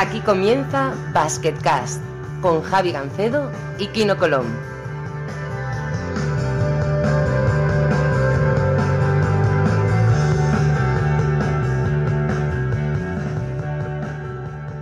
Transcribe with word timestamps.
Aquí 0.00 0.20
comienza 0.20 0.94
Basketcast 1.12 2.00
con 2.40 2.62
Javi 2.62 2.92
Gancedo 2.92 3.50
y 3.80 3.88
Kino 3.88 4.16
Colón. 4.16 4.46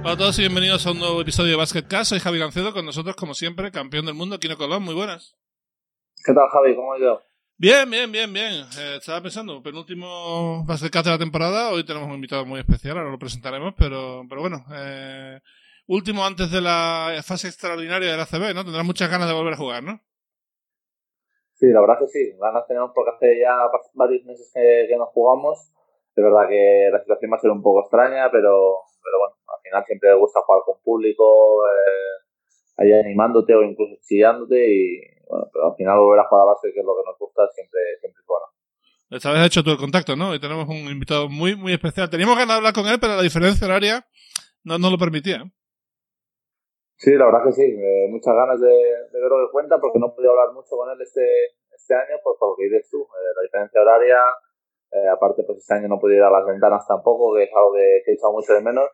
Hola 0.03 0.13
a 0.13 0.17
todos 0.19 0.39
y 0.39 0.43
bienvenidos 0.43 0.87
a 0.87 0.91
un 0.91 0.99
nuevo 0.99 1.23
episodio 1.23 1.53
de 1.53 1.57
Basketcast. 1.57 2.11
Soy 2.11 2.21
Javi 2.21 2.39
Gancedo, 2.39 2.75
con 2.75 2.85
nosotros, 2.85 3.17
como 3.17 3.33
siempre, 3.33 3.73
campeón 3.73 4.05
del 4.05 4.15
mundo, 4.15 4.39
Kino 4.39 4.59
Colón. 4.59 4.83
Muy 4.83 4.95
buenas. 4.95 5.35
¿Qué 6.27 6.35
tal, 6.35 6.47
Javi? 6.53 6.77
¿Cómo 6.77 6.93
ha 6.93 6.99
ido? 6.99 7.23
Bien, 7.59 7.89
bien, 7.89 8.13
bien, 8.13 8.31
bien. 8.31 8.53
Eh, 8.79 8.97
estaba 8.99 9.23
pensando, 9.23 9.63
penúltimo 9.63 10.63
Basketcast 10.67 11.07
de 11.07 11.13
la 11.13 11.19
temporada. 11.19 11.71
Hoy 11.71 11.87
tenemos 11.87 12.07
un 12.07 12.17
invitado 12.17 12.45
muy 12.45 12.61
especial, 12.61 12.99
ahora 12.99 13.11
lo 13.11 13.19
presentaremos, 13.19 13.73
pero, 13.79 14.25
pero 14.29 14.43
bueno. 14.43 14.63
Eh, 14.75 15.41
último 15.87 16.23
antes 16.27 16.53
de 16.53 16.61
la 16.61 17.19
fase 17.25 17.49
extraordinaria 17.49 18.11
del 18.13 18.21
ACB, 18.21 18.53
¿no? 18.55 18.63
Tendrás 18.63 18.85
muchas 18.85 19.11
ganas 19.11 19.27
de 19.27 19.33
volver 19.33 19.55
a 19.55 19.57
jugar, 19.57 19.83
¿no? 19.83 19.99
Sí, 21.55 21.69
la 21.69 21.81
verdad 21.81 21.99
que 21.99 22.09
sí. 22.09 22.37
Ganas 22.39 22.67
tenemos 22.67 22.91
porque 22.95 23.13
hace 23.17 23.41
ya 23.41 23.57
varios 23.95 24.23
meses 24.27 24.53
que, 24.53 24.85
que 24.87 24.97
no 24.99 25.07
jugamos. 25.07 25.73
Es 26.15 26.23
verdad 26.23 26.51
que 26.51 26.91
la 26.93 27.01
situación 27.01 27.33
va 27.33 27.37
a 27.37 27.41
ser 27.41 27.51
un 27.53 27.63
poco 27.63 27.81
extraña, 27.81 28.31
pero, 28.31 28.85
pero 29.03 29.19
bueno, 29.19 29.35
al 29.49 29.63
final 29.63 29.85
siempre 29.87 30.15
gusta 30.15 30.43
jugar 30.43 30.61
con 30.67 30.83
público, 30.83 31.67
eh, 31.69 32.21
ahí 32.77 32.93
animándote 32.93 33.55
o 33.55 33.63
incluso 33.63 33.97
chillándote 34.03 34.61
y 34.61 35.16
bueno, 35.27 35.49
pero 35.53 35.71
al 35.71 35.77
final 35.77 35.99
volver 35.99 36.21
a 36.21 36.29
jugar 36.29 36.43
a 36.43 36.53
base, 36.53 36.73
que 36.73 36.81
es 36.81 36.87
lo 36.87 36.97
que 36.97 37.07
nos 37.07 37.19
gusta, 37.19 37.43
siempre, 37.55 37.81
siempre 38.01 38.21
es 38.21 38.27
bueno. 38.27 38.47
Esta 39.11 39.31
vez 39.31 39.41
has 39.41 39.47
hecho 39.47 39.63
tú 39.63 39.71
el 39.71 39.79
contacto, 39.79 40.17
¿no? 40.17 40.35
Y 40.35 40.41
tenemos 40.41 40.69
un 40.69 40.91
invitado 40.91 41.29
muy, 41.29 41.55
muy 41.55 41.73
especial. 41.73 42.11
Teníamos 42.11 42.35
ganas 42.35 42.55
de 42.55 42.59
hablar 42.59 42.75
con 42.75 42.87
él, 42.87 42.99
pero 43.01 43.15
la 43.15 43.23
diferencia 43.23 43.67
horaria 43.67 44.07
no 44.65 44.79
nos 44.79 44.91
lo 44.91 44.99
permitía. 44.99 45.45
Sí, 46.97 47.13
la 47.15 47.27
verdad 47.27 47.45
que 47.45 47.53
sí. 47.53 47.63
Eh, 47.63 48.07
muchas 48.11 48.35
ganas 48.35 48.61
de, 48.61 48.67
de 48.67 49.21
verlo 49.21 49.39
de 49.41 49.51
cuenta 49.53 49.79
porque 49.79 49.99
no 49.99 50.09
he 50.09 50.17
podido 50.17 50.33
hablar 50.33 50.53
mucho 50.55 50.75
con 50.77 50.91
él 50.91 51.01
este, 51.01 51.23
este 51.71 51.95
año, 51.95 52.19
pues 52.25 52.37
por 52.41 52.51
lo 52.51 52.57
que 52.57 52.65
dices 52.65 52.89
tú. 52.91 53.03
Eh, 53.03 53.31
la 53.37 53.43
diferencia 53.43 53.81
horaria, 53.81 54.19
eh, 54.91 55.09
aparte, 55.13 55.45
pues 55.45 55.59
este 55.59 55.75
año 55.75 55.89
no 55.89 56.01
pude 56.01 56.17
ir 56.17 56.23
a 56.23 56.31
las 56.31 56.47
ventanas 56.47 56.87
tampoco, 56.89 57.37
que 57.37 57.45
es 57.45 57.51
algo 57.55 57.75
que, 57.75 58.03
que 58.05 58.11
he 58.11 58.15
echado 58.15 58.33
mucho 58.33 58.55
de 58.55 58.63
menos. 58.63 58.91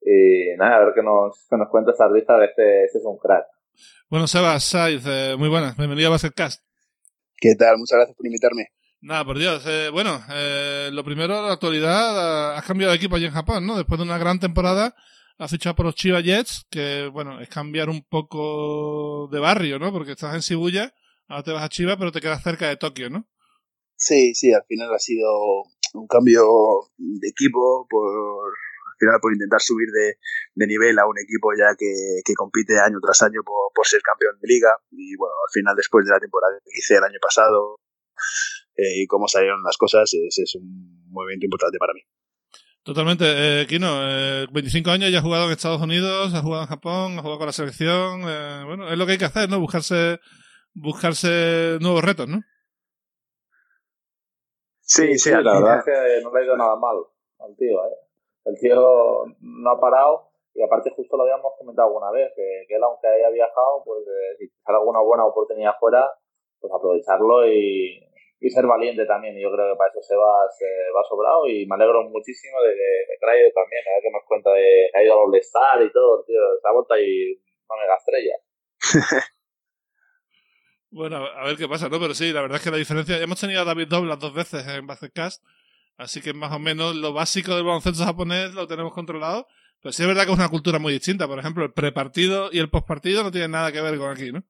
Y 0.00 0.56
nada, 0.56 0.76
a 0.76 0.84
ver 0.86 0.94
qué 0.94 1.02
nos, 1.02 1.46
qué 1.50 1.56
nos 1.58 1.68
cuenta 1.68 1.90
esta 1.90 2.08
lista, 2.08 2.42
este, 2.42 2.84
este 2.84 2.98
es 2.98 3.04
un 3.04 3.18
crack. 3.18 3.44
Bueno, 4.08 4.26
Sebas 4.26 4.64
Saiz, 4.64 5.02
eh, 5.06 5.36
muy 5.38 5.48
buenas. 5.48 5.76
Bienvenido 5.76 6.08
a 6.08 6.10
Basketcast. 6.10 6.62
¿Qué 7.36 7.54
tal? 7.54 7.78
Muchas 7.78 7.96
gracias 7.96 8.16
por 8.16 8.26
invitarme. 8.26 8.68
Nada, 9.00 9.24
por 9.24 9.38
Dios. 9.38 9.64
Eh, 9.66 9.88
bueno, 9.90 10.20
eh, 10.30 10.90
lo 10.92 11.04
primero, 11.04 11.40
la 11.40 11.54
actualidad, 11.54 12.56
has 12.56 12.64
cambiado 12.64 12.90
de 12.90 12.96
equipo 12.96 13.16
allí 13.16 13.24
en 13.24 13.32
Japón, 13.32 13.66
¿no? 13.66 13.76
Después 13.76 13.98
de 13.98 14.04
una 14.04 14.18
gran 14.18 14.38
temporada, 14.38 14.94
has 15.38 15.50
fichado 15.50 15.74
por 15.74 15.86
los 15.86 15.94
Chiba 15.94 16.20
Jets, 16.20 16.66
que, 16.70 17.08
bueno, 17.12 17.40
es 17.40 17.48
cambiar 17.48 17.88
un 17.88 18.02
poco 18.02 19.28
de 19.32 19.38
barrio, 19.38 19.78
¿no? 19.78 19.90
Porque 19.90 20.12
estás 20.12 20.34
en 20.34 20.40
Shibuya, 20.40 20.94
ahora 21.28 21.42
te 21.42 21.52
vas 21.52 21.64
a 21.64 21.68
Chiba, 21.70 21.96
pero 21.96 22.12
te 22.12 22.20
quedas 22.20 22.42
cerca 22.42 22.68
de 22.68 22.76
Tokio, 22.76 23.08
¿no? 23.08 23.26
Sí, 23.96 24.34
sí, 24.34 24.52
al 24.52 24.64
final 24.68 24.92
ha 24.94 24.98
sido 24.98 25.30
un 25.94 26.06
cambio 26.06 26.42
de 26.98 27.28
equipo 27.28 27.86
por 27.88 28.52
final 29.00 29.18
por 29.20 29.32
intentar 29.32 29.60
subir 29.60 29.88
de, 29.88 30.20
de 30.54 30.66
nivel 30.66 30.98
a 30.98 31.08
un 31.08 31.16
equipo 31.18 31.56
ya 31.56 31.72
que, 31.72 32.20
que 32.22 32.34
compite 32.34 32.78
año 32.78 33.00
tras 33.00 33.22
año 33.22 33.40
por, 33.40 33.72
por, 33.74 33.86
ser 33.86 34.02
campeón 34.02 34.36
de 34.40 34.46
liga 34.46 34.70
y 34.92 35.16
bueno, 35.16 35.32
al 35.40 35.52
final 35.52 35.74
después 35.74 36.04
de 36.04 36.12
la 36.12 36.20
temporada 36.20 36.60
que 36.62 36.76
hice 36.76 37.00
el 37.00 37.04
año 37.04 37.18
pasado 37.20 37.80
eh, 38.76 39.00
y 39.00 39.06
cómo 39.06 39.26
salieron 39.26 39.62
las 39.64 39.76
cosas, 39.76 40.12
ese 40.12 40.42
es 40.42 40.54
un 40.54 41.08
movimiento 41.08 41.46
importante 41.46 41.78
para 41.78 41.94
mí. 41.94 42.04
Totalmente. 42.82 43.24
Eh, 43.26 43.66
Kino, 43.66 43.88
eh, 44.02 44.46
25 44.50 44.90
años, 44.90 45.12
ya 45.12 45.18
ha 45.18 45.22
jugado 45.22 45.46
en 45.46 45.52
Estados 45.52 45.82
Unidos, 45.82 46.32
ha 46.34 46.40
jugado 46.40 46.62
en 46.62 46.68
Japón, 46.68 47.18
ha 47.18 47.22
jugado 47.22 47.38
con 47.38 47.46
la 47.46 47.52
selección. 47.52 48.22
Eh, 48.26 48.64
bueno, 48.64 48.88
es 48.88 48.96
lo 48.96 49.04
que 49.04 49.12
hay 49.12 49.18
que 49.18 49.26
hacer, 49.26 49.50
¿no? 49.50 49.60
Buscarse, 49.60 50.18
buscarse 50.72 51.78
nuevos 51.80 52.02
retos, 52.02 52.28
¿no? 52.28 52.40
Sí, 54.80 55.18
sí, 55.18 55.30
la 55.30 55.42
verdad 55.42 55.78
es 55.78 55.84
que 55.84 56.22
no 56.22 56.32
le 56.32 56.40
ha 56.40 56.44
ido 56.44 56.56
nada 56.56 56.74
mal 56.76 56.96
al 57.38 57.56
tío, 57.56 57.78
¿eh? 57.84 58.09
El 58.50 58.58
tío 58.58 59.24
no 59.40 59.70
ha 59.70 59.80
parado 59.80 60.30
y 60.54 60.62
aparte 60.62 60.90
justo 60.90 61.16
lo 61.16 61.22
habíamos 61.22 61.52
comentado 61.56 61.88
alguna 61.88 62.10
vez, 62.10 62.32
que, 62.34 62.66
él 62.68 62.82
aunque 62.82 63.06
haya 63.06 63.30
viajado, 63.30 63.82
pues 63.84 64.02
eh, 64.02 64.36
si 64.38 64.48
sale 64.66 64.78
alguna 64.78 65.00
buena 65.00 65.24
oportunidad 65.24 65.78
fuera, 65.78 66.10
pues 66.58 66.72
aprovecharlo 66.72 67.46
y, 67.46 68.02
ser 68.50 68.66
valiente 68.66 69.06
también. 69.06 69.38
Y 69.38 69.42
yo 69.42 69.52
creo 69.52 69.72
que 69.72 69.78
para 69.78 69.90
eso 69.90 70.02
se 70.02 70.16
va, 70.16 70.48
sobrado 71.08 71.46
y 71.46 71.66
me 71.66 71.76
alegro 71.76 72.02
muchísimo 72.10 72.60
de 72.62 72.74
que, 72.74 73.38
ido 73.38 73.50
también, 73.54 73.82
a 73.86 73.94
ver 73.94 74.02
que 74.02 74.10
nos 74.10 74.24
cuenta 74.26 74.50
de 74.50 74.90
que 74.92 74.98
ha 74.98 75.02
ido 75.04 75.14
a 75.14 75.22
All-Star 75.22 75.82
y 75.82 75.92
todo, 75.92 76.24
tío, 76.24 76.40
se 76.60 76.68
ha 76.68 76.72
vuelto 76.72 76.94
ahí 76.94 77.38
una 77.68 77.80
mega 77.80 77.96
estrella. 77.96 78.36
Bueno, 80.92 81.18
a 81.24 81.44
ver 81.44 81.56
qué 81.56 81.68
pasa, 81.68 81.88
¿no? 81.88 82.00
Pero 82.00 82.14
sí, 82.14 82.32
la 82.32 82.42
verdad 82.42 82.56
es 82.56 82.64
que 82.64 82.70
la 82.72 82.76
diferencia. 82.76 83.16
Hemos 83.22 83.38
tenido 83.38 83.60
a 83.60 83.64
David 83.64 83.86
Doblas 83.86 84.18
dos 84.18 84.34
veces 84.34 84.66
en 84.66 84.88
Basketcast, 84.88 85.40
así 86.00 86.20
que 86.20 86.32
más 86.32 86.52
o 86.52 86.58
menos 86.58 86.96
lo 86.96 87.12
básico 87.12 87.54
del 87.54 87.64
baloncesto 87.64 88.04
japonés 88.04 88.54
lo 88.54 88.66
tenemos 88.66 88.92
controlado. 88.92 89.46
Pero 89.82 89.92
sí 89.92 90.02
es 90.02 90.08
verdad 90.08 90.24
que 90.24 90.32
es 90.32 90.38
una 90.38 90.48
cultura 90.48 90.78
muy 90.78 90.92
distinta. 90.92 91.26
Por 91.26 91.38
ejemplo, 91.38 91.64
el 91.64 91.72
prepartido 91.72 92.50
y 92.52 92.58
el 92.58 92.70
postpartido 92.70 93.22
no 93.22 93.30
tienen 93.30 93.52
nada 93.52 93.72
que 93.72 93.80
ver 93.80 93.98
con 93.98 94.10
aquí, 94.10 94.30
¿no? 94.30 94.42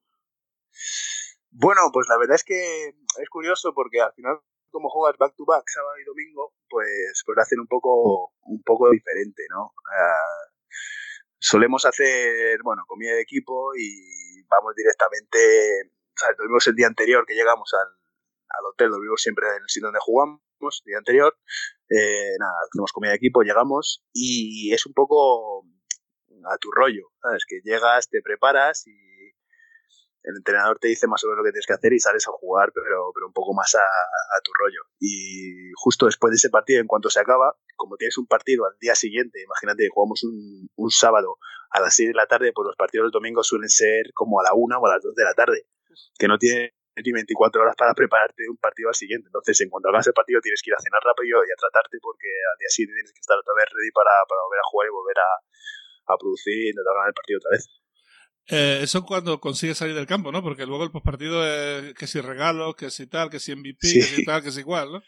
Bueno, 1.50 1.82
pues 1.92 2.06
la 2.08 2.18
verdad 2.18 2.34
es 2.36 2.44
que 2.44 2.88
es 2.88 3.28
curioso 3.30 3.72
porque 3.74 4.00
al 4.00 4.12
final, 4.14 4.40
como 4.70 4.88
juegas 4.88 5.18
back 5.18 5.34
to 5.36 5.44
back 5.44 5.64
sábado 5.66 5.98
y 6.00 6.04
domingo, 6.04 6.54
pues, 6.68 7.22
pues 7.24 7.36
lo 7.36 7.42
hacen 7.42 7.60
un 7.60 7.66
poco, 7.66 8.32
un 8.42 8.62
poco 8.62 8.90
diferente, 8.90 9.44
¿no? 9.50 9.66
Uh, 9.66 10.70
solemos 11.38 11.84
hacer, 11.86 12.60
bueno, 12.62 12.82
comida 12.86 13.12
de 13.14 13.22
equipo 13.22 13.72
y 13.76 14.42
vamos 14.48 14.74
directamente 14.76 15.38
o 16.20 16.36
dormimos 16.36 16.66
el 16.66 16.74
día 16.74 16.86
anterior 16.86 17.24
que 17.26 17.34
llegamos 17.34 17.72
al, 17.74 17.88
al 18.48 18.66
hotel, 18.66 18.90
dormimos 18.90 19.22
siempre 19.22 19.46
en 19.48 19.62
el 19.62 19.68
sitio 19.68 19.86
donde 19.86 20.00
jugamos, 20.00 20.40
el 20.68 20.84
día 20.84 20.98
anterior, 20.98 21.36
eh, 21.88 22.36
nada, 22.38 22.52
hacemos 22.68 22.92
comida 22.92 23.10
de 23.10 23.16
equipo, 23.16 23.42
llegamos 23.42 24.04
y 24.12 24.72
es 24.72 24.86
un 24.86 24.92
poco 24.92 25.64
a 26.50 26.58
tu 26.58 26.70
rollo, 26.70 27.10
¿sabes? 27.22 27.44
Que 27.46 27.60
llegas, 27.64 28.08
te 28.08 28.22
preparas 28.22 28.86
y 28.86 28.92
el 30.22 30.36
entrenador 30.36 30.78
te 30.78 30.88
dice 30.88 31.06
más 31.06 31.24
o 31.24 31.28
menos 31.28 31.38
lo 31.38 31.44
que 31.44 31.52
tienes 31.52 31.66
que 31.66 31.72
hacer 31.72 31.92
y 31.92 31.98
sales 31.98 32.28
a 32.28 32.32
jugar, 32.32 32.72
pero, 32.74 33.10
pero 33.14 33.26
un 33.26 33.32
poco 33.32 33.54
más 33.54 33.74
a, 33.74 33.80
tu 34.44 34.52
rollo. 34.58 34.80
Y 34.98 35.72
justo 35.76 36.06
después 36.06 36.30
de 36.30 36.36
ese 36.36 36.50
partido, 36.50 36.80
en 36.80 36.86
cuanto 36.86 37.10
se 37.10 37.20
acaba, 37.20 37.56
como 37.76 37.96
tienes 37.96 38.18
un 38.18 38.26
partido 38.26 38.66
al 38.66 38.76
día 38.80 38.94
siguiente, 38.94 39.42
imagínate, 39.42 39.88
jugamos 39.90 40.22
un, 40.24 40.68
un 40.76 40.90
sábado 40.90 41.36
a 41.70 41.80
las 41.80 41.94
6 41.94 42.10
de 42.10 42.14
la 42.14 42.26
tarde, 42.26 42.52
pues 42.54 42.66
los 42.66 42.76
partidos 42.76 43.06
del 43.06 43.12
domingo 43.12 43.42
suelen 43.42 43.68
ser 43.68 44.12
como 44.14 44.40
a 44.40 44.44
la 44.44 44.54
1 44.54 44.78
o 44.78 44.86
a 44.86 44.94
las 44.94 45.02
2 45.02 45.14
de 45.14 45.24
la 45.24 45.34
tarde 45.34 45.66
que 46.18 46.28
no 46.28 46.38
tiene 46.38 46.74
ni 47.04 47.12
24 47.12 47.62
horas 47.62 47.76
para 47.76 47.94
prepararte 47.94 48.48
un 48.48 48.56
partido 48.56 48.88
al 48.88 48.94
siguiente. 48.94 49.28
Entonces, 49.28 49.60
en 49.60 49.68
cuanto 49.68 49.88
hagas 49.88 50.06
el 50.06 50.12
partido, 50.12 50.40
tienes 50.40 50.62
que 50.62 50.70
ir 50.70 50.76
a 50.76 50.82
cenar 50.82 51.02
rápido 51.02 51.42
y 51.44 51.50
a 51.50 51.56
tratarte 51.56 51.98
porque 52.00 52.28
al 52.28 52.58
día 52.58 52.68
siguiente 52.68 53.00
tienes 53.00 53.12
que 53.12 53.20
estar 53.20 53.38
otra 53.38 53.54
vez 53.56 53.66
ready 53.72 53.90
para, 53.90 54.12
para 54.28 54.40
volver 54.44 54.60
a 54.60 54.68
jugar 54.70 54.86
y 54.88 54.92
volver 54.92 55.18
a, 55.18 55.30
a 56.10 56.18
producir 56.18 56.56
y 56.56 56.68
intentar 56.70 56.94
ganar 56.94 57.08
el 57.08 57.18
partido 57.18 57.38
otra 57.38 57.52
vez. 57.56 57.64
Eh, 58.50 58.80
eso 58.82 59.04
cuando 59.04 59.40
consigues 59.40 59.78
salir 59.78 59.94
del 59.94 60.06
campo, 60.06 60.32
¿no? 60.32 60.42
Porque 60.42 60.66
luego 60.66 60.82
el 60.82 60.90
postpartido 60.90 61.46
es 61.46 61.94
que 61.94 62.06
si 62.06 62.20
regalo, 62.20 62.74
que 62.74 62.90
si 62.90 63.06
tal, 63.06 63.30
que 63.30 63.38
si 63.38 63.54
MVP, 63.54 63.86
sí. 63.86 64.00
que 64.00 64.02
si 64.02 64.24
tal, 64.24 64.42
que 64.42 64.50
si 64.50 64.60
igual, 64.60 64.90
¿no? 64.90 65.02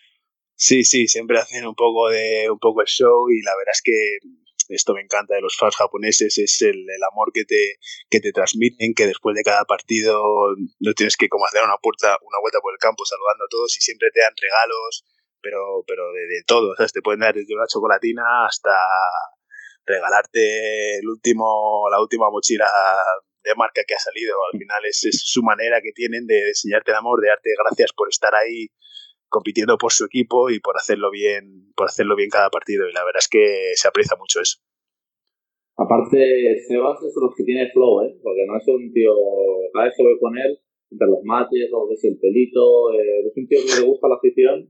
Sí, 0.54 0.84
sí, 0.84 1.08
siempre 1.08 1.38
hacen 1.38 1.66
un 1.66 1.74
poco 1.74 2.08
de 2.10 2.48
un 2.48 2.58
poco 2.58 2.82
el 2.82 2.86
show 2.86 3.28
y 3.30 3.42
la 3.42 3.56
verdad 3.56 3.72
es 3.72 3.82
que 3.82 4.18
esto 4.68 4.94
me 4.94 5.00
encanta 5.00 5.34
de 5.34 5.40
los 5.40 5.56
fans 5.56 5.76
japoneses, 5.76 6.38
es 6.38 6.62
el, 6.62 6.86
amor 7.10 7.32
que 7.32 7.44
te, 7.44 7.76
que 8.08 8.20
te 8.20 8.32
transmiten, 8.32 8.94
que 8.94 9.06
después 9.06 9.34
de 9.36 9.42
cada 9.42 9.64
partido 9.64 10.22
no 10.80 10.92
tienes 10.94 11.16
que 11.16 11.28
como 11.28 11.46
hacer 11.46 11.62
una, 11.62 11.76
puerta, 11.82 12.16
una 12.22 12.38
vuelta 12.40 12.60
por 12.60 12.72
el 12.72 12.78
campo 12.78 13.04
saludando 13.04 13.44
a 13.44 13.50
todos 13.50 13.76
y 13.76 13.80
siempre 13.80 14.10
te 14.12 14.20
dan 14.20 14.34
regalos, 14.40 15.04
pero, 15.40 15.84
pero 15.86 16.12
de, 16.12 16.26
de 16.26 16.42
todo, 16.46 16.74
¿sabes? 16.76 16.92
Te 16.92 17.02
pueden 17.02 17.20
dar 17.20 17.34
desde 17.34 17.54
una 17.54 17.66
chocolatina 17.66 18.46
hasta 18.46 18.72
regalarte 19.84 20.98
el 20.98 21.08
último, 21.08 21.88
la 21.90 22.00
última 22.00 22.30
mochila 22.30 22.70
de 23.42 23.54
marca 23.56 23.82
que 23.86 23.94
ha 23.94 23.98
salido. 23.98 24.36
Al 24.52 24.58
final 24.58 24.84
es, 24.84 25.04
es 25.04 25.22
su 25.24 25.42
manera 25.42 25.80
que 25.82 25.92
tienen 25.92 26.26
de 26.26 26.48
enseñarte 26.48 26.92
el 26.92 26.98
amor, 26.98 27.20
de 27.20 27.28
darte 27.28 27.50
gracias 27.58 27.92
por 27.92 28.08
estar 28.08 28.34
ahí 28.34 28.68
compitiendo 29.32 29.78
por 29.78 29.90
su 29.90 30.04
equipo 30.04 30.50
y 30.50 30.60
por 30.60 30.76
hacerlo 30.76 31.10
bien, 31.10 31.72
por 31.74 31.88
hacerlo 31.88 32.14
bien 32.14 32.28
cada 32.28 32.50
partido. 32.50 32.86
Y 32.86 32.92
la 32.92 33.04
verdad 33.04 33.24
es 33.24 33.28
que 33.28 33.72
se 33.74 33.88
aprecia 33.88 34.16
mucho 34.20 34.40
eso. 34.40 34.60
Aparte, 35.76 36.20
Sebas 36.68 37.02
es 37.02 37.14
de 37.14 37.20
los 37.24 37.34
que 37.34 37.44
tiene 37.44 37.72
flow, 37.72 38.04
¿eh? 38.04 38.14
Porque 38.22 38.44
no 38.46 38.56
es 38.60 38.68
un 38.68 38.92
tío, 38.92 39.16
cada 39.72 39.86
vez 39.86 39.94
que 39.96 40.04
voy 40.04 40.18
con 40.20 40.36
él, 40.36 40.60
entre 40.92 41.08
los 41.08 41.24
mates 41.24 41.72
o 41.72 41.88
que 41.88 41.94
es 41.94 42.04
el 42.04 42.20
pelito, 42.20 42.92
eh, 42.92 43.24
es 43.26 43.34
un 43.34 43.48
tío 43.48 43.58
que 43.64 43.80
le 43.80 43.88
gusta 43.88 44.06
la 44.06 44.20
afición 44.20 44.68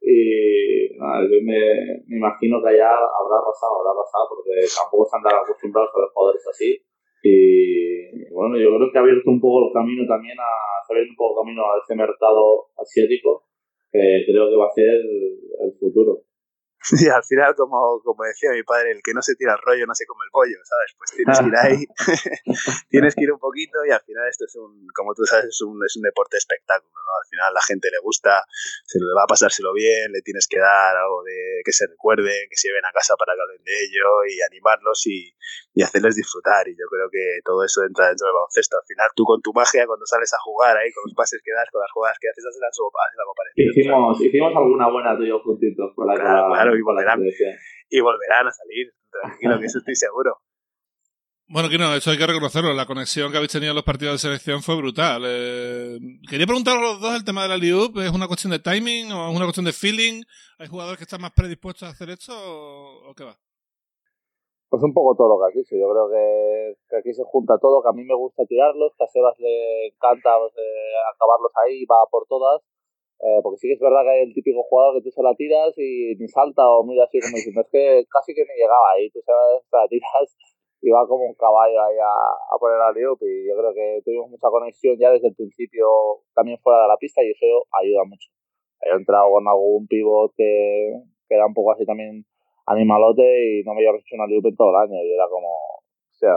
y 0.00 0.94
nada, 1.02 1.26
yo 1.26 1.42
me, 1.42 2.06
imagino 2.06 2.62
que 2.62 2.70
allá 2.70 2.94
habrá 2.94 3.42
pasado, 3.42 3.82
habrá 3.82 3.90
pasado, 3.98 4.30
porque 4.30 4.54
tampoco 4.70 5.02
están 5.02 5.22
tan 5.26 5.34
acostumbrados 5.34 5.90
a 5.90 6.00
los 6.06 6.12
jugadores 6.14 6.46
así. 6.46 6.78
Y 7.26 8.30
bueno, 8.30 8.54
yo 8.54 8.70
creo 8.70 8.86
que 8.92 8.98
ha 8.98 9.02
abierto 9.02 9.26
un 9.26 9.40
poco 9.42 9.66
el 9.66 9.74
camino 9.74 10.06
también 10.06 10.38
a, 10.38 10.46
abierto 10.86 11.10
un 11.10 11.16
poco 11.18 11.30
el 11.34 11.38
camino 11.42 11.62
a 11.66 11.82
este 11.82 11.96
mercado 11.98 12.70
asiático 12.78 13.50
que 13.92 14.24
creo 14.26 14.50
que 14.50 14.56
va 14.56 14.66
a 14.66 14.74
ser 14.74 15.00
el 15.60 15.72
futuro. 15.78 16.25
Y 17.06 17.08
al 17.08 17.22
final, 17.24 17.54
como, 17.54 18.00
como 18.02 18.24
decía 18.24 18.50
mi 18.50 18.62
padre, 18.62 18.92
el 18.92 19.02
que 19.02 19.12
no 19.12 19.22
se 19.22 19.34
tira 19.34 19.54
el 19.54 19.62
rollo 19.62 19.86
no 19.86 19.94
se 19.94 20.06
come 20.06 20.24
el 20.24 20.30
pollo, 20.30 20.58
¿sabes? 20.62 20.94
Pues 20.96 21.10
tienes 21.12 21.38
que 21.38 21.46
ir 21.46 21.56
ahí, 21.56 21.82
tienes 22.90 23.14
que 23.14 23.24
ir 23.24 23.32
un 23.32 23.38
poquito 23.38 23.84
y 23.86 23.90
al 23.90 24.02
final 24.02 24.28
esto 24.28 24.44
es 24.44 24.54
un, 24.56 24.86
como 24.94 25.14
tú 25.14 25.24
sabes, 25.26 25.46
es 25.46 25.60
un, 25.62 25.78
es 25.84 25.96
un 25.96 26.02
deporte 26.02 26.36
espectáculo, 26.36 26.94
¿no? 26.94 27.12
Al 27.18 27.26
final 27.28 27.54
la 27.54 27.62
gente 27.62 27.90
le 27.90 27.98
gusta, 27.98 28.42
se 28.86 28.98
le 28.98 29.12
va 29.16 29.24
a 29.24 29.30
pasárselo 29.30 29.72
bien, 29.72 30.12
le 30.12 30.22
tienes 30.22 30.46
que 30.46 30.58
dar 30.58 30.96
algo 30.96 31.22
de 31.24 31.62
que 31.64 31.72
se 31.72 31.86
recuerde, 31.86 32.46
que 32.48 32.56
se 32.56 32.68
lleven 32.68 32.86
a 32.86 32.92
casa 32.92 33.16
para 33.18 33.34
que 33.34 33.42
hablen 33.42 33.64
de 33.64 33.76
ello 33.82 34.06
y 34.30 34.42
animarlos 34.42 35.06
y, 35.06 35.34
y 35.74 35.82
hacerles 35.82 36.14
disfrutar. 36.14 36.68
Y 36.68 36.78
yo 36.78 36.86
creo 36.86 37.10
que 37.10 37.42
todo 37.44 37.64
eso 37.64 37.82
entra 37.82 38.08
dentro 38.08 38.26
del 38.26 38.34
baloncesto. 38.34 38.78
Al 38.78 38.86
final 38.86 39.08
tú 39.14 39.24
con 39.24 39.42
tu 39.42 39.52
magia, 39.52 39.86
cuando 39.86 40.06
sales 40.06 40.32
a 40.34 40.38
jugar 40.42 40.76
ahí, 40.76 40.92
con 40.92 41.02
los 41.06 41.14
pases 41.14 41.42
que 41.42 41.52
das, 41.52 41.66
con 41.70 41.82
las 41.82 41.90
jugadas 41.90 42.18
que 42.20 42.28
haces, 42.30 42.44
haces, 42.46 42.62
algo 42.62 43.34
parecido. 43.34 43.70
Hicimos, 43.74 44.20
hicimos 44.20 44.52
alguna 44.54 44.86
buena 44.90 45.16
tú 45.16 45.22
y 45.24 45.28
yo 45.28 45.40
juntitos 45.40 45.92
por 45.94 46.06
la 46.06 46.14
claro, 46.14 46.75
y 46.76 46.82
volverán, 46.82 47.20
y 47.88 48.00
volverán 48.00 48.46
a 48.46 48.52
salir, 48.52 48.92
tranquilo, 49.10 49.58
que 49.60 49.66
eso 49.66 49.78
estoy 49.78 49.94
seguro. 49.96 50.40
Bueno, 51.48 51.68
que 51.70 51.78
no, 51.78 51.94
eso 51.94 52.10
hay 52.10 52.18
que 52.18 52.26
reconocerlo. 52.26 52.74
La 52.74 52.86
conexión 52.86 53.30
que 53.30 53.36
habéis 53.38 53.52
tenido 53.52 53.70
en 53.70 53.76
los 53.76 53.84
partidos 53.84 54.14
de 54.14 54.18
selección 54.18 54.62
fue 54.62 54.74
brutal. 54.74 55.22
Eh, 55.24 55.96
quería 56.28 56.44
preguntaros 56.44 56.82
a 56.82 56.86
los 56.90 57.00
dos 57.00 57.14
el 57.14 57.24
tema 57.24 57.42
de 57.42 57.48
la 57.48 57.56
Liup. 57.56 57.96
¿Es 57.98 58.10
una 58.10 58.26
cuestión 58.26 58.50
de 58.50 58.58
timing 58.58 59.12
o 59.12 59.30
es 59.30 59.36
una 59.36 59.46
cuestión 59.46 59.64
de 59.64 59.72
feeling? 59.72 60.24
¿Hay 60.58 60.66
jugadores 60.66 60.98
que 60.98 61.04
están 61.04 61.20
más 61.20 61.30
predispuestos 61.30 61.86
a 61.86 61.92
hacer 61.92 62.10
esto 62.10 62.34
o, 62.34 63.14
qué 63.14 63.22
va? 63.22 63.38
Pues 64.68 64.82
un 64.82 64.92
poco 64.92 65.14
todo 65.14 65.28
lo 65.28 65.38
que 65.38 65.46
has 65.46 65.54
dicho. 65.54 65.78
Yo 65.78 65.86
creo 65.86 66.10
que, 66.10 66.98
aquí 66.98 67.14
se 67.14 67.22
junta 67.22 67.54
todo, 67.62 67.80
que 67.80 67.90
a 67.90 67.92
mí 67.92 68.02
me 68.02 68.16
gusta 68.16 68.42
tirarlos, 68.44 68.90
que 68.98 69.04
a 69.04 69.06
Sebas 69.06 69.38
le 69.38 69.86
encanta 69.86 70.34
pues, 70.42 70.52
eh, 70.58 70.94
acabarlos 71.14 71.52
ahí, 71.62 71.86
va 71.86 72.02
por 72.10 72.26
todas. 72.26 72.60
Eh, 73.20 73.40
porque 73.42 73.56
sí 73.56 73.68
que 73.68 73.74
es 73.74 73.80
verdad 73.80 74.04
que 74.04 74.10
hay 74.10 74.22
el 74.28 74.34
típico 74.34 74.62
jugador 74.64 74.96
que 74.96 75.08
tú 75.08 75.10
se 75.10 75.22
la 75.22 75.34
tiras 75.34 75.72
y 75.78 76.14
ni 76.20 76.28
salta 76.28 76.68
o 76.68 76.84
mira 76.84 77.04
así 77.04 77.18
como 77.18 77.36
diciendo, 77.36 77.62
es 77.62 77.70
que 77.72 78.04
casi 78.12 78.34
que 78.34 78.44
ni 78.44 78.60
llegaba 78.60 78.92
ahí, 78.92 79.08
tú 79.10 79.20
se 79.24 79.32
la 79.32 79.88
tiras 79.88 80.36
y 80.82 80.90
va 80.90 81.08
como 81.08 81.24
un 81.24 81.34
caballo 81.34 81.80
ahí 81.80 81.96
a, 81.96 82.12
a 82.12 82.58
poner 82.60 82.76
al 82.76 82.94
Liup 82.94 83.18
y 83.22 83.48
yo 83.48 83.56
creo 83.56 83.72
que 83.72 84.02
tuvimos 84.04 84.30
mucha 84.30 84.48
conexión 84.48 84.96
ya 85.00 85.10
desde 85.10 85.28
el 85.28 85.34
principio 85.34 85.88
también 86.34 86.58
fuera 86.60 86.82
de 86.82 86.88
la 86.88 86.96
pista 86.98 87.24
y 87.24 87.30
eso 87.30 87.64
ayuda 87.72 88.04
mucho. 88.04 88.28
He 88.82 88.92
entrado 88.92 89.32
con 89.32 89.48
algún 89.48 89.86
pivot 89.88 90.32
que, 90.36 90.92
que 91.26 91.34
era 91.34 91.46
un 91.46 91.54
poco 91.54 91.72
así 91.72 91.86
también 91.86 92.26
animalote 92.66 93.24
y 93.24 93.62
no 93.64 93.72
me 93.72 93.80
había 93.80 93.98
hecho 93.98 94.14
una 94.14 94.26
Liup 94.26 94.46
en 94.46 94.56
todo 94.56 94.70
el 94.76 94.90
año 94.90 95.02
y 95.02 95.14
era 95.14 95.26
como, 95.28 95.48
o 95.48 96.14
sea, 96.14 96.36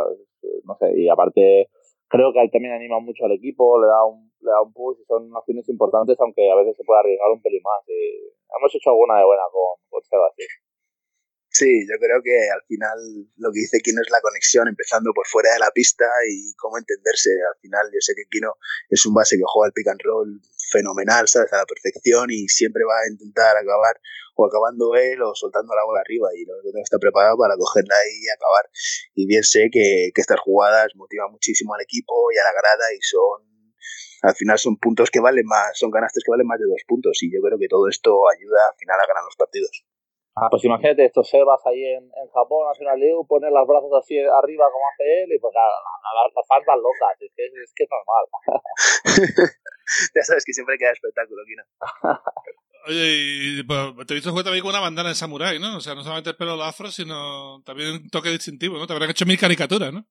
no 0.64 0.76
sé, 0.80 0.94
y 0.96 1.10
aparte 1.10 1.68
creo 2.08 2.32
que 2.32 2.42
él 2.42 2.52
también 2.52 2.74
anima 2.74 3.00
mucho 3.00 3.26
al 3.26 3.34
equipo, 3.34 3.80
le 3.82 3.88
da 3.88 4.06
un, 4.06 4.29
le 4.42 4.52
da 4.52 4.62
un 4.62 4.74
push 4.74 5.00
y 5.02 5.06
son 5.06 5.30
acciones 5.36 5.68
importantes, 5.70 6.18
aunque 6.20 6.50
a 6.52 6.56
veces 6.56 6.76
se 6.78 6.84
puede 6.84 7.00
arriesgar 7.00 7.32
un 7.32 7.42
pelín 7.42 7.62
más. 7.64 7.84
Y 7.88 8.32
hemos 8.58 8.74
hecho 8.74 8.90
alguna 8.90 9.20
de 9.20 9.26
buena 9.26 9.44
con, 9.52 9.78
con 9.90 10.02
Sebas, 10.04 10.34
sí. 11.50 11.86
yo 11.88 11.96
creo 12.00 12.22
que 12.24 12.50
al 12.50 12.64
final 12.68 12.98
lo 13.38 13.52
que 13.52 13.60
dice 13.60 13.80
Kino 13.84 14.02
es 14.02 14.10
la 14.10 14.22
conexión, 14.22 14.68
empezando 14.68 15.12
por 15.14 15.28
fuera 15.28 15.54
de 15.54 15.60
la 15.60 15.72
pista 15.72 16.06
y 16.30 16.54
cómo 16.56 16.78
entenderse. 16.78 17.32
Al 17.36 17.60
final, 17.60 17.84
yo 17.92 18.00
sé 18.00 18.14
que 18.16 18.30
Kino 18.30 18.56
es 18.90 19.06
un 19.06 19.14
base 19.14 19.38
que 19.38 19.44
juega 19.46 19.68
el 19.68 19.74
pick 19.74 19.88
and 19.88 20.02
roll 20.04 20.42
fenomenal, 20.72 21.28
¿sabes? 21.28 21.52
A 21.54 21.58
la 21.58 21.66
perfección 21.66 22.30
y 22.30 22.48
siempre 22.48 22.84
va 22.86 23.02
a 23.02 23.10
intentar 23.10 23.58
acabar 23.58 24.00
o 24.36 24.46
acabando 24.46 24.96
él 24.96 25.22
o 25.22 25.36
soltando 25.36 25.76
la 25.76 25.84
bola 25.84 26.00
arriba 26.02 26.30
y 26.34 26.46
lo 26.46 26.54
que 26.64 26.72
tengo 26.72 26.84
está 26.84 26.98
preparado 26.98 27.36
para 27.38 27.58
cogerla 27.58 27.96
ahí 27.96 28.24
y 28.24 28.30
acabar. 28.30 28.70
Y 29.16 29.26
bien 29.28 29.44
sé 29.44 29.70
que, 29.72 30.12
que 30.14 30.22
estas 30.22 30.40
jugadas 30.40 30.96
motivan 30.96 31.32
muchísimo 31.32 31.74
al 31.74 31.82
equipo 31.82 32.14
y 32.32 32.38
a 32.38 32.44
la 32.44 32.54
grada 32.54 32.94
y 32.96 33.02
son 33.02 33.49
al 34.22 34.36
final 34.36 34.58
son 34.58 34.78
puntos 34.78 35.10
que 35.12 35.20
valen 35.20 35.46
más, 35.46 35.78
son 35.78 35.92
ganastes 35.92 36.24
que 36.24 36.32
valen 36.32 36.48
más 36.48 36.60
de 36.60 36.66
dos 36.66 36.82
puntos 36.88 37.22
y 37.24 37.34
yo 37.34 37.42
creo 37.42 37.58
que 37.58 37.68
todo 37.68 37.88
esto 37.88 38.12
ayuda 38.30 38.60
al 38.72 38.78
final 38.78 39.00
a 39.00 39.08
ganar 39.08 39.24
los 39.24 39.36
partidos. 39.36 39.86
Ah, 40.36 40.48
pues 40.50 40.64
imagínate 40.64 41.04
esto, 41.04 41.24
Sebas 41.24 41.60
ahí 41.66 41.84
en, 41.84 42.04
en 42.04 42.28
Japón, 42.32 42.64
hace 42.72 42.84
una 42.84 42.96
Liu, 42.96 43.26
pone 43.28 43.52
los 43.52 43.68
brazos 43.68 43.92
así 44.00 44.18
arriba 44.20 44.66
como 44.72 44.86
hace 44.94 45.24
él 45.24 45.34
y 45.36 45.40
pues 45.40 45.52
claro, 45.52 45.74
las, 46.32 46.48
fans 46.48 46.66
van 46.66 46.80
locas, 46.80 47.20
es 47.20 47.32
que 47.36 47.46
es, 47.46 47.74
que 47.76 47.84
es 47.84 47.90
normal. 47.92 48.24
ya 50.16 50.24
sabes 50.24 50.46
que 50.46 50.54
siempre 50.54 50.78
queda 50.78 50.92
espectáculo, 50.92 51.44
Kino. 51.46 51.64
Oye, 52.88 53.60
y 53.60 53.64
pues, 53.64 54.08
te 54.08 54.14
he 54.14 54.16
visto 54.16 54.30
jugar 54.30 54.46
también 54.46 54.64
con 54.64 54.70
una 54.70 54.80
bandana 54.80 55.10
de 55.10 55.16
samurái, 55.16 55.60
¿no? 55.60 55.78
O 55.78 55.82
sea, 55.82 55.96
no 55.96 56.04
solamente 56.04 56.30
el 56.30 56.38
pelo 56.38 56.64
afro, 56.64 56.90
sino 56.90 57.62
también 57.66 57.92
un 57.92 58.10
toque 58.10 58.30
distintivo, 58.30 58.78
¿no? 58.78 58.88
Te 58.88 58.94
habrán 58.94 59.10
hecho 59.10 59.26
mil 59.26 59.38
caricaturas, 59.38 59.92
¿no? 59.92 60.06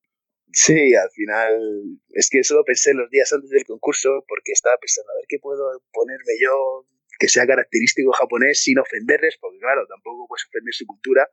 Sí, 0.51 0.95
al 0.95 1.11
final 1.11 1.99
es 2.09 2.29
que 2.29 2.43
solo 2.43 2.63
pensé 2.65 2.93
los 2.93 3.09
días 3.09 3.31
antes 3.31 3.49
del 3.51 3.65
concurso 3.65 4.25
porque 4.27 4.51
estaba 4.51 4.77
pensando 4.77 5.11
a 5.11 5.15
ver 5.15 5.25
qué 5.27 5.37
puedo 5.39 5.83
ponerme 5.91 6.33
yo 6.41 6.87
que 7.19 7.27
sea 7.27 7.45
característico 7.45 8.11
japonés 8.13 8.63
sin 8.63 8.79
ofenderles, 8.79 9.37
porque 9.39 9.59
claro, 9.59 9.85
tampoco 9.87 10.25
puedes 10.27 10.47
ofender 10.47 10.73
su 10.73 10.87
cultura, 10.87 11.29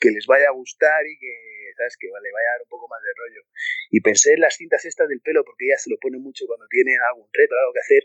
que 0.00 0.10
les 0.10 0.26
vaya 0.26 0.48
a 0.48 0.52
gustar 0.52 1.06
y 1.06 1.16
que, 1.18 1.32
¿sabes? 1.76 1.96
Que 1.96 2.08
le 2.08 2.32
vaya 2.32 2.48
a 2.50 2.54
dar 2.58 2.62
un 2.64 2.68
poco 2.68 2.88
más 2.88 3.00
de 3.00 3.12
rollo. 3.16 3.42
Y 3.90 4.00
pensé 4.00 4.34
en 4.34 4.40
las 4.40 4.56
cintas 4.56 4.84
estas 4.84 5.08
del 5.08 5.20
pelo 5.20 5.44
porque 5.44 5.66
ella 5.66 5.78
se 5.78 5.88
lo 5.88 5.96
pone 5.98 6.18
mucho 6.18 6.46
cuando 6.46 6.66
tiene 6.68 6.92
algún 7.12 7.28
reto, 7.32 7.54
algo 7.54 7.72
que 7.72 7.80
hacer, 7.80 8.02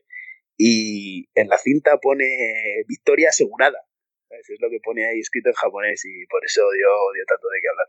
y 0.56 1.28
en 1.34 1.50
la 1.50 1.58
cinta 1.58 1.98
pone 1.98 2.84
victoria 2.88 3.30
asegurada. 3.30 3.82
¿sabes? 4.30 4.50
Es 4.50 4.62
lo 4.62 4.70
que 4.70 4.80
pone 4.84 5.08
ahí 5.08 5.20
escrito 5.20 5.50
en 5.50 5.56
japonés 5.56 6.06
y 6.06 6.26
por 6.28 6.46
eso 6.46 6.62
dio, 6.72 6.90
dio 7.16 7.26
tanto 7.26 7.50
de 7.50 7.60
qué 7.60 7.68
hablar. 7.70 7.88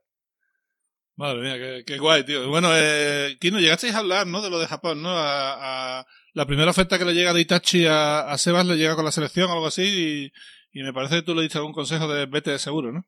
Madre 1.17 1.41
mía, 1.41 1.83
qué, 1.87 1.97
guay, 1.97 2.25
tío. 2.25 2.47
Bueno, 2.51 2.69
eh, 2.77 3.37
Kino, 3.41 3.59
llegasteis 3.59 3.95
a 3.95 4.01
hablar, 4.01 4.27
¿no? 4.27 4.43
De 4.43 4.51
lo 4.51 4.59
de 4.59 4.67
Japón, 4.67 5.03
¿no? 5.03 5.09
A, 5.09 6.05
la 6.35 6.45
primera 6.45 6.71
oferta 6.71 6.99
que 6.99 7.07
le 7.07 7.15
llega 7.15 7.33
de 7.33 7.41
Itachi 7.41 7.87
a, 7.87 8.29
a, 8.29 8.37
Sebas 8.37 8.67
le 8.67 8.77
llega 8.77 8.97
con 8.97 9.07
la 9.07 9.11
selección 9.11 9.49
o 9.49 9.55
algo 9.55 9.65
así 9.65 10.29
y, 10.75 10.83
me 10.83 10.93
parece 10.93 11.17
que 11.17 11.23
tú 11.23 11.35
le 11.35 11.41
diste 11.41 11.57
algún 11.57 11.73
consejo 11.73 12.07
de 12.07 12.27
vete 12.27 12.51
de 12.51 12.59
seguro, 12.59 12.93
¿no? 12.93 13.01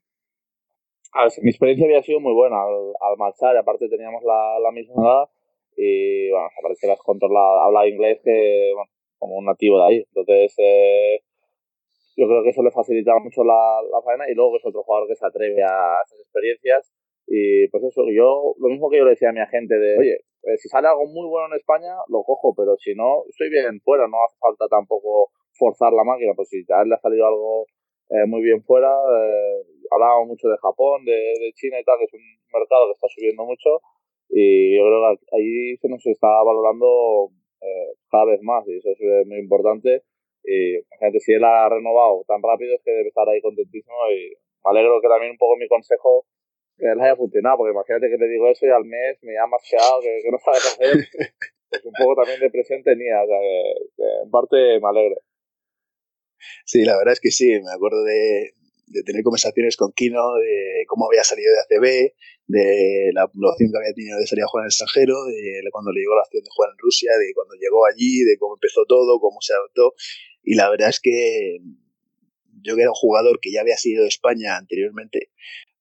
A 1.12 1.25
ver, 1.25 1.32
mi 1.43 1.50
experiencia 1.50 1.84
había 1.84 2.02
sido 2.02 2.20
muy 2.20 2.32
buena 2.32 2.56
al, 2.56 3.16
marchar 3.19 3.55
y 3.55 3.58
aparte 3.58 3.90
teníamos 3.90 4.25
la, 4.25 4.56
la, 4.58 4.72
misma 4.72 5.04
edad 5.04 5.25
y 5.76 6.31
bueno, 6.31 6.49
aparte 6.58 6.78
que 6.81 6.88
las 6.88 6.99
controla, 7.00 7.66
habla 7.66 7.87
inglés 7.87 8.20
que, 8.25 8.72
bueno, 8.75 8.90
como 9.19 9.37
un 9.37 9.44
nativo 9.44 9.78
de 9.81 9.84
ahí. 9.84 10.04
Entonces, 10.08 10.54
eh, 10.56 11.20
yo 12.16 12.26
creo 12.26 12.43
que 12.43 12.56
eso 12.56 12.62
le 12.62 12.70
facilitaba 12.70 13.20
mucho 13.20 13.44
la, 13.44 13.82
la 13.93 14.00
faena 14.00 14.25
y 14.31 14.34
luego 14.34 14.56
es 14.56 14.64
otro 14.64 14.82
jugador 14.82 15.06
que 15.06 15.16
se 15.16 15.26
atreve 15.26 15.62
a 15.62 16.00
esas 16.06 16.20
experiencias 16.20 16.90
y 17.30 17.69
pues 17.69 17.84
eso, 17.84 18.02
yo, 18.10 18.54
lo 18.58 18.69
mismo 18.69 18.88
que 18.88 18.96
yo 18.96 19.04
le 19.04 19.10
decía 19.10 19.28
a 19.28 19.32
mi 19.32 19.40
agente 19.40 19.78
de, 19.78 19.98
oye, 19.98 20.16
eh, 20.44 20.56
si 20.56 20.69
sale 20.69 20.88
algo 20.88 21.04
muy 21.04 21.28
bueno 21.28 21.52
en 21.52 21.60
España, 21.60 21.92
lo 22.08 22.22
cojo, 22.22 22.54
pero 22.56 22.76
si 22.78 22.94
no, 22.94 23.25
estoy 23.28 23.50
bien 23.50 23.80
fuera, 23.84 24.08
no 24.08 24.16
hace 24.25 24.38
falta 24.40 24.66
tampoco 24.69 25.30
forzar 25.52 25.92
la 25.92 26.04
máquina, 26.04 26.32
pues 26.35 26.49
si 26.49 26.64
a 26.73 26.80
él 26.80 26.88
le 26.88 26.94
ha 26.94 26.99
salido 26.99 27.26
algo 27.26 27.66
eh, 28.08 28.25
muy 28.26 28.40
bien 28.40 28.62
fuera, 28.64 28.88
eh, 28.88 29.61
hablábamos 29.90 30.28
mucho 30.28 30.49
de 30.49 30.56
Japón, 30.56 31.04
de, 31.04 31.12
de, 31.12 31.52
China 31.52 31.78
y 31.78 31.85
tal, 31.85 31.99
que 31.99 32.04
es 32.04 32.14
un 32.14 32.25
mercado 32.50 32.87
que 32.87 32.92
está 32.92 33.08
subiendo 33.12 33.44
mucho, 33.44 33.80
y 34.30 34.76
yo 34.76 34.85
creo 34.88 35.18
que 35.20 35.37
ahí 35.37 35.76
se 35.76 35.88
nos 35.90 36.06
está 36.06 36.28
valorando 36.42 37.28
eh, 37.61 37.92
cada 38.11 38.25
vez 38.25 38.40
más, 38.40 38.66
y 38.66 38.78
eso 38.78 38.88
es 38.88 39.26
muy 39.26 39.37
importante, 39.37 40.00
y 40.44 40.80
gente 40.99 41.20
si 41.20 41.35
él 41.35 41.44
ha 41.44 41.68
renovado 41.68 42.25
tan 42.26 42.40
rápido 42.42 42.75
es 42.75 42.82
que 42.82 42.92
debe 42.92 43.08
estar 43.08 43.28
ahí 43.28 43.42
contentísimo, 43.42 43.97
y 44.16 44.32
me 44.64 44.70
alegro 44.70 45.02
que 45.02 45.08
también 45.08 45.32
un 45.32 45.38
poco 45.38 45.58
mi 45.58 45.68
consejo 45.68 46.25
que 46.78 46.87
les 46.87 47.02
haya 47.02 47.16
funcionado, 47.16 47.58
porque 47.58 47.73
imagínate 47.73 48.08
que 48.08 48.16
le 48.16 48.28
digo 48.28 48.49
eso 48.50 48.66
y 48.66 48.70
al 48.70 48.85
mes 48.85 49.18
me 49.23 49.35
llama 49.35 49.58
masqueado, 49.58 50.00
que, 50.00 50.20
que 50.23 50.30
no 50.30 50.38
sabe 50.38 50.58
qué 50.62 50.68
hacer. 50.68 50.92
pues 51.70 51.85
un 51.85 51.92
poco 51.99 52.23
también 52.23 52.40
de 52.40 52.50
presión 52.50 52.82
tenía, 52.82 53.23
o 53.23 53.26
sea, 53.26 53.38
que, 53.38 54.23
en 54.25 54.30
parte 54.30 54.56
me 54.80 54.88
alegro. 54.88 55.16
Sí, 56.64 56.85
la 56.85 56.97
verdad 56.97 57.12
es 57.12 57.20
que 57.20 57.30
sí, 57.30 57.50
me 57.61 57.73
acuerdo 57.75 58.04
de, 58.04 58.54
de 58.87 59.02
tener 59.02 59.23
conversaciones 59.23 59.76
con 59.76 59.92
Kino, 59.92 60.35
de 60.35 60.85
cómo 60.87 61.06
había 61.06 61.25
salido 61.25 61.50
de 61.52 61.61
ACB, 61.61 62.14
de 62.47 63.11
la, 63.12 63.25
opción 63.25 63.70
que 63.70 63.78
había 63.78 63.92
tenido 63.92 64.18
de 64.18 64.26
salir 64.26 64.44
a 64.44 64.49
jugar 64.49 64.62
en 64.62 64.66
el 64.66 64.73
extranjero, 64.73 65.14
de 65.25 65.68
cuando 65.70 65.92
le 65.92 66.00
llegó 66.00 66.14
la 66.14 66.23
opción 66.23 66.42
de 66.42 66.50
jugar 66.50 66.70
en 66.73 66.78
Rusia, 66.78 67.12
de 67.18 67.35
cuando 67.35 67.54
llegó 67.54 67.87
allí, 67.87 68.25
de 68.25 68.38
cómo 68.38 68.54
empezó 68.54 68.85
todo, 68.87 69.20
cómo 69.20 69.40
se 69.40 69.52
adoptó. 69.52 69.94
Y 70.42 70.54
la 70.54 70.70
verdad 70.70 70.88
es 70.88 71.00
que 71.00 71.58
yo 72.62 72.75
que 72.75 72.82
era 72.82 72.90
un 72.90 72.97
jugador 72.97 73.40
que 73.40 73.52
ya 73.52 73.61
había 73.61 73.76
sido 73.76 74.02
de 74.02 74.08
España 74.08 74.56
anteriormente, 74.56 75.30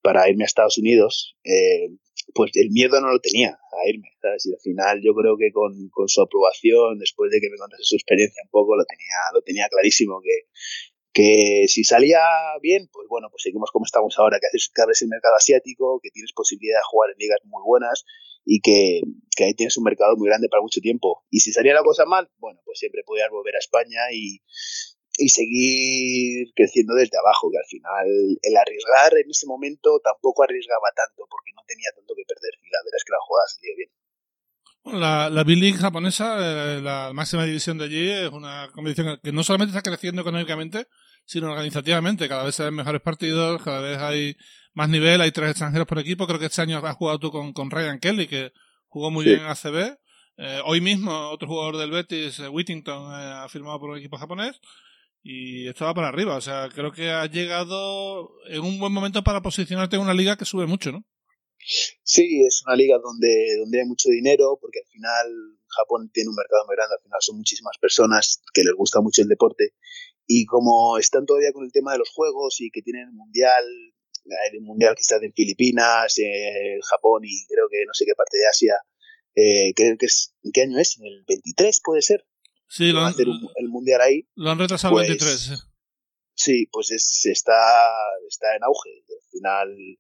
para 0.08 0.30
irme 0.30 0.46
a 0.46 0.48
Estados 0.48 0.78
Unidos, 0.78 1.36
eh, 1.44 1.92
pues 2.34 2.52
el 2.56 2.72
miedo 2.72 2.96
no 3.02 3.12
lo 3.12 3.20
tenía 3.20 3.60
a 3.60 3.90
irme, 3.90 4.08
¿sabes? 4.22 4.46
Y 4.46 4.54
al 4.54 4.60
final 4.64 5.02
yo 5.04 5.14
creo 5.14 5.36
que 5.36 5.52
con, 5.52 5.90
con, 5.92 6.08
su 6.08 6.22
aprobación, 6.22 6.98
después 6.98 7.30
de 7.30 7.42
que 7.42 7.50
me 7.50 7.58
contase 7.58 7.84
su 7.84 7.98
experiencia 7.98 8.40
un 8.46 8.50
poco, 8.50 8.78
lo 8.78 8.86
tenía, 8.86 9.20
lo 9.34 9.42
tenía 9.42 9.68
clarísimo 9.68 10.22
que, 10.24 11.68
si 11.68 11.84
salía 11.84 12.22
bien, 12.62 12.88
pues 12.90 13.10
bueno, 13.10 13.28
pues 13.30 13.44
seguimos 13.44 13.70
como 13.72 13.84
estamos 13.84 14.18
ahora, 14.18 14.40
que 14.40 14.48
haces 14.48 14.72
que 14.74 14.82
el 14.82 15.10
mercado 15.10 15.36
asiático, 15.36 16.00
que 16.02 16.12
tienes 16.12 16.32
posibilidad 16.32 16.78
de 16.78 16.90
jugar 16.90 17.10
en 17.12 17.18
ligas 17.18 17.40
muy 17.44 17.64
buenas 17.66 18.06
y 18.46 18.62
que, 18.62 19.02
que, 19.36 19.44
ahí 19.44 19.54
tienes 19.56 19.76
un 19.76 19.84
mercado 19.84 20.16
muy 20.16 20.30
grande 20.30 20.48
para 20.48 20.62
mucho 20.62 20.80
tiempo. 20.80 21.26
Y 21.30 21.40
si 21.42 21.52
salía 21.52 21.74
la 21.74 21.84
cosa 21.84 22.06
mal, 22.06 22.30
bueno, 22.38 22.62
pues 22.64 22.80
siempre 22.80 23.02
podías 23.06 23.30
volver 23.30 23.56
a 23.56 23.60
España 23.60 24.00
y, 24.14 24.40
y 25.18 25.30
seguir 25.30 26.54
creciendo 26.56 26.94
desde 26.94 27.18
abajo, 27.18 27.50
que 27.50 27.58
al 27.58 27.66
final 27.66 28.08
el 28.42 28.58
arriesgar 28.58 29.18
en 29.18 29.30
ese 29.30 29.48
momento 29.48 30.00
tampoco 30.04 30.44
arriesgaba 30.44 30.94
tanto 30.96 31.26
porque 31.30 31.52
no 31.56 31.64
tenía 31.68 31.90
tanto 31.96 32.14
que 32.16 32.24
perder 32.24 32.54
y 32.62 32.70
la 32.70 32.80
verdad 32.86 32.98
es 32.98 33.04
que 33.04 33.12
la 33.12 33.26
jugada 33.26 33.48
salió 33.48 33.76
bien. 33.76 33.90
La, 34.88 35.30
la 35.30 35.44
B-League 35.44 35.78
japonesa, 35.78 36.38
eh, 36.40 36.82
la 36.82 37.12
máxima 37.14 37.44
división 37.46 37.78
de 37.78 37.86
allí, 37.86 38.10
es 38.10 38.32
una 38.32 38.70
competición 38.72 39.20
que 39.22 39.34
no 39.34 39.44
solamente 39.44 39.76
está 39.76 39.82
creciendo 39.82 40.22
económicamente, 40.22 40.88
sino 41.26 41.52
organizativamente. 41.52 42.30
Cada 42.30 42.46
vez 42.46 42.56
se 42.56 42.64
ven 42.64 42.76
mejores 42.76 43.02
partidos, 43.02 43.62
cada 43.64 43.82
vez 43.82 43.98
hay 43.98 44.38
más 44.74 44.88
nivel, 44.88 45.20
hay 45.20 45.32
tres 45.32 45.50
extranjeros 45.50 45.88
por 45.88 46.00
equipo. 46.00 46.26
Creo 46.26 46.40
que 46.40 46.46
este 46.46 46.62
año 46.62 46.78
has 46.78 46.96
jugado 46.96 47.20
tú 47.20 47.32
con, 47.32 47.52
con 47.52 47.70
Ryan 47.70 48.00
Kelly, 48.00 48.28
que 48.28 48.54
jugó 48.88 49.12
muy 49.12 49.26
bien 49.26 49.42
en 49.42 49.48
ACB. 49.48 49.98
Eh, 50.38 50.62
hoy 50.66 50.80
mismo 50.80 51.12
otro 51.32 51.48
jugador 51.50 51.78
del 51.78 51.92
Betis, 51.92 52.40
eh, 52.40 52.48
Whittington, 52.48 53.12
eh, 53.12 53.42
ha 53.44 53.50
firmado 53.50 53.80
por 53.80 53.90
un 53.90 53.98
equipo 53.98 54.18
japonés 54.18 54.62
y 55.30 55.68
esto 55.68 55.84
va 55.84 55.94
para 55.94 56.08
arriba. 56.08 56.38
O 56.38 56.42
sea, 56.42 56.70
creo 56.74 56.94
que 56.94 57.12
has 57.12 57.30
llegado 57.30 58.32
en 58.48 58.62
un 58.62 58.80
buen 58.80 58.94
momento 58.94 59.24
para 59.26 59.42
posicionarte 59.42 59.98
en 59.98 60.02
una 60.02 60.14
liga 60.14 60.38
que 60.38 60.46
sube 60.46 60.66
mucho, 60.66 60.94
¿no? 60.94 61.04
Sí, 62.02 62.46
es 62.48 62.64
una 62.66 62.78
liga 62.78 62.98
donde, 62.98 63.58
donde 63.60 63.82
hay 63.82 63.86
mucho 63.86 64.08
dinero, 64.08 64.58
porque 64.62 64.80
al 64.80 64.90
final 64.90 65.28
Japón 65.68 66.10
tiene 66.14 66.30
un 66.30 66.36
mercado 66.36 66.64
muy 66.66 66.78
grande, 66.78 66.96
al 66.96 67.04
final 67.04 67.20
son 67.20 67.36
muchísimas 67.36 67.78
personas 67.78 68.42
que 68.54 68.64
les 68.64 68.74
gusta 68.74 69.02
mucho 69.02 69.22
el 69.22 69.28
deporte. 69.28 69.74
Y 70.26 70.46
como 70.46 70.98
están 70.98 71.26
todavía 71.26 71.52
con 71.52 71.66
el 71.66 71.74
tema 71.74 71.92
de 71.92 72.00
los 72.00 72.10
juegos 72.10 72.62
y 72.62 72.72
que 72.72 72.82
tienen 72.82 73.10
el 73.10 73.14
mundial, 73.14 73.66
el 74.54 74.62
mundial 74.62 74.96
que 74.96 75.02
está 75.02 75.18
en 75.18 75.34
Filipinas, 75.34 76.18
en 76.20 76.80
Japón 76.80 77.24
y 77.26 77.46
creo 77.48 77.68
que 77.70 77.84
no 77.86 77.94
sé 77.94 78.06
qué 78.06 78.16
parte 78.16 78.38
de 78.38 78.48
Asia, 78.48 78.76
eh, 79.36 79.74
que 79.76 79.98
es, 80.00 80.34
¿en 80.44 80.52
qué 80.54 80.62
año 80.62 80.80
es? 80.80 80.98
¿En 80.98 81.06
el 81.06 81.26
23 81.28 81.82
puede 81.84 82.02
ser? 82.02 82.26
Sí, 82.68 82.92
lo 82.92 83.00
han, 83.00 83.08
hacer 83.08 83.28
el 83.28 83.70
mundial 83.70 84.02
ahí. 84.02 84.28
Lo 84.36 84.52
han 84.52 84.60
retrasado 84.60 84.94
pues, 84.94 85.08
23. 85.08 85.68
Sí, 86.36 86.68
pues 86.72 86.92
es, 86.92 87.26
está, 87.26 87.54
está 88.28 88.56
en 88.56 88.64
auge. 88.64 89.04
Al 89.10 89.30
final 89.32 89.98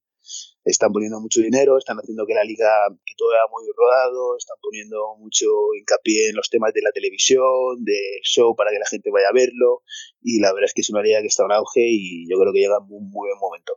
están 0.65 0.91
poniendo 0.91 1.19
mucho 1.19 1.41
dinero, 1.41 1.77
están 1.77 1.97
haciendo 1.97 2.25
que 2.27 2.33
la 2.33 2.43
liga 2.43 2.69
que 3.05 3.13
todo 3.17 3.29
vaya 3.29 3.49
muy 3.49 3.63
rodado, 3.75 4.37
están 4.37 4.57
poniendo 4.61 5.15
mucho 5.17 5.45
hincapié 5.79 6.29
en 6.29 6.35
los 6.35 6.49
temas 6.49 6.73
de 6.73 6.81
la 6.81 6.91
televisión, 6.91 7.83
del 7.83 8.21
show 8.23 8.55
para 8.55 8.71
que 8.71 8.79
la 8.79 8.85
gente 8.85 9.09
vaya 9.11 9.29
a 9.29 9.33
verlo 9.33 9.83
y 10.21 10.39
la 10.39 10.51
verdad 10.53 10.65
es 10.65 10.73
que 10.73 10.81
es 10.81 10.89
una 10.89 11.01
liga 11.01 11.21
que 11.21 11.27
está 11.27 11.45
en 11.45 11.53
auge 11.53 11.87
y 11.87 12.29
yo 12.29 12.37
creo 12.37 12.51
que 12.51 12.59
llega 12.59 12.77
en 12.77 12.93
un 12.93 13.09
muy 13.09 13.29
buen 13.29 13.39
momento. 13.39 13.73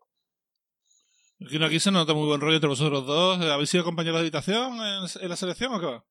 Aquí 1.65 1.81
se 1.81 1.91
nota 1.91 2.13
muy 2.13 2.27
buen 2.27 2.41
rollo 2.41 2.57
entre 2.57 2.69
vosotros 2.69 3.07
dos. 3.07 3.41
¿Habéis 3.41 3.71
sido 3.71 3.85
compañeros 3.85 4.19
de 4.19 4.27
habitación 4.27 4.75
en, 4.75 5.23
en 5.23 5.29
la 5.29 5.37
selección 5.37 5.73
o 5.73 5.81
qué 5.81 5.87
va? 5.87 6.05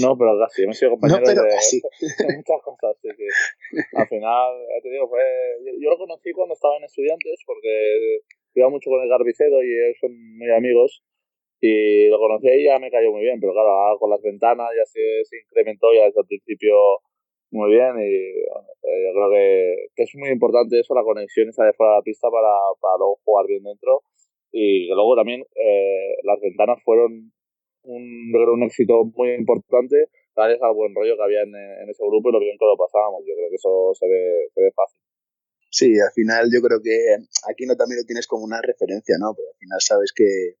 No, 0.00 0.16
pero 0.16 0.38
casi, 0.38 0.62
hemos 0.62 0.78
sido 0.78 0.92
compañeros 0.92 1.20
No, 1.20 1.34
pero 1.34 1.42
de, 1.42 1.50
casi. 1.50 1.80
de 2.00 2.36
muchas 2.36 2.60
cosas. 2.62 2.96
Al 3.94 4.06
final, 4.08 4.48
ya 4.70 4.80
te 4.82 4.90
digo, 4.90 5.08
fue, 5.08 5.20
yo, 5.66 5.72
yo 5.80 5.90
lo 5.90 5.98
conocí 5.98 6.32
cuando 6.32 6.54
estaba 6.54 6.76
en 6.76 6.84
estudiantes 6.84 7.42
porque 7.46 8.20
iba 8.54 8.68
mucho 8.68 8.90
con 8.90 9.02
el 9.02 9.08
Garbicedo 9.08 9.62
y 9.62 9.72
ellos 9.72 9.98
son 10.00 10.12
muy 10.38 10.50
amigos. 10.50 11.02
Y 11.60 12.08
lo 12.08 12.18
conocí 12.18 12.48
y 12.48 12.64
ya 12.64 12.78
me 12.78 12.90
cayó 12.90 13.10
muy 13.10 13.22
bien, 13.22 13.40
pero 13.40 13.52
claro, 13.52 13.70
ahora 13.70 13.98
con 13.98 14.10
las 14.10 14.20
ventanas 14.20 14.68
ya 14.76 14.84
se, 14.84 15.24
se 15.24 15.38
incrementó 15.38 15.94
ya 15.94 16.04
desde 16.04 16.20
el 16.20 16.26
principio 16.26 16.74
muy 17.50 17.70
bien 17.70 17.94
y 18.00 18.12
eh, 18.12 18.98
yo 19.06 19.12
creo 19.14 19.30
que, 19.30 19.86
que 19.94 20.02
es 20.02 20.10
muy 20.16 20.30
importante 20.30 20.78
eso, 20.78 20.94
la 20.94 21.04
conexión 21.04 21.48
esa 21.48 21.64
de 21.64 21.72
fuera 21.72 21.92
de 21.92 21.98
la 21.98 22.02
pista 22.02 22.28
para, 22.28 22.52
para 22.80 22.98
luego 22.98 23.20
jugar 23.24 23.46
bien 23.46 23.62
dentro 23.62 24.02
y 24.50 24.88
que 24.88 24.94
luego 24.94 25.16
también 25.16 25.42
eh, 25.54 26.14
las 26.24 26.40
ventanas 26.40 26.82
fueron 26.84 27.32
un, 27.84 28.32
un 28.34 28.62
éxito 28.64 29.04
muy 29.14 29.32
importante 29.34 30.08
gracias 30.34 30.60
al 30.62 30.74
buen 30.74 30.94
rollo 30.94 31.16
que 31.16 31.22
había 31.22 31.42
en, 31.42 31.54
en, 31.54 31.88
ese 31.88 32.02
grupo 32.02 32.28
y 32.28 32.32
lo 32.32 32.40
bien 32.40 32.56
que 32.58 32.66
lo 32.66 32.76
pasábamos. 32.76 33.22
Yo 33.26 33.34
creo 33.34 33.48
que 33.50 33.56
eso 33.56 33.92
se 33.94 34.06
ve, 34.06 34.50
se 34.52 34.60
ve 34.60 34.72
fácil. 34.74 35.00
Sí, 35.70 35.98
al 35.98 36.12
final 36.12 36.50
yo 36.52 36.60
creo 36.62 36.80
que 36.82 37.16
aquí 37.50 37.66
no 37.66 37.76
también 37.76 38.00
lo 38.00 38.06
tienes 38.06 38.26
como 38.26 38.44
una 38.44 38.60
referencia, 38.62 39.16
¿no? 39.18 39.34
Porque 39.34 39.50
al 39.50 39.58
final 39.58 39.80
sabes 39.80 40.12
que, 40.14 40.58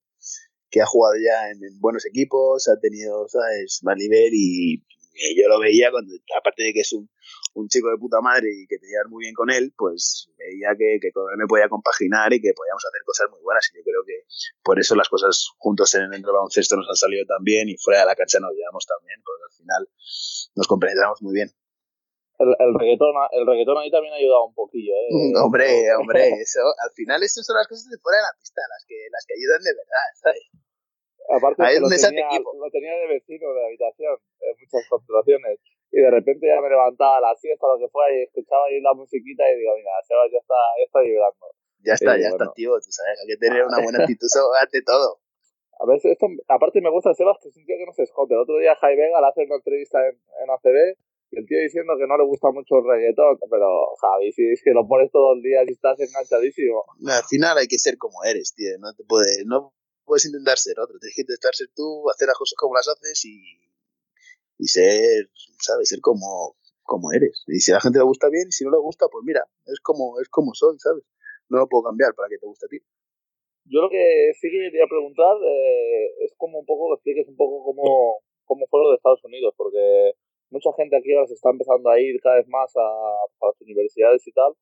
que 0.70 0.80
ha 0.80 0.86
jugado 0.86 1.14
ya 1.18 1.50
en, 1.50 1.62
en 1.62 1.80
buenos 1.80 2.06
equipos, 2.06 2.68
ha 2.68 2.78
tenido, 2.80 3.28
¿sabes?, 3.28 3.80
más 3.82 3.96
nivel 3.96 4.30
y, 4.34 4.82
y 5.14 5.40
yo 5.40 5.48
lo 5.48 5.60
veía 5.60 5.90
cuando, 5.90 6.12
aparte 6.36 6.64
de 6.64 6.72
que 6.72 6.80
es 6.80 6.92
un, 6.92 7.08
un 7.54 7.68
chico 7.68 7.88
de 7.88 7.98
puta 7.98 8.20
madre 8.20 8.50
y 8.50 8.66
que 8.66 8.78
te 8.78 8.86
llevas 8.86 9.08
muy 9.08 9.24
bien 9.24 9.34
con 9.34 9.50
él, 9.50 9.72
pues 9.76 10.30
veía 10.36 10.74
que, 10.76 10.98
que 11.00 11.12
con 11.12 11.30
él 11.30 11.38
me 11.38 11.46
podía 11.46 11.68
compaginar 11.68 12.32
y 12.32 12.40
que 12.40 12.52
podíamos 12.52 12.84
hacer 12.84 13.02
cosas 13.06 13.30
muy 13.30 13.40
buenas. 13.42 13.70
Y 13.72 13.78
yo 13.78 13.82
creo 13.82 14.02
que 14.04 14.26
por 14.62 14.78
eso 14.78 14.94
las 14.94 15.08
cosas 15.08 15.50
juntos 15.58 15.94
en 15.94 16.12
el 16.12 16.22
baloncesto 16.22 16.76
nos 16.76 16.88
han 16.88 16.96
salido 16.96 17.24
tan 17.26 17.42
bien 17.42 17.68
y 17.68 17.76
fuera 17.78 18.00
de 18.00 18.06
la 18.06 18.14
cancha 18.14 18.38
nos 18.40 18.52
llevamos 18.52 18.86
también, 18.86 19.22
porque 19.24 19.42
al 19.42 19.54
final 19.56 19.82
nos 20.54 20.66
compenetramos 20.66 21.22
muy 21.22 21.34
bien. 21.34 21.50
El, 22.38 22.50
el, 22.58 22.74
reggaetón, 22.74 23.14
el 23.30 23.46
reggaetón 23.46 23.78
ahí 23.78 23.90
también 23.94 24.12
ha 24.12 24.16
ayudado 24.18 24.50
un 24.50 24.54
poquillo, 24.54 24.90
¿eh? 24.90 25.38
hombre, 25.38 25.86
hombre, 25.94 26.34
eso, 26.42 26.66
al 26.82 26.90
final 26.90 27.22
estas 27.22 27.46
son 27.46 27.54
las 27.54 27.68
cosas 27.68 27.86
de 27.86 27.98
fuera 28.02 28.18
de 28.18 28.26
la 28.26 28.34
pista, 28.34 28.60
las 28.74 28.84
que, 28.88 28.98
las 29.06 29.22
que 29.22 29.34
ayudan 29.38 29.62
de 29.62 29.70
verdad, 29.70 30.08
¿sabes? 30.18 30.50
Aparte, 31.30 31.62
Ahí 31.62 31.76
es 31.76 31.80
lo, 31.80 31.88
tenía, 31.88 32.26
equipo. 32.26 32.52
lo 32.58 32.70
tenía 32.70 32.92
de 32.92 33.06
vecino 33.06 33.54
de 33.54 33.64
habitación 33.64 34.18
en 34.40 34.54
muchas 34.60 34.82
constelaciones. 34.90 35.58
Y 35.94 36.00
de 36.02 36.10
repente 36.10 36.42
ya 36.50 36.58
me 36.58 36.66
levantaba 36.68 37.18
a 37.18 37.30
la 37.30 37.34
siesta 37.38 37.66
o 37.70 37.78
lo 37.78 37.78
que 37.78 37.86
fuera 37.86 38.10
y 38.10 38.26
escuchaba 38.26 38.66
ahí 38.66 38.82
la 38.82 38.94
musiquita 38.98 39.46
y 39.46 39.62
digo, 39.62 39.78
mira, 39.78 39.94
Sebas 40.02 40.26
ya 40.26 40.42
está, 40.42 40.58
ya 40.74 40.84
está 40.90 40.98
vibrando. 41.06 41.46
Ya 41.86 41.94
está, 41.94 42.12
Sí, 42.18 42.22
ya 42.22 42.30
bueno. 42.34 42.44
está, 42.44 42.54
tío, 42.58 42.70
tú 42.82 42.90
sabes, 42.90 43.14
hay 43.22 43.28
que 43.30 43.38
tener 43.38 43.62
una 43.62 43.78
buena 43.78 44.02
actitud 44.02 44.26
ante 44.58 44.82
todo. 44.82 45.22
A 45.78 45.86
veces 45.86 46.18
esto, 46.18 46.26
aparte 46.50 46.80
me 46.82 46.90
gusta 46.90 47.14
Sebas 47.14 47.38
que 47.38 47.48
es 47.50 47.56
un 47.56 47.66
tío 47.66 47.78
que 47.78 47.86
no 47.86 47.92
se 47.94 48.02
esconde. 48.02 48.34
El 48.34 48.42
otro 48.42 48.58
día 48.58 48.74
Jai 48.74 48.96
Vega 48.96 49.20
le 49.22 49.26
hace 49.26 49.46
una 49.46 49.56
entrevista 49.62 50.02
en, 50.06 50.18
en 50.42 50.50
ACB 50.50 50.98
y 51.30 51.38
el 51.38 51.46
tío 51.46 51.58
diciendo 51.58 51.94
que 51.98 52.06
no 52.06 52.18
le 52.18 52.24
gusta 52.24 52.50
mucho 52.50 52.78
el 52.78 52.86
reggaetón. 52.86 53.38
Pero 53.50 53.94
Javi, 54.00 54.32
si 54.32 54.50
es 54.50 54.62
que 54.62 54.70
lo 54.70 54.86
pones 54.86 55.10
todos 55.10 55.36
los 55.36 55.42
días 55.42 55.66
y 55.66 55.72
estás 55.72 55.98
enganchadísimo. 55.98 56.84
Al 57.06 57.24
final 57.24 57.58
hay 57.58 57.66
que 57.66 57.78
ser 57.78 57.98
como 57.98 58.22
eres, 58.22 58.54
tío, 58.54 58.70
no 58.78 58.94
te 58.94 59.02
puedes, 59.02 59.42
no 59.46 59.74
puedes 60.04 60.26
intentar 60.26 60.58
ser 60.58 60.78
otro, 60.78 60.98
tienes 60.98 61.14
que 61.14 61.22
intentar 61.22 61.54
ser 61.54 61.68
tú, 61.74 62.08
hacer 62.10 62.28
las 62.28 62.38
cosas 62.38 62.54
como 62.56 62.74
las 62.74 62.86
haces 62.88 63.24
y, 63.24 63.42
y 64.58 64.66
ser, 64.66 65.30
¿sabes? 65.58 65.88
Ser 65.88 66.00
como, 66.00 66.56
como 66.82 67.12
eres. 67.12 67.44
Y 67.46 67.60
si 67.60 67.72
a 67.72 67.76
la 67.76 67.80
gente 67.80 67.98
le 67.98 68.04
gusta 68.04 68.28
bien 68.28 68.48
y 68.48 68.52
si 68.52 68.64
no 68.64 68.70
le 68.70 68.78
gusta, 68.78 69.06
pues 69.10 69.24
mira, 69.24 69.44
es 69.66 69.80
como, 69.80 70.20
es 70.20 70.28
como 70.28 70.54
soy, 70.54 70.78
¿sabes? 70.78 71.04
No 71.48 71.58
lo 71.58 71.68
puedo 71.68 71.84
cambiar 71.84 72.14
para 72.14 72.28
que 72.28 72.38
te 72.38 72.46
guste 72.46 72.66
a 72.66 72.68
ti. 72.68 72.78
Yo 73.66 73.80
lo 73.80 73.88
que 73.88 74.32
sí 74.40 74.50
que 74.50 74.70
quería 74.70 74.86
preguntar 74.86 75.36
eh, 75.40 76.24
es 76.24 76.34
como 76.36 76.60
un 76.60 76.66
poco 76.66 76.88
que 76.88 76.94
expliques 76.94 77.28
un 77.28 77.36
poco 77.36 77.64
cómo, 77.64 78.18
cómo 78.44 78.66
fue 78.68 78.82
lo 78.82 78.90
de 78.90 78.96
Estados 78.96 79.24
Unidos, 79.24 79.54
porque 79.56 80.12
mucha 80.50 80.70
gente 80.76 80.96
aquí 80.96 81.12
ahora 81.12 81.26
se 81.26 81.34
está 81.34 81.50
empezando 81.50 81.88
a 81.90 81.98
ir 81.98 82.20
cada 82.20 82.36
vez 82.36 82.48
más 82.48 82.70
a, 82.76 83.46
las 83.46 83.60
universidades 83.60 84.26
y 84.26 84.32
tal. 84.32 84.52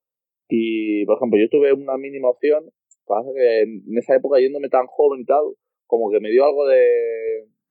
Y, 0.49 1.05
por 1.07 1.17
ejemplo, 1.17 1.39
yo 1.39 1.49
tuve 1.49 1.73
una 1.73 1.97
mínima 1.97 2.31
opción, 2.31 2.71
pasa 3.07 3.29
que 3.35 3.63
en 3.63 3.99
esa 3.99 4.17
época 4.17 4.39
yéndome 4.39 4.69
tan 4.69 4.87
joven 4.87 5.23
y 5.23 5.25
tal, 5.25 5.45
como 5.87 6.11
que 6.11 6.21
me 6.21 6.31
dio 6.31 6.45
algo 6.45 6.67
de, 6.67 6.81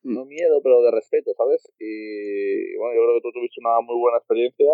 no 0.03 0.25
miedo, 0.25 0.61
pero 0.63 0.81
de 0.81 0.91
respeto, 0.91 1.31
¿sabes? 1.37 1.61
Y 1.79 2.75
bueno, 2.77 2.95
yo 2.95 3.01
creo 3.05 3.15
que 3.17 3.23
tú 3.23 3.31
tuviste 3.31 3.59
una 3.61 3.81
muy 3.81 3.99
buena 3.99 4.17
experiencia. 4.17 4.71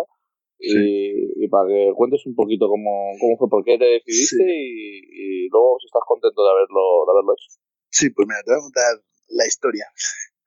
Y, 0.60 1.44
y, 1.44 1.46
para 1.46 1.68
que 1.68 1.92
cuentes 1.94 2.26
un 2.26 2.34
poquito 2.34 2.66
cómo, 2.66 3.14
cómo 3.20 3.38
fue, 3.38 3.48
por 3.48 3.62
qué 3.62 3.78
te 3.78 3.84
decidiste 4.02 4.42
Sí. 4.42 4.42
y, 4.42 5.46
y 5.46 5.48
luego 5.50 5.78
si 5.78 5.86
estás 5.86 6.02
contento 6.04 6.42
de 6.42 6.50
haberlo, 6.50 7.06
de 7.06 7.10
haberlo 7.14 7.32
hecho. 7.38 7.62
Sí, 7.90 8.10
pues 8.10 8.26
mira, 8.26 8.42
te 8.42 8.50
voy 8.50 8.58
a 8.58 8.66
contar 8.66 8.92
la 9.28 9.46
historia. 9.46 9.86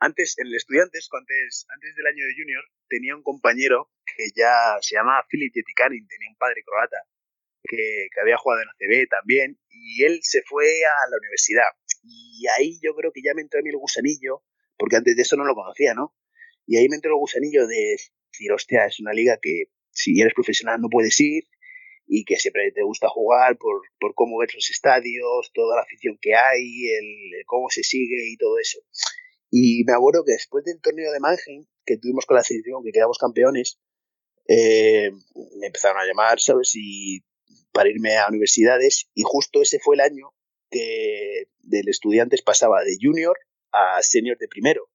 Antes, 0.04 0.36
en 0.38 0.48
el 0.48 0.56
Estudiantes, 0.56 1.08
antes, 1.14 1.66
antes 1.70 1.96
del 1.96 2.08
año 2.08 2.26
de 2.28 2.36
Junior, 2.36 2.64
tenía 2.90 3.16
un 3.16 3.24
compañero 3.24 3.88
que 4.04 4.36
ya 4.36 4.76
se 4.82 4.96
llamaba 5.00 5.24
Philip 5.30 5.54
Yetikanin, 5.56 6.06
tenía 6.08 6.28
un 6.28 6.36
padre 6.36 6.60
croata, 6.66 6.98
que, 7.64 8.12
que 8.12 8.20
había 8.20 8.36
jugado 8.36 8.64
en 8.64 8.70
ACB 8.76 9.08
también, 9.08 9.60
y 9.70 10.04
él 10.04 10.20
se 10.24 10.42
fue 10.44 10.66
a 10.84 11.08
la 11.10 11.18
universidad. 11.24 11.72
Y 12.04 12.44
ahí 12.58 12.80
yo 12.84 12.96
creo 12.96 13.14
que 13.14 13.22
ya 13.24 13.34
me 13.34 13.44
entró 13.44 13.60
a 13.60 13.64
mí 13.64 13.70
el 13.70 13.78
gusanillo, 13.78 14.44
porque 14.82 14.96
antes 14.96 15.16
de 15.16 15.22
eso 15.22 15.38
no 15.38 15.46
lo 15.46 15.54
conocía, 15.54 15.94
¿no? 15.94 16.16
Y 16.66 16.78
ahí 16.78 16.90
me 16.90 16.96
entró 16.96 17.12
el 17.12 17.20
gusanillo 17.20 17.68
de 17.68 17.98
decir, 18.32 18.52
hostia, 18.52 18.88
es 18.88 19.00
una 19.00 19.14
liga 19.14 19.38
que 19.40 19.66
si 19.92 20.20
eres 20.20 20.34
profesional 20.34 20.82
no 20.82 20.90
puedes 20.90 21.20
ir, 21.20 21.44
y 22.08 22.26
que 22.26 22.38
siempre 22.38 22.72
te 22.74 22.82
gusta 22.82 23.08
jugar 23.08 23.60
por, 23.60 23.84
por 24.00 24.16
cómo 24.16 24.40
ves 24.40 24.56
los 24.56 24.72
estadios, 24.72 25.52
toda 25.54 25.76
la 25.76 25.84
afición 25.84 26.18
que 26.20 26.34
hay, 26.34 26.88
el, 26.98 27.36
el 27.38 27.46
cómo 27.46 27.70
se 27.70 27.84
sigue 27.84 28.28
y 28.28 28.38
todo 28.38 28.58
eso. 28.58 28.80
Y 29.52 29.84
me 29.86 29.94
acuerdo 29.94 30.26
que 30.26 30.32
después 30.34 30.66
del 30.66 30.82
torneo 30.82 31.12
de 31.12 31.20
Mannheim, 31.20 31.68
que 31.86 31.98
tuvimos 31.98 32.26
con 32.26 32.38
la 32.38 32.44
selección, 32.44 32.84
que 32.84 32.92
quedamos 32.92 33.20
campeones, 33.20 33.80
eh, 34.48 35.12
me 35.60 35.68
empezaron 35.68 36.02
a 36.02 36.06
llamar, 36.06 36.40
¿sabes? 36.40 36.72
Y 36.74 37.24
para 37.72 37.90
irme 37.90 38.18
a 38.18 38.30
universidades, 38.30 39.10
y 39.14 39.22
justo 39.24 39.62
ese 39.62 39.78
fue 39.80 39.96
el 39.96 40.02
año 40.02 40.34
que 40.72 41.50
del 41.60 41.88
estudiantes 41.88 42.42
pasaba 42.42 42.84
de 42.84 42.98
junior 43.00 43.38
a 43.72 44.02
senior 44.02 44.38
de 44.38 44.48
primero. 44.48 44.90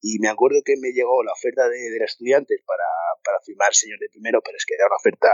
Y 0.00 0.18
me 0.18 0.28
acuerdo 0.28 0.62
que 0.64 0.76
me 0.80 0.92
llegó 0.92 1.22
la 1.24 1.32
oferta 1.32 1.68
de, 1.68 1.90
de 1.90 2.04
estudiantes 2.04 2.62
para, 2.66 2.84
para 3.24 3.40
firmar 3.40 3.74
senior 3.74 3.98
de 3.98 4.08
primero, 4.08 4.40
pero 4.44 4.56
es 4.56 4.64
que 4.66 4.74
era 4.74 4.86
una 4.86 4.96
oferta 4.96 5.28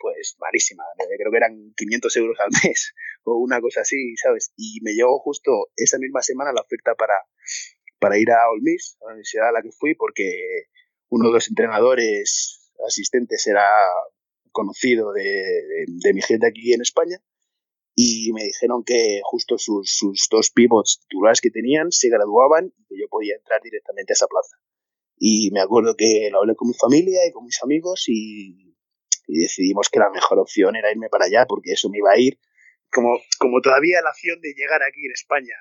pues 0.00 0.36
malísima, 0.38 0.82
creo 0.96 1.30
que 1.30 1.36
eran 1.36 1.74
500 1.76 2.16
euros 2.16 2.38
al 2.40 2.48
mes 2.64 2.94
o 3.24 3.36
una 3.36 3.60
cosa 3.60 3.82
así, 3.82 4.16
¿sabes? 4.16 4.52
Y 4.56 4.80
me 4.82 4.92
llegó 4.92 5.18
justo 5.18 5.68
esa 5.76 5.98
misma 5.98 6.22
semana 6.22 6.52
la 6.54 6.62
oferta 6.62 6.94
para, 6.94 7.14
para 7.98 8.18
ir 8.18 8.30
a 8.30 8.48
Olmis, 8.50 8.96
a 9.02 9.04
la 9.04 9.10
universidad 9.12 9.48
a 9.50 9.52
la 9.52 9.62
que 9.62 9.72
fui, 9.72 9.94
porque 9.94 10.68
uno 11.10 11.28
de 11.28 11.34
los 11.34 11.48
entrenadores 11.48 12.72
asistentes 12.86 13.46
era 13.46 13.68
conocido 14.52 15.12
de, 15.12 15.84
de 15.86 16.14
mi 16.14 16.22
gente 16.22 16.46
aquí 16.46 16.72
en 16.72 16.80
España 16.80 17.20
y 17.94 18.32
me 18.32 18.44
dijeron 18.44 18.82
que 18.84 19.20
justo 19.24 19.58
sus, 19.58 19.90
sus 19.90 20.28
dos 20.30 20.50
pivots 20.50 21.00
titulares 21.02 21.40
que 21.40 21.50
tenían 21.50 21.90
se 21.90 22.08
graduaban 22.08 22.72
y 22.76 22.84
que 22.86 22.98
yo 22.98 23.08
podía 23.08 23.34
entrar 23.36 23.60
directamente 23.62 24.12
a 24.12 24.14
esa 24.14 24.26
plaza. 24.26 24.56
Y 25.16 25.50
me 25.52 25.60
acuerdo 25.60 25.94
que 25.96 26.30
lo 26.32 26.38
hablé 26.38 26.54
con 26.54 26.68
mi 26.68 26.74
familia 26.74 27.20
y 27.26 27.32
con 27.32 27.44
mis 27.44 27.62
amigos 27.62 28.04
y, 28.08 28.74
decidimos 29.28 29.88
que 29.88 30.00
la 30.00 30.10
mejor 30.10 30.40
opción 30.40 30.74
era 30.74 30.90
irme 30.90 31.08
para 31.08 31.26
allá 31.26 31.46
porque 31.46 31.72
eso 31.72 31.88
me 31.88 31.98
iba 31.98 32.10
a 32.10 32.18
ir. 32.18 32.40
Como, 32.90 33.20
como 33.38 33.60
todavía 33.60 34.02
la 34.02 34.10
opción 34.10 34.40
de 34.40 34.54
llegar 34.54 34.82
aquí 34.82 35.06
en 35.06 35.12
España 35.12 35.54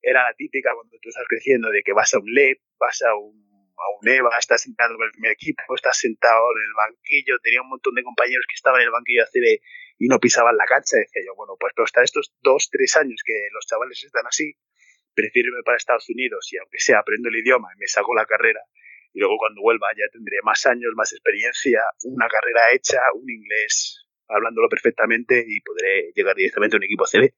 era 0.00 0.24
la 0.24 0.34
típica 0.34 0.74
cuando 0.74 0.96
tú 1.00 1.10
estás 1.10 1.24
creciendo 1.28 1.70
de 1.70 1.82
que 1.84 1.92
vas 1.92 2.12
a 2.14 2.18
un 2.18 2.34
LED, 2.34 2.56
vas 2.80 3.00
a 3.02 3.14
un, 3.14 3.38
a 3.76 3.86
un 4.00 4.08
EVA, 4.08 4.38
estás 4.38 4.62
sentado 4.62 4.96
con 4.96 5.06
el 5.06 5.12
primer 5.12 5.32
equipo, 5.32 5.62
estás 5.76 5.98
sentado 5.98 6.42
en 6.56 6.62
el 6.64 6.74
banquillo, 6.74 7.38
tenía 7.42 7.62
un 7.62 7.68
montón 7.68 7.94
de 7.94 8.02
compañeros 8.02 8.44
que 8.48 8.54
estaban 8.54 8.80
en 8.80 8.86
el 8.86 8.92
banquillo 8.92 9.22
de 9.32 9.60
y 9.98 10.08
no 10.08 10.18
pisaban 10.18 10.56
la 10.56 10.64
cancha, 10.64 10.96
decía 10.98 11.22
yo, 11.26 11.34
bueno, 11.36 11.54
pues 11.58 11.72
pero 11.74 11.84
hasta 11.84 12.02
estos 12.02 12.34
dos, 12.42 12.68
tres 12.70 12.96
años 12.96 13.22
que 13.24 13.48
los 13.52 13.66
chavales 13.66 14.02
están 14.02 14.26
así, 14.26 14.54
prefiero 15.14 15.48
irme 15.48 15.62
para 15.64 15.76
Estados 15.76 16.08
Unidos 16.08 16.48
y 16.52 16.58
aunque 16.58 16.78
sea 16.78 17.00
aprendo 17.00 17.28
el 17.28 17.36
idioma 17.36 17.68
y 17.74 17.78
me 17.78 17.86
saco 17.86 18.14
la 18.14 18.26
carrera 18.26 18.60
y 19.12 19.20
luego 19.20 19.36
cuando 19.38 19.60
vuelva 19.60 19.88
ya 19.92 20.08
tendré 20.10 20.38
más 20.42 20.64
años, 20.66 20.92
más 20.96 21.12
experiencia, 21.12 21.80
una 22.04 22.28
carrera 22.28 22.72
hecha, 22.74 22.98
un 23.14 23.28
inglés 23.28 24.08
hablándolo 24.28 24.68
perfectamente 24.68 25.44
y 25.46 25.60
podré 25.60 26.12
llegar 26.14 26.34
directamente 26.34 26.76
a 26.76 26.78
un 26.78 26.84
equipo 26.84 27.04
CB. 27.04 27.28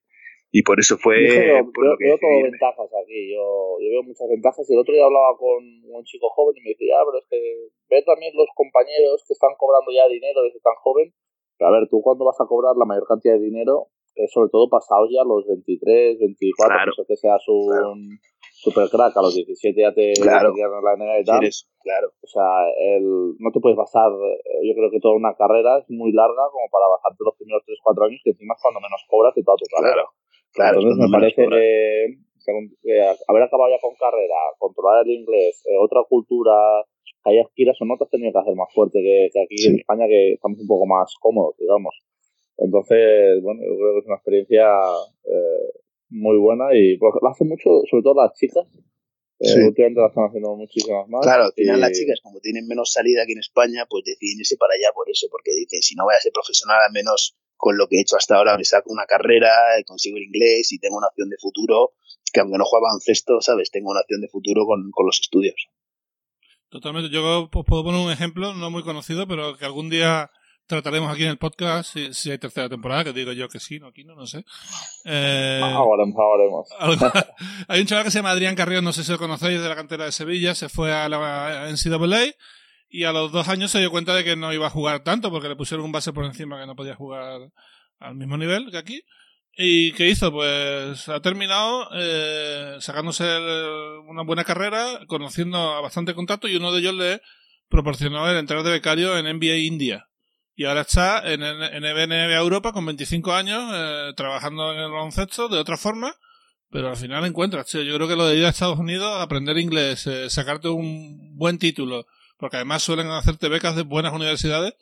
Y 0.51 0.63
por 0.63 0.79
eso 0.79 0.95
fue... 0.95 1.19
Yo, 1.19 1.67
yo, 1.67 1.97
veo 1.99 2.15
todo 2.15 2.43
ventajas 2.47 2.87
aquí, 3.03 3.35
yo, 3.35 3.75
yo, 3.83 3.89
veo 3.91 4.03
muchas 4.03 4.29
ventajas. 4.29 4.63
Y 4.69 4.73
el 4.73 4.79
otro 4.79 4.93
día 4.93 5.03
hablaba 5.03 5.35
con 5.35 5.59
un 5.59 6.03
chico 6.05 6.29
joven 6.31 6.55
y 6.55 6.63
me 6.63 6.69
decía, 6.71 6.95
ah, 6.95 7.03
pero 7.03 7.19
es 7.19 7.27
que 7.27 7.39
ve 7.91 7.99
también 8.07 8.31
los 8.35 8.47
compañeros 8.55 9.25
que 9.27 9.33
están 9.33 9.51
cobrando 9.59 9.91
ya 9.91 10.07
dinero 10.07 10.43
desde 10.43 10.63
tan 10.63 10.75
joven. 10.79 11.11
Pero 11.57 11.69
a 11.69 11.79
ver, 11.79 11.87
tú 11.89 12.01
cuando 12.01 12.25
vas 12.25 12.39
a 12.39 12.45
cobrar 12.45 12.75
la 12.75 12.85
mayor 12.85 13.07
cantidad 13.07 13.35
de 13.35 13.45
dinero, 13.45 13.87
es 14.15 14.31
sobre 14.31 14.49
todo 14.49 14.69
pasados 14.69 15.09
ya 15.11 15.23
los 15.23 15.45
23, 15.47 16.19
24, 16.19 16.75
claro, 16.75 16.91
que 17.07 17.15
seas 17.15 17.43
un... 17.47 17.67
Claro 17.67 17.93
super 18.65 18.89
crack, 18.89 19.13
a 19.13 19.21
los 19.21 19.35
17 19.35 19.77
ya 19.77 19.93
te 19.93 20.13
claro. 20.17 20.49
la 20.49 20.97
NBA 20.97 21.19
y 21.21 21.23
tal. 21.23 21.39
claro. 21.85 22.07
O 22.17 22.27
sea, 22.27 22.65
el, 22.97 23.37
no 23.37 23.51
te 23.53 23.61
puedes 23.61 23.77
basar, 23.77 24.09
yo 24.09 24.73
creo 24.73 24.89
que 24.89 24.99
toda 24.99 25.13
una 25.13 25.35
carrera 25.37 25.77
es 25.77 25.85
muy 25.89 26.11
larga 26.11 26.49
como 26.49 26.65
para 26.73 26.89
basarte 26.89 27.21
los 27.21 27.37
primeros 27.37 27.61
3-4 27.61 28.09
años, 28.09 28.21
que 28.23 28.31
encima 28.31 28.57
es 28.57 28.61
cuando 28.61 28.81
menos 28.81 29.05
cobras 29.07 29.35
de 29.35 29.43
toda 29.43 29.57
tu 29.61 29.69
carrera. 29.69 30.03
Claro, 30.51 30.79
Entonces 30.81 30.97
me 30.97 31.11
parece 31.13 31.41
que, 31.45 32.24
que, 32.45 33.01
haber 33.27 33.43
acabado 33.43 33.69
ya 33.71 33.79
con 33.81 33.95
carrera, 33.95 34.35
controlar 34.57 35.05
el 35.05 35.11
inglés, 35.11 35.63
eh, 35.65 35.77
otra 35.79 36.01
cultura, 36.07 36.53
que 37.23 37.29
hayas 37.31 37.47
quieras 37.55 37.77
o 37.81 37.85
no 37.85 37.97
te 37.97 38.03
has 38.05 38.09
tenido 38.09 38.31
que 38.31 38.39
hacer 38.39 38.55
más 38.55 38.71
fuerte 38.73 38.99
que, 39.01 39.29
que 39.33 39.41
aquí 39.41 39.57
sí. 39.57 39.67
en 39.69 39.79
España, 39.79 40.07
que 40.07 40.33
estamos 40.33 40.59
un 40.59 40.67
poco 40.67 40.85
más 40.85 41.13
cómodos, 41.19 41.55
digamos. 41.57 41.95
Entonces, 42.57 43.41
bueno, 43.41 43.61
yo 43.63 43.75
creo 43.75 43.93
que 43.93 43.99
es 43.99 44.05
una 44.05 44.15
experiencia 44.15 44.65
eh, 45.25 45.67
muy 46.09 46.37
buena 46.37 46.73
y 46.73 46.97
pues, 46.97 47.13
lo 47.21 47.29
hace 47.29 47.43
mucho, 47.43 47.83
sobre 47.89 48.03
todo 48.03 48.21
las 48.23 48.33
chicas. 48.33 48.65
Eh, 49.39 49.51
sí. 49.51 49.59
últimamente 49.59 49.99
la 49.99 50.07
están 50.07 50.31
haciendo 50.31 50.55
muchísimas 50.55 51.09
más. 51.09 51.21
Claro, 51.21 51.43
al 51.45 51.53
final 51.53 51.77
y... 51.77 51.81
las 51.81 51.91
chicas, 51.91 52.21
como 52.23 52.39
tienen 52.39 52.67
menos 52.67 52.93
salida 52.93 53.23
aquí 53.23 53.33
en 53.33 53.39
España, 53.39 53.85
pues 53.89 54.05
deciden 54.05 54.39
irse 54.39 54.55
para 54.55 54.73
allá 54.73 54.95
por 54.95 55.09
eso, 55.09 55.27
porque 55.29 55.51
dicen, 55.51 55.81
si 55.81 55.95
no 55.95 56.05
voy 56.05 56.15
a 56.15 56.23
ser 56.23 56.31
profesional, 56.31 56.79
al 56.87 56.93
menos 56.93 57.35
con 57.57 57.77
lo 57.77 57.87
que 57.87 57.97
he 57.97 58.01
hecho 58.01 58.15
hasta 58.15 58.35
ahora 58.35 58.57
me 58.57 58.63
saco 58.63 58.91
una 58.91 59.05
carrera, 59.05 59.49
consigo 59.85 60.17
el 60.17 60.23
inglés 60.23 60.71
y 60.71 60.79
tengo 60.79 60.97
una 60.97 61.07
opción 61.07 61.29
de 61.29 61.37
futuro, 61.39 61.93
que 62.35 62.41
aunque 62.41 62.57
no 62.57 62.65
juega 62.65 62.87
baloncesto, 62.89 63.39
¿sabes? 63.39 63.71
Tengo 63.71 63.91
una 63.91 64.01
opción 64.01 64.19
de 64.19 64.27
futuro 64.27 64.65
con, 64.65 64.91
con 64.91 65.05
los 65.05 65.21
estudios. 65.21 65.55
Totalmente. 66.67 67.09
Yo 67.09 67.47
pues, 67.49 67.65
puedo 67.65 67.85
poner 67.85 68.01
un 68.01 68.11
ejemplo, 68.11 68.53
no 68.53 68.69
muy 68.69 68.83
conocido, 68.83 69.25
pero 69.25 69.55
que 69.55 69.63
algún 69.63 69.89
día 69.89 70.29
trataremos 70.67 71.09
aquí 71.09 71.23
en 71.23 71.29
el 71.29 71.37
podcast 71.37 71.93
si, 71.93 72.13
si, 72.13 72.31
hay 72.31 72.37
tercera 72.37 72.67
temporada, 72.67 73.05
que 73.05 73.13
digo 73.13 73.31
yo 73.31 73.47
que 73.47 73.59
sí, 73.59 73.79
no 73.79 73.87
aquí 73.87 74.03
no, 74.03 74.15
no 74.15 74.27
sé. 74.27 74.43
Eh, 75.05 75.61
ahora, 75.63 76.03
ahora 76.79 77.35
hay 77.69 77.79
un 77.79 77.87
chaval 77.87 78.03
que 78.03 78.11
se 78.11 78.17
llama 78.17 78.31
Adrián 78.31 78.55
Carrión, 78.55 78.83
no 78.83 78.91
sé 78.91 79.05
si 79.05 79.11
lo 79.13 79.17
conocéis, 79.17 79.61
de 79.61 79.69
la 79.69 79.75
cantera 79.75 80.05
de 80.05 80.11
Sevilla, 80.11 80.55
se 80.55 80.67
fue 80.67 80.91
a 80.91 81.07
la 81.07 81.69
NCAA 81.69 82.33
y 82.89 83.05
a 83.05 83.13
los 83.13 83.31
dos 83.31 83.47
años 83.47 83.71
se 83.71 83.79
dio 83.79 83.91
cuenta 83.91 84.13
de 84.13 84.25
que 84.25 84.35
no 84.35 84.51
iba 84.51 84.67
a 84.67 84.71
jugar 84.71 85.03
tanto 85.03 85.31
porque 85.31 85.47
le 85.47 85.55
pusieron 85.55 85.85
un 85.85 85.93
base 85.93 86.11
por 86.11 86.25
encima 86.25 86.59
que 86.59 86.67
no 86.67 86.75
podía 86.75 86.95
jugar 86.95 87.51
al 87.99 88.15
mismo 88.15 88.35
nivel 88.35 88.71
que 88.71 88.77
aquí. 88.77 89.03
¿Y 89.57 89.93
qué 89.93 90.09
hizo? 90.09 90.31
Pues 90.31 91.07
ha 91.07 91.21
terminado 91.21 91.87
eh, 91.93 92.75
sacándose 92.79 93.23
una 94.05 94.23
buena 94.23 94.43
carrera, 94.43 94.99
conociendo 95.07 95.57
a 95.57 95.81
bastante 95.81 96.13
contacto 96.13 96.47
y 96.47 96.57
uno 96.57 96.73
de 96.73 96.79
ellos 96.79 96.95
le 96.95 97.21
proporcionó 97.69 98.29
el 98.29 98.37
entrar 98.37 98.63
de 98.63 98.71
becario 98.71 99.17
en 99.17 99.25
NBA 99.37 99.57
India. 99.57 100.09
Y 100.55 100.65
ahora 100.65 100.81
está 100.81 101.19
en, 101.31 101.41
en, 101.41 101.83
NBA 101.83 102.35
Europa 102.35 102.73
con 102.73 102.85
25 102.85 103.33
años, 103.33 103.63
eh, 103.73 104.13
trabajando 104.15 104.73
en 104.73 104.79
el 104.79 104.91
baloncesto 104.91 105.47
de 105.47 105.57
otra 105.57 105.77
forma, 105.77 106.13
pero 106.69 106.89
al 106.89 106.97
final 106.97 107.25
encuentras, 107.25 107.67
tío, 107.67 107.81
yo 107.81 107.95
creo 107.95 108.07
que 108.07 108.15
lo 108.15 108.25
de 108.25 108.37
ir 108.37 108.45
a 108.45 108.49
Estados 108.49 108.79
Unidos, 108.79 109.21
aprender 109.21 109.57
inglés, 109.57 110.07
eh, 110.07 110.29
sacarte 110.29 110.67
un 110.67 111.37
buen 111.37 111.59
título, 111.59 112.07
porque 112.37 112.57
además 112.57 112.83
suelen 112.83 113.07
hacerte 113.07 113.49
becas 113.49 113.75
de 113.75 113.83
buenas 113.83 114.13
universidades, 114.13 114.75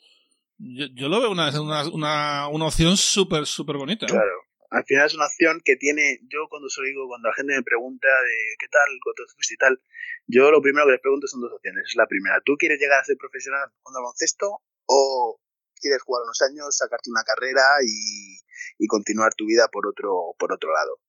yo, 0.58 1.08
lo 1.08 1.20
veo 1.20 1.30
una, 1.30 1.50
una, 1.60 1.84
una, 1.88 2.48
una 2.48 2.66
opción 2.66 2.96
súper, 2.96 3.44
súper 3.46 3.76
bonita. 3.76 4.06
Claro. 4.06 4.30
Al 4.74 4.84
final 4.84 5.06
es 5.06 5.14
una 5.14 5.26
opción 5.26 5.62
que 5.64 5.76
tiene, 5.76 6.18
yo 6.26 6.48
cuando 6.50 6.68
se 6.68 6.82
digo, 6.82 7.06
cuando 7.06 7.28
la 7.28 7.34
gente 7.34 7.54
me 7.54 7.62
pregunta 7.62 8.08
de 8.08 8.36
qué 8.58 8.66
tal, 8.66 8.90
cuánto 9.04 9.22
fuiste 9.32 9.54
y 9.54 9.56
tal, 9.56 9.80
yo 10.26 10.50
lo 10.50 10.60
primero 10.60 10.86
que 10.86 10.98
les 10.98 11.00
pregunto 11.00 11.28
son 11.28 11.42
dos 11.42 11.52
opciones. 11.52 11.84
Es 11.86 11.94
la 11.94 12.08
primera, 12.08 12.42
¿tú 12.44 12.56
quieres 12.58 12.80
llegar 12.80 13.00
a 13.00 13.04
ser 13.04 13.16
profesional 13.16 13.70
jugando 13.82 14.02
baloncesto 14.02 14.62
o 14.86 15.38
quieres 15.84 16.02
jugar 16.02 16.24
unos 16.24 16.40
años, 16.42 16.76
sacarte 16.76 17.10
una 17.10 17.22
carrera 17.22 17.62
y, 17.84 18.40
y, 18.78 18.86
continuar 18.88 19.34
tu 19.34 19.46
vida 19.46 19.68
por 19.68 19.86
otro, 19.86 20.34
por 20.38 20.52
otro 20.52 20.72
lado. 20.72 21.00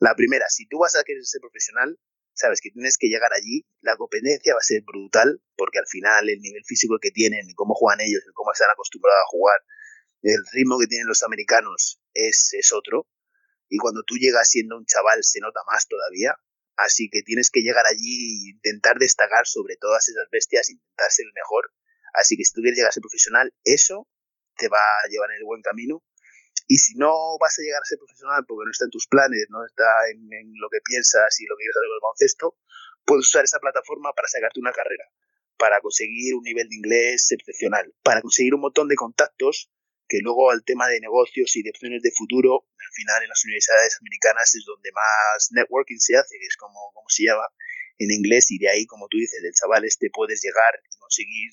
La 0.00 0.14
primera, 0.14 0.48
si 0.48 0.66
tú 0.66 0.78
vas 0.78 0.96
a 0.96 1.04
querer 1.04 1.24
ser 1.24 1.40
profesional, 1.40 1.98
sabes 2.32 2.60
que 2.60 2.70
tienes 2.70 2.96
que 2.98 3.08
llegar 3.08 3.32
allí, 3.32 3.66
la 3.80 3.96
competencia 3.96 4.54
va 4.54 4.60
a 4.60 4.66
ser 4.66 4.82
brutal, 4.82 5.40
porque 5.56 5.78
al 5.78 5.86
final 5.86 6.28
el 6.28 6.40
nivel 6.40 6.64
físico 6.64 6.98
que 7.00 7.10
tienen, 7.10 7.46
cómo 7.54 7.74
juegan 7.74 8.00
ellos, 8.00 8.24
cómo 8.34 8.52
están 8.52 8.70
acostumbrados 8.72 9.20
a 9.20 9.30
jugar, 9.30 9.60
el 10.22 10.42
ritmo 10.52 10.78
que 10.78 10.86
tienen 10.86 11.06
los 11.06 11.22
americanos 11.22 12.00
es, 12.14 12.50
es 12.52 12.72
otro. 12.72 13.08
Y 13.68 13.78
cuando 13.78 14.02
tú 14.04 14.16
llegas 14.16 14.48
siendo 14.48 14.76
un 14.76 14.86
chaval 14.86 15.22
se 15.22 15.40
nota 15.40 15.60
más 15.66 15.86
todavía. 15.88 16.36
Así 16.76 17.08
que 17.10 17.22
tienes 17.22 17.50
que 17.50 17.62
llegar 17.62 17.86
allí 17.86 18.48
e 18.48 18.50
intentar 18.50 18.98
destacar 18.98 19.46
sobre 19.46 19.76
todas 19.76 20.08
esas 20.08 20.28
bestias, 20.30 20.68
intentar 20.68 21.10
ser 21.10 21.26
el 21.26 21.32
mejor 21.32 21.72
Así 22.16 22.36
que 22.36 22.44
si 22.44 22.52
tú 22.54 22.62
quieres 22.62 22.76
llegar 22.76 22.88
a 22.88 22.96
ser 22.96 23.02
profesional, 23.02 23.52
eso 23.62 24.08
te 24.56 24.68
va 24.68 24.80
a 24.80 25.08
llevar 25.08 25.30
en 25.30 25.36
el 25.36 25.44
buen 25.44 25.60
camino. 25.60 26.02
Y 26.66 26.78
si 26.78 26.96
no 26.96 27.12
vas 27.38 27.58
a 27.58 27.62
llegar 27.62 27.82
a 27.82 27.84
ser 27.84 27.98
profesional 27.98 28.44
porque 28.48 28.64
no 28.64 28.70
está 28.70 28.86
en 28.86 28.90
tus 28.90 29.06
planes, 29.06 29.46
no 29.50 29.64
está 29.64 29.84
en, 30.10 30.32
en 30.32 30.52
lo 30.56 30.68
que 30.70 30.80
piensas 30.80 31.38
y 31.38 31.44
lo 31.44 31.56
que 31.56 31.62
quieres 31.62 31.76
hacer 31.76 31.88
con 31.88 31.94
el 31.94 32.02
baloncesto, 32.02 32.58
puedes 33.04 33.26
usar 33.26 33.44
esa 33.44 33.60
plataforma 33.60 34.12
para 34.14 34.28
sacarte 34.28 34.58
una 34.58 34.72
carrera, 34.72 35.04
para 35.58 35.80
conseguir 35.80 36.34
un 36.34 36.42
nivel 36.42 36.68
de 36.68 36.76
inglés 36.76 37.30
excepcional, 37.30 37.94
para 38.02 38.22
conseguir 38.22 38.54
un 38.54 38.62
montón 38.62 38.88
de 38.88 38.96
contactos 38.96 39.70
que 40.08 40.18
luego 40.22 40.50
al 40.50 40.64
tema 40.64 40.88
de 40.88 41.00
negocios 41.00 41.54
y 41.56 41.62
de 41.62 41.70
opciones 41.70 42.02
de 42.02 42.12
futuro, 42.12 42.66
al 42.70 42.92
final 42.94 43.22
en 43.22 43.28
las 43.28 43.44
universidades 43.44 43.98
americanas 44.00 44.54
es 44.54 44.64
donde 44.64 44.90
más 44.92 45.48
networking 45.52 45.98
se 45.98 46.16
hace, 46.16 46.38
que 46.38 46.46
es 46.46 46.56
como, 46.56 46.92
como 46.94 47.08
se 47.08 47.24
llama 47.24 47.46
en 47.98 48.10
inglés, 48.10 48.50
y 48.50 48.58
de 48.58 48.68
ahí, 48.68 48.86
como 48.86 49.08
tú 49.08 49.16
dices, 49.16 49.42
del 49.42 49.54
chaval 49.54 49.84
este 49.84 50.10
puedes 50.12 50.42
llegar 50.42 50.74
y 50.84 50.96
conseguir 50.98 51.50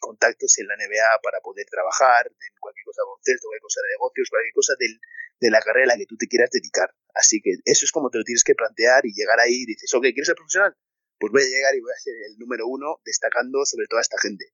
contactos 0.00 0.58
en 0.58 0.68
la 0.68 0.76
NBA 0.76 1.20
para 1.22 1.40
poder 1.40 1.66
trabajar 1.66 2.26
en 2.28 2.54
cualquier 2.60 2.84
cosa 2.84 3.02
de 3.02 3.08
baloncesto, 3.08 3.48
cualquier 3.48 3.64
cosa 3.64 3.80
de 3.80 3.88
negocios, 3.96 4.28
cualquier 4.30 4.54
cosa 4.54 4.72
del, 4.78 4.94
de 5.40 5.50
la 5.50 5.60
carrera 5.60 5.84
a 5.84 5.90
la 5.94 5.98
que 5.98 6.06
tú 6.06 6.16
te 6.16 6.28
quieras 6.28 6.50
dedicar. 6.50 6.92
Así 7.14 7.40
que 7.40 7.56
eso 7.64 7.84
es 7.84 7.92
como 7.92 8.10
te 8.10 8.18
lo 8.18 8.24
tienes 8.24 8.44
que 8.44 8.54
plantear 8.54 9.06
y 9.06 9.14
llegar 9.14 9.40
ahí 9.40 9.64
y 9.64 9.66
dices, 9.66 9.92
ok, 9.94 10.12
¿quieres 10.12 10.26
ser 10.26 10.36
profesional? 10.36 10.76
Pues 11.18 11.32
voy 11.32 11.42
a 11.42 11.48
llegar 11.48 11.74
y 11.74 11.80
voy 11.80 11.92
a 11.92 12.00
ser 12.00 12.14
el 12.28 12.38
número 12.38 12.66
uno 12.66 13.00
destacando 13.04 13.64
sobre 13.64 13.86
toda 13.86 14.02
esta 14.02 14.18
gente. 14.20 14.52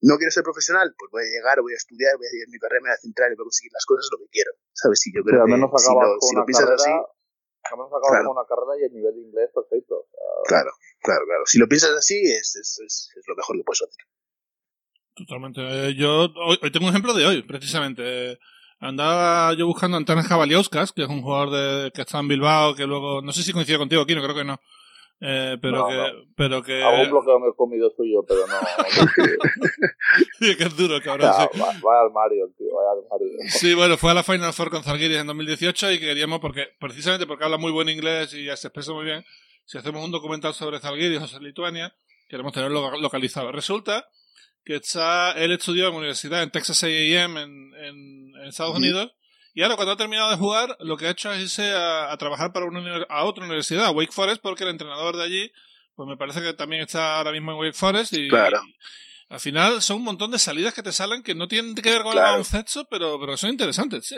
¿No 0.00 0.16
quiero 0.16 0.30
ser 0.30 0.44
profesional? 0.44 0.94
Pues 0.96 1.10
voy 1.10 1.22
a 1.22 1.30
llegar, 1.30 1.60
voy 1.60 1.74
a 1.74 1.80
estudiar, 1.80 2.16
voy 2.16 2.26
a 2.26 2.30
seguir 2.30 2.48
mi 2.50 2.58
carrera, 2.58 2.80
me 2.82 2.88
voy 2.90 2.94
a 2.94 3.02
centrar 3.02 3.32
y 3.32 3.34
voy 3.34 3.42
a 3.42 3.50
conseguir 3.50 3.72
las 3.74 3.84
cosas 3.84 4.06
lo 4.12 4.18
que 4.18 4.30
quiero. 4.30 4.52
¿Sabes? 4.72 5.00
Si 5.00 5.10
yo 5.10 5.22
creo 5.26 5.42
que 5.44 5.50
si 5.50 5.90
lo, 5.94 6.18
si 6.22 6.34
lo 6.36 6.44
piensas 6.46 6.66
carrera, 6.66 6.82
así... 6.82 6.92
Al 7.68 7.76
menos 7.76 7.90
acabas 7.90 8.08
claro. 8.08 8.24
con 8.30 8.36
una 8.38 8.46
carrera 8.48 8.72
y 8.80 8.82
el 8.86 8.92
nivel 8.94 9.14
de 9.14 9.22
inglés 9.28 9.50
perfecto. 9.52 10.06
O 10.08 10.44
sea, 10.46 10.62
claro, 10.62 10.70
claro, 11.02 11.26
claro. 11.26 11.42
Si 11.44 11.58
lo 11.58 11.66
piensas 11.68 11.90
así 11.90 12.16
es, 12.16 12.56
es, 12.56 12.80
es, 12.80 13.10
es 13.12 13.24
lo 13.26 13.34
mejor 13.34 13.56
que 13.58 13.64
puedes 13.64 13.82
hacer. 13.82 14.04
Totalmente. 15.18 15.60
Eh, 15.60 15.94
yo 15.94 16.30
hoy, 16.46 16.58
hoy, 16.62 16.70
tengo 16.70 16.86
un 16.86 16.94
ejemplo 16.94 17.12
de 17.12 17.26
hoy, 17.26 17.42
precisamente. 17.42 18.38
Andaba 18.80 19.52
yo 19.54 19.66
buscando 19.66 19.96
a 19.96 19.98
Antanas 19.98 20.28
Javaliauskas, 20.28 20.92
que 20.92 21.02
es 21.02 21.08
un 21.08 21.20
jugador 21.20 21.50
de, 21.50 21.90
que 21.90 22.02
está 22.02 22.20
en 22.20 22.28
Bilbao, 22.28 22.76
que 22.76 22.86
luego, 22.86 23.20
no 23.20 23.32
sé 23.32 23.42
si 23.42 23.52
coincide 23.52 23.76
contigo 23.76 24.02
aquí, 24.02 24.14
no 24.14 24.22
creo 24.22 24.36
que 24.36 24.44
no. 24.44 24.60
Eh, 25.20 25.56
pero, 25.60 25.78
no, 25.78 25.88
que, 25.88 25.96
no. 25.96 26.04
pero 26.36 26.62
que. 26.62 26.82
Algún 26.82 27.10
bloqueo 27.10 27.40
me 27.40 27.48
he 27.48 27.54
comido 27.54 27.90
suyo, 27.96 28.24
pero 28.26 28.46
no. 28.46 28.54
sí, 30.38 30.56
que 30.56 30.64
es 30.64 30.76
duro, 30.76 31.00
cabrón. 31.02 31.32
Sí. 31.32 31.58
Vaya 31.58 32.00
al 32.02 32.12
Mario, 32.12 32.48
tío, 32.56 32.68
vaya 32.72 32.92
al 32.92 33.08
Mario. 33.10 33.36
Sí, 33.48 33.74
bueno, 33.74 33.96
fue 33.96 34.12
a 34.12 34.14
la 34.14 34.22
Final 34.22 34.52
Four 34.52 34.70
con 34.70 34.84
Zalgiris 34.84 35.18
en 35.18 35.26
2018 35.26 35.92
y 35.92 35.98
queríamos, 35.98 36.38
porque 36.38 36.68
precisamente 36.78 37.26
porque 37.26 37.44
habla 37.44 37.58
muy 37.58 37.72
buen 37.72 37.88
inglés 37.88 38.32
y 38.32 38.44
ya 38.44 38.56
se 38.56 38.68
expresa 38.68 38.92
muy 38.92 39.04
bien, 39.04 39.24
si 39.64 39.76
hacemos 39.76 40.04
un 40.04 40.12
documental 40.12 40.54
sobre 40.54 40.78
Zalgiris 40.78 41.20
o 41.20 41.26
sobre 41.26 41.46
Lituania, 41.46 41.92
queremos 42.28 42.52
tenerlo 42.52 42.96
localizado. 42.98 43.50
Resulta 43.50 44.08
que 44.64 44.76
está, 44.76 45.32
él 45.32 45.50
estudió 45.50 45.86
en 45.86 45.92
la 45.92 45.98
universidad 45.98 46.44
en 46.44 46.50
Texas 46.50 46.84
A&M 46.84 47.42
en, 47.42 47.74
en, 47.74 48.36
en, 48.36 48.46
Estados. 48.46 48.76
Unidos 48.76 49.10
y 49.58 49.62
ahora 49.64 49.74
cuando 49.74 49.90
ha 49.90 49.96
terminado 49.96 50.30
de 50.30 50.36
jugar 50.36 50.76
lo 50.78 50.96
que 50.96 51.08
ha 51.08 51.10
hecho 51.10 51.32
es 51.32 51.40
irse 51.40 51.72
a, 51.72 52.12
a 52.12 52.16
trabajar 52.16 52.52
para 52.52 52.66
una, 52.66 53.02
a 53.08 53.24
otra 53.24 53.44
universidad, 53.44 53.92
Wake 53.92 54.12
Forest, 54.12 54.40
porque 54.40 54.62
el 54.62 54.70
entrenador 54.70 55.16
de 55.16 55.24
allí 55.24 55.52
pues 55.96 56.08
me 56.08 56.16
parece 56.16 56.40
que 56.40 56.54
también 56.54 56.82
está 56.82 57.16
ahora 57.16 57.32
mismo 57.32 57.50
en 57.50 57.58
Wake 57.58 57.76
Forest 57.76 58.12
y, 58.12 58.28
claro. 58.28 58.62
Al 59.28 59.40
final 59.40 59.82
son 59.82 59.96
un 59.96 60.04
montón 60.04 60.30
de 60.30 60.38
salidas 60.38 60.74
que 60.74 60.84
te 60.84 60.92
salen 60.92 61.24
que 61.24 61.34
no 61.34 61.48
tienen 61.48 61.74
que 61.74 61.90
ver 61.90 62.02
con 62.02 62.12
el 62.12 62.22
baloncesto, 62.22 62.86
pero, 62.88 63.18
pero 63.18 63.36
son 63.36 63.50
interesantes, 63.50 64.06
sí. 64.06 64.14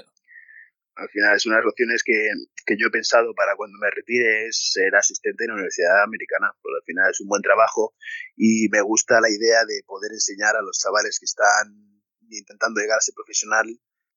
Al 0.94 1.08
final 1.08 1.34
es 1.34 1.46
una 1.46 1.56
de 1.56 1.62
las 1.62 1.70
opciones 1.70 2.02
que, 2.04 2.28
que, 2.66 2.76
yo 2.78 2.88
he 2.88 2.90
pensado 2.90 3.32
para 3.34 3.56
cuando 3.56 3.78
me 3.80 3.88
retire 3.90 4.44
es 4.46 4.72
ser 4.74 4.94
asistente 4.94 5.44
en 5.44 5.48
la 5.48 5.54
Universidad 5.54 6.02
Americana, 6.04 6.52
porque 6.60 6.76
al 6.76 6.84
final 6.84 7.10
es 7.10 7.20
un 7.22 7.28
buen 7.28 7.40
trabajo 7.40 7.94
y 8.36 8.68
me 8.68 8.82
gusta 8.82 9.22
la 9.22 9.30
idea 9.30 9.64
de 9.66 9.80
poder 9.86 10.12
enseñar 10.12 10.54
a 10.54 10.60
los 10.60 10.78
chavales 10.78 11.18
que 11.18 11.24
están 11.24 12.04
intentando 12.28 12.78
llegar 12.78 12.98
a 12.98 13.00
ser 13.00 13.14
profesional 13.14 13.64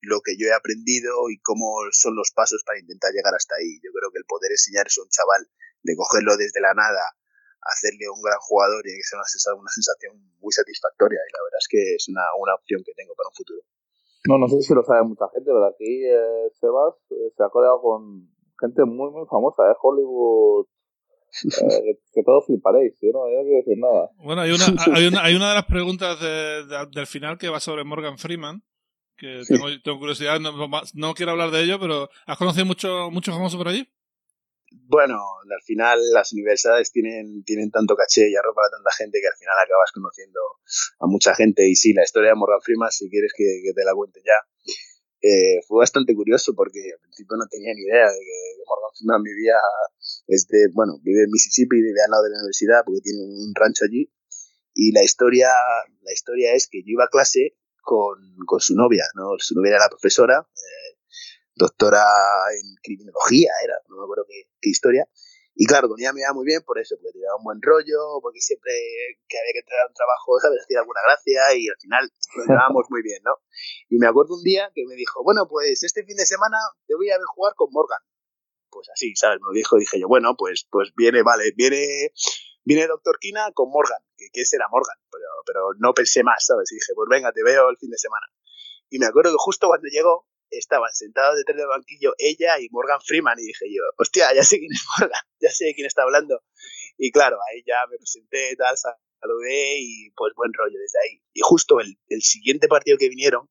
lo 0.04 0.20
que 0.20 0.36
yo 0.36 0.48
he 0.48 0.54
aprendido 0.54 1.32
y 1.32 1.40
cómo 1.40 1.80
son 1.92 2.16
los 2.16 2.32
pasos 2.32 2.64
para 2.68 2.80
intentar 2.80 3.12
llegar 3.16 3.34
hasta 3.34 3.56
ahí. 3.56 3.80
Yo 3.80 3.92
creo 3.96 4.12
que 4.12 4.20
el 4.20 4.28
poder 4.28 4.52
enseñar 4.52 4.88
eso 4.88 5.02
a 5.02 5.08
un 5.08 5.10
chaval, 5.10 5.48
de 5.84 5.96
cogerlo 5.96 6.36
desde 6.36 6.60
la 6.60 6.76
nada, 6.76 7.16
hacerle 7.64 8.12
un 8.12 8.22
gran 8.22 8.40
jugador 8.40 8.84
y 8.84 8.96
que 9.00 9.04
sea 9.04 9.20
una, 9.56 9.72
sensación 9.72 10.20
muy 10.44 10.52
satisfactoria. 10.52 11.20
Y 11.24 11.32
la 11.32 11.44
verdad 11.44 11.60
es 11.60 11.70
que 11.72 11.82
es 11.96 12.04
una, 12.12 12.24
una 12.36 12.56
opción 12.56 12.84
que 12.84 12.94
tengo 12.94 13.16
para 13.16 13.32
un 13.32 13.36
futuro. 13.36 13.64
No, 14.28 14.38
no 14.38 14.48
sé 14.48 14.62
si 14.62 14.74
lo 14.74 14.84
sabe 14.84 15.04
mucha 15.04 15.28
gente, 15.32 15.52
pero 15.52 15.68
aquí 15.68 16.04
eh, 16.04 16.52
Sebas 16.60 16.96
eh, 17.12 17.32
se 17.36 17.44
ha 17.44 17.50
codeado 17.50 17.82
con 17.82 18.28
gente 18.60 18.84
muy, 18.86 19.12
muy 19.12 19.28
famosa, 19.28 19.64
¿eh? 19.72 19.76
Hollywood. 19.82 20.68
Eh, 21.44 21.98
que 22.14 22.22
todos 22.22 22.46
fliparéis, 22.46 22.94
¿sí? 23.00 23.10
no, 23.12 23.28
yo 23.28 23.38
no 23.38 23.42
quiero 23.42 23.58
decir 23.58 23.78
nada. 23.80 24.12
Bueno, 24.24 24.42
hay 24.42 24.52
una, 24.52 24.66
hay 24.94 25.08
una, 25.08 25.24
hay 25.24 25.34
una 25.34 25.50
de 25.50 25.56
las 25.56 25.66
preguntas 25.66 26.20
de, 26.22 26.64
del 26.94 27.08
final 27.08 27.40
que 27.40 27.50
va 27.50 27.60
sobre 27.60 27.84
Morgan 27.84 28.20
Freeman, 28.20 28.62
que 29.18 29.44
tengo, 29.48 29.68
tengo 29.84 30.00
curiosidad, 30.00 30.40
no, 30.40 30.54
no, 30.94 31.14
quiero 31.14 31.32
hablar 31.32 31.52
de 31.52 31.64
ello, 31.64 31.80
pero 31.80 32.10
¿has 32.26 32.38
conocido 32.38 32.66
mucho, 32.66 33.10
mucho 33.12 33.32
famoso 33.32 33.58
por 33.58 33.68
allí? 33.68 33.88
Bueno, 34.88 35.22
al 35.44 35.62
final 35.62 36.00
las 36.14 36.34
universidades 36.34 36.92
tienen, 36.92 37.44
tienen 37.44 37.70
tanto 37.70 37.96
caché 37.96 38.30
y 38.30 38.36
arropa 38.36 38.62
a 38.66 38.72
tanta 38.76 38.92
gente 38.98 39.20
que 39.22 39.28
al 39.28 39.38
final 39.38 39.56
acabas 39.64 39.92
conociendo 39.94 40.40
a 41.00 41.06
mucha 41.06 41.36
gente. 41.36 41.70
Y 41.70 41.76
sí, 41.76 41.94
la 41.94 42.04
historia 42.04 42.30
de 42.30 42.36
Morgan 42.36 42.62
Freeman, 42.62 42.90
si 42.90 43.10
quieres 43.10 43.34
que, 43.38 43.46
te 43.46 43.86
la 43.86 43.94
cuente 43.94 44.22
ya, 44.26 44.34
eh, 45.22 45.62
fue 45.68 45.80
bastante 45.80 46.16
curioso 46.16 46.54
porque 46.56 46.80
al 46.92 47.00
principio 47.00 47.38
no 47.38 47.46
tenía 47.48 47.74
ni 47.74 47.82
idea 47.82 48.10
de 48.10 48.18
que 48.18 48.38
Morgan 48.66 48.94
Freeman 48.98 49.24
vivía, 49.24 49.58
este, 50.28 50.68
bueno, 50.74 50.98
vive 51.04 51.24
en 51.24 51.32
Mississippi, 51.32 51.78
vive 51.78 52.02
al 52.04 52.12
lado 52.12 52.24
de 52.24 52.30
la 52.32 52.40
universidad 52.42 52.82
porque 52.84 53.02
tiene 53.02 53.22
un 53.22 53.54
rancho 53.54 53.86
allí. 53.86 54.12
Y 54.74 54.92
la 54.92 55.04
historia, 55.04 55.50
la 56.02 56.14
historia 56.14 56.56
es 56.56 56.68
que 56.68 56.82
yo 56.82 56.98
iba 56.98 57.06
a 57.06 57.14
clase 57.14 57.56
con, 57.84 58.36
con 58.48 58.60
su 58.60 58.76
novia, 58.76 59.04
¿no? 59.14 59.36
Su 59.38 59.56
novia 59.56 59.72
era 59.72 59.86
la 59.86 59.90
profesora, 59.90 60.40
eh, 60.40 60.98
doctora 61.56 62.04
en 62.60 62.76
criminología, 62.82 63.52
era, 63.64 63.76
no 63.90 63.98
me 63.98 64.04
acuerdo 64.04 64.26
qué, 64.28 64.50
qué 64.60 64.70
historia. 64.70 65.08
Y 65.56 65.66
claro, 65.68 65.88
con 65.88 66.00
ella 66.00 66.14
me 66.14 66.22
iba 66.22 66.34
muy 66.34 66.46
bien 66.46 66.64
por 66.66 66.80
eso, 66.80 66.96
porque 66.98 67.14
tiraba 67.14 67.38
un 67.38 67.44
buen 67.44 67.62
rollo, 67.62 68.18
porque 68.22 68.42
siempre 68.42 68.74
que 69.28 69.38
había 69.38 69.54
que 69.54 69.60
entregar 69.60 69.86
un 69.88 69.94
trabajo, 69.94 70.40
¿sabes? 70.42 70.64
Hacía 70.64 70.80
alguna 70.80 71.02
gracia 71.06 71.54
y 71.56 71.70
al 71.70 71.78
final 71.80 72.10
nos 72.10 72.48
llevábamos 72.50 72.86
muy 72.90 73.04
bien, 73.04 73.22
¿no? 73.24 73.38
Y 73.90 73.98
me 73.98 74.08
acuerdo 74.08 74.36
un 74.36 74.44
día 74.44 74.72
que 74.74 74.84
me 74.88 74.96
dijo, 74.96 75.24
bueno, 75.24 75.46
pues 75.48 75.84
este 75.84 76.04
fin 76.04 76.18
de 76.18 76.26
semana 76.26 76.58
te 76.88 76.96
voy 76.96 77.10
a 77.12 77.18
ver 77.18 77.28
jugar 77.36 77.54
con 77.56 77.70
Morgan. 77.72 78.02
Pues 78.70 78.90
así, 78.90 79.16
¿sabes? 79.16 79.38
Me 79.40 79.46
lo 79.46 79.54
dijo, 79.54 79.78
dije 79.78 80.00
yo, 80.00 80.08
bueno, 80.08 80.34
pues, 80.36 80.66
pues 80.72 80.90
viene, 80.96 81.22
vale, 81.22 81.54
viene, 81.56 82.10
viene 82.64 82.88
Doctor 82.88 83.20
Kina 83.20 83.52
con 83.54 83.70
Morgan, 83.70 84.02
que, 84.18 84.30
que 84.34 84.42
ese 84.42 84.56
era 84.56 84.66
Morgan, 84.72 84.98
pero, 85.46 85.70
no 85.80 85.94
pensé 85.94 86.24
más, 86.24 86.46
¿sabes? 86.46 86.72
Y 86.72 86.76
dije, 86.76 86.94
pues 86.96 87.08
venga, 87.10 87.32
te 87.32 87.44
veo 87.44 87.70
el 87.70 87.78
fin 87.78 87.90
de 87.90 87.98
semana. 87.98 88.28
Y 88.90 89.00
me 89.00 89.06
acuerdo 89.06 89.32
que 89.32 89.38
justo 89.40 89.68
cuando 89.68 89.88
llegó, 89.88 90.28
estaban 90.50 90.92
sentados 90.94 91.36
detrás 91.36 91.58
del 91.58 91.68
banquillo 91.68 92.14
ella 92.18 92.60
y 92.60 92.68
Morgan 92.70 93.02
Freeman 93.02 93.40
y 93.40 93.48
dije 93.48 93.66
yo, 93.74 93.82
hostia, 93.98 94.34
ya 94.36 94.44
sé 94.44 94.60
quién 94.60 94.72
es 94.72 94.86
Morgan, 94.98 95.22
ya 95.42 95.50
sé 95.50 95.66
de 95.66 95.76
quién 95.76 95.88
está 95.88 96.04
hablando. 96.04 96.42
Y 96.98 97.12
claro, 97.12 97.38
ahí 97.50 97.64
ya 97.66 97.88
me 97.90 97.98
presenté, 97.98 98.56
tal, 98.56 98.76
saludé 98.78 99.78
y 99.80 100.12
pues 100.12 100.34
buen 100.36 100.54
rollo 100.54 100.78
desde 100.80 101.00
ahí. 101.04 101.22
Y 101.34 101.42
justo 101.42 101.80
el, 101.80 101.98
el 102.08 102.22
siguiente 102.22 102.68
partido 102.68 102.98
que 102.98 103.10
vinieron, 103.10 103.50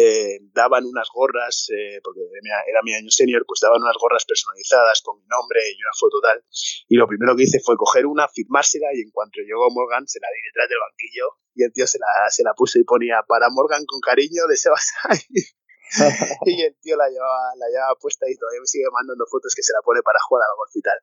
eh, 0.00 0.40
daban 0.52 0.84
unas 0.86 1.08
gorras, 1.12 1.68
eh, 1.70 2.00
porque 2.02 2.20
era 2.20 2.80
mi 2.82 2.94
año 2.94 3.10
senior, 3.10 3.44
pues 3.46 3.60
daban 3.60 3.82
unas 3.82 3.96
gorras 4.00 4.24
personalizadas 4.24 5.02
con 5.02 5.18
mi 5.18 5.26
nombre 5.28 5.60
y 5.70 5.76
una 5.82 5.92
foto 5.98 6.20
tal. 6.20 6.42
Y 6.88 6.96
lo 6.96 7.06
primero 7.06 7.36
que 7.36 7.44
hice 7.44 7.60
fue 7.60 7.76
coger 7.76 8.06
una, 8.06 8.28
firmársela 8.28 8.88
y 8.94 9.00
en 9.00 9.10
cuanto 9.10 9.40
llegó 9.40 9.68
Morgan 9.70 10.06
se 10.06 10.20
la 10.20 10.28
di 10.34 10.40
detrás 10.48 10.68
del 10.68 10.78
banquillo 10.78 11.26
y 11.54 11.64
el 11.64 11.72
tío 11.72 11.86
se 11.86 11.98
la, 11.98 12.30
se 12.30 12.42
la 12.42 12.54
puso 12.54 12.78
y 12.78 12.84
ponía 12.84 13.22
para 13.26 13.50
Morgan 13.50 13.84
con 13.86 14.00
cariño 14.00 14.46
de 14.48 14.56
Sebastián. 14.56 15.18
y 16.46 16.62
el 16.62 16.76
tío 16.80 16.96
la 16.96 17.08
llevaba, 17.08 17.50
la 17.56 17.66
llevaba 17.66 17.94
puesta 17.98 18.28
y 18.30 18.36
todavía 18.36 18.60
me 18.60 18.66
sigue 18.66 18.86
mandando 18.92 19.26
fotos 19.26 19.54
que 19.54 19.62
se 19.62 19.72
la 19.72 19.82
pone 19.82 20.02
para 20.02 20.18
jugar 20.22 20.46
al 20.46 20.56
golf 20.56 20.70
y 20.74 20.82
tal. 20.82 20.98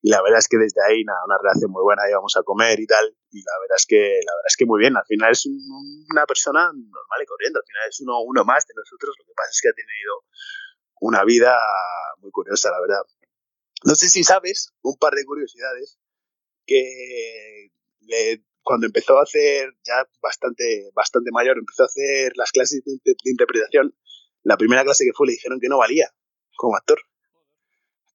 Y 0.00 0.10
la 0.10 0.22
verdad 0.22 0.38
es 0.38 0.48
que 0.48 0.56
desde 0.56 0.80
ahí, 0.82 1.04
nada, 1.04 1.20
una 1.26 1.36
relación 1.36 1.70
muy 1.70 1.82
buena, 1.82 2.08
íbamos 2.08 2.36
a 2.36 2.42
comer 2.42 2.80
y 2.80 2.86
tal. 2.86 3.12
Y 3.30 3.44
la 3.44 3.54
verdad 3.60 3.76
es 3.76 3.86
que, 3.86 4.00
la 4.24 4.32
verdad 4.32 4.48
es 4.48 4.56
que 4.56 4.66
muy 4.66 4.80
bien. 4.80 4.96
Al 4.96 5.06
final 5.06 5.32
es 5.32 5.46
una 5.46 6.24
persona 6.26 6.72
normal 6.72 7.18
y 7.22 7.26
corriendo. 7.26 7.60
Al 7.60 7.66
final 7.66 7.88
es 7.88 8.00
uno, 8.00 8.20
uno 8.24 8.44
más 8.44 8.66
de 8.66 8.74
nosotros. 8.74 9.14
Lo 9.18 9.24
que 9.26 9.36
pasa 9.36 9.50
es 9.52 9.60
que 9.60 9.68
ha 9.68 9.76
tenido 9.76 10.24
una 11.00 11.24
vida 11.24 11.58
muy 12.18 12.30
curiosa, 12.30 12.70
la 12.70 12.80
verdad. 12.80 13.02
No 13.84 13.94
sé 13.94 14.08
si 14.08 14.24
sabes, 14.24 14.72
un 14.82 14.96
par 14.96 15.12
de 15.14 15.24
curiosidades, 15.24 15.98
que 16.64 17.70
le, 18.00 18.44
cuando 18.62 18.86
empezó 18.86 19.18
a 19.18 19.24
hacer, 19.24 19.74
ya 19.84 20.06
bastante, 20.22 20.90
bastante 20.94 21.30
mayor, 21.32 21.58
empezó 21.58 21.82
a 21.82 21.86
hacer 21.86 22.32
las 22.36 22.52
clases 22.52 22.82
de, 22.84 22.92
de 23.04 23.30
interpretación, 23.30 23.94
la 24.42 24.56
primera 24.56 24.84
clase 24.84 25.04
que 25.04 25.12
fue 25.14 25.26
le 25.26 25.34
dijeron 25.34 25.60
que 25.60 25.68
no 25.68 25.78
valía 25.78 26.10
como 26.56 26.76
actor. 26.76 26.98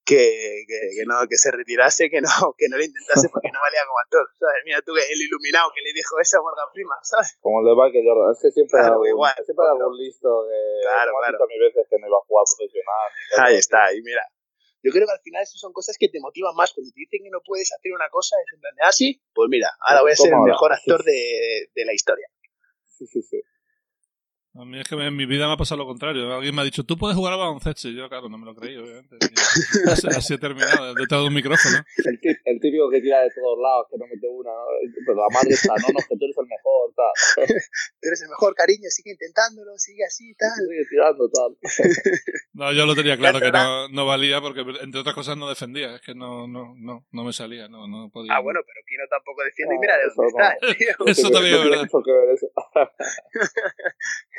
Que, 0.08 0.64
que, 0.64 1.04
no, 1.04 1.20
que 1.28 1.36
se 1.36 1.52
retirase, 1.52 2.08
que 2.10 2.22
no, 2.24 2.32
que 2.58 2.72
no 2.72 2.78
lo 2.78 2.84
intentase 2.84 3.28
porque 3.28 3.52
no 3.52 3.60
valía 3.60 3.84
como 3.84 4.00
actor. 4.00 4.24
¿sabes? 4.40 4.64
Mira 4.64 4.80
tú, 4.80 4.96
el 4.96 5.20
iluminado 5.20 5.68
que 5.76 5.84
le 5.84 5.92
dijo 5.92 6.16
eso 6.20 6.40
a 6.40 6.42
Morgan 6.48 6.72
Prima, 6.72 6.96
¿sabes? 7.04 7.36
Como 7.44 7.60
el 7.60 7.68
de 7.68 7.76
Michael 7.76 8.08
Jordan, 8.08 8.32
es 8.32 8.40
que 8.40 8.52
siempre 8.52 8.80
claro, 8.80 9.04
algún, 9.04 9.28
siempre 9.44 9.64
hay 9.68 9.76
algún 9.76 9.98
listo 10.00 10.48
que 10.48 10.60
claro, 10.88 11.12
claro. 11.12 11.38
mil 11.52 11.60
veces 11.60 11.84
que 11.92 12.00
no 12.00 12.08
iba 12.08 12.16
a 12.16 12.24
jugar 12.24 12.46
profesional. 12.48 13.08
Ahí 13.44 13.56
está, 13.60 13.92
y 13.92 14.00
mira, 14.00 14.24
yo 14.80 14.96
creo 14.96 15.04
que 15.04 15.12
al 15.12 15.20
final 15.20 15.44
eso 15.44 15.60
son 15.60 15.76
cosas 15.76 16.00
que 16.00 16.08
te 16.08 16.24
motivan 16.24 16.56
más. 16.56 16.72
Cuando 16.72 16.88
te 16.96 17.04
dicen 17.04 17.20
que 17.20 17.30
no 17.30 17.44
puedes 17.44 17.68
hacer 17.76 17.92
una 17.92 18.08
cosa, 18.08 18.40
es 18.40 18.48
en 18.56 18.64
plan 18.64 18.76
de, 18.80 18.88
ah, 18.88 18.96
sí, 18.96 19.20
pues 19.36 19.52
mira, 19.52 19.76
ahora 19.84 20.08
voy 20.08 20.12
a 20.12 20.16
ser 20.16 20.32
el 20.32 20.40
mejor 20.40 20.72
actor 20.72 21.04
de, 21.04 21.68
de 21.76 21.84
la 21.84 21.92
historia. 21.92 22.32
Sí, 22.86 23.06
sí, 23.12 23.22
sí. 23.22 23.44
A 24.60 24.66
mí 24.66 24.80
es 24.80 24.88
que 24.88 24.96
en 24.96 25.16
mi 25.16 25.28
vida 25.28 25.46
me 25.46 25.54
ha 25.54 25.58
pasado 25.58 25.78
lo 25.78 25.86
contrario. 25.86 26.34
Alguien 26.34 26.56
me 26.56 26.62
ha 26.62 26.66
dicho, 26.66 26.84
tú 26.84 26.98
puedes 26.98 27.16
jugar 27.16 27.34
a 27.34 27.38
baloncesto. 27.38 27.90
Y 27.90 27.96
yo, 27.96 28.10
claro, 28.10 28.28
no 28.28 28.40
me 28.40 28.46
lo 28.46 28.56
creí, 28.56 28.76
obviamente. 28.76 29.18
así, 30.18 30.34
he 30.34 30.38
terminado, 30.40 30.96
detrás 30.96 31.22
de 31.22 31.28
un 31.28 31.34
micrófono. 31.34 31.78
El, 31.98 32.20
el, 32.44 32.60
típico 32.60 32.90
que 32.90 33.00
tira 33.00 33.22
de 33.22 33.30
todos 33.30 33.60
lados, 33.62 33.86
que 33.92 33.98
no 34.00 34.06
mete 34.08 34.28
una. 34.28 34.50
Pero 35.06 35.16
la 35.16 35.28
madre 35.32 35.54
está, 35.54 35.74
no, 35.78 35.94
no, 35.94 36.00
que 36.10 36.18
tú 36.18 36.26
eres 36.26 36.38
el 36.38 36.48
mejor, 36.48 36.94
tal. 36.96 37.46
tú 38.02 38.08
eres 38.10 38.22
el 38.24 38.30
mejor, 38.30 38.56
cariño, 38.56 38.90
sigue 38.90 39.12
intentándolo, 39.12 39.78
sigue 39.78 40.04
así, 40.06 40.34
tal. 40.34 40.50
Sigue 40.58 40.86
tirando, 40.90 41.30
tal. 41.30 41.58
no, 42.54 42.74
yo 42.74 42.86
lo 42.88 42.96
tenía 42.96 43.16
claro 43.16 43.40
que 43.40 43.52
no, 43.52 43.90
no 43.90 44.08
valía 44.08 44.42
porque, 44.42 44.62
entre 44.82 45.02
otras 45.02 45.14
cosas, 45.14 45.38
no 45.38 45.48
defendía. 45.48 45.96
Es 45.96 46.02
que 46.02 46.16
no, 46.16 46.48
no, 46.48 46.74
no, 46.78 47.06
no 47.12 47.24
me 47.24 47.32
salía, 47.32 47.68
no, 47.68 47.88
no 47.88 48.10
podía. 48.10 48.34
Ah, 48.34 48.40
bueno, 48.42 48.62
pero 48.66 48.82
Kino 48.88 49.04
tampoco 49.08 49.44
defiende. 49.44 49.76
y 49.76 49.78
mira 49.78 49.98
de 49.98 50.10
dónde 50.16 50.34
está, 50.34 50.58
tío. 51.06 51.06
Eso 51.06 51.30
también 51.30 51.54
es 51.54 51.64
verdad. 51.64 51.88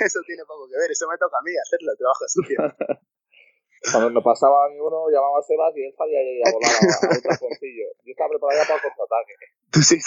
Eso 0.09 0.25
tiene 0.25 0.41
poco 0.49 0.65
que 0.65 0.81
ver, 0.81 0.89
eso 0.89 1.05
me 1.05 1.21
toca 1.21 1.37
a 1.37 1.45
mí 1.45 1.53
hacerlo, 1.53 1.93
el 1.93 1.99
trabajo 2.01 2.25
sucio. 2.25 2.57
Cuando 3.93 4.11
me 4.11 4.23
pasaba 4.25 4.67
a 4.67 4.69
mí 4.73 4.81
uno, 4.81 5.07
llamaba 5.13 5.39
a 5.39 5.43
Sebas 5.45 5.71
y 5.77 5.85
él 5.85 5.95
salía 5.95 6.19
a 6.19 6.51
volar 6.51 6.73
a, 6.73 6.81
a. 6.81 7.39
Yo 8.03 8.11
estaba 8.11 8.29
preparado 8.33 8.57
ya 8.59 8.67
para 8.67 8.81
el 8.81 8.85
contraataque. 8.89 9.35
Tú 9.71 9.79
sí, 9.85 10.01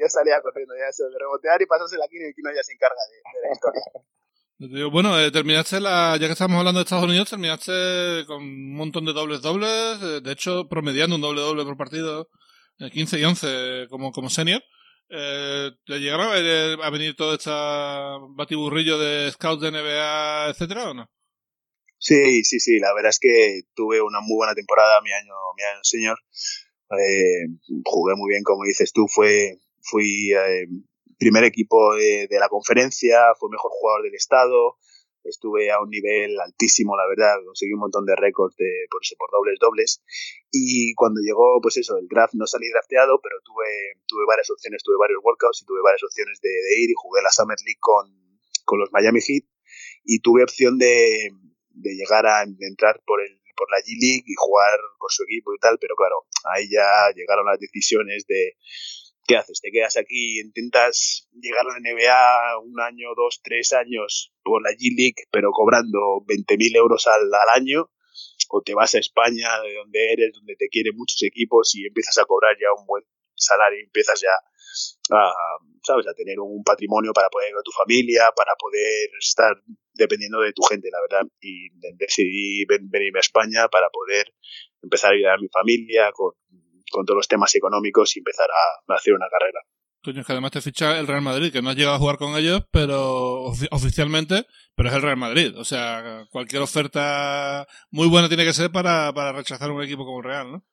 yo 0.00 0.08
salía 0.08 0.40
corriendo 0.42 0.74
ya 0.74 0.88
eso, 0.88 1.04
de 1.06 1.18
rebotear 1.20 1.60
y 1.60 1.66
pasarse 1.66 1.96
la 2.00 2.08
quina 2.08 2.26
y 2.26 2.42
no 2.42 2.50
ya 2.50 2.64
se 2.64 2.72
encarga 2.72 2.98
de, 3.06 3.16
de 3.20 3.40
la 3.44 3.52
historia. 3.52 3.84
Bueno, 4.90 5.18
eh, 5.18 5.30
terminaste 5.30 5.80
la, 5.80 6.16
ya 6.16 6.26
que 6.26 6.32
estamos 6.32 6.58
hablando 6.58 6.78
de 6.78 6.84
Estados 6.84 7.04
Unidos, 7.04 7.28
terminaste 7.28 8.24
con 8.26 8.42
un 8.42 8.74
montón 8.74 9.04
de 9.04 9.12
dobles 9.12 9.42
dobles, 9.42 10.00
eh, 10.02 10.20
de 10.22 10.32
hecho 10.32 10.68
promediando 10.68 11.16
un 11.16 11.22
doble 11.22 11.40
doble 11.40 11.64
por 11.64 11.76
partido, 11.76 12.30
eh, 12.78 12.90
15 12.90 13.18
y 13.18 13.24
11 13.24 13.86
como, 13.90 14.12
como 14.12 14.30
senior. 14.30 14.62
Eh, 15.08 15.70
¿Te 15.86 15.98
llegaron 15.98 16.28
a, 16.28 16.90
venir 16.90 17.14
todo 17.16 17.34
este 17.34 17.50
batiburrillo 18.30 18.98
de 18.98 19.30
scouts 19.32 19.62
de 19.62 19.70
NBA, 19.70 20.50
etcétera, 20.50 20.90
o 20.90 20.94
no? 20.94 21.10
Sí, 21.98 22.44
sí, 22.44 22.60
sí. 22.60 22.78
La 22.78 22.92
verdad 22.94 23.10
es 23.10 23.18
que 23.18 23.62
tuve 23.74 24.00
una 24.00 24.20
muy 24.20 24.36
buena 24.36 24.54
temporada 24.54 25.00
mi 25.02 25.12
año, 25.12 25.34
mi 25.56 25.62
año 25.62 25.80
señor. 25.82 26.18
Eh, 26.90 27.46
jugué 27.84 28.14
muy 28.16 28.30
bien, 28.30 28.42
como 28.42 28.64
dices 28.64 28.92
tú. 28.92 29.06
Fue, 29.08 29.58
fui 29.80 30.32
eh, 30.32 30.66
primer 31.18 31.44
equipo 31.44 31.94
de, 31.94 32.26
de, 32.28 32.38
la 32.38 32.48
conferencia, 32.48 33.20
fue 33.38 33.48
mejor 33.50 33.70
jugador 33.72 34.02
del 34.02 34.14
estado 34.14 34.76
estuve 35.24 35.70
a 35.70 35.80
un 35.80 35.90
nivel 35.90 36.38
altísimo, 36.40 36.96
la 36.96 37.06
verdad, 37.08 37.42
conseguí 37.44 37.72
un 37.72 37.80
montón 37.80 38.06
de 38.06 38.16
récords 38.16 38.56
de, 38.56 38.86
por 38.90 39.02
eso, 39.02 39.16
por 39.18 39.30
dobles, 39.30 39.58
dobles. 39.60 40.02
Y 40.50 40.94
cuando 40.94 41.20
llegó, 41.20 41.60
pues 41.62 41.76
eso, 41.76 41.96
el 41.98 42.08
draft 42.08 42.34
no 42.34 42.46
salí 42.46 42.68
drafteado, 42.70 43.20
pero 43.22 43.36
tuve, 43.44 44.00
tuve 44.06 44.24
varias 44.26 44.50
opciones, 44.50 44.82
tuve 44.82 44.96
varios 44.98 45.20
workouts 45.22 45.62
y 45.62 45.66
tuve 45.66 45.80
varias 45.82 46.02
opciones 46.02 46.40
de, 46.40 46.50
de 46.50 46.82
ir 46.82 46.90
y 46.90 46.94
jugué 46.96 47.22
la 47.22 47.30
Summer 47.30 47.58
League 47.64 47.80
con, 47.80 48.06
con 48.64 48.78
los 48.78 48.92
Miami 48.92 49.20
Heat 49.20 49.44
y 50.04 50.20
tuve 50.20 50.42
opción 50.42 50.78
de, 50.78 51.30
de 51.70 51.94
llegar 51.94 52.26
a 52.26 52.42
entrar 52.42 53.00
por 53.06 53.20
el 53.20 53.40
por 53.56 53.70
la 53.70 53.78
G 53.78 53.94
League 53.98 54.24
y 54.26 54.34
jugar 54.36 54.78
con 54.98 55.08
su 55.10 55.22
equipo 55.22 55.54
y 55.54 55.58
tal, 55.58 55.78
pero 55.78 55.94
claro, 55.96 56.26
ahí 56.52 56.68
ya 56.68 57.14
llegaron 57.14 57.46
las 57.46 57.58
decisiones 57.58 58.26
de, 58.26 58.56
¿qué 59.26 59.36
haces? 59.36 59.60
¿Te 59.60 59.70
quedas 59.70 59.96
aquí, 59.96 60.40
intentas 60.40 61.28
llegar 61.32 61.66
a 61.66 61.72
la 61.72 61.80
NBA 61.80 62.58
un 62.60 62.80
año, 62.80 63.08
dos, 63.16 63.40
tres 63.42 63.72
años 63.72 64.32
por 64.42 64.62
la 64.62 64.70
G-League, 64.70 65.26
pero 65.30 65.50
cobrando 65.52 66.24
20.000 66.26 66.76
euros 66.76 67.06
al, 67.06 67.22
al 67.22 67.60
año? 67.60 67.90
¿O 68.50 68.62
te 68.62 68.74
vas 68.74 68.94
a 68.94 68.98
España, 68.98 69.60
de 69.62 69.74
donde 69.74 70.12
eres, 70.12 70.32
donde 70.34 70.54
te 70.56 70.68
quieren 70.68 70.94
muchos 70.94 71.22
equipos 71.22 71.74
y 71.74 71.86
empiezas 71.86 72.18
a 72.18 72.24
cobrar 72.24 72.54
ya 72.60 72.68
un 72.78 72.86
buen 72.86 73.02
salario 73.34 73.80
y 73.80 73.84
empiezas 73.84 74.20
ya 74.20 74.30
a, 75.10 75.32
¿sabes? 75.82 76.06
a 76.06 76.14
tener 76.14 76.38
un 76.40 76.62
patrimonio 76.62 77.12
para 77.12 77.28
poder 77.28 77.50
ir 77.50 77.56
a 77.56 77.62
tu 77.62 77.72
familia, 77.72 78.30
para 78.36 78.54
poder 78.56 79.10
estar 79.18 79.54
dependiendo 79.94 80.40
de 80.40 80.52
tu 80.52 80.62
gente, 80.62 80.88
la 80.90 81.00
verdad. 81.00 81.28
Y 81.40 81.70
decidí 81.96 82.64
venirme 82.66 83.18
a 83.18 83.20
España 83.20 83.68
para 83.68 83.88
poder 83.90 84.32
empezar 84.82 85.12
a 85.12 85.14
ayudar 85.14 85.34
a 85.34 85.40
mi 85.40 85.48
familia 85.48 86.12
con, 86.12 86.32
con 86.94 87.04
todos 87.04 87.16
los 87.16 87.28
temas 87.28 87.54
económicos 87.56 88.16
y 88.16 88.20
empezar 88.20 88.46
a, 88.50 88.94
hacer 88.94 89.12
una 89.14 89.26
carrera. 89.28 89.60
Coño, 90.02 90.20
es 90.20 90.26
que 90.26 90.32
además 90.32 90.52
te 90.52 90.60
ficha 90.60 90.98
el 90.98 91.06
Real 91.06 91.22
Madrid, 91.22 91.50
que 91.50 91.62
no 91.62 91.70
has 91.70 91.76
llegado 91.76 91.96
a 91.96 91.98
jugar 91.98 92.18
con 92.18 92.36
ellos, 92.36 92.62
pero 92.70 93.44
oficialmente, 93.70 94.46
pero 94.76 94.90
es 94.90 94.94
el 94.94 95.02
Real 95.02 95.16
Madrid. 95.16 95.58
O 95.58 95.64
sea, 95.64 96.26
cualquier 96.30 96.62
oferta 96.62 97.66
muy 97.90 98.06
buena 98.08 98.28
tiene 98.28 98.44
que 98.44 98.52
ser 98.52 98.70
para, 98.70 99.12
para 99.12 99.32
rechazar 99.32 99.70
un 99.70 99.82
equipo 99.82 100.04
como 100.04 100.18
el 100.18 100.24
Real, 100.24 100.52
¿no? 100.52 100.64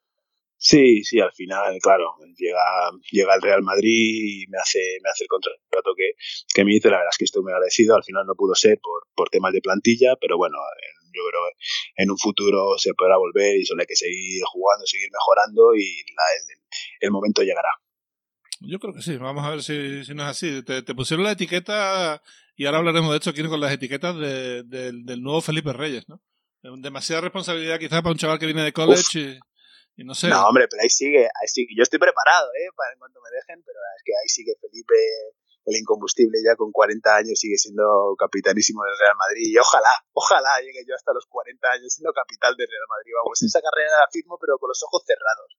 Sí, 0.64 1.04
sí, 1.04 1.20
al 1.20 1.32
final, 1.32 1.76
claro, 1.82 2.18
llega, 2.38 2.92
llega 3.10 3.34
el 3.34 3.42
Real 3.42 3.64
Madrid 3.64 3.90
y 3.90 4.46
me 4.48 4.60
hace, 4.60 5.00
me 5.02 5.10
hace 5.10 5.24
el 5.24 5.28
contrato 5.28 5.96
que, 5.98 6.12
que 6.54 6.64
me 6.64 6.76
hizo. 6.76 6.92
La 6.92 6.98
verdad 6.98 7.10
es 7.14 7.18
que 7.18 7.26
estoy 7.26 7.42
muy 7.42 7.52
agradecido. 7.52 7.96
Al 7.96 8.04
final 8.04 8.28
no 8.28 8.36
pudo 8.36 8.54
ser 8.54 8.78
por, 8.80 9.08
por 9.16 9.30
temas 9.30 9.54
de 9.54 9.62
plantilla, 9.62 10.18
pero 10.22 10.38
bueno, 10.38 10.58
yo 11.14 11.22
creo 11.30 11.42
que 11.48 12.04
en 12.04 12.12
un 12.12 12.18
futuro 12.18 12.78
se 12.78 12.94
podrá 12.94 13.18
volver 13.18 13.58
y 13.58 13.66
solo 13.66 13.82
hay 13.82 13.88
que 13.88 13.96
seguir 13.96 14.42
jugando, 14.52 14.86
seguir 14.86 15.10
mejorando 15.12 15.76
y 15.76 16.04
el, 17.02 17.12
momento 17.12 17.42
llegará. 17.44 17.70
Yo 18.60 18.80
creo 18.80 18.94
que 18.94 19.02
sí, 19.02 19.18
vamos 19.18 19.46
a 19.46 19.50
ver 19.50 19.64
si, 19.64 20.06
si 20.06 20.14
no 20.14 20.24
es 20.24 20.30
así. 20.30 20.64
Te, 20.64 20.84
pusieron 20.96 21.24
la 21.26 21.32
etiqueta 21.32 22.22
y 22.56 22.66
ahora 22.66 22.80
hablaremos 22.80 23.12
de 23.12 23.18
hecho 23.18 23.32
aquí 23.32 23.44
con 23.44 23.60
las 23.60 23.74
etiquetas 23.74 24.18
de, 24.18 24.64
del 24.64 25.22
nuevo 25.22 25.42
Felipe 25.42 25.74
Reyes, 25.74 26.08
¿no? 26.08 26.22
Demasiada 26.62 27.22
responsabilidad 27.22 27.80
quizás 27.80 28.02
para 28.02 28.12
un 28.12 28.20
chaval 28.20 28.38
que 28.38 28.46
viene 28.46 28.64
de 28.64 28.72
college 28.74 29.40
y 29.98 30.04
no 30.04 30.16
sé. 30.16 30.28
No, 30.28 30.46
hombre, 30.48 30.68
pero 30.70 30.84
ahí 30.84 30.90
sigue, 30.90 31.26
ahí 31.26 31.48
sigue. 31.48 31.74
Yo 31.76 31.84
estoy 31.84 32.00
preparado, 32.00 32.48
¿eh? 32.54 32.70
Para 32.76 32.94
en 32.94 33.00
cuanto 33.00 33.20
me 33.22 33.30
dejen, 33.36 33.64
pero 33.66 33.80
es 33.98 34.04
que 34.04 34.12
ahí 34.14 34.28
sigue 34.28 34.54
Felipe, 34.62 34.96
el 35.66 35.76
incombustible, 35.78 36.42
ya 36.42 36.56
con 36.56 36.72
40 36.72 37.06
años, 37.16 37.38
sigue 37.38 37.58
siendo 37.58 38.16
capitanísimo 38.18 38.82
del 38.84 38.98
Real 38.98 39.18
Madrid. 39.18 39.46
Y 39.46 39.58
ojalá, 39.58 39.94
ojalá 40.14 40.58
llegue 40.62 40.82
yo 40.88 40.96
hasta 40.96 41.14
los 41.14 41.26
40 41.28 41.58
años 41.72 41.94
siendo 41.94 42.14
capital 42.14 42.56
del 42.58 42.68
Real 42.68 42.90
Madrid. 42.90 43.14
Vamos, 43.22 43.38
esa 43.42 43.62
carrera 43.62 44.02
la 44.02 44.10
firmo, 44.10 44.38
pero 44.42 44.58
con 44.58 44.70
los 44.70 44.82
ojos 44.84 45.04
cerrados. 45.06 45.52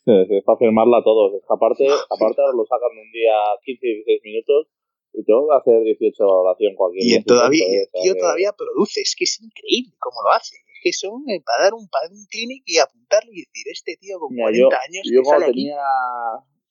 Sí, 0.00 0.16
es 0.32 0.44
para 0.44 0.58
firmarla 0.58 0.98
a 0.98 1.04
todos. 1.04 1.36
Es 1.36 1.44
que 1.44 1.52
aparte, 1.52 1.84
aparte 2.16 2.40
lo 2.56 2.64
sacan 2.64 2.92
un 2.96 3.10
día 3.12 3.36
15, 3.64 4.08
16 4.08 4.22
minutos 4.24 4.72
y 5.12 5.24
tengo 5.24 5.44
que 5.50 5.56
hacer 5.60 5.76
18 5.84 6.24
oración 6.24 6.72
cualquier 6.74 7.04
Y 7.04 7.24
todavía, 7.24 7.66
el 7.68 7.88
tío 8.00 8.14
todavía 8.16 8.52
produce, 8.56 9.02
es 9.02 9.14
que 9.16 9.24
es 9.24 9.40
increíble 9.42 9.92
cómo 10.00 10.22
lo 10.24 10.32
hace 10.32 10.56
que 10.80 10.92
son 10.92 11.22
eh, 11.28 11.42
para 11.44 11.64
dar 11.64 11.74
un, 11.74 11.88
para 11.88 12.08
un 12.08 12.24
clinic 12.26 12.62
y 12.66 12.78
apuntarle 12.78 13.30
y 13.32 13.44
decir, 13.44 13.66
este 13.70 13.96
tío 14.00 14.18
con 14.18 14.34
40 14.34 14.64
años. 14.64 15.04
Yo 15.04 15.22
cuando 15.22 15.46
tenía, 15.46 15.76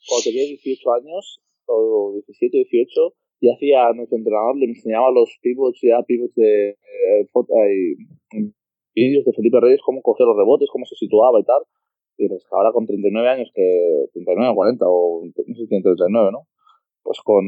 cuando 0.10 0.24
tenía 0.26 0.44
18 0.44 0.94
años, 0.94 1.40
o 1.66 2.14
17, 2.26 2.58
18, 2.58 3.14
y 3.42 3.50
hacía 3.52 3.94
nuestro 3.94 4.18
entrenador, 4.18 4.58
le 4.58 4.66
enseñaba 4.66 5.12
los 5.12 5.30
pivots, 5.42 5.80
ya 5.82 6.02
pivots 6.04 6.36
de 6.36 6.70
eh, 6.72 7.28
vídeos 8.96 9.26
de 9.26 9.34
Felipe 9.34 9.60
Reyes, 9.62 9.82
cómo 9.86 10.02
coger 10.02 10.28
los 10.28 10.36
rebotes, 10.36 10.70
cómo 10.72 10.86
se 10.86 10.96
situaba 10.96 11.40
y 11.40 11.44
tal. 11.44 11.62
Y 12.18 12.28
pues 12.28 12.44
ahora 12.52 12.74
con 12.74 12.86
39 12.86 13.30
años, 13.30 13.52
que 13.56 14.08
39 14.12 14.52
o 14.52 14.56
40, 14.56 14.86
o 14.88 15.24
no 15.24 15.32
sé 15.32 15.62
si 15.62 15.68
tiene 15.68 15.84
39, 15.84 16.32
¿no? 16.34 16.48
Pues 17.02 17.20
con, 17.24 17.46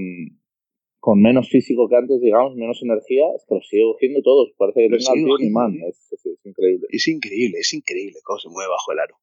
con 1.01 1.21
menos 1.21 1.49
físico 1.49 1.89
que 1.89 1.97
antes, 1.97 2.21
digamos, 2.21 2.55
menos 2.55 2.81
energía, 2.81 3.25
es 3.35 3.43
que 3.45 3.55
los 3.55 3.67
sigue 3.67 3.83
cogiendo 3.83 4.21
todos. 4.21 4.53
Parece 4.57 4.87
que 4.87 4.95
tenga 4.95 5.13
tío 5.13 5.37
ni 5.39 5.49
man. 5.49 5.75
Es, 5.89 6.23
increíble. 6.45 6.87
Es 6.89 7.07
increíble, 7.07 7.57
es 7.59 7.73
increíble 7.73 8.19
cómo 8.23 8.39
se 8.39 8.47
mueve 8.47 8.69
bajo 8.69 8.91
el 8.93 8.99
aro. 8.99 9.15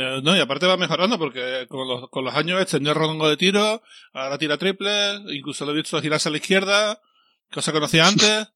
Eh, 0.00 0.20
no, 0.22 0.36
y 0.36 0.38
aparte 0.38 0.66
va 0.66 0.76
mejorando 0.76 1.18
porque 1.18 1.66
con 1.68 1.88
los, 1.88 2.08
con 2.10 2.24
los 2.24 2.32
años 2.32 2.62
extendió 2.62 2.92
el 2.92 2.98
rodongo 2.98 3.28
de 3.28 3.36
tiro, 3.36 3.82
ahora 4.12 4.38
tira 4.38 4.56
triple, 4.56 5.14
incluso 5.34 5.64
lo 5.64 5.72
he 5.72 5.74
visto 5.74 6.00
girarse 6.00 6.28
a 6.28 6.30
la 6.30 6.38
izquierda, 6.38 7.02
cosa 7.50 7.72
que 7.72 7.78
conocía 7.78 8.06
antes. 8.06 8.46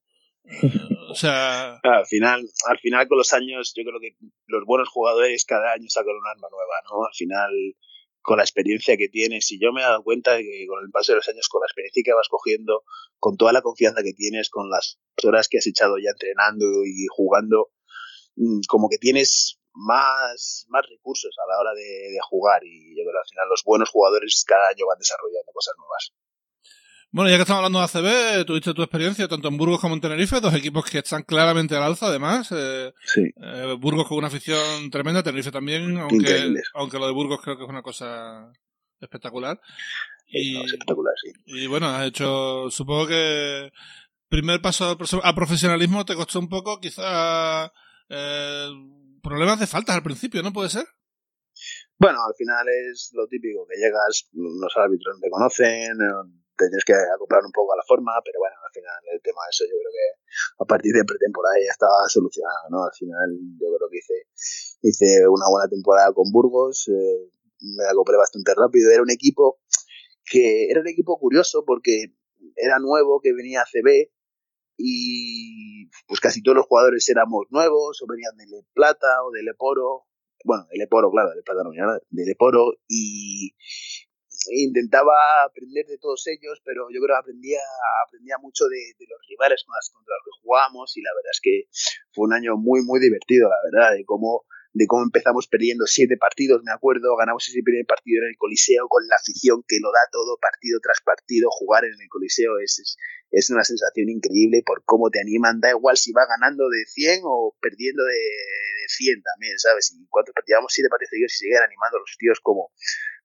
o 1.11 1.17
sea. 1.17 1.81
al 1.83 2.07
final, 2.07 2.49
al 2.69 2.79
final 2.79 3.09
con 3.09 3.19
los 3.19 3.33
años, 3.33 3.73
yo 3.77 3.83
creo 3.83 3.99
que 3.99 4.15
los 4.47 4.65
buenos 4.65 4.89
jugadores 4.89 5.45
cada 5.45 5.73
año 5.73 5.87
sacan 5.89 6.15
un 6.15 6.29
arma 6.29 6.47
nueva, 6.49 6.75
¿no? 6.89 7.07
Al 7.07 7.15
final 7.15 7.51
con 8.21 8.37
la 8.37 8.45
experiencia 8.45 8.97
que 8.97 9.09
tienes. 9.09 9.51
Y 9.51 9.59
yo 9.61 9.73
me 9.73 9.81
he 9.81 9.85
dado 9.85 10.05
cuenta 10.05 10.35
de 10.35 10.45
que 10.45 10.67
con 10.69 10.85
el 10.85 10.93
paso 10.93 11.11
de 11.11 11.17
los 11.17 11.29
años, 11.29 11.49
con 11.49 11.61
la 11.61 11.67
experiencia 11.67 12.05
que 12.05 12.13
vas 12.13 12.29
cogiendo, 12.29 12.85
con 13.19 13.37
toda 13.37 13.53
la 13.53 13.63
confianza 13.63 14.05
que 14.05 14.13
tienes, 14.13 14.49
con 14.49 14.71
las 14.71 15.01
horas 15.25 15.49
que 15.49 15.59
has 15.59 15.67
echado 15.67 15.97
ya 15.99 16.11
entrenando 16.11 16.67
y 16.85 17.07
jugando, 17.11 17.73
mm, 18.37 18.61
como 18.69 18.89
que 18.89 18.99
tienes 18.99 19.59
más, 19.75 20.67
más 20.69 20.85
recursos 20.89 21.35
a 21.39 21.49
la 21.51 21.59
hora 21.61 21.75
de, 21.75 22.13
de 22.13 22.19
jugar. 22.29 22.63
Y 22.65 22.97
yo 22.97 23.03
creo 23.05 23.13
que 23.13 23.25
al 23.25 23.31
final 23.31 23.49
los 23.49 23.63
buenos 23.65 23.91
jugadores 23.91 24.45
cada 24.47 24.69
año 24.69 24.87
van 24.87 24.99
desarrollando 24.99 25.53
cosas 25.53 25.75
nuevas. 25.79 26.13
Bueno, 27.15 27.29
ya 27.29 27.37
que 27.37 27.43
estamos 27.43 27.59
hablando 27.59 27.79
de 27.79 27.85
ACB, 27.85 28.47
tuviste 28.47 28.73
tu 28.73 28.83
experiencia 28.83 29.29
tanto 29.29 29.49
en 29.49 29.59
Burgos 29.59 29.81
como 29.81 29.95
en 29.95 30.01
Tenerife, 30.01 30.41
dos 30.41 30.55
equipos 30.55 30.91
que 30.91 30.99
están 30.99 31.23
claramente 31.25 31.77
al 31.77 31.83
alza, 31.83 32.07
además. 32.07 32.49
Eh, 32.53 32.91
sí. 33.05 33.31
Eh, 33.37 33.77
Burgos 33.79 34.09
con 34.09 34.17
una 34.17 34.29
afición 34.29 34.91
tremenda, 34.91 35.23
Tenerife 35.23 35.51
también, 35.51 35.99
aunque, 35.99 36.55
aunque 36.73 36.99
lo 36.99 37.07
de 37.07 37.13
Burgos 37.13 37.43
creo 37.43 37.59
que 37.59 37.65
es 37.65 37.69
una 37.69 37.83
cosa 37.83 38.51
espectacular. 38.99 39.61
Y, 40.27 40.59
espectacular, 40.65 41.13
sí. 41.23 41.33
Y 41.45 41.67
bueno, 41.67 41.89
has 41.89 42.07
hecho, 42.07 42.71
supongo 42.71 43.07
que 43.09 43.71
primer 44.31 44.63
paso 44.63 44.97
a 45.23 45.35
profesionalismo 45.35 46.07
te 46.07 46.15
costó 46.15 46.39
un 46.39 46.49
poco, 46.49 46.81
quizá 46.81 47.71
eh, 48.09 48.69
problemas 49.23 49.61
de 49.61 49.67
faltas 49.67 49.97
al 49.97 50.03
principio, 50.03 50.43
¿no 50.43 50.53
puede 50.53 50.69
ser? 50.69 50.87
Bueno, 51.99 52.19
al 52.27 52.35
final 52.35 52.67
es 52.69 53.11
lo 53.13 53.27
típico, 53.29 53.67
que 53.67 53.79
llegas, 53.79 54.29
los 54.33 54.77
árbitros 54.77 55.15
no 55.15 55.21
te 55.21 55.31
conocen, 55.31 55.97
tienes 56.57 56.85
que 56.85 56.95
acoplar 56.95 57.43
un 57.45 57.53
poco 57.53 57.73
a 57.73 57.77
la 57.77 57.87
forma, 57.87 58.13
pero 58.25 58.39
bueno, 58.39 58.57
al 58.59 58.73
final 58.73 58.99
el 59.13 59.21
tema 59.23 59.41
de 59.47 59.51
eso 59.51 59.65
yo 59.65 59.77
creo 59.79 59.93
que 59.93 60.09
a 60.59 60.67
partir 60.67 60.93
de 60.93 61.05
pretemporada 61.05 61.57
ya 61.59 61.71
estaba 61.71 62.07
solucionado, 62.09 62.71
¿no? 62.71 62.85
Al 62.85 62.95
final 62.95 63.29
yo 63.59 63.69
creo 63.77 63.89
que 63.91 63.99
hice, 63.99 64.19
hice 64.83 65.29
una 65.29 65.47
buena 65.49 65.69
temporada 65.69 66.13
con 66.13 66.31
Burgos, 66.31 66.89
eh, 66.89 67.31
me 67.79 67.85
acoplé 67.87 68.17
bastante 68.17 68.55
rápido, 68.55 68.91
era 68.91 69.03
un 69.03 69.11
equipo 69.11 69.61
que 70.25 70.71
era 70.71 70.81
un 70.81 70.89
equipo 70.89 71.19
curioso 71.19 71.65
porque 71.67 72.15
era 72.57 72.79
nuevo, 72.79 73.21
que 73.23 73.33
venía 73.33 73.63
a 73.63 73.67
CB 73.67 74.11
y 74.85 75.87
pues 76.09 76.19
casi 76.19 76.43
todos 76.43 76.57
los 76.57 76.67
jugadores 76.67 77.09
éramos 77.09 77.47
nuevos 77.51 78.03
o 78.03 78.07
venían 78.09 78.37
de 78.37 78.47
Le 78.47 78.67
Plata 78.75 79.23
o 79.25 79.31
de 79.31 79.45
Leporo, 79.45 80.07
bueno, 80.45 80.67
de 80.71 80.79
Leporo, 80.79 81.09
claro, 81.13 81.31
de 81.31 81.37
Le 81.37 81.43
Plata 81.43 81.63
no, 81.63 81.71
de 81.71 82.27
Leporo 82.27 82.75
y, 82.89 83.55
intentaba 84.51 85.45
aprender 85.47 85.87
de 85.87 85.99
todos 85.99 86.27
ellos, 86.27 86.61
pero 86.65 86.89
yo 86.91 86.99
creo 86.99 87.15
que 87.15 87.21
aprendía, 87.21 87.61
aprendía 88.09 88.39
mucho 88.43 88.65
de, 88.67 89.07
los 89.07 89.21
rivales 89.29 89.63
con 89.65 89.73
las, 89.77 89.89
contra 89.95 90.17
los 90.19 90.25
que 90.25 90.43
jugábamos 90.43 90.97
y 90.97 91.03
la 91.03 91.15
verdad 91.15 91.31
es 91.31 91.41
que 91.41 91.69
fue 92.11 92.27
un 92.27 92.35
año 92.35 92.57
muy, 92.57 92.83
muy 92.83 92.99
divertido, 92.99 93.49
la 93.49 93.63
verdad, 93.71 93.95
de 93.95 94.05
cómo, 94.05 94.47
de 94.73 94.87
cómo 94.87 95.05
empezamos 95.05 95.49
perdiendo 95.49 95.87
siete 95.87 96.17
partidos, 96.17 96.63
me 96.65 96.73
acuerdo, 96.73 97.15
ganamos 97.17 97.47
ese 97.49 97.63
primer 97.63 97.85
partido 97.87 98.25
en 98.25 98.31
el 98.31 98.37
Coliseo 98.39 98.89
con 98.89 99.07
la 99.07 99.17
afición 99.17 99.63
que 99.69 99.79
lo 99.81 99.93
da 99.93 100.01
todo 100.11 100.39
partido 100.41 100.81
tras 100.83 101.01
partido, 101.05 101.49
jugar 101.51 101.85
en 101.85 101.93
el 101.93 102.09
Coliseo 102.09 102.59
es, 102.59 102.97
es, 103.31 103.51
una 103.51 103.65
sensación 103.65 104.09
increíble 104.09 104.63
por 104.65 104.83
cómo 104.85 105.11
te 105.11 105.21
animan, 105.21 105.61
da 105.61 105.71
igual 105.71 105.97
si 105.97 106.13
va 106.13 106.25
ganando 106.25 106.69
de 106.69 106.85
100 106.87 107.21
o 107.25 107.55
perdiendo 107.61 108.03
de, 108.05 108.13
de 108.13 108.87
100 108.89 109.23
también, 109.23 109.59
¿sabes? 109.59 109.93
Y 109.93 110.07
cuántos 110.09 110.35
partidos, 110.35 110.65
siete 110.69 110.89
partidos 110.89 111.11
seguidos 111.11 111.35
y 111.35 111.37
seguían 111.37 111.65
animando 111.65 111.99
a 111.99 112.01
los 112.01 112.17
tíos 112.17 112.41
como 112.41 112.73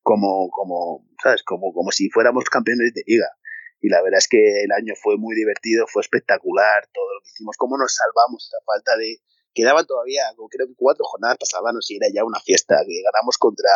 como, 0.07 0.47
como, 0.51 1.03
¿sabes? 1.21 1.43
Como, 1.43 1.73
como 1.73 1.91
si 1.91 2.09
fuéramos 2.09 2.45
campeones 2.45 2.93
de 2.93 3.03
liga. 3.05 3.27
Y 3.81 3.89
la 3.89 4.01
verdad 4.01 4.19
es 4.19 4.29
que 4.29 4.39
el 4.63 4.71
año 4.71 4.93
fue 4.95 5.17
muy 5.17 5.35
divertido, 5.35 5.85
fue 5.85 6.01
espectacular 6.01 6.87
todo 6.93 7.13
lo 7.13 7.19
que 7.21 7.29
hicimos, 7.35 7.57
cómo 7.57 7.77
nos 7.77 7.93
salvamos 7.93 8.49
a 8.55 8.63
falta 8.63 8.95
de... 8.95 9.19
Quedaban 9.57 9.87
todavía, 9.87 10.21
creo 10.51 10.67
que 10.67 10.75
cuatro 10.77 11.03
jornadas 11.03 11.39
pasadas 11.41 11.73
y 11.89 11.97
era 11.97 12.05
ya 12.13 12.23
una 12.23 12.39
fiesta, 12.39 12.77
que 12.85 13.01
ganamos 13.01 13.39
contra, 13.41 13.73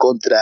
contra 0.00 0.40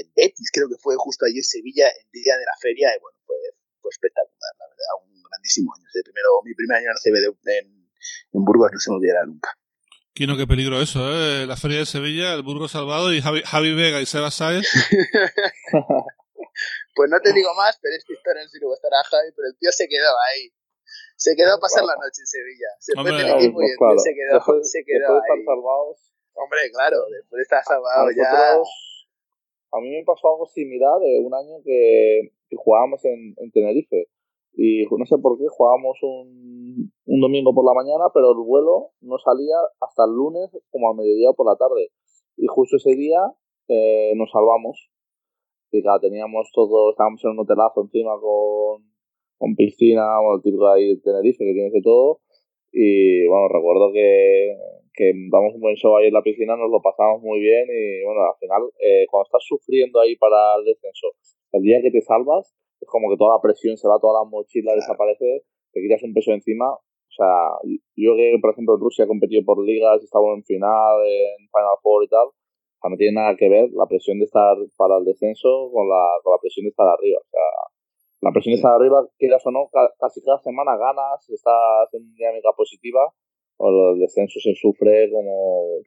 el 0.00 0.08
Betis, 0.16 0.48
creo 0.50 0.70
que 0.72 0.80
fue 0.80 0.96
justo 0.96 1.26
allí 1.26 1.36
en 1.36 1.44
Sevilla, 1.44 1.84
el 1.84 2.08
día 2.08 2.32
de 2.32 2.46
la 2.48 2.56
feria, 2.62 2.96
y 2.96 3.00
bueno, 3.04 3.18
fue, 3.26 3.36
fue 3.76 3.90
espectacular, 3.92 4.56
la 4.56 4.64
verdad, 4.72 5.04
un 5.04 5.20
grandísimo 5.20 5.68
año. 5.76 5.84
El 5.92 6.02
primero, 6.02 6.40
mi 6.48 6.54
primer 6.54 6.78
año 6.78 6.88
en 6.88 6.96
CBD 6.96 7.28
en, 7.60 7.92
en 8.32 8.40
Burgos 8.40 8.72
no 8.72 8.80
se 8.80 8.88
me 8.88 8.96
olvidará 8.96 9.26
nunca. 9.26 9.52
Qué 10.14 10.26
qué 10.26 10.46
peligro 10.46 10.80
eso, 10.80 11.12
¿eh? 11.12 11.46
La 11.46 11.56
Feria 11.56 11.80
de 11.80 11.86
Sevilla, 11.86 12.32
el 12.32 12.42
Burgo 12.42 12.68
Salvado 12.68 13.12
y 13.12 13.20
Javi, 13.20 13.74
Vega 13.74 14.00
y 14.00 14.06
Seba 14.06 14.30
Sáez. 14.30 14.64
pues 16.94 17.10
no 17.10 17.20
te 17.20 17.32
digo 17.32 17.52
más, 17.54 17.78
pero 17.80 17.96
es 17.96 18.04
que 18.04 18.14
historia 18.14 18.44
estará 18.44 19.02
Javi, 19.04 19.32
pero 19.36 19.48
el 19.48 19.56
tío 19.58 19.70
se 19.72 19.88
quedó 19.88 20.08
ahí. 20.32 20.52
Se 21.20 21.36
quedó 21.36 21.52
a 21.52 21.60
pasar 21.60 21.84
la 21.84 22.00
noche 22.00 22.24
en 22.24 22.30
Sevilla. 22.32 22.70
Se 22.80 22.96
fue 22.96 23.12
del 23.12 23.28
equipo 23.28 23.60
y 23.60 23.68
se 24.00 24.16
quedó, 24.16 24.40
después, 24.40 24.72
se 24.72 24.80
quedó 24.88 25.20
después 25.20 25.20
de 25.20 25.20
estar 25.20 25.44
salvados. 25.44 25.96
Hombre, 26.32 26.60
claro, 26.72 26.96
después 27.12 27.36
de 27.36 27.42
estar 27.44 27.62
salvado 27.62 28.08
ya. 28.16 28.56
a 28.56 29.78
mí 29.84 29.90
me 29.92 30.02
pasó 30.02 30.32
algo 30.32 30.46
similar 30.48 30.96
de 30.98 31.20
un 31.20 31.34
año 31.34 31.60
que, 31.62 32.32
jugábamos 32.56 33.04
en, 33.04 33.36
Tenerife. 33.52 34.08
Y 34.56 34.88
no 34.88 35.04
sé 35.04 35.20
por 35.20 35.36
qué 35.36 35.44
jugábamos 35.46 35.98
un, 36.00 36.90
un 37.04 37.20
domingo 37.20 37.52
por 37.52 37.68
la 37.68 37.76
mañana, 37.76 38.08
pero 38.14 38.32
el 38.32 38.40
vuelo 38.40 38.96
no 39.02 39.18
salía 39.18 39.60
hasta 39.78 40.04
el 40.08 40.16
lunes 40.16 40.48
como 40.70 40.88
al 40.88 40.96
mediodía 40.96 41.36
por 41.36 41.44
la 41.44 41.56
tarde. 41.56 41.92
Y 42.38 42.46
justo 42.48 42.76
ese 42.76 42.96
día 42.96 43.20
eh, 43.68 44.14
nos 44.16 44.32
salvamos. 44.32 44.88
Y 45.70 45.82
claro, 45.82 46.00
teníamos 46.00 46.50
todo, 46.54 46.90
estábamos 46.90 47.22
en 47.24 47.30
un 47.32 47.44
hotelazo 47.44 47.82
encima 47.82 48.18
con, 48.18 48.89
con 49.40 49.56
piscina, 49.56 50.20
bueno, 50.20 50.42
típico 50.44 50.68
ahí 50.68 50.86
de 50.92 51.00
Tenerife 51.00 51.40
que 51.40 51.56
tienes 51.56 51.72
de 51.72 51.80
todo. 51.80 52.20
Y 52.70 53.26
bueno, 53.26 53.48
recuerdo 53.48 53.90
que, 53.90 54.52
que 54.92 55.12
damos 55.32 55.56
un 55.56 55.60
buen 55.64 55.76
show 55.76 55.96
ahí 55.96 56.08
en 56.08 56.14
la 56.14 56.22
piscina, 56.22 56.56
nos 56.56 56.70
lo 56.70 56.80
pasamos 56.84 57.22
muy 57.22 57.40
bien 57.40 57.64
y 57.66 58.04
bueno, 58.04 58.20
al 58.20 58.36
final, 58.38 58.62
eh, 58.78 59.06
cuando 59.10 59.24
estás 59.24 59.42
sufriendo 59.48 59.98
ahí 59.98 60.14
para 60.16 60.60
el 60.60 60.64
descenso, 60.68 61.16
el 61.52 61.62
día 61.62 61.80
que 61.80 61.90
te 61.90 62.02
salvas, 62.02 62.54
es 62.80 62.86
como 62.86 63.08
que 63.08 63.16
toda 63.16 63.36
la 63.36 63.42
presión 63.42 63.76
se 63.76 63.88
va, 63.88 63.98
toda 63.98 64.22
la 64.22 64.28
mochila 64.28 64.76
desaparece, 64.76 65.48
te 65.72 65.80
quitas 65.80 66.02
un 66.04 66.12
peso 66.12 66.32
encima. 66.32 66.70
O 66.70 67.12
sea, 67.12 67.58
yo 67.96 68.14
que, 68.14 68.38
por 68.40 68.52
ejemplo, 68.52 68.76
en 68.76 68.80
Rusia 68.80 69.04
he 69.04 69.08
competido 69.08 69.42
por 69.44 69.64
ligas, 69.64 70.04
estaba 70.04 70.32
en 70.36 70.44
final, 70.44 71.00
en 71.02 71.48
Final 71.48 71.80
Four 71.82 72.04
y 72.04 72.08
tal, 72.08 72.28
o 72.28 72.78
sea, 72.80 72.90
no 72.90 72.96
tiene 72.96 73.16
nada 73.16 73.34
que 73.36 73.48
ver 73.48 73.68
la 73.72 73.86
presión 73.88 74.20
de 74.20 74.26
estar 74.26 74.56
para 74.76 74.98
el 74.98 75.04
descenso 75.04 75.70
con 75.72 75.88
la, 75.88 76.04
con 76.22 76.32
la 76.32 76.40
presión 76.40 76.64
de 76.64 76.70
estar 76.70 76.86
arriba. 76.86 77.18
O 77.18 77.28
sea, 77.28 77.48
la 78.20 78.32
presión 78.32 78.54
estar 78.54 78.72
arriba, 78.72 79.06
quieras 79.18 79.42
o 79.46 79.50
no, 79.50 79.70
casi 79.98 80.22
cada 80.22 80.38
semana 80.40 80.76
ganas, 80.76 81.28
estás 81.28 81.92
en 81.92 82.02
una 82.02 82.14
dinámica 82.16 82.50
positiva, 82.56 83.00
o 83.56 83.92
el 83.92 84.00
descenso 84.00 84.40
se 84.40 84.54
sufre 84.54 85.10
como... 85.10 85.80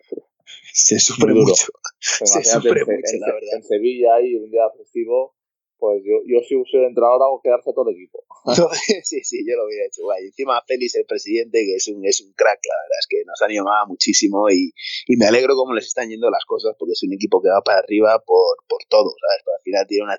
Se 0.74 1.00
sufre 1.00 1.34
mucho. 1.34 1.72
Se 2.00 2.44
sufre 2.44 2.82
mucho, 2.86 3.18
la 3.20 3.34
verdad. 3.34 3.54
En 3.56 3.64
Sevilla 3.64 4.16
hay 4.16 4.36
un 4.36 4.50
día 4.50 4.70
festivo 4.78 5.36
pues 5.84 6.00
yo, 6.08 6.24
yo 6.24 6.40
si 6.48 6.56
uso 6.56 6.80
el 6.80 6.96
entrenador 6.96 7.20
hago 7.20 7.44
quedarse 7.44 7.76
todo 7.76 7.92
el 7.92 8.00
equipo. 8.00 8.24
sí, 9.04 9.20
sí, 9.20 9.44
yo 9.44 9.60
lo 9.60 9.68
hubiera 9.68 9.84
hecho. 9.84 10.08
Y 10.24 10.32
encima 10.32 10.64
Félix, 10.64 10.96
el 10.96 11.04
presidente, 11.04 11.60
que 11.60 11.76
es 11.76 11.92
un, 11.92 12.00
es 12.08 12.22
un 12.24 12.32
crack, 12.32 12.64
la 12.64 12.80
verdad 12.88 13.00
es 13.04 13.08
que 13.12 13.20
nos 13.28 13.42
animaba 13.44 13.84
muchísimo 13.86 14.48
y, 14.50 14.72
y 15.12 15.18
me 15.20 15.28
alegro 15.28 15.60
cómo 15.60 15.74
les 15.74 15.88
están 15.88 16.08
yendo 16.08 16.32
las 16.32 16.46
cosas 16.48 16.72
porque 16.80 16.94
es 16.94 17.04
un 17.04 17.12
equipo 17.12 17.42
que 17.42 17.50
va 17.50 17.60
para 17.60 17.80
arriba 17.80 18.16
por, 18.26 18.64
por 18.64 18.80
todo, 18.88 19.12
¿sabes? 19.12 19.44
Pero 19.44 19.56
al 19.60 19.64
final 19.64 19.84
tiene 19.84 20.04
una 20.08 20.18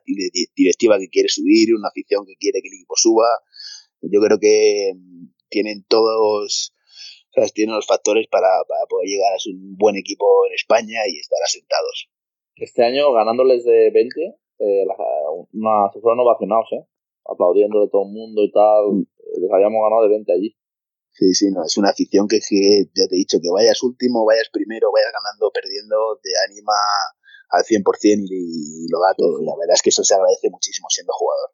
directiva 0.52 0.98
que 0.98 1.08
quiere 1.08 1.30
subir, 1.32 1.72
una 1.72 1.88
afición 1.88 2.26
que 2.26 2.36
quiere 2.36 2.60
que 2.60 2.68
el 2.68 2.74
equipo 2.84 2.92
suba. 2.96 3.28
Yo 4.02 4.20
creo 4.20 4.36
que 4.36 4.92
mm, 4.92 5.32
tienen 5.48 5.86
todos, 5.88 6.76
¿sabes? 7.32 7.54
Tienen 7.54 7.74
los 7.74 7.86
factores 7.86 8.28
para, 8.28 8.52
para 8.68 8.84
poder 8.84 9.08
llegar 9.08 9.32
a 9.32 9.40
ser 9.40 9.54
un 9.54 9.80
buen 9.80 9.96
equipo 9.96 10.28
en 10.44 10.52
España 10.52 11.08
y 11.08 11.16
estar 11.16 11.40
asentados. 11.42 12.12
Este 12.56 12.84
año 12.84 13.10
ganándoles 13.14 13.64
de 13.64 13.90
20 13.90 14.43
eh, 14.58 14.84
una, 15.52 15.90
se 15.92 16.00
fueron 16.00 16.20
ovacionados, 16.20 16.68
¿eh? 16.72 16.86
aplaudiendo 17.24 17.80
de 17.80 17.88
todo 17.88 18.04
el 18.04 18.12
mundo 18.12 18.42
y 18.42 18.50
tal. 18.52 18.92
Mm. 18.92 19.00
Eh, 19.02 19.40
les 19.40 19.50
habíamos 19.52 19.82
ganado 19.82 20.02
de 20.04 20.08
20 20.10 20.32
allí. 20.32 20.56
Sí, 21.10 21.32
sí, 21.32 21.50
no, 21.52 21.64
es 21.64 21.76
una 21.78 21.90
afición 21.90 22.26
que, 22.26 22.40
ya 22.40 23.06
te 23.08 23.14
he 23.14 23.18
dicho, 23.18 23.38
que 23.40 23.50
vayas 23.50 23.82
último, 23.84 24.24
vayas 24.24 24.50
primero, 24.52 24.90
vayas 24.90 25.12
ganando, 25.14 25.50
perdiendo, 25.52 26.18
te 26.20 26.30
anima 26.50 26.74
al 27.50 27.62
100% 27.62 28.26
y, 28.30 28.88
lo 28.90 28.98
da 28.98 29.14
todo. 29.16 29.38
la 29.38 29.54
verdad 29.54 29.74
es 29.74 29.82
que 29.82 29.90
eso 29.90 30.02
se 30.02 30.14
agradece 30.14 30.50
muchísimo 30.50 30.88
siendo 30.90 31.12
jugador. 31.12 31.50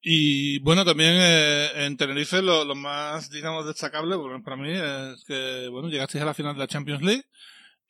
Y 0.00 0.60
bueno, 0.60 0.84
también 0.84 1.14
eh, 1.18 1.86
en 1.86 1.96
Tenerife 1.96 2.40
lo, 2.40 2.64
lo, 2.64 2.76
más, 2.76 3.30
digamos, 3.30 3.66
destacable 3.66 4.14
para 4.44 4.56
mí 4.56 4.70
es 4.70 5.24
que, 5.24 5.66
bueno, 5.68 5.88
llegasteis 5.88 6.22
a 6.22 6.26
la 6.26 6.34
final 6.34 6.54
de 6.54 6.60
la 6.60 6.68
Champions 6.68 7.02
League 7.02 7.24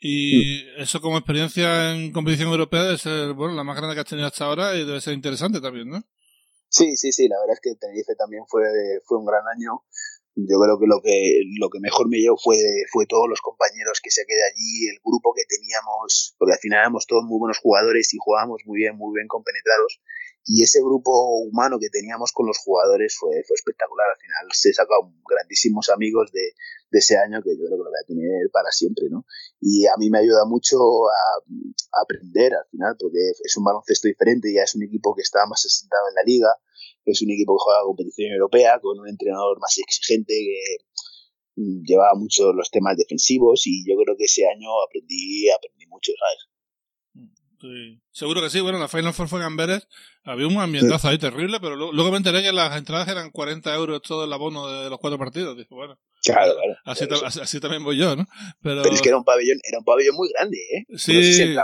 y 0.00 0.66
eso 0.76 1.00
como 1.00 1.18
experiencia 1.18 1.94
en 1.94 2.12
competición 2.12 2.50
europea 2.50 2.84
debe 2.84 2.98
ser, 2.98 3.32
bueno, 3.34 3.54
la 3.54 3.64
más 3.64 3.76
grande 3.76 3.94
que 3.94 4.00
has 4.00 4.06
tenido 4.06 4.28
hasta 4.28 4.44
ahora 4.44 4.76
y 4.76 4.84
debe 4.84 5.00
ser 5.00 5.14
interesante 5.14 5.61
también, 5.61 5.88
¿no? 5.88 6.02
Sí, 6.68 6.96
sí, 6.96 7.12
sí, 7.12 7.28
la 7.28 7.37
verdad 7.40 7.54
es 7.54 7.61
que 7.61 7.74
Tenerife 7.80 8.14
también 8.14 8.44
fue, 8.46 8.62
fue 9.04 9.18
un 9.18 9.26
gran 9.26 9.42
año. 9.56 9.82
Yo 10.37 10.61
creo 10.62 10.78
que 10.78 10.87
lo 10.87 11.02
que 11.02 11.42
lo 11.58 11.68
que 11.68 11.80
mejor 11.80 12.08
me 12.08 12.18
llevó 12.18 12.37
fue, 12.38 12.56
fue 12.92 13.06
todos 13.06 13.26
los 13.28 13.40
compañeros 13.40 13.98
que 14.00 14.11
se 14.11 14.22
quedé 14.24 14.38
allí, 14.46 14.87
el 14.87 15.00
grupo 15.02 15.34
que 15.34 15.42
teníamos, 15.48 16.37
porque 16.38 16.52
al 16.54 16.61
final 16.61 16.78
éramos 16.80 17.06
todos 17.06 17.24
muy 17.24 17.40
buenos 17.40 17.58
jugadores 17.58 18.14
y 18.14 18.18
jugábamos 18.20 18.62
muy 18.66 18.78
bien, 18.78 18.96
muy 18.96 19.18
bien 19.18 19.26
compenetrados 19.26 20.00
y 20.44 20.62
ese 20.62 20.81
grupo 20.81 21.12
humano 21.44 21.79
que 21.79 21.90
teníamos 21.90 22.33
con 22.33 22.46
los 22.46 22.57
jugadores 22.59 23.16
fue, 23.18 23.44
fue 23.46 23.55
espectacular. 23.55 24.09
Al 24.09 24.16
final 24.16 24.46
se 24.53 24.72
sacado 24.72 25.12
grandísimos 25.29 25.90
amigos 25.90 26.33
de, 26.33 26.55
de, 26.90 26.98
ese 26.98 27.18
año 27.18 27.42
que 27.42 27.53
yo 27.53 27.68
creo 27.68 27.77
que 27.77 27.85
lo 27.85 27.90
voy 27.92 28.01
a 28.03 28.07
tener 28.07 28.51
para 28.51 28.70
siempre, 28.72 29.07
¿no? 29.11 29.27
Y 29.61 29.87
a 29.87 29.96
mí 29.98 30.09
me 30.09 30.20
ayuda 30.20 30.46
mucho 30.46 30.79
a, 30.79 32.01
aprender 32.01 32.55
al 32.55 32.64
final, 32.70 32.96
porque 32.98 33.20
es 33.44 33.57
un 33.57 33.64
baloncesto 33.64 34.09
diferente, 34.09 34.53
ya 34.53 34.62
es 34.62 34.74
un 34.74 34.83
equipo 34.83 35.14
que 35.14 35.22
está 35.22 35.44
más 35.46 35.64
asentado 35.64 36.09
en 36.09 36.14
la 36.14 36.22
liga, 36.24 36.48
es 37.05 37.20
un 37.22 37.31
equipo 37.31 37.53
que 37.57 37.64
juega 37.64 37.85
competición 37.85 38.33
europea, 38.33 38.81
con 38.81 38.98
un 38.98 39.09
entrenador 39.09 39.61
más 39.61 39.77
exigente 39.77 40.33
que 40.33 40.61
mm, 41.57 41.85
llevaba 41.85 42.14
mucho 42.14 42.53
los 42.53 42.70
temas 42.70 42.96
defensivos 42.96 43.66
y 43.66 43.85
yo 43.85 43.96
creo 44.01 44.16
que 44.16 44.24
ese 44.24 44.46
año 44.46 44.68
aprendí, 44.87 45.51
aprendí 45.51 45.87
mucho, 45.87 46.12
¿sabes? 46.16 46.58
Seguro 48.11 48.40
que 48.40 48.51
sí. 48.51 48.61
Bueno, 48.61 48.79
la 48.79 48.88
Final 48.88 49.12
Four 49.12 49.29
fue 49.29 49.40
en 49.40 49.47
Amberes. 49.47 49.88
Había 50.25 50.47
un 50.47 50.59
ambientazo 50.59 51.09
ahí 51.09 51.18
terrible, 51.18 51.59
pero 51.61 51.77
luego, 51.77 52.11
me 52.11 52.16
enteré 52.16 52.42
que 52.42 52.53
las 52.53 52.77
entradas 52.77 53.09
eran 53.09 53.31
40 53.31 53.75
euros 53.75 54.03
todo 54.03 54.25
el 54.25 54.33
abono 54.33 54.66
de 54.68 54.90
los 54.90 54.99
cuatro 54.99 55.18
partidos. 55.18 55.57
Dije, 55.57 55.75
bueno. 55.75 55.99
Claro, 56.23 56.55
claro. 56.55 56.77
Así, 56.85 57.61
también 57.61 57.85
voy 57.85 57.97
yo, 57.97 58.16
¿no? 58.16 58.27
Pero... 58.62 58.85
es 58.85 59.01
que 59.01 59.09
era 59.09 59.18
un 59.18 59.25
pabellón, 59.25 59.59
era 59.62 59.79
un 59.79 59.85
pabellón 59.85 60.16
muy 60.16 60.29
grande, 60.31 60.59
¿eh? 60.73 60.85
Sí. 60.97 61.14
No, 61.14 61.23
sé 61.23 61.55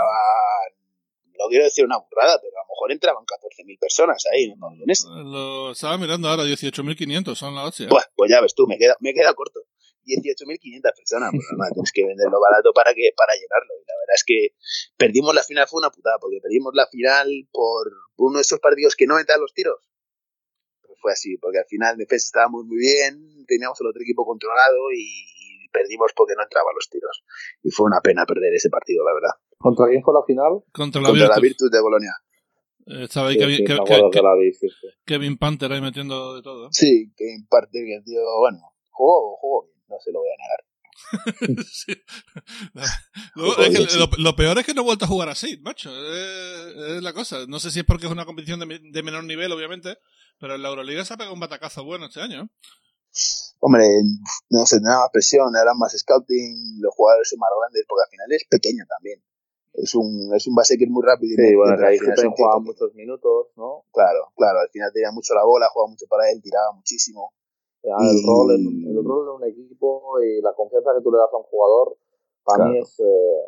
no 1.45 1.49
quiero 1.49 1.65
decir 1.65 1.85
una 1.85 1.99
burrada, 1.99 2.39
pero 2.41 2.53
a 2.57 2.63
lo 2.63 2.69
mejor 2.69 2.93
entraban 2.93 3.25
14.000 3.25 3.79
personas 3.79 4.25
ahí 4.33 4.45
en 4.45 4.53
el 4.53 4.59
pabellón 4.59 4.91
ese. 4.91 5.09
Lo 5.09 5.73
estaba 5.73 5.99
mirando 5.99 6.29
ahora, 6.29 6.45
18.500 6.45 7.35
son 7.35 7.55
las 7.55 7.67
8. 7.67 7.87
Pues, 7.89 8.05
pues 8.15 8.31
ya 8.31 8.41
ves 8.41 8.55
tú, 8.55 8.67
me 8.67 8.79
queda, 8.79 8.97
me 9.01 9.13
queda 9.13 9.35
corto. 9.35 9.61
18.500 10.05 10.83
personas, 10.95 11.31
pues 11.33 11.47
nada, 11.57 11.73
tienes 11.73 11.93
que 11.93 12.05
venderlo 12.05 12.39
barato 12.41 12.73
para 12.73 12.95
que 12.95 13.11
para 13.17 13.33
llenarlo. 13.35 13.73
Y 13.81 13.85
la 13.89 13.97
verdad 13.99 14.17
es 14.17 14.25
que 14.25 14.39
perdimos 14.97 15.35
la 15.35 15.43
final, 15.43 15.67
fue 15.67 15.79
una 15.79 15.91
putada, 15.91 16.19
porque 16.21 16.39
perdimos 16.41 16.73
la 16.75 16.87
final 16.87 17.29
por, 17.51 17.91
uno 18.17 18.39
de 18.39 18.43
esos 18.43 18.61
partidos 18.61 18.97
que 18.97 19.07
no 19.07 19.19
entran 19.19 19.41
los 19.41 19.53
tiros. 19.53 19.81
Pues 20.83 20.99
fue 21.01 21.13
así, 21.13 21.37
porque 21.39 21.59
al 21.59 21.67
final 21.67 21.97
defensa 21.97 22.27
estábamos 22.27 22.65
muy 22.65 22.79
bien, 22.79 23.45
teníamos 23.47 23.81
el 23.81 23.89
otro 23.89 24.03
equipo 24.03 24.25
controlado 24.25 24.93
y, 24.93 25.43
perdimos 25.73 26.13
porque 26.15 26.35
no 26.37 26.43
entraban 26.45 26.73
los 26.77 26.89
tiros. 26.89 27.25
Y 27.65 27.71
fue 27.73 27.87
una 27.87 28.01
pena 28.01 28.25
perder 28.25 28.55
ese 28.55 28.71
partido, 28.71 29.05
la 29.05 29.13
verdad. 29.13 29.35
¿Contra 29.59 29.87
quién 29.89 30.05
fue 30.05 30.15
la 30.15 30.23
final? 30.25 30.63
Contra 30.73 31.03
la, 31.03 31.41
Virtus. 31.41 31.69
de 31.69 31.81
Bolonia. 31.81 32.15
Eh, 32.87 33.05
estaba 33.05 33.31
ahí 33.31 33.37
Kevin, 35.05 35.37
Panther 35.37 35.73
ahí 35.73 35.81
metiendo 35.81 36.37
de 36.37 36.43
todo. 36.43 36.69
Sí, 36.71 37.13
Kevin 37.17 37.47
Panther, 37.49 37.83
que 37.85 37.97
el 37.97 38.05
tío, 38.05 38.21
bueno, 38.39 38.59
jugó, 38.91 39.37
jugó 39.39 39.65
bien 39.65 39.74
no 39.89 39.97
se 40.01 40.13
lo 40.13 40.21
voy 40.21 40.29
a 40.29 40.43
negar. 40.43 40.65
lo, 44.19 44.37
peor 44.37 44.59
es 44.59 44.67
que 44.67 44.75
no 44.75 44.83
he 44.83 44.85
vuelto 44.85 45.05
a 45.05 45.09
jugar 45.09 45.29
así, 45.29 45.59
macho. 45.59 45.91
Es, 45.91 47.03
la 47.03 47.13
cosa. 47.13 47.47
No 47.49 47.59
sé 47.59 47.71
si 47.71 47.81
es 47.81 47.85
porque 47.85 48.07
es 48.07 48.13
una 48.13 48.27
competición 48.27 48.61
de, 48.61 49.03
menor 49.03 49.25
nivel, 49.25 49.53
obviamente, 49.53 49.99
pero 50.39 50.55
en 50.55 50.63
la 50.63 50.69
Euroliga 50.69 51.05
se 51.05 51.15
ha 51.15 51.17
pegado 51.17 51.35
un 51.35 51.41
batacazo 51.41 51.85
bueno 51.85 52.07
este 52.07 52.21
año. 52.21 52.49
Hombre, 53.61 53.87
no 54.51 54.67
se 54.67 54.79
tenía 54.79 54.99
más 54.99 55.11
presión, 55.13 55.55
era 55.57 55.73
más 55.75 55.97
scouting, 55.97 56.81
los 56.81 56.93
jugadores 56.95 57.29
son 57.29 57.39
más 57.39 57.51
grandes, 57.59 57.85
porque 57.89 58.03
al 58.05 58.11
final 58.11 58.33
es 58.33 58.45
pequeño 58.49 58.85
también. 58.89 59.23
Es 59.75 59.95
un, 59.95 60.31
es 60.35 60.47
un 60.47 60.55
base 60.55 60.77
que 60.77 60.85
es 60.85 60.91
muy 60.91 61.03
rápido. 61.05 61.35
Sí, 61.37 61.55
bueno, 61.55 61.75
ahí 61.87 61.99
jugaba 61.99 62.61
muchos 62.61 62.95
minutos, 62.95 63.49
¿no? 63.57 63.87
Claro, 63.93 64.33
claro, 64.37 64.61
al 64.61 64.71
final 64.71 64.91
tenía 64.93 65.11
mucho 65.11 65.35
la 65.35 65.45
bola, 65.45 65.69
jugaba 65.73 65.91
mucho 65.91 66.07
para 66.09 66.31
él, 66.31 66.41
tiraba 66.43 66.73
muchísimo 66.73 67.35
el, 67.85 68.19
rol 68.27 68.53
en, 68.53 68.89
el 68.89 69.05
rol 69.05 69.29
en 69.29 69.35
un 69.43 69.45
equipo 69.45 70.21
y 70.21 70.41
la 70.41 70.55
confianza 70.55 70.93
que 70.97 71.03
tú 71.03 71.13
le 71.13 71.19
das 71.19 71.33
a 71.33 71.37
un 71.37 71.45
jugador, 71.45 71.97
para 72.45 72.67
mí 72.67 72.79
es, 72.79 73.01
eh, 73.01 73.41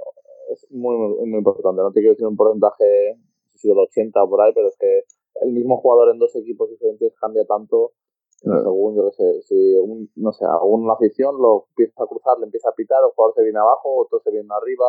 es 0.53 0.67
muy, 0.71 0.97
muy, 0.97 1.39
importante. 1.39 1.83
No 1.83 1.93
te 1.93 2.01
quiero 2.01 2.13
decir 2.13 2.27
un 2.27 2.37
porcentaje, 2.37 3.19
si 3.55 3.69
del 3.69 3.79
80 3.79 4.23
o 4.23 4.29
por 4.29 4.41
ahí, 4.43 4.53
pero 4.55 4.69
es 4.69 4.77
que 4.79 5.05
el 5.43 5.53
mismo 5.53 5.79
jugador 5.79 6.11
en 6.11 6.19
dos 6.19 6.35
equipos 6.37 6.71
diferentes 6.71 7.15
cambia 7.21 7.45
tanto 7.45 7.93
según, 8.41 8.95
yo 8.95 9.05
que 9.11 9.17
sé, 9.17 9.43
si 9.43 9.75
un, 9.77 10.11
no 10.17 10.33
sé, 10.33 10.45
algún 10.45 10.89
afición 10.91 11.41
lo 11.41 11.67
empieza 11.71 12.05
a 12.05 12.07
cruzar, 12.07 12.39
le 12.39 12.47
empieza 12.47 12.69
a 12.69 12.75
pitar, 12.75 13.03
el 13.03 13.11
jugador 13.15 13.35
se 13.35 13.43
viene 13.43 13.59
abajo, 13.59 14.03
otro 14.03 14.21
se 14.21 14.31
viene 14.31 14.49
arriba, 14.53 14.87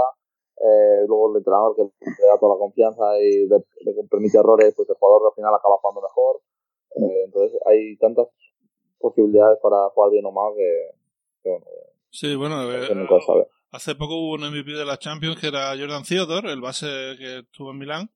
eh, 0.57 1.05
luego 1.07 1.31
el 1.31 1.37
entrenador 1.37 1.75
que 1.75 1.83
le 1.83 2.27
da 2.27 2.37
toda 2.39 2.55
la 2.55 2.59
confianza 2.59 3.19
y 3.19 3.47
le, 3.47 3.63
permite 4.09 4.37
errores, 4.37 4.73
pues 4.75 4.89
el 4.89 4.95
jugador 4.99 5.27
al 5.27 5.35
final 5.35 5.53
acaba 5.55 5.77
jugando 5.81 6.01
mejor. 6.01 6.41
Eh, 6.95 7.23
entonces 7.25 7.59
hay 7.65 7.97
tantas 7.97 8.27
posibilidades 8.99 9.57
para 9.61 9.89
jugar 9.93 10.11
bien 10.11 10.25
o 10.25 10.31
mal 10.31 10.53
que, 10.55 11.49
bueno, 11.49 11.65
sí, 12.09 12.35
bueno, 12.35 12.61
hace 13.71 13.95
poco 13.95 14.15
hubo 14.15 14.33
un 14.33 14.49
MVP 14.49 14.71
de 14.71 14.85
la 14.85 14.97
Champions 14.97 15.39
que 15.39 15.47
era 15.47 15.75
Jordan 15.77 16.03
Theodore, 16.03 16.51
el 16.51 16.61
base 16.61 16.87
que 17.17 17.39
estuvo 17.39 17.71
en 17.71 17.77
Milán, 17.77 18.09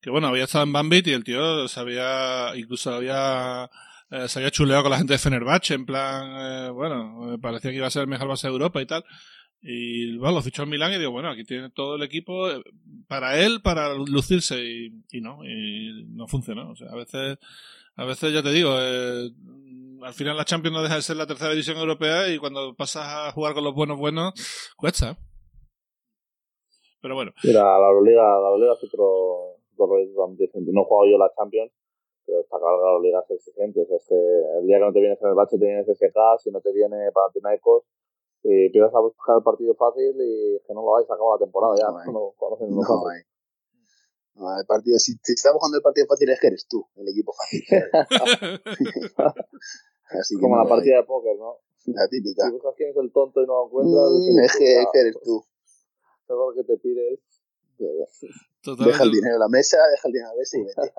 que 0.00 0.10
bueno, 0.10 0.28
había 0.28 0.44
estado 0.44 0.64
en 0.64 0.72
Bambit 0.72 1.06
y 1.08 1.12
el 1.12 1.24
tío 1.24 1.68
se 1.68 1.80
había, 1.80 2.52
incluso 2.56 2.92
había, 2.92 3.70
eh, 4.10 4.28
se 4.28 4.38
había 4.38 4.50
chuleado 4.50 4.82
con 4.82 4.90
la 4.90 4.98
gente 4.98 5.12
de 5.12 5.18
Fenerbahce, 5.18 5.74
en 5.74 5.86
plan, 5.86 6.68
eh, 6.68 6.70
bueno, 6.70 7.38
parecía 7.40 7.70
que 7.70 7.76
iba 7.76 7.86
a 7.86 7.90
ser 7.90 8.02
el 8.02 8.08
mejor 8.08 8.28
base 8.28 8.48
de 8.48 8.52
Europa 8.52 8.82
y 8.82 8.86
tal. 8.86 9.04
Y 9.64 10.16
bueno, 10.16 10.34
lo 10.34 10.42
fichó 10.42 10.64
en 10.64 10.70
Milán 10.70 10.92
y 10.92 10.98
digo, 10.98 11.12
bueno, 11.12 11.30
aquí 11.30 11.44
tiene 11.44 11.70
todo 11.70 11.94
el 11.94 12.02
equipo 12.02 12.50
eh, 12.50 12.60
para 13.06 13.38
él, 13.38 13.62
para 13.62 13.94
lucirse 13.94 14.60
y, 14.60 14.92
y 15.12 15.20
no, 15.20 15.44
y 15.44 16.04
no 16.08 16.26
funcionó. 16.26 16.70
O 16.70 16.74
sea, 16.74 16.88
a 16.90 16.96
veces, 16.96 17.38
a 17.94 18.04
veces 18.04 18.34
ya 18.34 18.42
te 18.42 18.50
digo, 18.50 18.74
eh, 18.76 19.30
al 20.04 20.14
final 20.14 20.36
la 20.36 20.44
Champions 20.44 20.76
no 20.76 20.82
deja 20.82 20.96
de 20.96 21.02
ser 21.02 21.16
la 21.16 21.26
tercera 21.26 21.50
división 21.50 21.78
europea 21.78 22.28
y 22.28 22.38
cuando 22.38 22.74
pasas 22.74 23.06
a 23.06 23.32
jugar 23.32 23.54
con 23.54 23.64
los 23.64 23.74
buenos 23.74 23.98
buenos, 23.98 24.32
cuesta. 24.76 25.16
Pero 27.00 27.14
bueno. 27.14 27.32
Mira, 27.42 27.62
la 27.62 27.88
Euroliga, 27.88 28.22
la 28.22 28.48
Euroliga 28.48 28.72
es 28.74 28.84
otro, 28.84 29.58
otro 29.76 29.96
totalmente 30.14 30.44
diferente. 30.44 30.70
No 30.72 30.82
he 30.82 30.84
jugado 30.84 31.10
yo 31.10 31.18
la 31.18 31.32
Champions, 31.36 31.72
pero 32.24 32.40
está 32.40 32.58
claro 32.58 32.78
que 32.78 32.84
la 32.84 32.90
Euroliga 32.90 33.20
es 33.26 33.30
exigente. 33.30 33.82
O 33.82 33.86
sea, 33.86 33.96
es 33.96 34.06
que 34.08 34.14
el 34.60 34.66
día 34.66 34.78
que 34.78 34.84
no 34.84 34.92
te 34.92 35.00
vienes 35.00 35.22
en 35.22 35.28
el 35.28 35.34
bache 35.34 35.58
te 35.58 35.66
vienes 35.66 35.86
SK, 35.86 36.18
si 36.38 36.50
no 36.50 36.60
te 36.60 36.72
viene 36.72 37.10
Panathinaikos, 37.12 37.84
y 38.44 38.66
empiezas 38.66 38.94
a 38.94 39.00
buscar 39.00 39.38
el 39.38 39.42
partido 39.42 39.74
fácil 39.74 40.14
y 40.18 40.56
es 40.56 40.62
que 40.66 40.74
no 40.74 40.82
lo 40.82 40.92
vais, 40.92 41.10
acaba 41.10 41.34
la 41.34 41.44
temporada 41.44 41.74
ya. 41.78 41.90
No, 42.06 42.12
no, 42.12 42.34
no. 42.38 42.56
No, 42.60 43.04
el 44.34 44.66
partido, 44.66 44.98
si, 44.98 45.12
si 45.22 45.32
estás 45.32 45.52
buscando 45.52 45.76
el 45.76 45.82
partido 45.82 46.06
fácil 46.06 46.30
es 46.30 46.40
que 46.40 46.46
eres 46.48 46.66
tú, 46.66 46.86
el 46.96 47.08
equipo 47.08 47.32
fácil. 47.32 47.62
Así 50.18 50.36
Como 50.38 50.56
la 50.56 50.68
partida 50.68 50.96
de 50.96 51.04
póker, 51.04 51.36
¿no? 51.38 51.58
La 51.86 52.06
típica. 52.08 52.46
Si 52.46 52.52
buscas 52.52 52.74
quién 52.76 52.90
es 52.90 52.96
el 52.96 53.12
tonto 53.12 53.42
y 53.42 53.46
no 53.46 53.54
lo 53.54 53.66
encuentras, 53.66 54.10
mm, 54.12 54.40
es, 54.40 54.56
que, 54.56 54.80
es 54.80 54.86
que 54.92 55.00
eres 55.00 55.16
tú. 55.22 55.44
Mejor 56.28 56.54
que 56.54 56.64
te 56.64 56.76
pides. 56.78 57.18
Deja 58.84 59.02
el 59.02 59.10
dinero 59.10 59.34
en 59.34 59.40
la 59.40 59.48
mesa, 59.48 59.78
deja 59.90 60.08
el 60.08 60.12
dinero 60.12 60.30
en 60.30 60.36
la 60.36 60.40
mesa 60.40 60.58
y 60.58 60.62
vete. 60.62 60.92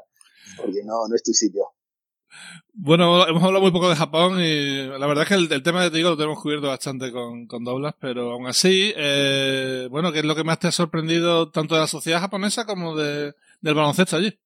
Porque 0.58 0.84
no, 0.84 1.08
no 1.08 1.16
es 1.16 1.24
tu 1.24 1.32
sitio. 1.32 1.70
Bueno, 2.74 3.28
hemos 3.28 3.44
hablado 3.44 3.62
muy 3.62 3.72
poco 3.72 3.90
de 3.90 3.96
Japón 3.96 4.42
y 4.42 4.88
la 4.88 5.06
verdad 5.06 5.24
es 5.24 5.30
que 5.30 5.36
el, 5.36 5.64
tema 5.64 5.84
de 5.84 5.92
te 5.92 5.98
digo 5.98 6.10
lo 6.10 6.18
tenemos 6.18 6.42
cubierto 6.42 6.68
bastante 6.68 7.12
con, 7.12 7.46
con 7.46 7.64
Doblas, 7.64 7.94
pero 8.00 8.32
aún 8.32 8.48
así, 8.48 8.92
eh, 8.96 9.88
bueno, 9.92 10.12
¿qué 10.12 10.20
es 10.20 10.26
lo 10.26 10.36
que 10.36 10.44
más 10.44 10.60
te 10.60 10.68
ha 10.68 10.72
sorprendido 10.72 11.52
tanto 11.52 11.76
de 11.76 11.82
la 11.82 11.88
sociedad 11.88 12.20
japonesa 12.20 12.66
como 12.66 12.96
de, 12.96 13.36
del 13.62 13.76
baloncesto 13.76 14.18
allí? 14.18 14.40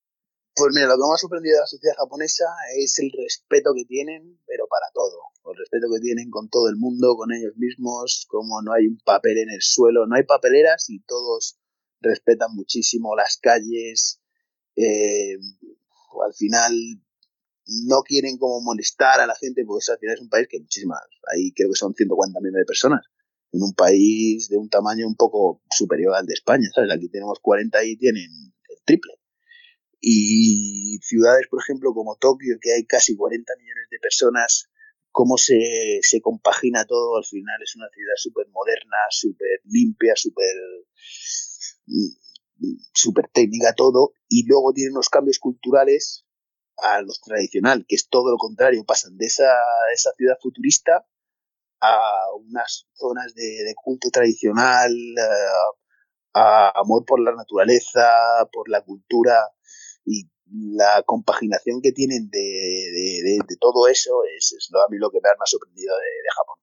Pues 0.58 0.74
mira, 0.74 0.88
lo 0.88 0.96
que 0.96 1.08
me 1.08 1.14
ha 1.14 1.18
sorprendido 1.18 1.56
de 1.56 1.62
la 1.62 1.68
sociedad 1.68 1.96
japonesa 1.98 2.46
es 2.76 2.98
el 3.00 3.12
respeto 3.12 3.72
que 3.76 3.86
tienen, 3.86 4.40
pero 4.46 4.66
para 4.68 4.88
todo. 4.92 5.22
El 5.54 5.58
respeto 5.60 5.88
que 5.94 6.02
tienen 6.02 6.30
con 6.30 6.50
todo 6.50 6.68
el 6.68 6.76
mundo, 6.76 7.16
con 7.16 7.32
ellos 7.32 7.54
mismos, 7.56 8.26
como 8.28 8.62
no 8.62 8.74
hay 8.74 8.88
un 8.88 8.98
papel 9.06 9.38
en 9.38 9.52
el 9.52 9.62
suelo, 9.62 10.08
no 10.08 10.16
hay 10.16 10.24
papeleras 10.24 10.90
y 10.90 11.00
todos 11.04 11.60
respetan 12.02 12.56
muchísimo 12.56 13.16
las 13.16 13.38
calles. 13.38 14.20
Eh, 14.76 15.38
al 16.26 16.34
final 16.34 16.74
no 17.86 18.02
quieren 18.02 18.38
como 18.38 18.62
molestar 18.62 19.20
a 19.20 19.28
la 19.28 19.36
gente, 19.36 19.64
porque 19.66 19.84
eso 19.84 19.94
al 19.94 20.00
final 20.00 20.16
es 20.16 20.22
un 20.22 20.30
país 20.30 20.48
que 20.50 20.60
muchísimas, 20.60 21.00
ahí 21.34 21.52
creo 21.54 21.70
que 21.70 21.76
son 21.76 21.94
140 21.94 22.40
millones 22.40 22.62
de 22.62 22.66
personas, 22.66 23.02
en 23.52 23.64
un 23.64 23.74
país 23.74 24.50
de 24.50 24.58
un 24.58 24.70
tamaño 24.70 25.08
un 25.08 25.16
poco 25.16 25.62
superior 25.70 26.16
al 26.16 26.26
de 26.26 26.34
España, 26.34 26.70
¿sabes? 26.74 26.92
Aquí 26.92 27.10
tenemos 27.10 27.40
40 27.42 27.84
y 27.86 27.98
tienen 27.98 28.30
el 28.70 28.78
triple. 28.86 29.14
Y 30.00 31.00
ciudades, 31.02 31.48
por 31.50 31.62
ejemplo, 31.62 31.94
como 31.94 32.16
Tokio, 32.18 32.58
que 32.62 32.74
hay 32.74 32.86
casi 32.86 33.16
40 33.16 33.54
millones 33.58 33.88
de 33.90 34.00
personas, 34.00 34.70
cómo 35.12 35.38
se, 35.38 36.00
se 36.02 36.22
compagina 36.22 36.86
todo, 36.86 37.18
al 37.18 37.26
final 37.26 37.60
es 37.64 37.76
una 37.76 37.90
ciudad 37.90 38.14
súper 38.18 38.48
moderna, 38.50 38.98
súper 39.10 39.62
limpia, 39.66 40.14
súper 40.16 40.56
súper 42.94 43.28
técnica 43.34 43.74
todo, 43.74 44.12
y 44.30 44.46
luego 44.48 44.74
tiene 44.74 44.92
unos 44.92 45.10
cambios 45.10 45.40
culturales 45.40 46.27
a 46.78 47.02
lo 47.02 47.14
tradicional, 47.26 47.86
que 47.88 47.96
es 47.96 48.08
todo 48.10 48.32
lo 48.32 48.38
contrario, 48.38 48.84
pasan 48.86 49.18
de 49.18 49.26
esa, 49.26 49.52
esa 49.94 50.12
ciudad 50.14 50.38
futurista 50.42 51.06
a 51.82 52.34
unas 52.36 52.88
zonas 52.94 53.34
de, 53.36 53.74
culto 53.84 54.10
tradicional, 54.12 54.92
eh, 54.92 55.76
a 56.34 56.80
amor 56.80 57.06
por 57.06 57.20
la 57.20 57.34
naturaleza, 57.34 58.08
por 58.52 58.70
la 58.70 58.82
cultura 58.82 59.34
y 60.06 60.30
la 60.50 61.04
compaginación 61.06 61.82
que 61.82 61.92
tienen 61.92 62.30
de, 62.30 62.40
de, 62.40 63.58
todo 63.60 63.88
eso 63.88 64.24
es, 64.24 64.54
es, 64.54 64.70
lo, 64.72 64.80
a 64.80 64.88
mí 64.90 64.98
lo 64.98 65.10
que 65.10 65.20
me 65.22 65.30
ha 65.30 65.46
sorprendido 65.46 65.96
de, 65.96 66.30
Japón. 66.36 66.58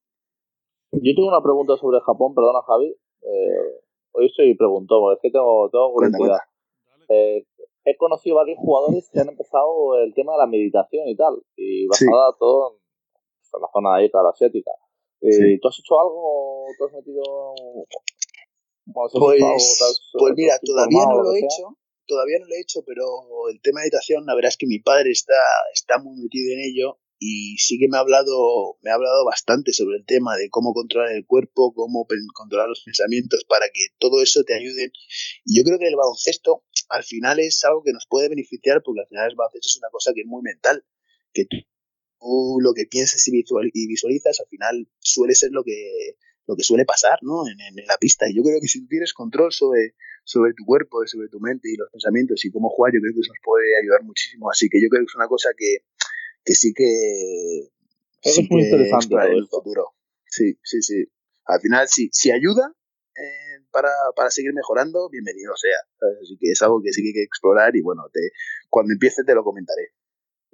Yo 1.03 1.12
tengo 1.15 1.29
una 1.29 1.43
pregunta 1.43 1.77
sobre 1.77 2.01
Japón, 2.01 2.35
perdona 2.35 2.62
Javi. 2.67 2.97
Eh, 3.23 3.81
hoy 4.12 4.27
estoy 4.27 4.55
preguntando, 4.55 5.12
es 5.12 5.19
que 5.21 5.31
tengo, 5.31 5.69
tengo 5.71 5.93
curiosidad. 5.93 6.39
Eh, 7.09 7.45
he 7.85 7.97
conocido 7.97 8.37
varios 8.37 8.59
jugadores 8.59 9.09
que 9.12 9.20
han 9.20 9.28
empezado 9.28 9.97
el 10.03 10.14
tema 10.14 10.32
de 10.32 10.39
la 10.39 10.47
meditación 10.47 11.09
y 11.09 11.16
tal, 11.16 11.35
y 11.57 11.87
basada 11.87 12.35
todo 12.39 12.80
en 13.55 13.61
la 13.61 13.68
zona 13.72 13.97
ahí, 13.97 14.11
la 14.12 14.30
asiática. 14.30 14.72
Eh, 15.20 15.59
¿Tú 15.61 15.68
has 15.68 15.78
hecho 15.78 16.01
algo? 16.01 16.66
¿Tú 16.76 16.85
has 16.87 16.93
metido.? 16.93 17.22
Pues, 18.87 19.12
pues 20.12 20.35
mira, 20.37 20.59
todavía 20.62 21.07
no 21.07 21.22
lo 21.22 21.32
he 21.32 21.39
hecho, 21.39 21.78
todavía 22.07 22.39
no 22.39 22.47
lo 22.47 22.55
he 22.55 22.61
hecho, 22.61 22.82
pero 22.85 23.05
el 23.51 23.61
tema 23.62 23.80
de 23.80 23.85
meditación, 23.85 24.26
la 24.26 24.35
verdad 24.35 24.51
es 24.51 24.59
que 24.59 24.66
mi 24.66 24.78
padre 24.78 25.11
está, 25.11 25.41
está 25.72 25.99
muy 25.99 26.20
metido 26.20 26.53
en 26.53 26.61
ello 26.61 26.99
y 27.18 27.57
sí 27.57 27.78
que 27.78 27.89
me 27.89 27.97
ha 27.97 28.01
hablado 28.01 28.76
me 28.82 28.91
ha 28.91 28.95
hablado 28.95 29.24
bastante 29.24 29.72
sobre 29.72 29.97
el 29.97 30.05
tema 30.05 30.37
de 30.37 30.51
cómo 30.51 30.74
controlar 30.74 31.12
el 31.12 31.24
cuerpo, 31.24 31.72
cómo 31.74 32.07
controlar 32.35 32.68
los 32.68 32.82
pensamientos 32.85 33.45
para 33.49 33.66
que 33.72 33.87
todo 33.99 34.22
eso 34.22 34.45
te 34.45 34.55
ayude. 34.55 34.93
Y 35.47 35.57
yo 35.57 35.64
creo 35.64 35.78
que 35.78 35.89
el 35.89 35.97
baloncesto 35.97 36.64
al 36.89 37.05
final 37.05 37.41
es 37.41 37.64
algo 37.64 37.82
que 37.82 37.93
nos 37.93 38.07
puede 38.09 38.28
beneficiar 38.28 38.82
porque 38.85 39.01
al 39.01 39.09
final 39.09 39.30
el 39.30 39.37
baloncesto 39.37 39.66
es 39.66 39.78
una 39.78 39.91
cosa 39.91 40.12
que 40.14 40.22
es 40.22 40.26
muy 40.26 40.43
mental, 40.43 40.85
que 41.32 41.47
tú, 41.47 41.57
lo 42.61 42.72
que 42.74 42.87
piensas 42.87 43.26
y 43.28 43.87
visualizas 43.87 44.41
al 44.41 44.47
final 44.49 44.89
suele 45.01 45.35
ser 45.35 45.51
lo 45.53 45.62
que 45.62 46.16
lo 46.47 46.57
que 46.57 46.62
suele 46.62 46.85
pasar 46.85 47.18
¿no? 47.22 47.47
en, 47.49 47.59
en, 47.61 47.87
la 47.87 47.97
pista. 47.97 48.28
Y 48.28 48.37
yo 48.37 48.43
creo 48.43 48.61
que 48.61 48.68
si 48.68 48.80
tú 48.80 48.89
tienes 48.89 49.12
control 49.12 49.53
sobre, 49.53 49.95
sobre 50.24 50.53
tu 50.55 50.64
cuerpo, 50.64 50.99
sobre 51.07 51.28
tu 51.28 51.41
mente 51.41 51.70
y 51.70 51.76
los 51.76 51.91
pensamientos 51.91 52.45
y 52.45 52.51
cómo 52.51 52.68
jugar, 52.70 52.93
yo 52.93 53.01
creo 53.01 53.14
que 53.14 53.20
eso 53.20 53.32
nos 53.32 53.43
puede 53.43 53.66
ayudar 53.80 54.03
muchísimo. 54.03 54.51
Así 54.51 54.68
que 54.68 54.80
yo 54.80 54.89
creo 54.89 55.03
que 55.03 55.11
es 55.11 55.16
una 55.16 55.28
cosa 55.28 55.51
que, 55.57 55.78
que 56.45 56.55
sí 56.55 56.72
que... 56.74 57.68
es 58.22 58.51
muy 58.51 58.62
interesante 58.62 59.14
el 59.32 59.49
futuro. 59.49 59.95
Sí, 60.26 60.59
sí, 60.62 60.82
sí. 60.82 61.05
Al 61.47 61.61
final, 61.61 61.89
sí, 61.89 62.09
si 62.12 62.30
ayuda 62.30 62.74
eh, 63.16 63.54
para, 63.75 63.91
para, 64.14 64.31
seguir 64.31 64.55
mejorando, 64.55 65.11
bienvenido 65.11 65.53
sea. 65.57 65.81
Así 66.22 66.39
que 66.39 66.55
es 66.55 66.62
algo 66.62 66.79
que 66.81 66.93
sí 66.93 67.03
que 67.03 67.11
hay 67.11 67.27
que 67.27 67.27
explorar 67.27 67.75
y 67.75 67.83
bueno, 67.83 68.07
te, 68.12 68.20
cuando 68.70 68.95
empiece 68.95 69.25
te 69.25 69.35
lo 69.35 69.43
comentaré. 69.43 69.91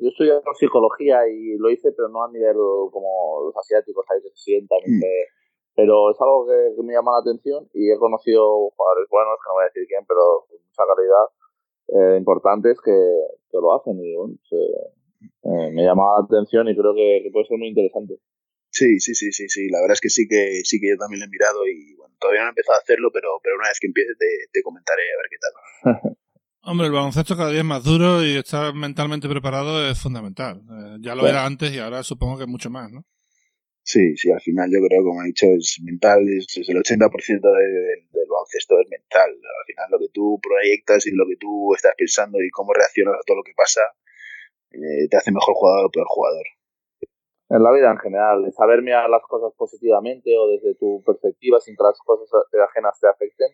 Yo 0.01 0.09
estudié 0.09 0.33
psicología 0.57 1.29
y 1.29 1.61
lo 1.61 1.69
hice, 1.69 1.93
pero 1.93 2.09
no 2.09 2.25
a 2.25 2.33
nivel 2.33 2.57
como 2.91 3.45
los 3.45 3.57
asiáticos, 3.57 4.07
ahí 4.09 4.23
que 4.23 4.31
se 4.31 4.57
sientan. 4.57 4.81
Mm. 4.87 5.05
pero 5.77 6.11
es 6.11 6.17
algo 6.21 6.49
que, 6.49 6.83
me 6.83 6.95
llama 6.95 7.21
la 7.21 7.21
atención 7.21 7.69
y 7.75 7.93
he 7.93 7.99
conocido 7.99 8.73
jugadores 8.73 9.07
buenos, 9.11 9.37
que 9.37 9.49
no 9.49 9.55
voy 9.55 9.65
a 9.65 9.71
decir 9.71 9.85
quién, 9.87 10.05
pero 10.09 10.49
con 10.49 10.57
mucha 10.57 10.85
calidad, 10.89 11.27
eh, 11.93 12.17
importantes 12.17 12.81
que, 12.81 12.97
que, 13.53 13.59
lo 13.61 13.77
hacen 13.77 14.01
y 14.01 14.17
bueno, 14.17 14.35
se, 14.49 14.57
eh, 15.43 15.71
me 15.73 15.85
llamaba 15.85 16.19
la 16.21 16.25
atención 16.25 16.69
y 16.69 16.77
creo 16.77 16.95
que, 16.95 17.29
puede 17.33 17.47
ser 17.47 17.59
muy 17.59 17.69
interesante. 17.69 18.17
Sí, 18.71 19.01
sí, 19.01 19.15
sí, 19.15 19.33
sí, 19.33 19.49
sí. 19.49 19.69
La 19.69 19.81
verdad 19.81 19.95
es 19.95 20.01
que 20.01 20.11
sí 20.11 20.27
que 20.29 20.63
sí 20.65 20.81
que 20.81 20.91
yo 20.91 20.97
también 20.97 21.21
lo 21.21 21.27
he 21.27 21.29
mirado 21.29 21.67
y 21.67 21.95
bueno, 21.95 22.15
todavía 22.21 22.43
no 22.43 22.47
he 22.49 22.51
empezado 22.51 22.79
a 22.79 22.83
hacerlo, 22.83 23.11
pero, 23.13 23.29
pero 23.43 23.57
una 23.57 23.69
vez 23.69 23.79
que 23.81 23.89
empiece 23.89 24.15
te, 24.19 24.49
te 24.53 24.63
comentaré 24.63 25.03
a 25.03 25.19
ver 25.19 25.29
qué 25.31 25.37
tal. 25.41 26.17
Hombre, 26.63 26.87
el 26.87 26.93
baloncesto 26.93 27.37
cada 27.37 27.51
día 27.51 27.61
es 27.61 27.65
más 27.65 27.83
duro 27.83 28.23
y 28.23 28.37
estar 28.37 28.75
mentalmente 28.75 29.29
preparado 29.29 29.89
es 29.89 29.99
fundamental. 29.99 30.61
Eh, 30.61 30.97
ya 31.01 31.15
lo 31.15 31.27
era 31.27 31.47
antes 31.47 31.73
y 31.73 31.79
ahora 31.79 32.03
supongo 32.03 32.39
que 32.39 32.47
mucho 32.47 32.69
más, 32.69 32.93
¿no? 32.93 33.05
Sí, 33.83 34.15
sí, 34.17 34.31
al 34.31 34.43
final 34.43 34.71
yo 34.71 34.79
creo, 34.87 35.03
como 35.03 35.23
he 35.23 35.27
dicho, 35.27 35.47
es 35.47 35.81
mental, 35.83 36.21
es, 36.29 36.47
el 36.69 36.77
80% 36.77 37.11
del 37.11 38.29
baloncesto 38.29 38.79
es 38.79 38.89
mental. 38.91 39.31
Al 39.31 39.67
final 39.67 39.87
lo 39.91 39.99
que 39.99 40.13
tú 40.13 40.39
proyectas 40.43 41.07
y 41.07 41.13
lo 41.13 41.27
que 41.27 41.37
tú 41.37 41.75
estás 41.75 41.95
pensando 41.97 42.39
y 42.43 42.51
cómo 42.51 42.75
reaccionas 42.75 43.15
a 43.15 43.25
todo 43.27 43.39
lo 43.39 43.43
que 43.43 43.55
pasa 43.57 43.81
eh, 44.71 45.09
te 45.11 45.17
hace 45.17 45.33
mejor 45.33 45.55
jugador 45.55 45.87
o 45.87 45.91
peor 45.91 46.07
jugador. 46.09 46.45
En 47.51 47.63
la 47.63 47.73
vida 47.73 47.91
en 47.91 47.99
general, 47.99 48.47
saber 48.53 48.81
mirar 48.81 49.11
las 49.11 49.23
cosas 49.27 49.53
positivamente 49.57 50.31
o 50.39 50.47
desde 50.49 50.77
tu 50.77 51.03
perspectiva 51.05 51.59
sin 51.59 51.77
que 51.77 51.83
las 51.83 51.99
cosas 51.99 52.31
ajenas 52.55 52.99
te 53.01 53.09
afecten, 53.09 53.51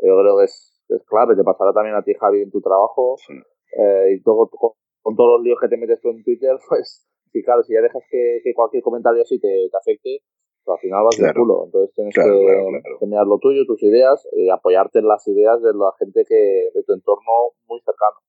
yo 0.00 0.16
creo 0.20 0.38
que 0.38 0.44
es, 0.44 0.80
es 0.88 1.04
clave. 1.04 1.36
Te 1.36 1.44
pasará 1.44 1.72
también 1.72 1.94
a 1.94 2.02
ti, 2.02 2.14
Javi, 2.14 2.42
en 2.42 2.50
tu 2.50 2.60
trabajo. 2.60 3.16
Eh, 3.28 4.16
y 4.16 4.22
todo, 4.22 4.48
con, 4.48 5.16
todos 5.16 5.38
los 5.38 5.42
líos 5.42 5.58
que 5.60 5.68
te 5.68 5.76
metes 5.76 6.00
tú 6.00 6.08
en 6.08 6.24
Twitter, 6.24 6.56
pues, 6.68 7.06
sí, 7.32 7.42
claro, 7.42 7.62
si 7.62 7.74
ya 7.74 7.82
dejas 7.82 8.02
que, 8.10 8.40
cualquier 8.54 8.82
comentario 8.82 9.22
así 9.22 9.38
te, 9.38 9.68
te 9.70 9.76
afecte, 9.76 10.24
pues 10.64 10.76
al 10.76 10.80
final 10.80 11.04
vas 11.04 11.18
de 11.18 11.34
culo. 11.34 11.64
Entonces 11.66 11.94
tienes 11.94 12.14
que, 12.14 13.06
mirar 13.06 13.26
lo 13.26 13.38
tuyo, 13.38 13.66
tus 13.66 13.82
ideas, 13.82 14.26
y 14.32 14.48
apoyarte 14.48 15.00
en 15.00 15.08
las 15.08 15.26
ideas 15.28 15.60
de 15.60 15.74
la 15.74 15.92
gente 15.98 16.24
que 16.26 16.70
de 16.72 16.82
tu 16.84 16.94
entorno 16.94 17.52
muy 17.66 17.80
cercano. 17.80 18.24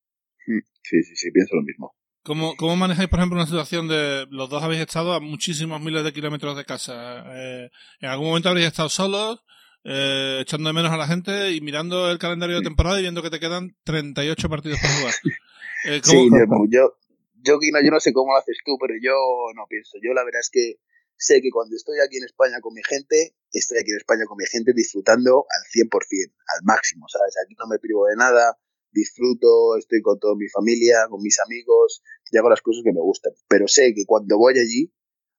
Hmm. 0.46 0.60
Sí, 0.84 1.04
sí, 1.04 1.16
sí, 1.16 1.32
pienso 1.32 1.56
lo 1.56 1.62
mismo. 1.62 1.94
¿Cómo, 2.30 2.56
¿Cómo 2.58 2.76
manejáis, 2.76 3.10
por 3.10 3.18
ejemplo, 3.18 3.38
una 3.38 3.48
situación 3.48 3.88
de 3.88 4.28
los 4.30 4.52
dos 4.52 4.62
habéis 4.62 4.82
estado 4.82 5.14
a 5.14 5.20
muchísimos 5.20 5.82
miles 5.82 6.04
de 6.04 6.14
kilómetros 6.14 6.56
de 6.56 6.64
casa? 6.64 7.24
Eh, 7.26 7.72
¿En 8.02 8.08
algún 8.08 8.28
momento 8.28 8.50
habréis 8.50 8.68
estado 8.68 8.88
solos, 8.88 9.44
eh, 9.84 10.38
echando 10.42 10.70
de 10.70 10.74
menos 10.76 10.92
a 10.92 10.98
la 10.98 11.08
gente 11.08 11.54
y 11.54 11.62
mirando 11.62 12.12
el 12.12 12.20
calendario 12.20 12.58
de 12.58 12.62
temporada 12.62 13.00
y 13.00 13.02
viendo 13.02 13.24
que 13.24 13.32
te 13.32 13.40
quedan 13.40 13.76
38 13.84 14.48
partidos 14.48 14.78
para 14.80 14.94
jugar? 14.94 15.14
Eh, 15.86 16.02
Sí, 16.04 16.30
yo, 16.70 16.94
yo, 17.42 17.58
yo, 17.58 17.92
no 17.92 18.00
sé 18.00 18.14
cómo 18.14 18.34
lo 18.34 18.38
haces 18.38 18.58
tú, 18.64 18.78
pero 18.80 18.94
yo 19.02 19.16
no 19.56 19.66
pienso. 19.68 19.98
Yo 20.04 20.14
la 20.14 20.26
verdad 20.26 20.42
es 20.42 20.52
que 20.52 20.76
sé 21.18 21.42
que 21.42 21.50
cuando 21.50 21.78
estoy 21.78 21.98
aquí 22.06 22.18
en 22.18 22.26
España 22.26 22.62
con 22.62 22.76
mi 22.76 22.82
gente, 22.84 23.34
estoy 23.52 23.80
aquí 23.80 23.90
en 23.90 23.98
España 23.98 24.26
con 24.28 24.38
mi 24.38 24.46
gente 24.46 24.74
disfrutando 24.76 25.48
al 25.50 25.64
100%, 25.72 25.90
al 25.90 26.62
máximo, 26.64 27.08
¿sabes? 27.08 27.34
Aquí 27.44 27.56
no 27.58 27.66
me 27.66 27.80
privo 27.80 28.06
de 28.06 28.18
nada, 28.18 28.60
disfruto, 28.92 29.78
estoy 29.78 30.02
con 30.02 30.20
toda 30.20 30.36
mi 30.36 30.48
familia, 30.48 31.08
con 31.10 31.22
mis 31.22 31.40
amigos, 31.40 32.02
y 32.32 32.38
hago 32.38 32.50
las 32.50 32.62
cosas 32.62 32.82
que 32.84 32.94
me 32.94 33.02
gustan. 33.02 33.34
Pero 33.48 33.68
sé 33.68 33.94
que 33.96 34.06
cuando 34.06 34.38
voy 34.38 34.58
allí, 34.58 34.92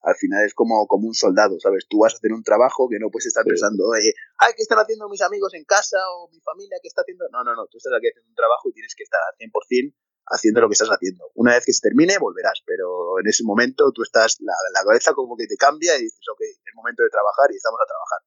al 0.02 0.16
final 0.16 0.44
es 0.44 0.54
como, 0.54 0.86
como 0.86 1.08
un 1.08 1.14
soldado, 1.14 1.60
¿sabes? 1.60 1.86
Tú 1.88 2.00
vas 2.00 2.14
a 2.14 2.16
hacer 2.16 2.32
un 2.32 2.42
trabajo 2.42 2.88
que 2.88 2.98
no 2.98 3.10
puedes 3.10 3.26
estar 3.26 3.44
pensando, 3.44 3.84
oye, 3.84 4.14
ay, 4.38 4.52
¿qué 4.56 4.62
están 4.62 4.78
haciendo 4.78 5.08
mis 5.08 5.20
amigos 5.20 5.52
en 5.54 5.64
casa 5.64 5.98
o 6.16 6.28
mi 6.32 6.40
familia? 6.40 6.78
¿Qué 6.80 6.88
está 6.88 7.02
haciendo? 7.02 7.26
No, 7.30 7.44
no, 7.44 7.54
no, 7.54 7.66
tú 7.66 7.76
estás 7.76 7.92
aquí 7.92 8.08
haciendo 8.08 8.28
un 8.28 8.34
trabajo 8.34 8.68
y 8.70 8.72
tienes 8.72 8.94
que 8.94 9.04
estar 9.04 9.20
al 9.20 9.36
100% 9.36 9.94
haciendo 10.30 10.60
lo 10.62 10.68
que 10.68 10.78
estás 10.78 10.88
haciendo. 10.88 11.30
Una 11.34 11.54
vez 11.54 11.66
que 11.66 11.72
se 11.72 11.82
termine, 11.82 12.16
volverás, 12.18 12.62
pero 12.64 13.18
en 13.18 13.26
ese 13.26 13.44
momento 13.44 13.92
tú 13.92 14.02
estás, 14.02 14.38
la, 14.40 14.54
la 14.72 14.84
cabeza 14.84 15.12
como 15.12 15.36
que 15.36 15.46
te 15.46 15.56
cambia 15.56 15.98
y 15.98 16.02
dices, 16.06 16.24
ok, 16.32 16.40
es 16.40 16.74
momento 16.74 17.02
de 17.02 17.10
trabajar 17.10 17.50
y 17.52 17.56
estamos 17.56 17.80
a 17.82 17.86
trabajar. 17.86 18.20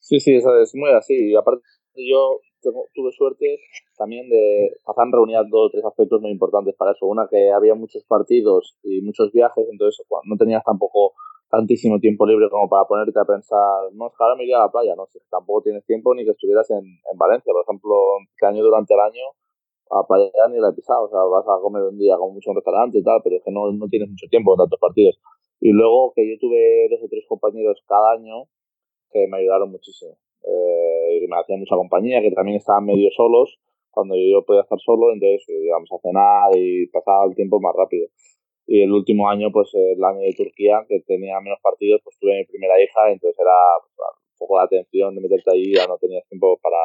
Sí, 0.00 0.18
sí, 0.20 0.36
es 0.36 0.74
muy 0.74 0.90
así. 0.96 1.32
Y 1.32 1.36
aparte, 1.36 1.62
yo 1.94 2.40
tuve 2.62 3.12
suerte 3.12 3.58
también 3.96 4.28
de 4.28 4.74
Hazán 4.86 5.12
reunía 5.12 5.42
dos 5.42 5.68
o 5.68 5.70
tres 5.70 5.84
aspectos 5.84 6.20
muy 6.20 6.30
importantes 6.30 6.74
para 6.76 6.92
eso. 6.92 7.06
Una, 7.06 7.28
que 7.28 7.50
había 7.50 7.74
muchos 7.74 8.04
partidos 8.04 8.78
y 8.82 9.00
muchos 9.02 9.32
viajes, 9.32 9.66
entonces 9.70 10.06
no 10.24 10.36
tenías 10.36 10.62
tampoco 10.64 11.14
tantísimo 11.50 11.98
tiempo 11.98 12.26
libre 12.26 12.48
como 12.50 12.68
para 12.68 12.84
ponerte 12.84 13.18
a 13.18 13.24
pensar, 13.24 13.90
no, 13.92 14.08
es 14.08 14.12
que 14.12 14.22
ahora 14.22 14.36
me 14.36 14.44
iría 14.44 14.58
a 14.58 14.66
la 14.66 14.70
playa, 14.70 14.94
no 14.94 15.06
sé, 15.06 15.18
tampoco 15.30 15.62
tienes 15.62 15.84
tiempo 15.86 16.14
ni 16.14 16.24
que 16.24 16.32
estuvieras 16.32 16.70
en, 16.70 16.84
en 16.84 17.18
Valencia. 17.18 17.52
Por 17.52 17.62
ejemplo, 17.62 17.94
este 18.30 18.46
año 18.46 18.62
durante 18.62 18.94
el 18.94 19.00
año 19.00 19.24
a 19.90 20.06
playa 20.06 20.30
ni 20.50 20.60
la 20.60 20.68
he 20.68 20.72
pisado, 20.74 21.04
o 21.04 21.08
sea, 21.08 21.20
vas 21.20 21.46
a 21.48 21.60
comer 21.62 21.82
un 21.82 21.98
día 21.98 22.16
como 22.16 22.34
mucho 22.34 22.52
restaurante 22.52 22.98
y 22.98 23.02
tal, 23.02 23.20
pero 23.24 23.36
es 23.36 23.42
que 23.42 23.50
no, 23.50 23.72
no 23.72 23.88
tienes 23.88 24.10
mucho 24.10 24.26
tiempo 24.28 24.52
en 24.52 24.58
tantos 24.58 24.78
partidos. 24.78 25.18
Y 25.60 25.72
luego 25.72 26.12
que 26.14 26.28
yo 26.28 26.38
tuve 26.38 26.88
dos 26.90 27.00
o 27.02 27.08
tres 27.08 27.24
compañeros 27.26 27.82
cada 27.88 28.12
año 28.12 28.44
que 29.10 29.26
me 29.26 29.38
ayudaron 29.38 29.70
muchísimo. 29.70 30.18
Eh, 30.44 30.77
y 31.22 31.28
me 31.28 31.36
hacían 31.38 31.60
mucha 31.60 31.76
compañía, 31.76 32.20
que 32.20 32.30
también 32.32 32.58
estaban 32.58 32.84
medio 32.84 33.10
solos 33.16 33.58
cuando 33.90 34.14
yo 34.14 34.44
podía 34.44 34.62
estar 34.62 34.78
solo, 34.78 35.12
entonces 35.12 35.42
eh, 35.48 35.66
íbamos 35.66 35.90
a 35.90 35.98
cenar 35.98 36.54
y 36.54 36.86
pasaba 36.86 37.26
el 37.26 37.34
tiempo 37.34 37.60
más 37.60 37.74
rápido. 37.74 38.06
Y 38.66 38.82
el 38.82 38.92
último 38.92 39.28
año, 39.28 39.50
pues 39.50 39.74
el 39.74 40.02
año 40.04 40.20
de 40.20 40.34
Turquía, 40.36 40.84
que 40.88 41.00
tenía 41.00 41.40
menos 41.40 41.58
partidos, 41.62 42.00
pues 42.04 42.16
tuve 42.20 42.38
mi 42.38 42.44
primera 42.44 42.80
hija, 42.80 43.10
entonces 43.10 43.36
era 43.40 43.56
pues, 43.80 43.90
un 43.96 44.38
poco 44.38 44.58
de 44.58 44.64
atención 44.64 45.14
de 45.14 45.20
meterte 45.22 45.50
ahí, 45.50 45.74
ya 45.74 45.86
no 45.86 45.96
tenías 45.98 46.28
tiempo 46.28 46.60
para, 46.62 46.78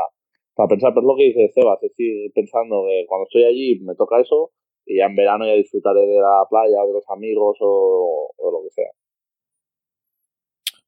para 0.56 0.70
pensar, 0.70 0.94
pero 0.96 1.06
es 1.06 1.08
lo 1.08 1.16
que 1.16 1.30
dice 1.30 1.52
Sebas, 1.54 1.84
es 1.84 1.94
ir 1.98 2.32
pensando 2.34 2.86
que 2.88 3.06
cuando 3.06 3.26
estoy 3.26 3.44
allí 3.44 3.80
me 3.82 3.96
toca 3.96 4.20
eso 4.20 4.52
y 4.86 4.98
ya 4.98 5.06
en 5.06 5.16
verano 5.16 5.46
ya 5.46 5.54
disfrutaré 5.54 6.08
de 6.08 6.20
la 6.20 6.48
playa, 6.50 6.82
de 6.88 6.94
los 6.94 7.06
amigos 7.10 7.58
o, 7.60 8.32
o 8.36 8.46
de 8.48 8.52
lo 8.52 8.64
que 8.64 8.72
sea. 8.72 8.92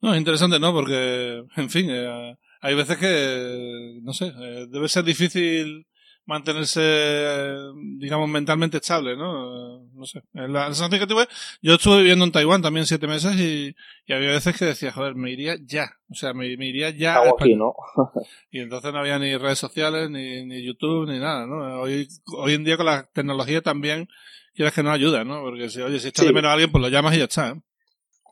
No, 0.02 0.16
interesante, 0.16 0.60
¿no? 0.60 0.74
Porque, 0.74 1.43
en 1.58 1.70
fin, 1.70 1.88
eh, 1.89 2.36
hay 2.62 2.76
veces 2.76 2.97
que, 2.97 3.99
no 4.01 4.14
sé, 4.14 4.34
eh, 4.38 4.68
debe 4.70 4.88
ser 4.88 5.03
difícil 5.03 5.88
mantenerse, 6.26 7.56
digamos, 7.97 8.28
mentalmente 8.28 8.78
estable, 8.78 9.16
¿no? 9.16 9.86
No 9.93 10.06
sé. 10.06 10.24
La 10.34 10.66
sensación 10.66 10.99
que 10.99 11.08
tuve, 11.08 11.28
yo 11.62 11.76
estuve 11.76 11.99
viviendo 11.99 12.26
en 12.26 12.32
Taiwán 12.32 12.62
también 12.62 12.86
siete 12.86 13.08
meses 13.08 13.36
y, 13.36 13.76
había 14.12 14.32
veces 14.32 14.58
que 14.58 14.66
decía, 14.66 14.91
joder, 14.91 15.16
me 15.16 15.32
iría 15.32 15.56
ya. 15.64 15.91
O 16.10 16.16
sea, 16.16 16.34
me, 16.34 16.47
iría 16.47 16.89
ya. 16.89 17.18
A 17.18 17.30
aquí, 17.30 17.56
¿no? 17.56 17.76
y 18.51 18.60
entonces 18.60 18.91
no 18.91 18.99
había 18.99 19.20
ni 19.20 19.38
redes 19.38 19.60
sociales, 19.60 20.10
ni, 20.10 20.45
ni 20.45 20.64
YouTube, 20.64 21.08
ni 21.08 21.20
nada, 21.20 21.45
¿no? 21.45 21.82
Hoy, 21.82 22.08
hoy 22.38 22.53
en 22.53 22.64
día 22.64 22.78
con 22.78 22.88
la 22.88 23.08
tecnología 23.14 23.62
también, 23.62 24.08
quieres 24.56 24.74
que 24.74 24.84
nos 24.84 24.93
ayuda, 24.93 25.24
¿no? 25.24 25.41
Porque 25.41 25.70
si, 25.70 25.82
oye, 25.82 25.99
si 25.99 26.08
echas 26.08 26.26
de 26.26 26.34
menos 26.34 26.49
a 26.49 26.53
alguien, 26.53 26.72
pues 26.72 26.82
lo 26.82 26.89
llamas 26.89 27.14
y 27.14 27.20
ya 27.20 27.26
está, 27.26 27.49
¿eh? 27.49 27.62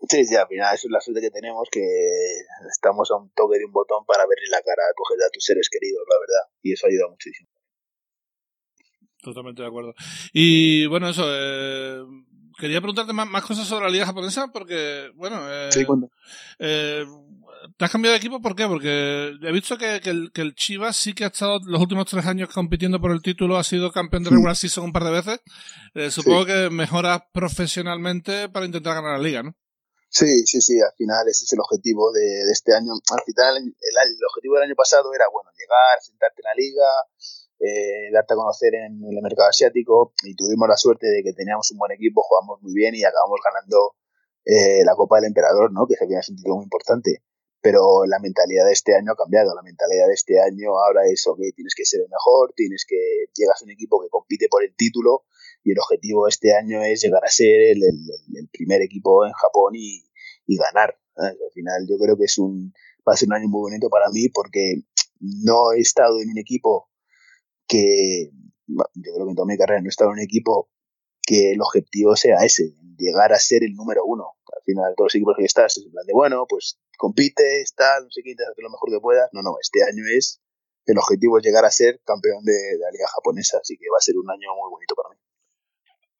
Sí, 0.09 0.25
sí, 0.25 0.35
al 0.35 0.47
final 0.47 0.75
eso 0.75 0.87
es 0.87 0.91
la 0.91 0.99
suerte 0.99 1.21
que 1.21 1.31
tenemos, 1.31 1.69
que 1.71 1.81
estamos 2.69 3.09
a 3.11 3.15
un 3.15 3.29
toque 3.31 3.57
de 3.57 3.65
un 3.65 3.71
botón 3.71 4.05
para 4.05 4.23
verle 4.27 4.47
la 4.49 4.61
cara, 4.61 4.83
coger 4.95 5.17
a 5.23 5.29
tus 5.31 5.45
seres 5.45 5.69
queridos, 5.69 6.03
la 6.09 6.19
verdad. 6.19 6.51
Y 6.61 6.73
eso 6.73 6.87
ayuda 6.87 7.07
muchísimo. 7.09 7.49
Totalmente 9.21 9.61
de 9.61 9.67
acuerdo. 9.69 9.93
Y 10.33 10.85
bueno, 10.87 11.07
eso, 11.07 11.23
eh, 11.25 12.03
quería 12.57 12.81
preguntarte 12.81 13.13
más, 13.13 13.27
más, 13.27 13.43
cosas 13.43 13.65
sobre 13.65 13.85
la 13.85 13.91
liga 13.91 14.05
japonesa 14.05 14.51
porque, 14.51 15.09
bueno, 15.15 15.37
eh, 15.49 15.69
eh, 16.59 17.05
¿te 17.77 17.85
has 17.85 17.91
cambiado 17.91 18.13
de 18.13 18.17
equipo? 18.17 18.41
¿Por 18.41 18.55
qué? 18.55 18.67
Porque 18.67 19.33
he 19.41 19.51
visto 19.51 19.77
que, 19.77 20.01
que, 20.01 20.09
el, 20.09 20.31
que, 20.33 20.41
el, 20.41 20.55
Chivas 20.55 20.97
sí 20.97 21.13
que 21.13 21.23
ha 21.23 21.27
estado 21.27 21.59
los 21.65 21.81
últimos 21.81 22.05
tres 22.05 22.25
años 22.25 22.49
compitiendo 22.49 22.99
por 22.99 23.11
el 23.11 23.21
título, 23.21 23.57
ha 23.57 23.63
sido 23.63 23.91
campeón 23.91 24.23
de 24.23 24.31
regular 24.31 24.55
season 24.55 24.85
un 24.85 24.93
par 24.93 25.05
de 25.05 25.11
veces. 25.11 25.39
Eh, 25.93 26.11
supongo 26.11 26.45
que 26.45 26.69
mejora 26.69 27.27
profesionalmente 27.31 28.49
para 28.49 28.65
intentar 28.65 28.95
ganar 28.95 29.17
la 29.17 29.23
liga, 29.23 29.43
¿no? 29.43 29.55
Sí, 30.13 30.45
sí, 30.45 30.61
sí, 30.61 30.79
al 30.79 30.93
final 30.93 31.27
ese 31.27 31.45
es 31.45 31.53
el 31.53 31.59
objetivo 31.59 32.11
de, 32.11 32.45
este 32.51 32.71
año. 32.75 32.93
Al 32.93 33.23
final, 33.25 33.57
el, 33.57 33.65
el, 33.65 34.25
objetivo 34.29 34.53
del 34.55 34.69
año 34.69 34.75
pasado 34.77 35.09
era, 35.11 35.25
bueno, 35.33 35.49
llegar, 35.57 35.97
sentarte 36.05 36.37
en 36.37 36.45
la 36.45 36.53
liga, 36.53 36.89
eh, 37.57 38.13
darte 38.13 38.33
a 38.33 38.37
conocer 38.37 38.75
en 38.75 39.01
el 39.01 39.21
mercado 39.23 39.49
asiático 39.49 40.13
y 40.21 40.35
tuvimos 40.35 40.69
la 40.69 40.77
suerte 40.77 41.07
de 41.07 41.23
que 41.23 41.33
teníamos 41.33 41.71
un 41.71 41.79
buen 41.79 41.93
equipo, 41.93 42.21
jugamos 42.21 42.61
muy 42.61 42.75
bien 42.75 42.93
y 42.93 43.03
acabamos 43.03 43.39
ganando 43.43 43.95
eh, 44.45 44.85
la 44.85 44.93
Copa 44.93 45.17
del 45.17 45.33
Emperador, 45.33 45.73
¿no? 45.73 45.87
que 45.87 45.95
se 45.95 46.05
había 46.05 46.21
sentido 46.21 46.55
muy 46.57 46.65
importante. 46.65 47.23
Pero 47.61 48.05
la 48.05 48.19
mentalidad 48.19 48.65
de 48.65 48.73
este 48.73 48.93
año 48.93 49.13
ha 49.13 49.15
cambiado. 49.15 49.55
La 49.55 49.63
mentalidad 49.63 50.07
de 50.07 50.13
este 50.13 50.39
año 50.39 50.77
ahora 50.77 51.07
es, 51.09 51.25
ok, 51.25 51.39
tienes 51.55 51.73
que 51.73 51.85
ser 51.85 52.01
el 52.01 52.09
mejor, 52.09 52.53
tienes 52.55 52.85
que 52.85 53.31
llegas 53.33 53.61
a 53.61 53.65
un 53.65 53.71
equipo 53.71 53.99
que 53.99 54.09
compite 54.09 54.47
por 54.47 54.63
el 54.63 54.75
título 54.75 55.23
y 55.63 55.71
el 55.71 55.79
objetivo 55.79 56.27
este 56.27 56.55
año 56.55 56.81
es 56.83 57.01
llegar 57.01 57.23
a 57.23 57.29
ser 57.29 57.61
el, 57.71 57.83
el, 57.83 58.49
primer 58.51 58.81
equipo 58.81 59.25
en 59.25 59.31
Japón 59.31 59.73
y, 59.75 60.03
y 60.45 60.57
ganar. 60.57 60.97
Al 61.15 61.37
final 61.53 61.85
yo 61.87 61.97
creo 61.97 62.17
que 62.17 62.25
es 62.25 62.37
un, 62.37 62.73
va 63.07 63.13
a 63.13 63.17
ser 63.17 63.29
un 63.29 63.35
año 63.35 63.47
muy 63.47 63.61
bonito 63.61 63.89
para 63.89 64.09
mí 64.09 64.29
porque 64.29 64.83
no 65.19 65.71
he 65.71 65.79
estado 65.79 66.19
en 66.21 66.29
un 66.29 66.37
equipo 66.37 66.89
que 67.67 68.31
yo 68.67 69.13
creo 69.13 69.25
que 69.25 69.31
en 69.31 69.35
toda 69.35 69.45
mi 69.45 69.57
carrera 69.57 69.81
no 69.81 69.87
he 69.87 69.89
estado 69.89 70.11
en 70.11 70.19
un 70.19 70.23
equipo 70.23 70.69
que 71.21 71.53
el 71.53 71.61
objetivo 71.61 72.15
sea 72.15 72.43
ese, 72.43 72.75
llegar 72.97 73.31
a 73.33 73.39
ser 73.39 73.63
el 73.63 73.73
número 73.75 74.03
uno. 74.05 74.35
Al 74.53 74.63
final, 74.63 74.93
todos 74.95 75.07
los 75.07 75.15
equipos 75.15 75.35
que 75.37 75.45
estás, 75.45 75.77
es 75.77 75.85
en 75.85 75.91
plan 75.91 76.05
de, 76.05 76.13
bueno, 76.13 76.45
pues 76.47 76.79
compite, 76.97 77.61
está, 77.61 77.99
no 78.01 78.09
sé 78.11 78.21
qué, 78.23 78.35
te 78.35 78.43
lo 78.61 78.69
mejor 78.69 78.89
que 78.91 78.99
puedas. 78.99 79.29
No, 79.31 79.41
no, 79.41 79.55
este 79.61 79.83
año 79.83 80.03
es, 80.11 80.41
el 80.85 80.97
objetivo 80.97 81.37
es 81.37 81.45
llegar 81.45 81.65
a 81.65 81.71
ser 81.71 82.01
campeón 82.03 82.43
de, 82.43 82.53
de, 82.53 82.77
la 82.77 82.91
liga 82.91 83.07
japonesa, 83.15 83.59
así 83.61 83.77
que 83.77 83.85
va 83.91 83.97
a 83.97 84.01
ser 84.01 84.17
un 84.17 84.29
año 84.29 84.49
muy 84.55 84.69
bonito 84.69 84.95
para 84.95 85.09
mí. 85.09 85.22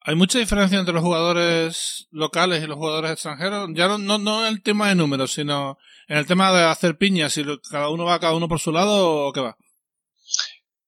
Hay 0.06 0.16
mucha 0.16 0.38
diferencia 0.38 0.78
entre 0.78 0.92
los 0.92 1.02
jugadores 1.02 2.08
locales 2.10 2.62
y 2.62 2.66
los 2.66 2.76
jugadores 2.76 3.12
extranjeros. 3.12 3.70
Ya 3.74 3.88
no, 3.88 4.18
no, 4.18 4.46
en 4.46 4.52
el 4.52 4.62
tema 4.62 4.90
de 4.90 4.94
números, 4.94 5.32
sino 5.32 5.78
en 6.08 6.18
el 6.18 6.26
tema 6.26 6.52
de 6.52 6.62
hacer 6.62 6.98
piñas, 6.98 7.32
si 7.32 7.42
cada 7.70 7.88
uno 7.88 8.04
va 8.04 8.20
cada 8.20 8.34
uno 8.34 8.46
por 8.46 8.60
su 8.60 8.70
lado 8.70 9.28
o 9.28 9.32
qué 9.32 9.40
va. 9.40 9.56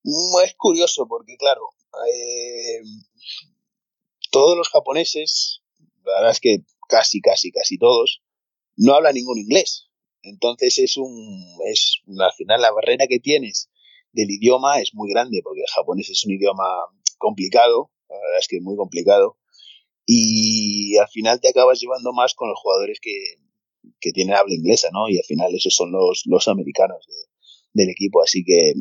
Mm, 0.03 0.45
es 0.45 0.53
curioso 0.55 1.07
porque, 1.07 1.35
claro, 1.35 1.61
eh, 2.13 2.83
todos 4.29 4.55
los 4.55 4.69
japoneses, 4.69 5.63
la 6.05 6.13
verdad 6.19 6.31
es 6.31 6.39
que 6.39 6.57
casi, 6.87 7.19
casi, 7.19 7.51
casi 7.51 7.79
todos, 7.79 8.21
no 8.75 8.93
hablan 8.93 9.15
ningún 9.15 9.39
inglés. 9.39 9.89
Entonces 10.21 10.77
es 10.77 10.95
un, 10.95 11.43
es, 11.65 12.01
al 12.19 12.33
final 12.33 12.61
la 12.61 12.71
barrera 12.71 13.07
que 13.07 13.19
tienes 13.19 13.71
del 14.11 14.29
idioma 14.29 14.79
es 14.79 14.93
muy 14.93 15.09
grande 15.11 15.41
porque 15.43 15.61
el 15.61 15.73
japonés 15.75 16.07
es 16.11 16.23
un 16.23 16.33
idioma 16.33 16.65
complicado, 17.17 17.89
la 18.09 18.15
verdad 18.15 18.39
es 18.39 18.47
que 18.47 18.57
es 18.57 18.63
muy 18.63 18.75
complicado. 18.75 19.37
Y 20.05 20.97
al 20.97 21.09
final 21.09 21.41
te 21.41 21.49
acabas 21.49 21.81
llevando 21.81 22.13
más 22.13 22.33
con 22.33 22.49
los 22.49 22.59
jugadores 22.59 22.99
que, 23.01 23.35
que 23.99 24.11
tienen 24.11 24.35
habla 24.35 24.53
inglesa, 24.53 24.89
¿no? 24.93 25.09
Y 25.09 25.17
al 25.17 25.25
final 25.25 25.53
esos 25.53 25.75
son 25.75 25.91
los, 25.91 26.23
los 26.25 26.47
americanos 26.47 27.05
del 27.73 27.89
equipo. 27.89 28.21
Así 28.21 28.43
que 28.43 28.73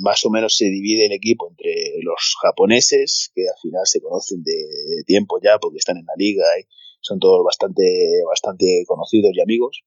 más 0.00 0.24
o 0.26 0.30
menos 0.30 0.56
se 0.56 0.66
divide 0.66 1.06
el 1.06 1.12
equipo 1.12 1.48
entre 1.48 1.94
los 2.02 2.34
japoneses, 2.42 3.30
que 3.34 3.42
al 3.42 3.60
final 3.62 3.82
se 3.84 4.00
conocen 4.00 4.42
de, 4.42 5.04
tiempo 5.06 5.38
ya 5.42 5.58
porque 5.58 5.78
están 5.78 5.96
en 5.96 6.06
la 6.06 6.14
liga 6.16 6.44
y 6.60 6.64
son 7.00 7.18
todos 7.18 7.42
bastante, 7.44 7.82
bastante 8.28 8.84
conocidos 8.86 9.32
y 9.34 9.40
amigos, 9.40 9.82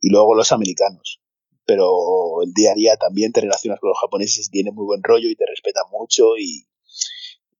y 0.00 0.10
luego 0.10 0.34
los 0.34 0.52
americanos. 0.52 1.20
Pero 1.66 2.42
el 2.42 2.52
día 2.52 2.72
a 2.72 2.74
día 2.74 2.96
también 2.96 3.32
te 3.32 3.40
relacionas 3.40 3.80
con 3.80 3.90
los 3.90 3.98
japoneses 4.00 4.50
tienen 4.50 4.74
muy 4.74 4.84
buen 4.84 5.02
rollo 5.02 5.28
y 5.28 5.36
te 5.36 5.46
respetan 5.46 5.84
mucho 5.90 6.36
y, 6.38 6.66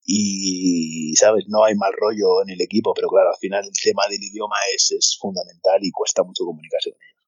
y 0.05 1.15
sabes, 1.17 1.45
no 1.49 1.65
hay 1.65 1.75
mal 1.75 1.93
rollo 1.97 2.43
en 2.43 2.51
el 2.51 2.61
equipo, 2.61 2.93
pero 2.95 3.09
claro, 3.09 3.31
al 3.31 3.39
final 3.39 3.65
el 3.65 3.73
tema 3.83 4.03
del 4.09 4.23
idioma 4.23 4.57
es, 4.75 4.93
es 4.93 5.19
fundamental 5.21 5.79
y 5.83 5.91
cuesta 5.91 6.23
mucho 6.23 6.45
comunicarse 6.45 6.91
con 6.91 7.01
ellos. 7.03 7.21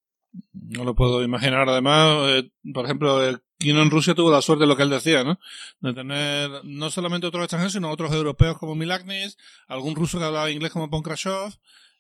No 0.53 0.85
lo 0.85 0.95
puedo 0.95 1.23
imaginar. 1.23 1.69
Además, 1.69 2.17
eh, 2.29 2.51
por 2.73 2.85
ejemplo, 2.85 3.29
eh, 3.29 3.37
Kino 3.59 3.83
en 3.83 3.91
Rusia 3.91 4.15
tuvo 4.15 4.31
la 4.31 4.43
suerte 4.43 4.63
de 4.63 4.69
lo 4.69 4.77
que 4.77 4.83
él 4.83 4.91
decía, 4.91 5.25
¿no? 5.25 5.39
De 5.81 5.93
tener 5.93 6.51
no 6.65 6.91
solamente 6.91 7.27
otros 7.27 7.45
extranjeros, 7.45 7.73
sino 7.73 7.91
otros 7.91 8.13
europeos 8.13 8.59
como 8.59 8.75
Milagnis, 8.75 9.37
algún 9.69 9.95
ruso 9.95 10.19
que 10.19 10.25
hablaba 10.25 10.51
inglés 10.51 10.73
como 10.73 10.91
Ponkrashov, 10.91 11.53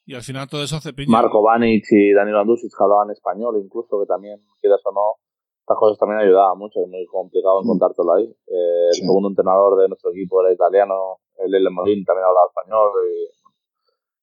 y 0.04 0.14
al 0.14 0.22
final 0.22 0.48
todo 0.48 0.64
eso 0.64 0.76
hace 0.76 0.92
piña. 0.92 1.10
Marco 1.10 1.42
Vanic 1.42 1.84
y 1.90 2.12
Daniel 2.12 2.38
Andusic 2.38 2.70
que 2.70 2.82
hablaban 2.82 3.10
español, 3.10 3.60
incluso, 3.62 4.00
que 4.00 4.06
también, 4.06 4.40
quieras 4.60 4.80
o 4.84 4.92
no, 4.92 5.31
estas 5.62 5.78
cosas 5.78 5.98
también 5.98 6.20
ayudaban 6.20 6.58
mucho, 6.58 6.80
es 6.80 6.88
muy 6.88 7.06
complicado 7.06 7.62
mm. 7.62 7.64
encontrártelo 7.64 8.12
ahí. 8.14 8.26
Eh, 8.26 8.88
el 8.90 8.94
segundo 8.94 9.28
entrenador 9.28 9.78
de 9.78 9.88
nuestro 9.88 10.10
equipo 10.10 10.42
era 10.42 10.52
italiano, 10.52 11.22
el 11.38 11.70
Morín 11.70 12.04
también 12.04 12.26
hablaba 12.26 12.50
español, 12.50 12.90
y 13.06 13.30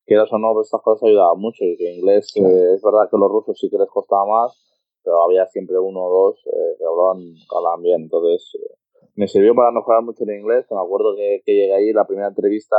quieras 0.05 0.27
o 0.33 0.37
no, 0.37 0.53
pues 0.53 0.67
estas 0.67 0.81
cosas 0.81 1.07
ayudaban 1.07 1.39
mucho 1.39 1.63
y 1.63 1.77
que 1.77 1.93
inglés, 1.93 2.33
eh, 2.35 2.73
es 2.75 2.81
verdad 2.81 3.07
que 3.09 3.17
los 3.17 3.29
rusos 3.29 3.57
sí 3.57 3.69
que 3.69 3.77
les 3.77 3.87
costaba 3.87 4.25
más, 4.25 4.57
pero 5.03 5.23
había 5.23 5.45
siempre 5.47 5.79
uno 5.79 6.01
o 6.01 6.09
dos 6.09 6.41
eh, 6.45 6.75
que 6.77 6.83
hablaban, 6.83 7.21
hablaban 7.55 7.81
bien, 7.81 8.01
entonces 8.03 8.51
eh, 8.59 8.75
me 9.15 9.27
sirvió 9.27 9.55
para 9.55 9.71
mejorar 9.71 10.03
mucho 10.03 10.25
el 10.25 10.35
inglés, 10.35 10.65
me 10.71 10.81
acuerdo 10.81 11.15
que, 11.15 11.41
que 11.45 11.53
llegué 11.53 11.73
ahí, 11.73 11.93
la 11.93 12.05
primera 12.05 12.27
entrevista, 12.27 12.75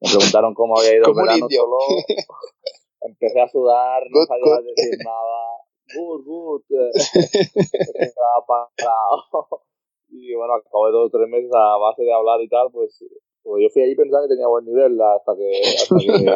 me 0.00 0.10
preguntaron 0.12 0.54
cómo 0.54 0.78
había 0.78 0.94
ido 0.94 1.08
el 1.08 1.14
verano 1.14 1.48
solo, 1.48 1.78
empecé 3.00 3.40
a 3.40 3.48
sudar, 3.48 4.02
no 4.10 4.22
sabía 4.28 4.60
decir 4.62 4.98
nada, 5.02 5.65
good, 5.96 6.24
good, 6.24 6.62
estaba 7.94 8.46
parado. 8.46 9.62
Y 10.08 10.34
bueno, 10.34 10.54
acabo 10.54 10.86
de 10.86 10.92
dos 10.92 11.06
o 11.08 11.18
tres 11.18 11.28
meses 11.28 11.50
a 11.54 11.76
base 11.78 12.02
de 12.02 12.12
hablar 12.12 12.40
y 12.40 12.48
tal, 12.48 12.70
pues, 12.72 13.04
pues 13.42 13.62
yo 13.62 13.68
fui 13.72 13.82
ahí 13.82 13.94
pensando 13.94 14.28
que 14.28 14.34
tenía 14.34 14.46
buen 14.46 14.64
nivel 14.64 14.98
hasta 15.00 15.32
que... 15.36 15.50
Hasta 15.64 15.96
que, 15.98 16.34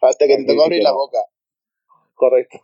hasta 0.00 0.26
que 0.26 0.36
te 0.36 0.44
tocó 0.44 0.64
abrir 0.64 0.82
la 0.82 0.92
boca. 0.92 1.18
Correcto. 2.14 2.58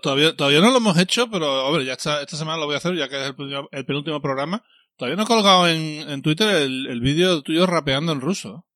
Todavía, 0.00 0.36
todavía 0.36 0.60
no 0.60 0.70
lo 0.70 0.76
hemos 0.76 0.96
hecho, 0.98 1.28
pero 1.32 1.66
hombre, 1.66 1.84
ya 1.84 1.94
esta, 1.94 2.20
esta 2.20 2.36
semana 2.36 2.58
lo 2.58 2.66
voy 2.66 2.74
a 2.74 2.78
hacer, 2.78 2.94
ya 2.94 3.08
que 3.08 3.16
es 3.16 3.34
el, 3.36 3.68
el 3.72 3.86
penúltimo 3.86 4.20
programa. 4.22 4.64
Todavía 4.96 5.16
no 5.16 5.22
he 5.24 5.26
colgado 5.26 5.66
en, 5.66 6.08
en 6.08 6.22
Twitter 6.22 6.46
el, 6.48 6.86
el 6.86 7.00
vídeo 7.00 7.42
tuyo 7.42 7.66
rapeando 7.66 8.12
en 8.12 8.20
ruso. 8.20 8.66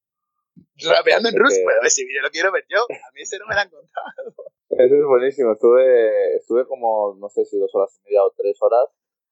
Rapeando 0.83 1.29
en 1.29 1.37
ruso, 1.37 1.57
pero 1.67 1.87
ese 1.87 2.05
vídeo 2.05 2.23
lo 2.23 2.31
quiero 2.31 2.51
ver 2.51 2.65
yo. 2.69 2.81
A 2.81 3.13
mí 3.13 3.21
ese 3.21 3.39
no 3.39 3.47
me 3.47 3.55
lo 3.55 3.61
han 3.61 3.71
contado. 3.71 4.54
Ese 4.79 4.99
es 4.99 5.05
buenísimo. 5.07 5.53
Estuve, 5.53 6.37
estuve 6.37 6.67
como, 6.67 7.17
no 7.19 7.29
sé 7.29 7.45
si 7.45 7.59
dos 7.59 7.75
horas 7.75 7.99
y 8.01 8.09
media 8.09 8.25
o 8.25 8.33
tres 8.37 8.57
horas 8.61 8.89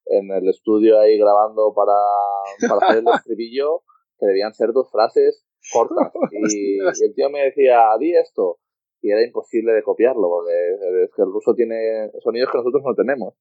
en 0.06 0.30
el 0.30 0.48
estudio 0.48 0.98
ahí 0.98 1.18
grabando 1.18 1.72
para, 1.74 1.98
para 2.68 2.86
hacer 2.86 2.98
el 2.98 3.08
estribillo, 3.14 3.82
que 4.18 4.26
debían 4.26 4.54
ser 4.54 4.72
dos 4.72 4.90
frases 4.90 5.44
cortas. 5.72 6.12
Y, 6.32 6.78
y 6.78 7.04
el 7.04 7.14
tío 7.14 7.30
me 7.30 7.44
decía, 7.44 7.82
di 7.98 8.16
esto 8.16 8.58
y 9.02 9.10
era 9.10 9.22
imposible 9.22 9.72
de 9.72 9.82
copiarlo, 9.82 10.28
porque 10.30 11.04
es 11.04 11.10
que 11.14 11.22
el 11.22 11.32
ruso 11.32 11.54
tiene 11.54 12.08
sonidos 12.22 12.50
que 12.50 12.58
nosotros 12.58 12.82
no 12.86 12.94
tenemos. 12.94 13.34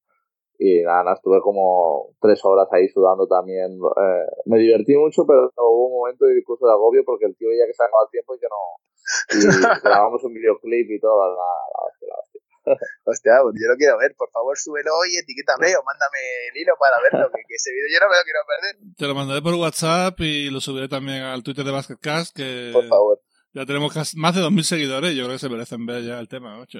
Y 0.58 0.82
nada, 0.82 1.04
nada 1.04 1.16
estuve 1.16 1.40
como 1.42 2.14
tres 2.20 2.42
horas 2.44 2.68
ahí 2.72 2.88
sudando 2.90 3.28
también. 3.28 3.72
Eh, 3.72 4.26
me 4.46 4.58
divertí 4.58 4.96
mucho, 4.96 5.26
pero 5.26 5.50
hubo 5.58 5.88
un 5.88 5.94
momento 6.02 6.26
de 6.26 6.38
incluso 6.38 6.66
de 6.66 6.74
agobio 6.74 7.04
porque 7.06 7.26
el 7.26 7.36
tío 7.38 7.50
veía 7.50 7.66
que 7.66 7.74
se 7.74 7.84
acababa 7.84 8.06
el 8.06 8.12
tiempo 8.12 8.36
y 8.36 8.40
que 8.40 8.48
no. 8.50 8.62
Y 9.34 9.38
grabamos 9.84 10.24
un 10.24 10.34
videoclip 10.34 10.90
y 10.92 11.00
todo. 11.00 11.18
La, 11.18 11.34
la, 11.34 11.82
hostia, 13.06 13.40
pues 13.42 13.56
yo 13.60 13.68
lo 13.68 13.78
quiero 13.78 13.98
ver. 13.98 14.16
Por 14.18 14.30
favor, 14.32 14.58
súbelo 14.58 14.92
y 15.10 15.18
etiquétame 15.18 15.76
o 15.76 15.84
mándame 15.84 16.20
el 16.52 16.62
hilo 16.62 16.74
para 16.80 17.02
verlo, 17.02 17.32
que, 17.32 17.42
que 17.48 17.56
ese 17.56 17.72
vídeo 17.72 17.88
yo 17.94 18.00
no 18.06 18.12
me 18.12 18.18
lo 18.18 18.24
quiero 18.24 18.40
perder. 18.48 18.96
Te 18.98 19.08
lo 19.08 19.16
mandaré 19.16 19.42
por 19.42 19.54
WhatsApp 19.56 20.20
y 20.22 20.50
lo 20.50 20.62
subiré 20.62 20.88
también 20.88 21.24
al 21.24 21.44
Twitter 21.44 21.66
de 21.66 21.72
Basketcast, 21.72 22.36
que... 22.36 22.72
Por 22.74 22.88
favor. 22.88 23.22
Ya 23.54 23.66
tenemos 23.66 23.94
casi 23.94 24.18
más 24.18 24.34
de 24.34 24.42
2.000 24.42 24.64
seguidores, 24.64 25.14
yo 25.14 25.26
creo 25.26 25.36
que 25.36 25.40
se 25.40 25.50
merecen 25.50 25.86
ver 25.86 26.04
ya 26.04 26.20
el 26.20 26.30
tema, 26.30 26.60
ocho. 26.60 26.80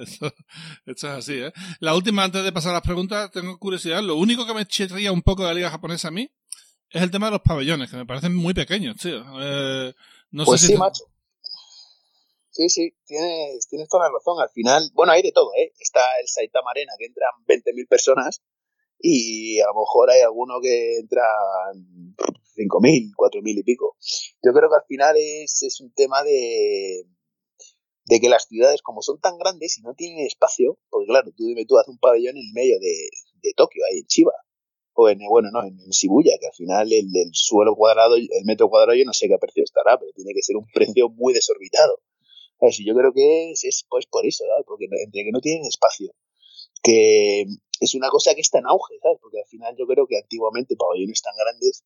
Esto, 0.00 0.32
esto, 0.86 1.08
es 1.08 1.12
así, 1.12 1.40
¿eh? 1.40 1.52
La 1.80 1.96
última, 1.96 2.22
antes 2.22 2.44
de 2.44 2.52
pasar 2.52 2.70
a 2.70 2.74
las 2.74 2.82
preguntas, 2.82 3.32
tengo 3.32 3.58
curiosidad. 3.58 4.00
Lo 4.00 4.14
único 4.14 4.46
que 4.46 4.54
me 4.54 4.64
chirría 4.64 5.10
un 5.10 5.22
poco 5.22 5.42
de 5.42 5.48
la 5.48 5.54
liga 5.54 5.70
japonesa 5.70 6.08
a 6.08 6.12
mí 6.12 6.30
es 6.90 7.02
el 7.02 7.10
tema 7.10 7.26
de 7.26 7.32
los 7.32 7.40
pabellones, 7.40 7.90
que 7.90 7.96
me 7.96 8.06
parecen 8.06 8.32
muy 8.32 8.54
pequeños, 8.54 8.96
tío. 8.96 9.24
Eh, 9.40 9.92
no 10.30 10.44
pues 10.44 10.60
sé 10.60 10.68
sí, 10.68 10.72
si... 10.74 10.78
macho. 10.78 11.04
Sí, 12.54 12.68
sí, 12.68 12.94
tienes, 13.04 13.66
tienes 13.66 13.88
toda 13.88 14.04
la 14.04 14.12
razón. 14.12 14.40
Al 14.40 14.48
final, 14.50 14.88
bueno, 14.94 15.10
hay 15.10 15.22
de 15.22 15.32
todo, 15.32 15.50
¿eh? 15.58 15.72
Está 15.80 16.00
el 16.20 16.28
Saitama 16.28 16.70
Arena, 16.70 16.92
que 16.96 17.06
entran 17.06 17.32
20.000 17.48 17.88
personas, 17.88 18.42
y 19.00 19.58
a 19.58 19.66
lo 19.66 19.80
mejor 19.80 20.08
hay 20.12 20.20
alguno 20.20 20.60
que 20.62 20.98
entran 20.98 22.14
5.000, 22.56 23.10
4.000 23.16 23.58
y 23.58 23.62
pico. 23.64 23.96
Yo 24.40 24.52
creo 24.52 24.70
que 24.70 24.76
al 24.76 24.86
final 24.86 25.16
es, 25.18 25.64
es 25.64 25.80
un 25.80 25.92
tema 25.94 26.22
de, 26.22 27.02
de 28.04 28.20
que 28.20 28.28
las 28.28 28.46
ciudades, 28.46 28.82
como 28.82 29.02
son 29.02 29.18
tan 29.18 29.36
grandes 29.36 29.76
y 29.78 29.82
no 29.82 29.94
tienen 29.94 30.24
espacio, 30.24 30.78
porque 30.90 31.08
claro, 31.08 31.32
tú 31.36 31.46
dime 31.46 31.66
tú, 31.66 31.76
haz 31.76 31.88
un 31.88 31.98
pabellón 31.98 32.36
en 32.36 32.44
el 32.46 32.52
medio 32.54 32.78
de, 32.78 33.10
de 33.42 33.52
Tokio, 33.56 33.82
ahí 33.90 33.98
en 33.98 34.06
Chiba, 34.06 34.32
o 34.92 35.08
en, 35.08 35.18
bueno, 35.28 35.48
no, 35.52 35.64
en, 35.64 35.76
Shibuya, 35.90 36.38
que 36.40 36.46
al 36.46 36.54
final 36.54 36.92
el, 36.92 37.08
el, 37.16 37.30
suelo 37.32 37.74
cuadrado, 37.74 38.14
el 38.14 38.44
metro 38.44 38.68
cuadrado, 38.68 38.96
yo 38.96 39.04
no 39.04 39.12
sé 39.12 39.26
qué 39.26 39.38
precio 39.38 39.64
estará, 39.64 39.98
pero 39.98 40.12
tiene 40.14 40.32
que 40.34 40.42
ser 40.42 40.56
un 40.56 40.66
precio 40.72 41.08
muy 41.08 41.34
desorbitado. 41.34 41.98
Y 42.78 42.86
yo 42.86 42.94
creo 42.94 43.12
que 43.12 43.52
es, 43.52 43.64
es 43.64 43.86
pues 43.88 44.06
por 44.06 44.26
eso, 44.26 44.44
porque 44.66 44.86
entre 45.04 45.24
que 45.24 45.32
no 45.32 45.40
tienen 45.40 45.66
espacio, 45.66 46.14
que 46.82 47.44
es 47.80 47.94
una 47.94 48.08
cosa 48.08 48.34
que 48.34 48.40
está 48.40 48.58
en 48.58 48.66
auge, 48.66 48.94
¿sabes? 49.02 49.18
Porque 49.20 49.38
al 49.38 49.48
final 49.48 49.74
yo 49.78 49.86
creo 49.86 50.06
que 50.06 50.18
antiguamente 50.18 50.76
pabellones 50.76 51.22
tan 51.22 51.34
grandes 51.36 51.84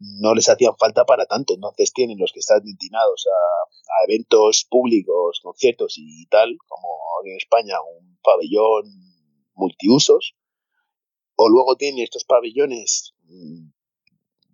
no 0.00 0.34
les 0.34 0.48
hacían 0.48 0.76
falta 0.76 1.04
para 1.04 1.26
tanto, 1.26 1.54
entonces 1.54 1.92
tienen 1.92 2.18
los 2.18 2.32
que 2.32 2.38
están 2.38 2.62
destinados 2.64 3.26
a, 3.26 4.00
a 4.00 4.04
eventos 4.08 4.66
públicos, 4.70 5.40
conciertos 5.42 5.94
y 5.98 6.26
tal, 6.26 6.56
como 6.68 6.88
en 7.24 7.36
España 7.36 7.74
un 7.82 8.18
pabellón 8.22 8.84
multiusos, 9.54 10.36
o 11.36 11.48
luego 11.48 11.76
tienen 11.76 12.04
estos 12.04 12.24
pabellones 12.24 13.14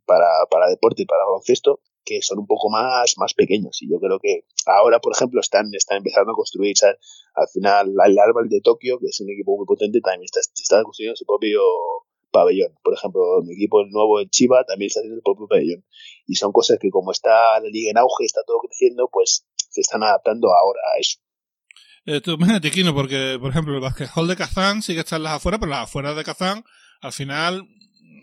para, 0.06 0.28
para 0.50 0.68
deporte 0.68 1.04
para 1.06 1.24
baloncesto, 1.24 1.80
que 2.04 2.20
son 2.22 2.38
un 2.38 2.46
poco 2.46 2.70
más, 2.70 3.14
más 3.16 3.34
pequeños. 3.34 3.82
Y 3.82 3.90
yo 3.90 3.98
creo 3.98 4.18
que 4.18 4.44
ahora, 4.66 5.00
por 5.00 5.12
ejemplo, 5.14 5.40
están, 5.40 5.70
están 5.72 5.98
empezando 5.98 6.32
a 6.32 6.34
construir, 6.34 6.74
al 6.82 7.48
final, 7.52 7.94
el 8.06 8.18
Árbol 8.18 8.48
de 8.48 8.60
Tokio, 8.60 8.98
que 8.98 9.06
es 9.06 9.20
un 9.20 9.30
equipo 9.30 9.56
muy 9.56 9.66
potente, 9.66 10.00
también 10.00 10.24
está, 10.24 10.40
está 10.40 10.82
construyendo 10.82 11.16
su 11.16 11.24
propio 11.24 11.60
pabellón. 12.30 12.74
Por 12.82 12.94
ejemplo, 12.94 13.22
mi 13.44 13.54
equipo 13.54 13.80
el 13.80 13.90
nuevo 13.90 14.20
el 14.20 14.28
Chiva 14.28 14.64
también 14.64 14.88
está 14.88 15.00
haciendo 15.00 15.18
su 15.18 15.22
propio 15.22 15.46
pabellón. 15.48 15.84
Y 16.26 16.34
son 16.34 16.52
cosas 16.52 16.78
que 16.80 16.90
como 16.90 17.12
está 17.12 17.60
la 17.60 17.68
liga 17.68 17.90
en 17.90 17.98
auge, 17.98 18.24
está 18.24 18.42
todo 18.46 18.58
creciendo, 18.58 19.08
pues 19.10 19.46
se 19.56 19.80
están 19.80 20.02
adaptando 20.02 20.48
ahora 20.48 20.80
a 20.94 21.00
eso. 21.00 21.20
Eh, 22.06 22.20
tú 22.20 22.32
imagínate, 22.38 22.70
Kino, 22.70 22.94
porque, 22.94 23.38
por 23.40 23.50
ejemplo, 23.50 23.74
el 23.74 23.80
basquetbol 23.80 24.28
de 24.28 24.36
Kazán 24.36 24.82
sí 24.82 24.94
que 24.94 25.00
está 25.00 25.16
en 25.16 25.22
las 25.22 25.34
afueras, 25.34 25.60
pero 25.60 25.70
las 25.70 25.84
afueras 25.84 26.16
de 26.16 26.24
Kazán, 26.24 26.64
al 27.00 27.12
final, 27.12 27.66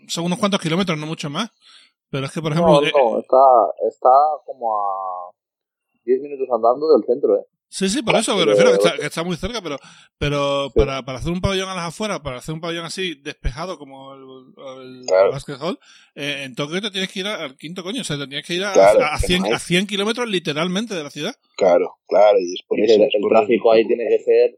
son 0.08 0.24
unos 0.24 0.38
cuantos 0.38 0.60
kilómetros, 0.60 0.98
no 0.98 1.06
mucho 1.06 1.30
más. 1.30 1.50
Pero 2.12 2.26
es 2.26 2.32
que, 2.32 2.42
por 2.42 2.52
ejemplo... 2.52 2.74
No, 2.74 2.80
no, 2.82 3.18
está, 3.18 3.38
está 3.88 4.10
como 4.44 4.76
a 4.76 5.30
10 6.04 6.20
minutos 6.20 6.46
andando 6.52 6.92
del 6.92 7.04
centro, 7.06 7.38
¿eh? 7.38 7.46
Sí, 7.70 7.88
sí, 7.88 8.02
por 8.02 8.16
eso 8.16 8.36
me 8.36 8.44
refiero 8.44 8.68
que 8.68 8.76
está, 8.76 8.98
que 8.98 9.06
está 9.06 9.24
muy 9.24 9.34
cerca, 9.36 9.62
pero, 9.62 9.78
pero 10.18 10.66
sí. 10.66 10.72
para, 10.78 11.02
para 11.06 11.16
hacer 11.16 11.32
un 11.32 11.40
pabellón 11.40 11.70
a 11.70 11.74
las 11.74 11.88
afueras, 11.88 12.20
para 12.20 12.36
hacer 12.36 12.54
un 12.54 12.60
pabellón 12.60 12.84
así 12.84 13.14
despejado 13.14 13.78
como 13.78 14.12
el, 14.12 14.20
el, 15.00 15.06
claro. 15.06 15.30
basket 15.30 15.56
hall, 15.58 15.78
eh, 16.14 16.42
en 16.44 16.54
Tokio 16.54 16.82
te 16.82 16.90
tienes 16.90 17.10
que 17.10 17.20
ir 17.20 17.26
al 17.26 17.56
quinto 17.56 17.82
coño, 17.82 18.02
o 18.02 18.04
sea, 18.04 18.18
te 18.18 18.26
tienes 18.26 18.46
que 18.46 18.52
ir 18.52 18.64
a, 18.64 18.74
claro, 18.74 19.06
a, 19.06 19.16
100, 19.16 19.54
a 19.54 19.58
100 19.58 19.86
kilómetros 19.86 20.28
literalmente 20.28 20.94
de 20.94 21.02
la 21.02 21.08
ciudad. 21.08 21.34
Claro, 21.56 21.94
claro, 22.06 22.38
y 22.38 22.52
es 22.52 22.62
por 22.68 22.78
y 22.78 22.82
eso. 22.82 22.96
El, 22.96 23.02
es 23.04 23.14
el 23.14 23.26
tráfico 23.26 23.72
ahí 23.72 23.86
tiene 23.86 24.06
que 24.06 24.18
ser. 24.18 24.54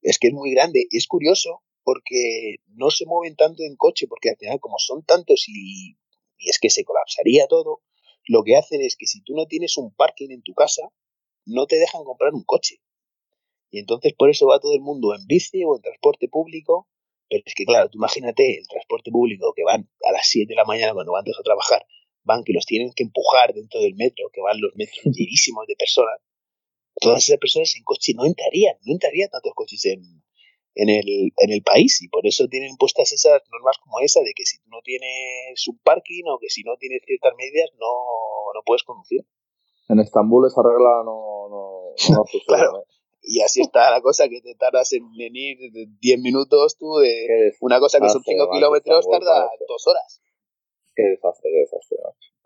Es 0.00 0.18
que 0.18 0.28
es 0.28 0.32
muy 0.32 0.54
grande, 0.54 0.86
es 0.90 1.06
curioso 1.06 1.60
porque 1.82 2.56
no 2.76 2.90
se 2.90 3.04
mueven 3.04 3.36
tanto 3.36 3.62
en 3.62 3.76
coche, 3.76 4.06
porque 4.08 4.30
al 4.30 4.36
final, 4.36 4.58
como 4.58 4.76
son 4.78 5.04
tantos 5.04 5.44
y, 5.48 5.96
y 6.40 6.48
es 6.48 6.58
que 6.58 6.70
se 6.70 6.84
colapsaría 6.84 7.46
todo, 7.46 7.82
lo 8.26 8.42
que 8.42 8.56
hacen 8.56 8.80
es 8.80 8.96
que 8.96 9.06
si 9.06 9.22
tú 9.22 9.34
no 9.34 9.46
tienes 9.46 9.76
un 9.76 9.94
parking 9.94 10.30
en 10.30 10.42
tu 10.42 10.54
casa, 10.54 10.82
no 11.46 11.66
te 11.66 11.76
dejan 11.76 12.04
comprar 12.04 12.32
un 12.34 12.44
coche. 12.44 12.80
Y 13.70 13.78
entonces 13.78 14.14
por 14.16 14.30
eso 14.30 14.48
va 14.48 14.58
todo 14.58 14.74
el 14.74 14.80
mundo 14.80 15.14
en 15.14 15.26
bici 15.26 15.62
o 15.64 15.76
en 15.76 15.82
transporte 15.82 16.28
público. 16.28 16.88
Pero 17.28 17.42
es 17.46 17.54
que, 17.54 17.64
claro, 17.64 17.88
tú 17.88 17.98
imagínate 17.98 18.58
el 18.58 18.66
transporte 18.66 19.10
público 19.10 19.52
que 19.54 19.62
van 19.62 19.88
a 20.08 20.12
las 20.12 20.26
7 20.28 20.48
de 20.48 20.56
la 20.56 20.64
mañana 20.64 20.94
cuando 20.94 21.12
van 21.12 21.24
todos 21.24 21.38
a 21.38 21.44
trabajar, 21.44 21.86
van 22.24 22.42
que 22.42 22.52
los 22.52 22.66
tienen 22.66 22.90
que 22.94 23.04
empujar 23.04 23.54
dentro 23.54 23.80
del 23.80 23.94
metro, 23.94 24.30
que 24.32 24.40
van 24.40 24.60
los 24.60 24.74
metros 24.74 25.00
llenísimos 25.04 25.66
de 25.66 25.76
personas. 25.76 26.20
Todas 27.00 27.22
esas 27.22 27.38
personas 27.38 27.74
en 27.76 27.84
coche 27.84 28.12
no 28.14 28.26
entrarían, 28.26 28.74
no 28.84 28.92
entrarían 28.92 29.30
tantos 29.30 29.52
coches 29.54 29.84
en, 29.86 30.19
en, 30.74 30.88
el, 30.88 31.32
en 31.36 31.52
el 31.52 31.62
país. 31.62 32.02
Y 32.02 32.08
por 32.08 32.26
eso 32.26 32.46
tienen 32.48 32.76
puestas 32.76 33.12
esas 33.12 33.42
normas 33.50 33.76
como 33.78 34.00
esa 34.00 34.20
de 34.20 34.32
que 34.34 34.44
si 34.44 34.58
tú 34.58 34.70
no 34.70 34.80
tienes 34.82 35.68
un 35.68 35.78
parking 35.84 36.24
o 36.28 36.38
que 36.38 36.48
si 36.48 36.62
no 36.62 36.76
tienes 36.78 37.02
ciertas 37.06 37.34
medidas, 37.36 37.70
no, 37.78 37.86
no 38.54 38.62
puedes 38.64 38.82
conducir 38.82 39.24
en 39.90 39.98
Estambul 39.98 40.46
esa 40.46 40.62
regla 40.62 41.02
no, 41.04 41.48
no, 41.50 41.82
no 42.14 42.24
sucede. 42.24 42.42
claro. 42.46 42.78
¿eh? 42.78 42.84
Y 43.22 43.42
así 43.42 43.60
está 43.60 43.90
la 43.90 44.00
cosa 44.00 44.28
que 44.28 44.40
te 44.40 44.54
tardas 44.54 44.92
en, 44.92 45.04
en 45.18 45.36
ir 45.36 45.58
10 46.00 46.20
minutos 46.20 46.78
tú 46.78 46.96
de 46.96 47.52
una 47.60 47.78
cosa 47.78 48.00
que 48.00 48.08
son 48.08 48.22
5 48.24 48.50
kilómetros 48.50 49.06
tarda 49.10 49.50
dos 49.68 49.86
horas. 49.86 50.22
Qué 50.94 51.02
desastre, 51.02 51.50
qué 51.52 51.60
desastre. 51.60 51.98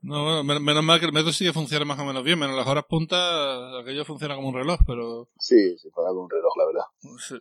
No, 0.03 0.23
bueno, 0.45 0.61
menos 0.61 0.85
mal 0.85 1.01
que 1.01 1.07
el 1.07 1.13
metro 1.13 1.33
sí 1.33 1.47
que 1.47 1.55
funciona 1.55 1.87
más 1.87 1.99
o 1.99 2.05
menos 2.05 2.23
bien, 2.23 2.39
menos 2.39 2.55
las 2.55 2.67
horas 2.67 2.85
puntas, 2.87 3.19
aquello 3.81 4.05
funciona 4.05 4.35
como 4.35 4.49
un 4.49 4.55
reloj, 4.55 4.79
pero... 4.87 5.31
Sí, 5.39 5.79
sí, 5.79 5.89
funciona 5.91 6.11
como 6.11 6.25
un 6.25 6.31
reloj, 6.31 6.53
la 6.59 6.67
verdad. 6.67 6.85
Sí. 7.19 7.37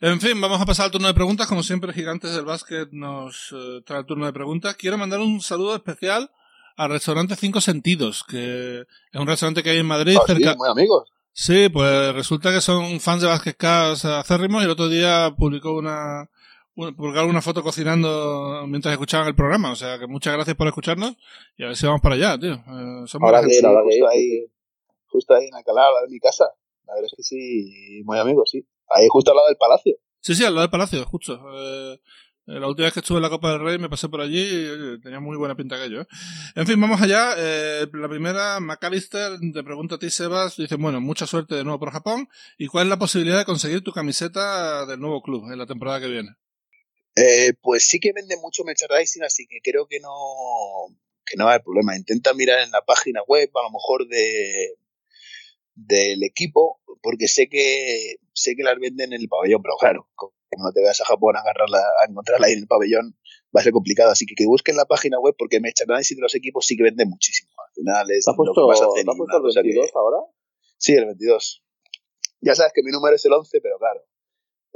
En 0.00 0.20
fin, 0.20 0.40
vamos 0.40 0.60
a 0.60 0.66
pasar 0.66 0.86
al 0.86 0.90
turno 0.92 1.08
de 1.08 1.14
preguntas. 1.14 1.48
Como 1.48 1.64
siempre, 1.64 1.92
Gigantes 1.92 2.32
del 2.36 2.44
Básquet 2.44 2.88
nos 2.92 3.50
uh, 3.50 3.82
trae 3.82 3.98
el 3.98 4.06
turno 4.06 4.26
de 4.26 4.32
preguntas. 4.32 4.76
Quiero 4.76 4.96
mandar 4.96 5.18
un 5.18 5.40
saludo 5.40 5.74
especial 5.74 6.30
al 6.76 6.90
restaurante 6.90 7.34
Cinco 7.34 7.60
Sentidos, 7.60 8.22
que 8.22 8.82
es 8.82 9.20
un 9.20 9.26
restaurante 9.26 9.64
que 9.64 9.70
hay 9.70 9.78
en 9.78 9.86
Madrid. 9.86 10.16
Cerca... 10.24 10.52
sí, 10.52 10.56
muy 10.56 10.68
amigos. 10.68 11.10
Sí, 11.32 11.68
pues 11.68 12.14
resulta 12.14 12.52
que 12.52 12.60
son 12.60 13.00
fans 13.00 13.22
de 13.22 13.28
Basket 13.28 13.54
Cast 13.54 14.04
acérrimos 14.04 14.62
y 14.62 14.64
el 14.64 14.70
otro 14.70 14.88
día 14.88 15.32
publicó 15.36 15.72
una, 15.76 16.28
una, 16.78 16.92
publicaron 16.92 17.30
una 17.30 17.42
foto 17.42 17.62
cocinando 17.62 18.64
mientras 18.66 18.92
escuchaban 18.92 19.28
el 19.28 19.34
programa. 19.34 19.72
O 19.72 19.76
sea 19.76 19.98
que 19.98 20.06
muchas 20.06 20.34
gracias 20.34 20.56
por 20.56 20.68
escucharnos 20.68 21.16
y 21.56 21.64
a 21.64 21.66
ver 21.68 21.76
si 21.76 21.86
vamos 21.86 22.00
para 22.00 22.14
allá, 22.14 22.38
tío. 22.38 22.54
Eh, 22.54 23.06
somos 23.06 23.26
ahora 23.26 23.42
que 23.42 23.56
ir, 23.56 23.66
ahora 23.66 23.82
que 23.88 23.96
ir. 23.96 24.04
Ahí, 24.04 24.46
justo 25.06 25.34
ahí 25.34 25.46
en 25.46 25.54
la 25.54 25.62
calada 25.62 26.02
de 26.02 26.08
mi 26.08 26.20
casa. 26.20 26.44
La 26.86 26.94
verdad 26.94 27.08
es 27.10 27.16
que 27.16 27.22
sí, 27.22 28.02
muy 28.04 28.18
amigos, 28.18 28.50
sí. 28.50 28.66
Ahí 28.88 29.06
justo 29.10 29.32
al 29.32 29.36
lado 29.36 29.48
del 29.48 29.56
palacio. 29.56 29.96
Sí, 30.20 30.34
sí, 30.34 30.44
al 30.44 30.54
lado 30.54 30.62
del 30.62 30.70
palacio, 30.70 31.04
justo. 31.04 31.38
Eh, 31.54 31.98
la 32.46 32.66
última 32.66 32.86
vez 32.86 32.94
que 32.94 33.00
estuve 33.00 33.18
en 33.18 33.22
la 33.22 33.28
Copa 33.28 33.50
del 33.50 33.60
Rey 33.60 33.78
me 33.78 33.90
pasé 33.90 34.08
por 34.08 34.22
allí 34.22 34.40
y 34.40 35.00
tenía 35.00 35.20
muy 35.20 35.36
buena 35.36 35.54
pinta 35.54 35.76
aquello. 35.76 36.02
¿eh? 36.02 36.06
En 36.54 36.66
fin, 36.66 36.80
vamos 36.80 37.02
allá. 37.02 37.34
Eh, 37.36 37.86
la 37.92 38.08
primera, 38.08 38.58
McAllister 38.60 39.38
te 39.52 39.62
pregunta 39.62 39.96
a 39.96 39.98
ti, 39.98 40.08
Sebas. 40.08 40.56
Dice, 40.56 40.76
bueno, 40.76 41.00
mucha 41.00 41.26
suerte 41.26 41.56
de 41.56 41.64
nuevo 41.64 41.78
por 41.78 41.90
Japón. 41.90 42.28
¿Y 42.56 42.68
cuál 42.68 42.86
es 42.86 42.90
la 42.90 42.98
posibilidad 42.98 43.36
de 43.36 43.44
conseguir 43.44 43.82
tu 43.82 43.92
camiseta 43.92 44.86
del 44.86 44.98
nuevo 44.98 45.20
club 45.20 45.50
en 45.52 45.58
la 45.58 45.66
temporada 45.66 46.00
que 46.00 46.08
viene? 46.08 46.36
Eh, 47.18 47.52
pues 47.60 47.86
sí 47.86 47.98
que 47.98 48.12
vende 48.12 48.36
mucho 48.36 48.64
merchandising, 48.64 49.24
así 49.24 49.46
que 49.46 49.60
creo 49.62 49.86
que 49.86 49.98
no, 50.00 50.10
que 51.26 51.36
no 51.36 51.48
hay 51.48 51.58
problema. 51.60 51.96
Intenta 51.96 52.32
mirar 52.34 52.60
en 52.60 52.70
la 52.70 52.84
página 52.84 53.22
web, 53.26 53.50
a 53.54 53.62
lo 53.62 53.70
mejor 53.70 54.06
de 54.08 54.76
del 55.74 56.24
equipo, 56.24 56.80
porque 57.02 57.28
sé 57.28 57.48
que 57.48 58.16
sé 58.32 58.56
que 58.56 58.64
las 58.64 58.78
venden 58.80 59.12
en 59.12 59.20
el 59.20 59.28
pabellón, 59.28 59.62
pero 59.62 59.76
claro, 59.76 60.08
como 60.16 60.32
no 60.64 60.72
te 60.72 60.80
veas 60.80 61.00
a 61.00 61.04
Japón 61.04 61.36
a 61.36 61.40
agarrarla, 61.40 61.78
a 61.78 62.10
encontrarla 62.10 62.48
ahí 62.48 62.54
en 62.54 62.60
el 62.60 62.66
pabellón, 62.66 63.16
va 63.54 63.60
a 63.60 63.62
ser 63.62 63.72
complicado. 63.72 64.10
Así 64.10 64.26
que 64.26 64.34
que 64.34 64.46
busquen 64.46 64.76
la 64.76 64.86
página 64.86 65.20
web 65.20 65.34
porque 65.38 65.60
merchandising 65.60 66.16
de 66.16 66.22
los 66.22 66.34
equipos 66.34 66.66
sí 66.66 66.76
que 66.76 66.82
venden 66.82 67.08
muchísimo. 67.08 67.50
Al 67.64 67.72
final 67.74 68.10
es 68.10 68.24
¿Te 68.24 68.30
has 68.30 68.36
puesto, 68.36 68.60
lo 68.60 68.66
que 68.66 68.70
más 68.72 68.80
hacen. 68.80 69.04
¿te 69.04 69.10
has 69.10 69.16
puesto 69.16 69.60
el 69.60 69.64
22 69.64 69.90
ahora? 69.94 70.16
Sí, 70.78 70.94
el 70.94 71.06
22. 71.06 71.64
Ya 72.40 72.54
sabes 72.54 72.72
que 72.74 72.82
mi 72.82 72.90
número 72.90 73.16
es 73.16 73.24
el 73.24 73.32
11, 73.32 73.60
pero 73.60 73.78
claro, 73.78 74.04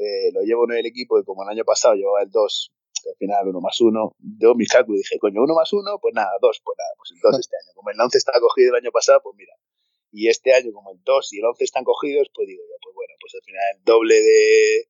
eh, 0.03 0.31
lo 0.33 0.43
llevo 0.43 0.65
en 0.71 0.79
el 0.79 0.87
equipo 0.87 1.19
y 1.19 1.25
como 1.25 1.43
el 1.43 1.49
año 1.49 1.65
pasado 1.65 1.95
llevaba 1.95 2.23
el 2.23 2.31
2, 2.31 2.73
al 3.09 3.17
final 3.17 3.49
1 3.49 3.61
más 3.61 3.81
1, 3.81 4.17
yo 4.39 4.55
mis 4.55 4.69
cálculos 4.69 5.01
dije, 5.01 5.19
coño, 5.19 5.43
1 5.43 5.55
más 5.55 5.73
1, 5.73 5.99
pues 6.01 6.15
nada, 6.15 6.31
2, 6.41 6.61
pues 6.65 6.77
nada, 6.79 6.93
pues 6.97 7.11
el 7.13 7.19
2 7.23 7.41
este 7.41 7.57
año. 7.57 7.75
Como 7.75 7.91
el 7.91 8.01
11 8.01 8.19
estaba 8.19 8.41
cogido 8.41 8.71
el 8.71 8.83
año 8.83 8.91
pasado, 8.93 9.21
pues 9.23 9.37
mira. 9.37 9.55
Y 10.13 10.29
este 10.29 10.53
año, 10.53 10.73
como 10.73 10.93
el 10.93 11.01
2 11.03 11.33
y 11.33 11.39
el 11.39 11.47
11 11.47 11.65
están 11.65 11.85
cogidos, 11.85 12.29
pues 12.35 12.47
digo 12.47 12.63
yo, 12.63 12.77
pues 12.83 12.95
bueno, 12.95 13.15
pues 13.19 13.35
al 13.35 13.43
final 13.43 13.63
el 13.77 13.85
doble 13.85 14.15
de, 14.21 14.89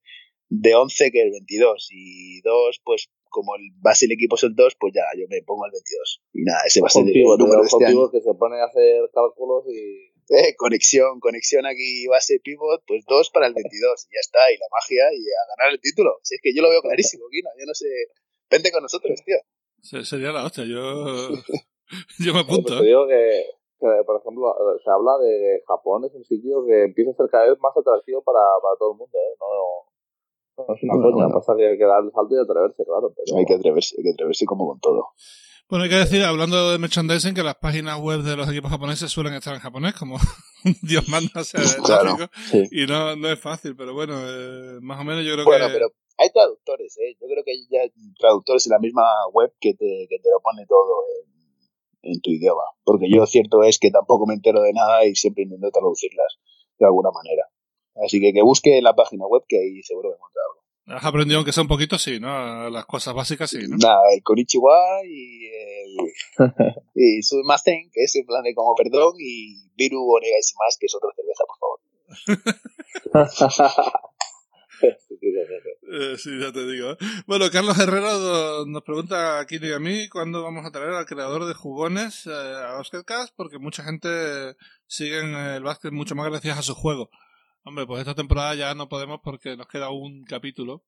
de 0.48 0.74
11 0.74 1.10
que 1.12 1.22
el 1.22 1.30
22. 1.30 1.88
Y 1.92 2.40
2, 2.42 2.80
pues 2.84 3.08
como 3.30 3.54
el 3.56 3.70
base 3.80 4.06
del 4.06 4.14
equipo 4.14 4.36
es 4.36 4.44
el 4.44 4.54
2, 4.54 4.76
pues 4.78 4.92
ya, 4.94 5.02
yo 5.18 5.26
me 5.28 5.42
pongo 5.42 5.64
el 5.66 5.72
22. 5.72 6.22
Y 6.34 6.42
nada, 6.42 6.60
ese 6.66 6.80
va 6.80 6.88
a 6.88 6.90
ser 6.90 7.06
el 7.06 7.22
número 7.38 7.62
de 7.62 7.68
este 7.68 7.86
año. 7.86 8.10
que 8.10 8.20
se 8.20 8.34
pone 8.34 8.60
a 8.60 8.66
hacer 8.66 9.08
cálculos 9.14 9.64
y 9.70 10.11
Eh, 10.30 10.54
conexión, 10.56 11.20
conexión 11.20 11.66
aquí, 11.66 12.06
base 12.06 12.40
pivot, 12.42 12.82
pues 12.86 13.04
2 13.06 13.30
para 13.30 13.46
el 13.46 13.54
22. 13.54 14.06
Y 14.10 14.14
ya 14.14 14.20
está, 14.20 14.38
y 14.52 14.56
la 14.58 14.66
magia 14.70 15.04
y 15.12 15.22
a 15.26 15.42
ganar 15.56 15.72
el 15.74 15.80
título. 15.80 16.18
Si 16.22 16.34
es 16.36 16.40
que 16.42 16.54
yo 16.54 16.62
lo 16.62 16.70
veo 16.70 16.80
clarísimo, 16.82 17.24
Kino. 17.30 17.50
Yo 17.58 17.66
no 17.66 17.74
sé. 17.74 17.86
Vente 18.50 18.70
con 18.70 18.82
nosotros, 18.82 19.20
tío. 19.24 19.36
Se- 19.80 20.04
Sería 20.04 20.30
la 20.32 20.44
hostia, 20.44 20.64
yo, 20.64 20.78
yo 22.20 22.32
me 22.34 22.44
Pues 22.44 22.44
apunto. 22.44 22.78
te 22.78 22.84
¿eh? 22.84 22.86
digo 22.86 23.06
que, 23.08 23.44
que, 23.80 23.88
por 24.06 24.20
ejemplo, 24.20 24.54
se 24.84 24.90
habla 24.90 25.18
de 25.18 25.62
Japón, 25.66 26.04
es 26.04 26.14
un 26.14 26.24
sitio 26.24 26.64
que 26.66 26.84
empieza 26.84 27.10
a 27.10 27.14
ser 27.14 27.26
cada 27.30 27.48
vez 27.48 27.58
más 27.60 27.76
atractivo 27.76 28.22
para, 28.22 28.38
para 28.62 28.76
todo 28.78 28.92
el 28.92 28.98
mundo, 28.98 29.16
¿eh? 29.18 29.34
No, 29.40 30.64
no 30.68 30.74
es 30.74 30.82
una 30.84 30.94
Bueno, 30.94 31.10
coña, 31.10 31.24
bueno. 31.26 31.38
pasa 31.40 31.56
que 31.56 31.66
hay 31.66 31.78
que 31.78 31.84
dar 31.84 32.04
el 32.04 32.12
salto 32.12 32.34
y 32.34 32.38
atreverse, 32.38 32.84
claro. 32.84 33.12
Pero... 33.16 33.38
Hay 33.38 33.44
que 33.46 33.54
atreverse, 33.54 33.96
hay 33.98 34.04
que 34.04 34.10
atreverse 34.12 34.44
como 34.46 34.68
con 34.68 34.78
todo. 34.80 35.08
Bueno, 35.72 35.84
hay 35.84 35.88
que 35.88 36.04
decir, 36.04 36.22
hablando 36.22 36.70
de 36.70 36.76
merchandising, 36.76 37.32
que 37.32 37.42
las 37.42 37.54
páginas 37.54 37.98
web 37.98 38.20
de 38.20 38.36
los 38.36 38.46
equipos 38.46 38.70
japoneses 38.70 39.10
suelen 39.10 39.32
estar 39.32 39.54
en 39.54 39.60
japonés, 39.60 39.94
como 39.94 40.18
Dios 40.82 41.08
manda, 41.08 41.42
sea, 41.44 41.62
Claro, 41.82 42.28
sí. 42.50 42.68
Y 42.70 42.84
no, 42.84 43.16
no 43.16 43.32
es 43.32 43.40
fácil, 43.40 43.74
pero 43.74 43.94
bueno, 43.94 44.12
eh, 44.20 44.80
más 44.82 45.00
o 45.00 45.04
menos 45.04 45.24
yo 45.24 45.32
creo 45.32 45.46
Bueno, 45.46 45.68
que... 45.68 45.72
pero 45.72 45.88
hay 46.18 46.28
traductores, 46.28 46.98
¿eh? 46.98 47.16
Yo 47.18 47.26
creo 47.26 47.42
que 47.42 47.52
hay 47.52 47.66
ya 47.70 47.90
traductores 48.18 48.66
en 48.66 48.72
la 48.72 48.80
misma 48.80 49.00
web 49.32 49.50
que 49.58 49.72
te, 49.72 50.06
que 50.10 50.18
te 50.18 50.28
lo 50.28 50.42
pone 50.42 50.66
todo 50.66 50.92
en, 51.24 52.12
en 52.12 52.20
tu 52.20 52.32
idioma. 52.32 52.64
Porque 52.84 53.08
yo 53.08 53.24
cierto 53.24 53.62
es 53.62 53.78
que 53.78 53.90
tampoco 53.90 54.26
me 54.26 54.34
entero 54.34 54.60
de 54.60 54.74
nada 54.74 55.06
y 55.06 55.14
siempre 55.14 55.44
intento 55.44 55.70
traducirlas 55.70 56.36
de 56.78 56.84
alguna 56.84 57.08
manera. 57.12 57.48
Así 58.04 58.20
que 58.20 58.34
que 58.34 58.42
busque 58.42 58.76
en 58.76 58.84
la 58.84 58.94
página 58.94 59.24
web 59.26 59.44
que 59.48 59.56
ahí 59.56 59.82
seguro 59.82 60.10
que 60.10 60.16
encuentra 60.16 60.42
algo. 60.44 60.51
Has 60.86 61.04
aprendido 61.04 61.38
aunque 61.38 61.52
sea 61.52 61.62
un 61.62 61.68
poquito, 61.68 61.98
sí, 61.98 62.18
¿no? 62.18 62.68
Las 62.68 62.86
cosas 62.86 63.14
básicas, 63.14 63.50
sí, 63.50 63.58
¿no? 63.68 63.76
Nada, 63.76 64.00
el 64.14 64.22
Konichiwa 64.22 64.76
y 65.06 65.46
el 65.46 65.96
y 66.94 67.20
que 67.20 68.04
es 68.04 68.16
en 68.16 68.26
plan 68.26 68.42
de 68.42 68.54
como 68.54 68.74
perdón, 68.74 69.14
y 69.18 69.68
Biru 69.76 70.02
Onegaishimasu, 70.02 70.56
más, 70.58 70.76
que 70.78 70.86
es 70.86 70.94
otra 70.94 71.10
cerveza, 71.16 71.44
por 71.46 71.58
favor. 71.58 71.80
Eh, 75.94 76.16
sí, 76.16 76.30
ya 76.40 76.52
te 76.52 76.66
digo. 76.66 76.92
¿eh? 76.92 76.96
Bueno, 77.26 77.46
Carlos 77.52 77.78
Herrero 77.78 78.64
nos 78.66 78.82
pregunta 78.82 79.38
a 79.38 79.46
Kino 79.46 79.66
y 79.66 79.72
a 79.72 79.78
mí 79.78 80.08
cuándo 80.08 80.42
vamos 80.42 80.64
a 80.64 80.70
traer 80.70 80.90
al 80.90 81.06
creador 81.06 81.44
de 81.44 81.54
jugones 81.54 82.26
eh, 82.26 82.30
a 82.30 82.72
Basketcast, 82.78 83.34
porque 83.36 83.58
mucha 83.58 83.84
gente 83.84 84.56
sigue 84.86 85.20
en 85.20 85.34
el 85.34 85.62
básquet 85.62 85.92
mucho 85.92 86.14
más 86.14 86.28
gracias 86.30 86.58
a 86.58 86.62
su 86.62 86.74
juego. 86.74 87.10
Hombre, 87.64 87.86
pues 87.86 88.00
esta 88.00 88.14
temporada 88.14 88.54
ya 88.54 88.74
no 88.74 88.88
podemos 88.88 89.20
porque 89.22 89.56
nos 89.56 89.68
queda 89.68 89.90
un 89.90 90.24
capítulo. 90.24 90.82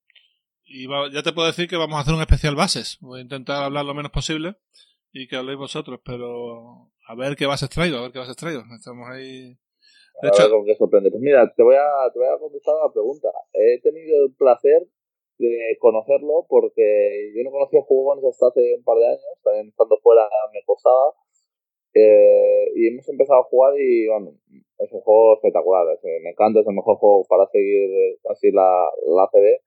Y 0.65 0.87
va- 0.87 1.11
ya 1.13 1.23
te 1.23 1.33
puedo 1.33 1.47
decir 1.47 1.69
que 1.69 1.77
vamos 1.77 1.97
a 1.97 2.01
hacer 2.01 2.15
un 2.15 2.21
especial 2.21 2.57
bases. 2.57 2.99
Voy 3.01 3.21
a 3.21 3.23
intentar 3.23 3.63
hablar 3.63 3.85
lo 3.85 3.95
menos 3.95 4.11
posible 4.11 4.57
y 5.13 5.29
que 5.29 5.37
habléis 5.37 5.59
vosotros, 5.59 6.01
pero 6.05 6.91
a 7.07 7.15
ver 7.15 7.37
qué 7.37 7.47
bases 7.47 7.69
traigo, 7.69 7.99
a 7.99 8.03
ver 8.03 8.13
qué 8.13 8.19
bases 8.19 8.37
traigo. 8.37 8.63
Estamos 8.75 9.07
ahí. 9.09 9.55
De 10.23 10.29
A 10.29 10.31
hecho, 10.31 10.43
ver 10.45 10.51
con 10.51 10.65
qué 10.65 10.75
sorprende. 10.77 11.11
Pues 11.11 11.23
mira, 11.23 11.53
te 11.55 11.63
voy, 11.63 11.77
a, 11.77 12.11
te 12.13 12.19
voy 12.19 12.29
a 12.29 12.39
contestar 12.39 12.75
la 12.83 12.93
pregunta. 12.93 13.29
He 13.53 13.81
tenido 13.83 14.25
el 14.27 14.35
placer 14.35 14.89
de 15.39 15.77
conocerlo 15.81 16.47
porque 16.49 17.33
yo 17.37 17.43
no 17.45 17.51
conocía 17.51 17.83
jugones 17.83 18.25
hasta 18.25 18.49
hace 18.49 18.75
un 18.79 18.85
par 18.85 18.97
de 18.99 19.07
años, 19.07 19.21
también 19.43 19.69
estando 19.69 19.99
fuera 20.03 20.23
me 20.53 20.63
costaba. 20.65 21.13
Eh, 21.95 22.73
y 22.75 22.89
hemos 22.89 23.09
empezado 23.09 23.41
a 23.41 23.45
jugar 23.45 23.75
y 23.79 24.09
bueno, 24.09 24.33
es 24.79 24.93
un 24.93 25.01
juego 25.01 25.35
espectacular, 25.37 25.87
es- 25.95 26.23
me 26.23 26.31
encanta, 26.31 26.61
es 26.61 26.67
el 26.67 26.75
mejor 26.75 26.97
juego 26.97 27.25
para 27.29 27.47
seguir 27.47 27.91
eh, 27.91 28.19
así 28.31 28.51
la, 28.51 28.67
la 29.07 29.25
ACB. 29.25 29.61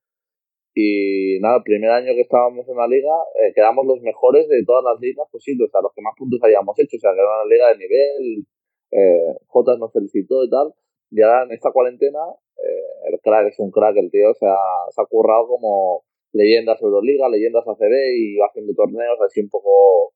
Y 0.75 1.39
nada, 1.41 1.57
el 1.57 1.63
primer 1.63 1.89
año 1.89 2.13
que 2.13 2.21
estábamos 2.21 2.67
en 2.69 2.77
la 2.77 2.87
liga, 2.87 3.13
eh, 3.41 3.51
quedamos 3.55 3.85
los 3.87 4.01
mejores 4.01 4.47
de 4.47 4.63
todas 4.65 4.83
las 4.83 4.99
ligas 5.01 5.27
posibles, 5.31 5.69
o 5.69 5.71
sea, 5.71 5.81
los 5.81 5.91
que 5.93 6.01
más 6.03 6.13
puntos 6.17 6.39
habíamos 6.43 6.77
hecho, 6.79 6.97
o 6.97 6.99
sea, 6.99 7.13
que 7.13 7.19
era 7.19 7.41
una 7.41 7.49
liga 7.49 7.67
de 7.69 7.77
nivel, 7.77 8.45
eh, 8.91 9.33
nos 9.79 9.91
felicitó 9.91 10.43
y 10.43 10.49
tal, 10.49 10.73
y 11.09 11.21
ahora 11.21 11.43
en 11.43 11.51
esta 11.53 11.71
cuarentena, 11.71 12.19
eh, 12.57 13.09
el 13.11 13.19
crack 13.21 13.47
es 13.47 13.59
un 13.59 13.71
crack, 13.71 13.97
el 13.97 14.11
tío, 14.11 14.29
o 14.29 14.33
sea, 14.35 14.55
se 14.91 15.01
ha 15.01 15.05
currado 15.05 15.47
como 15.47 16.03
leyendas 16.33 16.79
Euroliga, 16.81 17.27
leyendas 17.29 17.67
ACB 17.67 17.93
y 18.15 18.37
va 18.37 18.47
haciendo 18.47 18.73
torneos 18.75 19.17
así 19.25 19.41
un 19.41 19.49
poco 19.49 20.13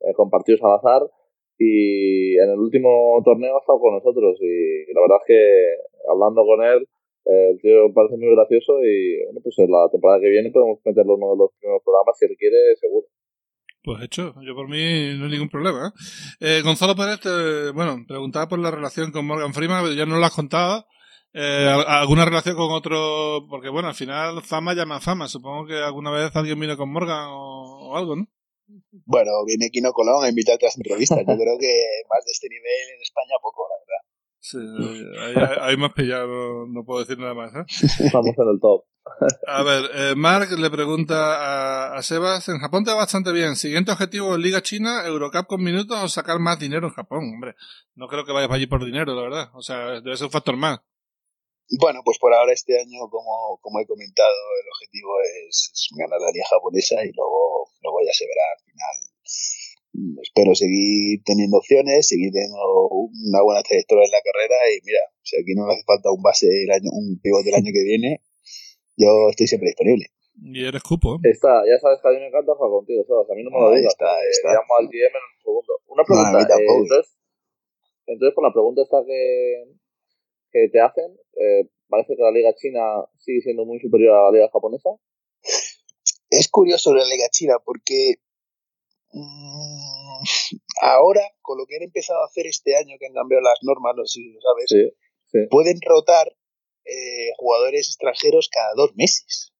eh, 0.00 0.14
al 0.16 0.72
azar. 0.74 1.02
Y 1.62 2.38
en 2.40 2.48
el 2.50 2.58
último 2.58 3.20
torneo 3.22 3.54
ha 3.56 3.60
estado 3.60 3.78
con 3.80 3.92
nosotros 3.94 4.32
y 4.40 4.90
la 4.96 5.00
verdad 5.04 5.18
es 5.20 5.26
que 5.28 5.40
hablando 6.10 6.40
con 6.48 6.64
él, 6.64 6.88
eh, 7.26 7.50
el 7.52 7.60
tío 7.60 7.92
parece 7.92 8.16
muy 8.16 8.32
gracioso 8.34 8.80
y 8.82 9.22
bueno, 9.26 9.40
pues 9.44 9.58
en 9.58 9.70
la 9.70 9.84
temporada 9.92 10.20
que 10.20 10.30
viene 10.30 10.50
podemos 10.50 10.78
meterlo 10.86 11.16
en 11.16 11.22
uno 11.22 11.32
de 11.32 11.38
los 11.44 11.50
primeros 11.60 11.82
programas 11.84 12.16
si 12.18 12.24
él 12.24 12.36
quiere, 12.38 12.56
seguro. 12.80 13.06
Pues 13.84 14.02
hecho, 14.04 14.34
yo 14.40 14.54
por 14.54 14.68
mí 14.68 15.16
no 15.18 15.24
hay 15.26 15.30
ningún 15.32 15.48
problema. 15.50 15.88
¿eh? 15.88 15.92
Eh, 16.40 16.62
Gonzalo 16.62 16.94
Pérez, 16.96 17.20
te- 17.20 17.72
bueno, 17.72 17.96
preguntaba 18.08 18.48
por 18.48 18.58
la 18.58 18.70
relación 18.70 19.12
con 19.12 19.26
Morgan 19.26 19.52
Freeman, 19.52 19.94
ya 19.96 20.06
no 20.06 20.16
lo 20.18 20.24
has 20.24 20.34
contado. 20.34 20.86
Eh, 21.34 21.68
¿al- 21.68 21.84
¿Alguna 21.86 22.24
relación 22.24 22.56
con 22.56 22.72
otro? 22.72 23.46
Porque 23.48 23.68
bueno, 23.68 23.88
al 23.88 23.94
final 23.94 24.40
fama 24.42 24.72
llama 24.74 25.00
fama. 25.00 25.28
Supongo 25.28 25.66
que 25.66 25.74
alguna 25.76 26.10
vez 26.10 26.34
alguien 26.34 26.58
vino 26.58 26.76
con 26.76 26.90
Morgan 26.90 27.28
o, 27.30 27.90
o 27.92 27.96
algo, 27.96 28.16
¿no? 28.16 28.26
Bueno, 29.04 29.30
viene 29.46 29.70
Kino 29.70 29.92
Colón 29.92 30.24
a 30.24 30.28
invitar 30.28 30.56
a 30.60 30.64
las 30.64 30.76
entrevistas. 30.76 31.18
Yo 31.18 31.24
creo 31.36 31.58
que 31.58 31.84
más 32.12 32.24
de 32.24 32.32
este 32.32 32.48
nivel 32.48 32.94
en 32.94 33.02
España 33.02 33.34
poco, 33.42 33.66
la 33.68 33.76
verdad. 33.80 34.02
Sí, 34.42 34.58
ahí, 35.20 35.34
ahí- 35.50 35.58
ahí 35.70 35.76
me 35.76 35.86
has 35.86 35.92
pillado, 35.92 36.66
no, 36.66 36.84
puedo 36.84 37.00
decir 37.00 37.18
nada 37.18 37.34
más. 37.34 37.52
¿eh? 37.54 37.64
Estamos 38.04 38.34
en 38.38 38.48
el 38.48 38.60
top. 38.60 38.84
A 39.46 39.62
ver, 39.62 39.90
eh, 39.94 40.14
Mark 40.16 40.48
le 40.58 40.70
pregunta 40.70 41.14
a, 41.92 41.96
a 41.96 42.02
Sebas, 42.02 42.48
en 42.48 42.58
Japón 42.58 42.84
te 42.84 42.90
va 42.90 42.98
bastante 42.98 43.32
bien. 43.32 43.56
Siguiente 43.56 43.90
objetivo, 43.92 44.36
Liga 44.36 44.62
China, 44.62 45.02
Eurocup 45.06 45.46
con 45.46 45.62
minutos 45.62 45.98
o 46.02 46.08
sacar 46.08 46.38
más 46.38 46.58
dinero 46.58 46.86
en 46.88 46.94
Japón, 46.94 47.30
hombre. 47.34 47.54
No 47.94 48.08
creo 48.08 48.24
que 48.24 48.32
vayas 48.32 48.48
para 48.48 48.56
allí 48.56 48.66
por 48.66 48.84
dinero, 48.84 49.14
la 49.14 49.22
verdad. 49.22 49.50
O 49.54 49.62
sea, 49.62 50.00
debe 50.00 50.16
ser 50.16 50.26
un 50.26 50.32
factor 50.32 50.56
más. 50.56 50.80
Bueno, 51.78 52.00
pues 52.04 52.18
por 52.18 52.32
ahora 52.34 52.52
este 52.52 52.80
año, 52.80 53.08
como, 53.10 53.58
como 53.60 53.78
he 53.80 53.86
comentado, 53.86 54.28
el 54.62 54.68
objetivo 54.74 55.10
es, 55.48 55.70
es 55.72 55.88
ganar 55.96 56.18
la 56.20 56.30
liga 56.32 56.44
japonesa 56.50 56.96
y 57.04 57.12
luego, 57.12 57.69
luego 57.82 57.98
ya 58.04 58.12
se 58.12 58.26
verá 58.26 58.44
al 58.54 58.60
final. 58.64 58.96
Mm, 59.92 60.14
Espero 60.22 60.54
seguir 60.54 61.20
teniendo 61.24 61.58
opciones, 61.58 62.06
seguir 62.06 62.30
teniendo 62.32 62.58
una 62.90 63.42
buena 63.42 63.62
trayectoria 63.62 64.04
en 64.06 64.14
la 64.14 64.22
carrera 64.22 64.56
y 64.70 64.78
mira, 64.86 65.00
si 65.22 65.36
aquí 65.36 65.52
no 65.54 65.66
le 65.66 65.74
hace 65.74 65.84
falta 65.84 66.12
un 66.12 66.22
base 66.22 66.46
el 66.46 66.70
año, 66.70 66.90
un 66.92 67.18
pivot 67.20 67.42
del 67.44 67.54
año 67.58 67.70
que 67.74 67.82
viene, 67.84 68.22
yo 68.96 69.30
estoy 69.30 69.46
siempre 69.46 69.68
disponible. 69.74 70.06
Y 70.42 70.64
eres 70.64 70.82
cupo, 70.82 71.16
¿eh? 71.16 71.28
Está, 71.28 71.60
ya 71.68 71.76
sabes 71.82 71.98
que 72.00 72.08
a 72.08 72.12
mí 72.12 72.18
me 72.18 72.28
encanta 72.28 72.54
jugar 72.54 72.70
contigo, 72.70 73.04
Sebas. 73.04 73.28
A 73.28 73.34
mí 73.34 73.42
no 73.44 73.50
me 73.50 73.60
lo 73.60 73.74
digas. 73.76 73.92
está, 73.92 74.08
está. 74.24 74.54
Llamo 74.56 74.72
al 74.78 74.86
DM 74.88 75.12
en 75.12 75.26
un 75.26 75.36
segundo. 75.42 75.72
Una 75.88 76.04
pregunta. 76.04 76.38
eh, 76.40 76.46
tampoco. 76.48 76.80
entonces, 76.80 77.06
entonces, 78.06 78.34
por 78.34 78.44
la 78.48 78.52
pregunta 78.54 78.80
esta 78.82 79.04
que, 79.04 79.20
que 80.52 80.68
te 80.72 80.80
hacen, 80.80 81.12
eh, 81.36 81.68
parece 81.88 82.16
que 82.16 82.22
la 82.22 82.30
liga 82.32 82.54
china 82.56 83.04
sigue 83.18 83.42
siendo 83.42 83.66
muy 83.66 83.80
superior 83.80 84.14
a 84.16 84.30
la 84.30 84.32
liga 84.32 84.48
japonesa. 84.52 84.90
Es 86.30 86.48
curioso 86.48 86.94
la 86.94 87.04
liga 87.04 87.28
china 87.30 87.56
porque 87.64 88.16
mm, 89.12 90.22
ahora, 90.82 91.22
con 91.42 91.58
lo 91.58 91.66
que 91.66 91.76
han 91.76 91.82
empezado 91.82 92.22
a 92.22 92.26
hacer 92.26 92.46
este 92.46 92.76
año, 92.76 92.96
que 92.98 93.06
han 93.06 93.14
cambiado 93.14 93.42
las 93.42 93.58
normas, 93.62 93.94
no 93.96 94.04
sé 94.06 94.20
si 94.20 94.32
lo 94.32 94.40
sabes, 94.40 94.94
pueden 95.50 95.78
rotar 95.82 96.28
eh, 96.84 97.30
jugadores 97.36 97.88
extranjeros 97.88 98.48
cada 98.48 98.74
dos 98.74 98.94
meses. 98.94 99.52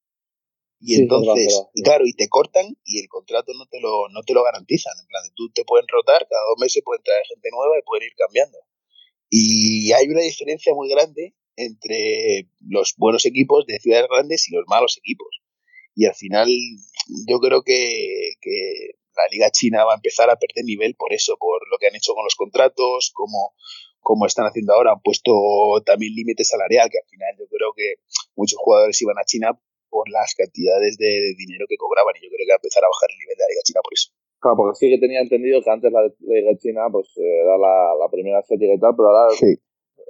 Y 0.82 0.94
entonces, 0.94 1.62
claro, 1.84 2.06
y 2.06 2.14
te 2.14 2.28
cortan 2.28 2.74
y 2.84 3.00
el 3.00 3.08
contrato 3.08 3.52
no 3.52 3.66
te 3.66 3.80
lo, 3.80 4.08
no 4.08 4.22
te 4.22 4.32
lo 4.32 4.42
garantizan. 4.42 4.94
En 4.98 5.06
plan, 5.06 5.22
tú 5.34 5.50
te 5.50 5.64
pueden 5.64 5.86
rotar, 5.88 6.26
cada 6.26 6.42
dos 6.48 6.58
meses 6.58 6.82
pueden 6.82 7.02
traer 7.02 7.22
gente 7.26 7.50
nueva 7.52 7.78
y 7.78 7.82
pueden 7.82 8.06
ir 8.06 8.14
cambiando. 8.16 8.58
Y 9.28 9.92
hay 9.92 10.08
una 10.08 10.22
diferencia 10.22 10.74
muy 10.74 10.88
grande 10.88 11.34
entre 11.56 12.48
los 12.66 12.94
buenos 12.96 13.26
equipos 13.26 13.66
de 13.66 13.78
ciudades 13.78 14.08
grandes 14.08 14.48
y 14.48 14.54
los 14.54 14.64
malos 14.68 14.96
equipos. 14.96 15.28
Y 15.94 16.06
al 16.06 16.14
final 16.14 16.48
yo 17.26 17.38
creo 17.40 17.62
que, 17.62 18.32
que 18.40 18.96
la 19.16 19.24
liga 19.30 19.50
china 19.50 19.84
va 19.84 19.92
a 19.92 20.00
empezar 20.00 20.30
a 20.30 20.36
perder 20.36 20.64
nivel 20.64 20.94
por 20.94 21.12
eso, 21.12 21.36
por 21.38 21.60
lo 21.70 21.78
que 21.78 21.88
han 21.88 21.96
hecho 21.96 22.14
con 22.14 22.24
los 22.24 22.36
contratos, 22.36 23.10
como, 23.14 23.54
como 24.00 24.26
están 24.26 24.46
haciendo 24.46 24.74
ahora, 24.74 24.92
han 24.92 25.02
puesto 25.02 25.32
también 25.84 26.14
límite 26.14 26.44
salarial, 26.44 26.88
que 26.90 26.98
al 26.98 27.08
final 27.08 27.34
yo 27.38 27.46
creo 27.48 27.72
que 27.74 28.00
muchos 28.36 28.58
jugadores 28.58 29.00
iban 29.02 29.18
a 29.18 29.24
China 29.24 29.58
por 29.90 30.08
las 30.08 30.34
cantidades 30.34 30.96
de, 30.96 31.34
dinero 31.36 31.66
que 31.68 31.76
cobraban 31.76 32.14
y 32.16 32.22
yo 32.22 32.30
creo 32.30 32.46
que 32.46 32.54
va 32.54 32.58
a 32.58 32.62
empezar 32.62 32.84
a 32.84 32.92
bajar 32.94 33.10
el 33.10 33.18
nivel 33.18 33.36
de 33.36 33.42
la 33.42 33.50
liga 33.50 33.66
china 33.66 33.80
por 33.82 33.92
eso. 33.92 34.08
Claro, 34.38 34.56
porque 34.56 34.78
sí 34.78 34.86
que 34.88 35.02
tenía 35.02 35.20
entendido 35.20 35.60
que 35.60 35.70
antes 35.70 35.90
la 35.92 36.06
liga 36.06 36.54
china 36.56 36.86
pues 36.88 37.10
era 37.18 37.58
la, 37.58 37.98
la 37.98 38.08
primera 38.08 38.40
serie 38.42 38.72
y 38.72 38.80
tal, 38.80 38.94
pero 38.96 39.10
ahora 39.10 39.34
sí. 39.34 39.58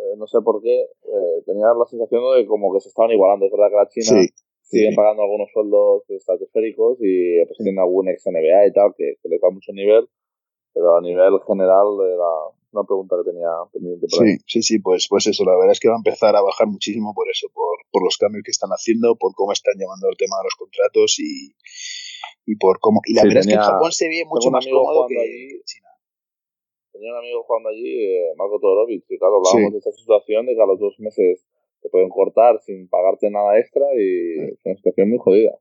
Eh, 0.01 0.17
no 0.17 0.27
sé 0.27 0.39
por 0.41 0.63
qué 0.63 0.81
eh, 0.81 1.37
tenía 1.45 1.67
la 1.77 1.85
sensación 1.85 2.23
de 2.37 2.47
como 2.47 2.73
que 2.73 2.81
se 2.81 2.89
estaban 2.89 3.11
igualando. 3.11 3.47
Es 3.47 3.53
verdad 3.53 3.69
que 3.69 3.77
la 3.77 3.89
China 3.89 4.23
siguen 4.71 4.95
pagando 4.95 5.23
algunos 5.23 5.51
sueldos 5.53 6.09
estratosféricos 6.09 6.99
y 7.01 7.45
pues 7.45 7.59
tienen 7.59 7.79
algún 7.79 8.09
ex 8.09 8.25
NBA 8.27 8.67
y 8.67 8.73
tal 8.73 8.95
que, 8.97 9.15
que 9.21 9.29
les 9.29 9.41
da 9.41 9.51
mucho 9.51 9.73
nivel, 9.73 10.09
pero 10.73 10.97
a 10.97 11.01
nivel 11.01 11.41
general 11.47 11.87
era 12.07 12.31
una 12.73 12.87
pregunta 12.87 13.17
que 13.19 13.31
tenía 13.31 13.51
pendiente 13.73 14.07
por 14.07 14.23
sí, 14.23 14.39
Sí, 14.47 14.63
sí, 14.63 14.79
pues, 14.79 15.09
pues 15.11 15.27
eso, 15.27 15.45
la 15.45 15.59
verdad 15.59 15.73
es 15.73 15.81
que 15.81 15.89
va 15.89 15.95
a 15.95 16.03
empezar 16.03 16.37
a 16.37 16.43
bajar 16.43 16.69
muchísimo 16.69 17.13
por 17.15 17.29
eso, 17.29 17.49
por, 17.53 17.79
por 17.91 18.05
los 18.05 18.17
cambios 18.17 18.45
que 18.45 18.53
están 18.53 18.71
haciendo, 18.71 19.17
por 19.17 19.35
cómo 19.35 19.53
están 19.53 19.75
llevando 19.75 20.09
el 20.09 20.17
tema 20.17 20.39
de 20.39 20.45
los 20.47 20.55
contratos 20.55 21.19
y, 21.19 21.51
y 22.47 22.55
por 22.57 22.79
cómo... 22.79 23.01
Y 23.05 23.15
la 23.15 23.25
verdad 23.25 23.41
es 23.41 23.47
que 23.49 23.55
en 23.55 23.61
Japón 23.61 23.91
se 23.91 24.07
ve 24.07 24.23
mucho 24.27 24.51
más 24.51 24.65
cómodo 24.67 25.07
que 25.09 25.19
en 25.19 25.63
China. 25.65 25.91
Tenía 26.93 27.11
un 27.11 27.19
amigo 27.19 27.43
jugando 27.43 27.71
allí, 27.71 28.07
eh, 28.07 28.35
Marco 28.37 28.61
Todorovic, 28.61 29.05
y 29.09 29.19
claro, 29.19 29.43
hablábamos 29.43 29.73
de 29.73 29.79
esta 29.79 29.93
situación 29.93 30.47
de 30.47 30.55
que 30.55 30.63
a 30.63 30.67
los 30.67 30.79
dos 30.79 30.95
meses 31.01 31.47
te 31.81 31.89
pueden 31.89 32.09
cortar 32.09 32.61
sin 32.65 32.89
pagarte 32.89 33.31
nada 33.31 33.59
extra 33.59 33.85
y 33.97 34.53
es 34.53 34.59
una 34.65 34.77
situación 34.77 35.11
muy 35.11 35.19
jodida. 35.19 35.59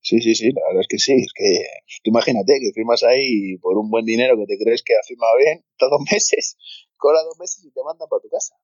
Sí, 0.00 0.20
sí, 0.20 0.34
sí, 0.34 0.52
la 0.52 0.62
verdad 0.68 0.82
es 0.82 0.88
que 0.88 0.98
sí. 0.98 1.12
Es 1.12 1.32
que 1.34 1.64
tú 2.02 2.10
imagínate 2.10 2.58
que 2.60 2.72
firmas 2.72 3.02
ahí 3.02 3.58
por 3.58 3.76
un 3.76 3.90
buen 3.90 4.04
dinero 4.04 4.36
que 4.36 4.46
te 4.46 4.62
crees 4.62 4.82
que 4.82 4.94
ha 4.94 5.02
firmado 5.06 5.36
bien, 5.38 5.64
todos 5.78 6.00
meses, 6.10 6.56
cobra 6.96 7.22
dos 7.22 7.38
meses 7.38 7.64
y 7.64 7.70
te 7.72 7.80
mandan 7.82 8.08
para 8.08 8.22
tu 8.22 8.28
casa. 8.28 8.54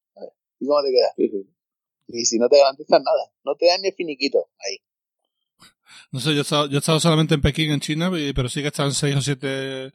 ¿Y 0.61 0.67
cómo 0.67 0.83
te 0.83 0.91
quedas? 0.91 1.15
Y 2.09 2.25
si 2.25 2.39
no 2.39 2.49
te 2.49 2.59
garantizan 2.59 3.03
nada, 3.03 3.33
no 3.45 3.55
te 3.57 3.67
dan 3.67 3.83
ni 3.83 3.93
finiquito 3.93 4.49
ahí. 4.59 4.79
No 6.11 6.21
sé, 6.21 6.33
yo 6.33 6.39
he, 6.39 6.43
estado, 6.43 6.67
yo 6.69 6.77
he 6.77 6.79
estado 6.79 7.01
solamente 7.01 7.35
en 7.35 7.43
Pekín, 7.43 7.71
en 7.71 7.81
China, 7.81 8.11
pero 8.35 8.49
sí 8.49 8.61
que 8.61 8.67
he 8.67 8.69
estado 8.69 8.89
en 8.89 8.95
seis 8.95 9.17
o 9.17 9.21
siete 9.21 9.93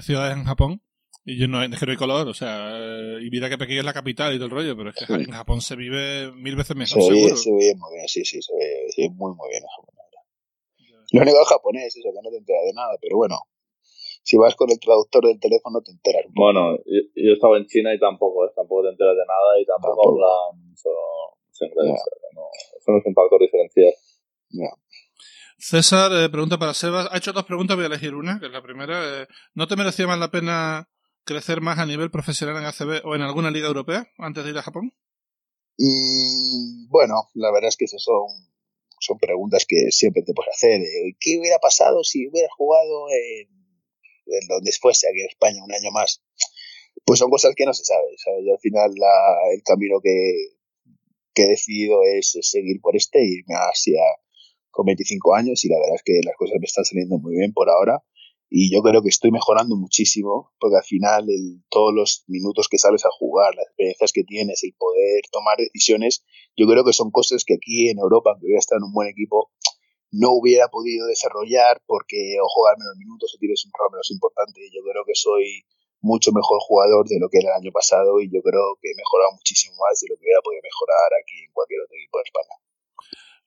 ciudades 0.00 0.36
en 0.36 0.44
Japón. 0.44 0.82
Y 1.28 1.36
yo 1.40 1.48
no, 1.48 1.60
es 1.60 1.68
que 1.74 1.86
no 1.86 1.90
hay 1.90 1.98
color, 1.98 2.28
o 2.28 2.34
sea, 2.34 2.70
eh, 2.78 3.18
y 3.20 3.30
mira 3.30 3.50
que 3.50 3.58
Pekín 3.58 3.78
es 3.78 3.84
la 3.84 3.92
capital 3.92 4.32
y 4.32 4.36
todo 4.36 4.46
el 4.46 4.52
rollo, 4.52 4.76
pero 4.76 4.90
es 4.90 4.94
que 4.94 5.12
en 5.12 5.32
Japón 5.32 5.60
se 5.60 5.74
vive 5.74 6.30
mil 6.30 6.54
veces 6.54 6.76
mejor, 6.76 7.02
se 7.02 7.08
seguro. 7.10 7.36
se 7.36 7.50
ve 7.50 7.74
muy 7.74 7.94
bien, 7.98 8.06
sí, 8.06 8.24
sí, 8.24 8.40
se 8.40 8.54
ve, 8.54 9.10
muy, 9.10 9.34
muy 9.34 9.50
bien 9.50 9.64
en 9.64 9.68
Japón. 9.74 9.94
Lo 11.12 11.22
único 11.22 11.42
es 11.42 11.48
japonés, 11.48 11.96
eso, 11.96 12.08
que 12.14 12.22
no 12.22 12.30
te 12.30 12.38
enteras 12.38 12.62
de 12.66 12.72
nada, 12.74 12.94
pero 13.00 13.16
bueno, 13.16 13.36
si 14.22 14.36
vas 14.36 14.54
con 14.54 14.70
el 14.70 14.78
traductor 14.78 15.26
del 15.26 15.40
teléfono 15.40 15.82
te 15.82 15.90
enteras. 15.90 16.26
bueno, 16.30 16.76
yo, 16.86 17.00
yo, 17.16 17.32
estaba 17.32 17.58
en 17.58 17.66
China 17.66 17.92
y 17.92 17.98
tampoco, 17.98 18.46
¿eh? 18.46 18.52
tampoco 18.54 18.84
te 18.84 18.90
enteras 18.90 19.16
de 19.16 19.26
nada 19.26 19.60
y 19.60 19.66
tampoco, 19.66 20.14
hablan 20.14 20.62
mucho, 20.62 20.90
inglés. 21.58 22.02
No, 22.34 22.42
eso 22.54 22.92
no 22.92 22.98
es 22.98 23.06
un 23.06 23.14
factor 23.14 23.40
diferencial. 23.40 23.92
César, 25.58 26.12
eh, 26.12 26.28
pregunta 26.28 26.56
para 26.56 26.74
Sebas. 26.74 27.08
Ha 27.10 27.18
hecho 27.18 27.32
dos 27.32 27.44
preguntas, 27.46 27.76
voy 27.76 27.84
a 27.84 27.88
elegir 27.88 28.14
una, 28.14 28.38
que 28.38 28.46
es 28.46 28.52
la 28.52 28.62
primera. 28.62 29.22
Eh, 29.22 29.26
¿No 29.54 29.66
te 29.66 29.74
merecía 29.74 30.06
más 30.06 30.20
la 30.20 30.30
pena 30.30 30.88
crecer 31.26 31.60
más 31.60 31.78
a 31.78 31.84
nivel 31.84 32.10
profesional 32.10 32.56
en 32.56 32.64
ACB 32.64 33.04
o 33.04 33.14
en 33.14 33.22
alguna 33.22 33.50
liga 33.50 33.66
europea 33.66 34.08
antes 34.16 34.44
de 34.44 34.50
ir 34.50 34.58
a 34.58 34.62
Japón? 34.62 34.94
Mm, 35.76 36.88
bueno, 36.88 37.28
la 37.34 37.52
verdad 37.52 37.68
es 37.68 37.76
que 37.76 37.84
esas 37.84 38.02
son, 38.02 38.28
son 39.00 39.18
preguntas 39.18 39.66
que 39.68 39.90
siempre 39.90 40.22
te 40.22 40.32
puedes 40.32 40.54
hacer. 40.54 40.80
¿Qué 41.20 41.38
hubiera 41.38 41.58
pasado 41.58 42.02
si 42.02 42.26
hubieras 42.28 42.52
jugado 42.56 43.08
en, 43.10 43.48
donde 44.48 44.72
fuese, 44.80 45.08
aquí 45.08 45.20
en 45.20 45.28
España, 45.28 45.62
un 45.62 45.74
año 45.74 45.90
más? 45.90 46.22
Pues 47.04 47.18
son 47.18 47.30
cosas 47.30 47.54
que 47.54 47.66
no 47.66 47.74
se 47.74 47.84
saben. 47.84 48.08
Yo 48.46 48.54
al 48.54 48.60
final 48.60 48.90
el 49.52 49.62
camino 49.62 50.00
que, 50.02 50.56
que 51.34 51.42
he 51.42 51.48
decidido 51.48 52.02
es, 52.04 52.38
seguir 52.40 52.80
por 52.80 52.96
este, 52.96 53.22
irme 53.22 53.54
hacia 53.54 54.00
con 54.70 54.86
25 54.86 55.34
años 55.34 55.64
y 55.64 55.68
la 55.68 55.78
verdad 55.78 55.96
es 55.96 56.02
que 56.04 56.20
las 56.24 56.36
cosas 56.36 56.56
me 56.60 56.66
están 56.66 56.84
saliendo 56.84 57.18
muy 57.18 57.36
bien 57.36 57.52
por 57.52 57.68
ahora 57.68 58.02
y 58.48 58.72
yo 58.72 58.80
creo 58.82 59.02
que 59.02 59.08
estoy 59.08 59.32
mejorando 59.32 59.76
muchísimo 59.76 60.52
porque 60.60 60.76
al 60.76 60.84
final 60.84 61.26
el, 61.28 61.64
todos 61.68 61.92
los 61.92 62.24
minutos 62.28 62.68
que 62.68 62.78
sales 62.78 63.04
a 63.04 63.10
jugar, 63.10 63.54
las 63.54 63.66
experiencias 63.66 64.12
que 64.12 64.24
tienes, 64.24 64.62
el 64.62 64.74
poder 64.78 65.22
tomar 65.32 65.56
decisiones, 65.58 66.24
yo 66.56 66.66
creo 66.66 66.84
que 66.84 66.92
son 66.92 67.10
cosas 67.10 67.44
que 67.44 67.54
aquí 67.54 67.90
en 67.90 67.98
Europa, 67.98 68.30
aunque 68.30 68.46
hubiera 68.46 68.60
estado 68.60 68.78
en 68.78 68.88
un 68.88 68.94
buen 68.94 69.08
equipo, 69.08 69.50
no 70.12 70.30
hubiera 70.32 70.68
podido 70.68 71.06
desarrollar 71.06 71.82
porque 71.86 72.38
o 72.40 72.46
jugar 72.48 72.78
menos 72.78 72.96
minutos 72.96 73.34
o 73.34 73.38
tienes 73.38 73.64
un 73.66 73.72
rol 73.74 73.90
menos 73.92 74.10
importante. 74.10 74.60
Yo 74.72 74.80
creo 74.86 75.04
que 75.04 75.14
soy 75.14 75.66
mucho 76.00 76.30
mejor 76.30 76.58
jugador 76.62 77.08
de 77.08 77.18
lo 77.18 77.28
que 77.28 77.38
era 77.38 77.50
el 77.50 77.62
año 77.62 77.72
pasado 77.72 78.20
y 78.20 78.30
yo 78.30 78.40
creo 78.42 78.78
que 78.80 78.90
he 78.92 78.96
mejorado 78.96 79.34
muchísimo 79.34 79.74
más 79.82 79.98
de 80.00 80.08
lo 80.08 80.16
que 80.16 80.22
hubiera 80.22 80.40
podido 80.40 80.62
mejorar 80.62 81.10
aquí 81.18 81.44
en 81.44 81.52
cualquier 81.52 81.82
otro 81.82 81.96
equipo 81.98 82.18
de 82.18 82.24
España. 82.30 82.65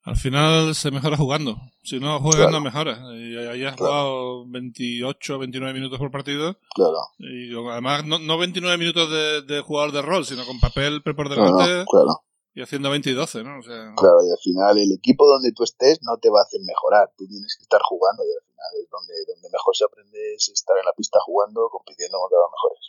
Al 0.04 0.16
final 0.16 0.74
se 0.76 0.92
mejora 0.92 1.18
jugando. 1.18 1.58
Si 1.84 2.00
no 2.00 2.20
juegas, 2.20 2.52
no 2.52 2.62
mejora. 2.62 3.00
Y 3.16 3.36
ahí 3.36 3.66
has 3.66 3.76
jugado 3.76 4.48
28, 4.48 5.40
29 5.40 5.74
minutos 5.74 6.00
por 6.00 6.10
partido. 6.10 6.58
Claro. 6.74 6.98
Y 7.20 7.54
además, 7.70 8.06
no, 8.06 8.18
no 8.20 8.38
29 8.38 8.78
minutos 8.78 9.10
de, 9.12 9.42
de, 9.42 9.62
jugador 9.62 9.92
de 9.92 10.02
rol, 10.02 10.26
sino 10.26 10.46
con 10.46 10.60
papel 10.60 11.04
por 11.04 11.30
delante. 11.30 11.86
Claro, 11.90 12.24
Y 12.56 12.62
haciendo 12.62 12.90
20 12.90 13.10
y 13.10 13.14
12, 13.14 13.44
¿no? 13.44 13.60
O 13.60 13.62
sea... 13.62 13.94
Claro, 13.98 14.24
y 14.26 14.32
al 14.32 14.40
final 14.42 14.78
el 14.78 14.92
equipo 14.94 15.28
donde 15.28 15.52
tú 15.52 15.64
estés 15.64 16.00
no 16.02 16.18
te 16.18 16.30
va 16.30 16.40
a 16.40 16.44
hacer 16.44 16.62
mejorar. 16.66 17.12
Tú 17.18 17.28
tienes 17.28 17.56
que 17.58 17.64
estar 17.64 17.82
jugando 17.84 18.24
y 18.24 18.32
al 18.32 18.46
final 18.48 18.68
es 18.82 18.90
donde, 18.90 19.14
donde 19.28 19.50
mejor 19.52 19.76
se 19.76 19.84
aprende 19.84 20.36
es 20.36 20.50
estar 20.50 20.78
en 20.78 20.86
la 20.86 20.94
pista 20.94 21.20
jugando, 21.26 21.68
compitiendo 21.70 22.18
contra 22.20 22.38
los 22.40 22.52
mejores. 22.52 22.80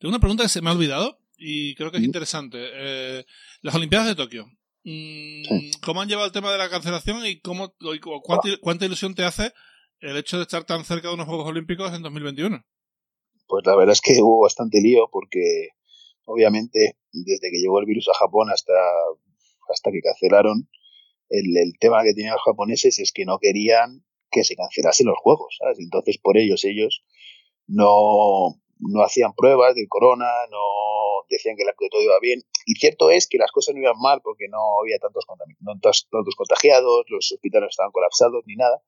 Tengo 0.00 0.10
una 0.10 0.20
pregunta 0.20 0.42
que 0.42 0.48
se 0.48 0.60
me 0.60 0.70
ha 0.70 0.72
olvidado 0.72 1.16
y 1.38 1.74
creo 1.76 1.90
que 1.90 1.98
es 1.98 2.04
interesante. 2.04 2.58
Eh, 2.60 3.24
las 3.62 3.74
Olimpiadas 3.74 4.08
de 4.08 4.14
Tokio. 4.14 4.46
Mm, 4.84 5.42
¿Cómo 5.84 6.00
han 6.00 6.08
llevado 6.08 6.26
el 6.26 6.32
tema 6.32 6.50
de 6.50 6.58
la 6.58 6.70
cancelación 6.70 7.24
y 7.26 7.40
cómo, 7.40 7.74
cuánta, 8.24 8.48
cuánta, 8.60 8.86
ilusión 8.86 9.14
te 9.14 9.24
hace 9.24 9.52
el 10.00 10.16
hecho 10.16 10.38
de 10.38 10.44
estar 10.44 10.64
tan 10.64 10.84
cerca 10.84 11.08
de 11.08 11.14
unos 11.14 11.26
Juegos 11.26 11.48
Olímpicos 11.48 11.92
en 11.92 12.02
2021? 12.02 12.64
Pues 13.46 13.66
la 13.66 13.76
verdad 13.76 13.92
es 13.92 14.00
que 14.00 14.22
hubo 14.22 14.42
bastante 14.42 14.80
lío 14.80 15.08
porque 15.12 15.68
obviamente 16.24 16.96
desde 17.12 17.50
que 17.50 17.58
llegó 17.58 17.80
el 17.80 17.86
virus 17.86 18.08
a 18.08 18.18
Japón 18.18 18.48
hasta, 18.50 18.72
hasta 19.68 19.90
que 19.90 20.00
cancelaron, 20.00 20.68
el, 21.28 21.56
el 21.56 21.72
tema 21.78 22.02
que 22.02 22.14
tenían 22.14 22.32
los 22.34 22.42
japoneses 22.42 22.98
es 22.98 23.12
que 23.12 23.24
no 23.24 23.38
querían 23.38 24.04
que 24.30 24.44
se 24.44 24.56
cancelasen 24.56 25.08
los 25.08 25.18
juegos, 25.18 25.56
¿sabes? 25.58 25.78
Entonces 25.80 26.18
por 26.18 26.38
ellos, 26.38 26.64
ellos 26.64 27.04
no, 27.66 28.60
no 28.78 29.02
hacían 29.02 29.34
pruebas 29.34 29.74
del 29.74 29.88
corona, 29.88 30.30
no 30.50 30.58
decían 31.36 31.56
que, 31.56 31.64
todo 31.90 32.02
iba 32.02 32.18
bien. 32.20 32.42
Y 32.66 32.74
cierto 32.74 33.10
es 33.10 33.26
que 33.26 33.38
las 33.38 33.50
cosas 33.50 33.74
no 33.74 33.80
iban 33.80 33.98
mal 33.98 34.20
porque 34.22 34.48
no 34.48 34.58
había 34.80 34.98
tantos, 34.98 35.24
tantos, 35.26 36.36
contagiados, 36.36 37.04
los 37.08 37.32
hospitales 37.32 37.70
estaban 37.70 37.92
colapsados 37.92 38.44
ni 38.46 38.56
nada. 38.56 38.82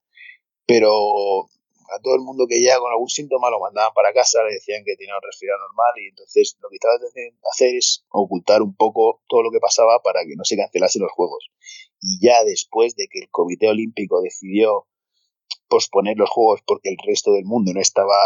Pero 0.67 1.49
a 1.91 1.99
todo 2.03 2.15
el 2.15 2.23
mundo 2.23 2.47
que 2.49 2.61
llega 2.61 2.79
con 2.79 2.91
algún 2.91 3.09
síntoma 3.09 3.51
lo 3.51 3.61
mandaban 3.61 3.93
para 3.95 4.13
casa, 4.13 4.43
le 4.45 4.55
decían 4.55 4.83
que 4.85 4.97
tenía 4.97 5.15
un 5.15 5.23
resfriado 5.23 5.59
normal 5.59 5.93
y 5.99 6.09
entonces 6.09 6.57
lo 6.61 6.69
que 6.69 6.77
estaban 6.77 6.99
de 7.01 7.35
hacer 7.51 7.75
es 7.75 8.05
ocultar 8.11 8.63
un 8.63 8.75
poco 8.75 9.23
todo 9.29 9.43
lo 9.43 9.51
que 9.51 9.61
pasaba 9.61 10.01
para 10.03 10.21
que 10.25 10.37
no 10.37 10.45
se 10.45 10.57
cancelasen 10.57 11.03
los 11.03 11.13
juegos. 11.13 11.51
Y 12.01 12.25
ya 12.25 12.45
después 12.45 12.97
de 12.97 13.09
que 13.11 13.21
el 13.21 13.31
Comité 13.31 13.69
Olímpico 13.69 14.23
decidió 14.23 14.87
posponer 15.69 16.17
los 16.17 16.31
juegos 16.31 16.61
porque 16.67 16.91
el 16.91 16.97
resto 17.05 17.33
del 17.33 17.45
mundo 17.45 17.73
no 17.73 17.81
estaba 17.81 18.17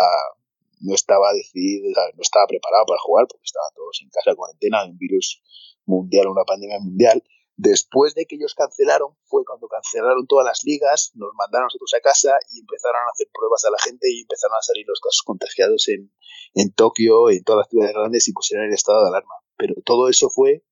no 0.80 0.94
estaba 0.94 1.32
decidido, 1.32 1.88
no 1.88 2.22
estaba 2.22 2.46
preparado 2.46 2.84
para 2.86 3.00
jugar 3.00 3.26
porque 3.28 3.44
estaban 3.44 3.72
todos 3.74 3.98
en 4.02 4.10
casa 4.10 4.30
de 4.30 4.36
cuarentena 4.36 4.84
de 4.84 4.90
un 4.90 4.98
virus 4.98 5.42
mundial, 5.84 6.28
una 6.28 6.44
pandemia 6.44 6.78
mundial. 6.80 7.22
Después 7.56 8.14
de 8.14 8.26
que 8.26 8.36
ellos 8.36 8.54
cancelaron, 8.54 9.16
fue 9.24 9.42
cuando 9.46 9.66
cancelaron 9.66 10.26
todas 10.26 10.44
las 10.44 10.60
ligas, 10.64 11.12
nos 11.14 11.32
mandaron 11.34 11.66
nosotros 11.66 11.94
a 11.94 12.00
casa 12.00 12.36
y 12.52 12.60
empezaron 12.60 13.00
a 13.00 13.10
hacer 13.10 13.28
pruebas 13.32 13.64
a 13.64 13.70
la 13.70 13.78
gente 13.78 14.12
y 14.12 14.20
empezaron 14.20 14.56
a 14.58 14.62
salir 14.62 14.84
los 14.86 15.00
casos 15.00 15.22
contagiados 15.24 15.88
en, 15.88 16.12
en 16.52 16.72
Tokio, 16.72 17.30
en 17.30 17.42
todas 17.44 17.64
las 17.64 17.70
ciudades 17.70 17.94
grandes 17.94 18.28
y 18.28 18.32
pusieron 18.32 18.66
el 18.66 18.74
estado 18.74 19.02
de 19.02 19.08
alarma. 19.08 19.34
Pero 19.56 19.74
todo 19.84 20.10
eso 20.10 20.28
fue 20.28 20.64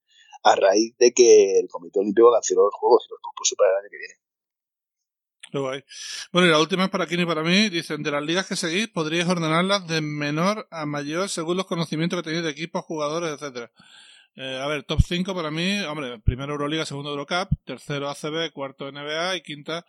a 0.42 0.57
raíz 0.57 0.94
de 0.98 1.12
que 1.14 1.59
el 1.59 1.68
Comité 1.68 2.00
Olímpico 2.00 2.30
canceló 2.30 2.64
los 2.64 2.74
Juegos 2.74 3.07
y 3.09 3.12
los 3.12 3.20
propuso 3.22 3.57
para 3.57 3.70
el 3.70 3.76
año 3.78 3.88
que 3.90 3.98
viene. 3.98 4.23
Bueno, 6.32 6.48
y 6.48 6.50
la 6.50 6.59
última 6.59 6.84
es 6.84 6.90
para 6.90 7.07
Kini 7.07 7.22
y 7.22 7.26
para 7.26 7.42
mí. 7.42 7.68
Dicen, 7.68 8.02
de 8.02 8.11
las 8.11 8.22
ligas 8.22 8.46
que 8.46 8.57
seguís, 8.57 8.88
podríais 8.88 9.28
ordenarlas 9.28 9.86
de 9.86 10.00
menor 10.00 10.66
a 10.70 10.86
mayor 10.86 11.28
según 11.28 11.57
los 11.57 11.66
conocimientos 11.66 12.18
que 12.18 12.24
tenéis 12.24 12.44
de 12.44 12.50
equipos, 12.50 12.84
jugadores, 12.84 13.30
etcétera. 13.30 13.70
Eh, 14.36 14.59
a 14.61 14.66
ver, 14.66 14.82
top 14.82 15.00
5 15.00 15.32
para 15.34 15.50
mí, 15.52 15.78
hombre, 15.82 16.18
primero 16.18 16.52
Euroliga, 16.55 16.84
segundo 16.84 17.11
Eurocup, 17.11 17.50
tercero 17.64 18.09
ACB, 18.11 18.52
cuarto 18.52 18.90
NBA 18.90 19.36
y 19.36 19.42
quinta... 19.42 19.86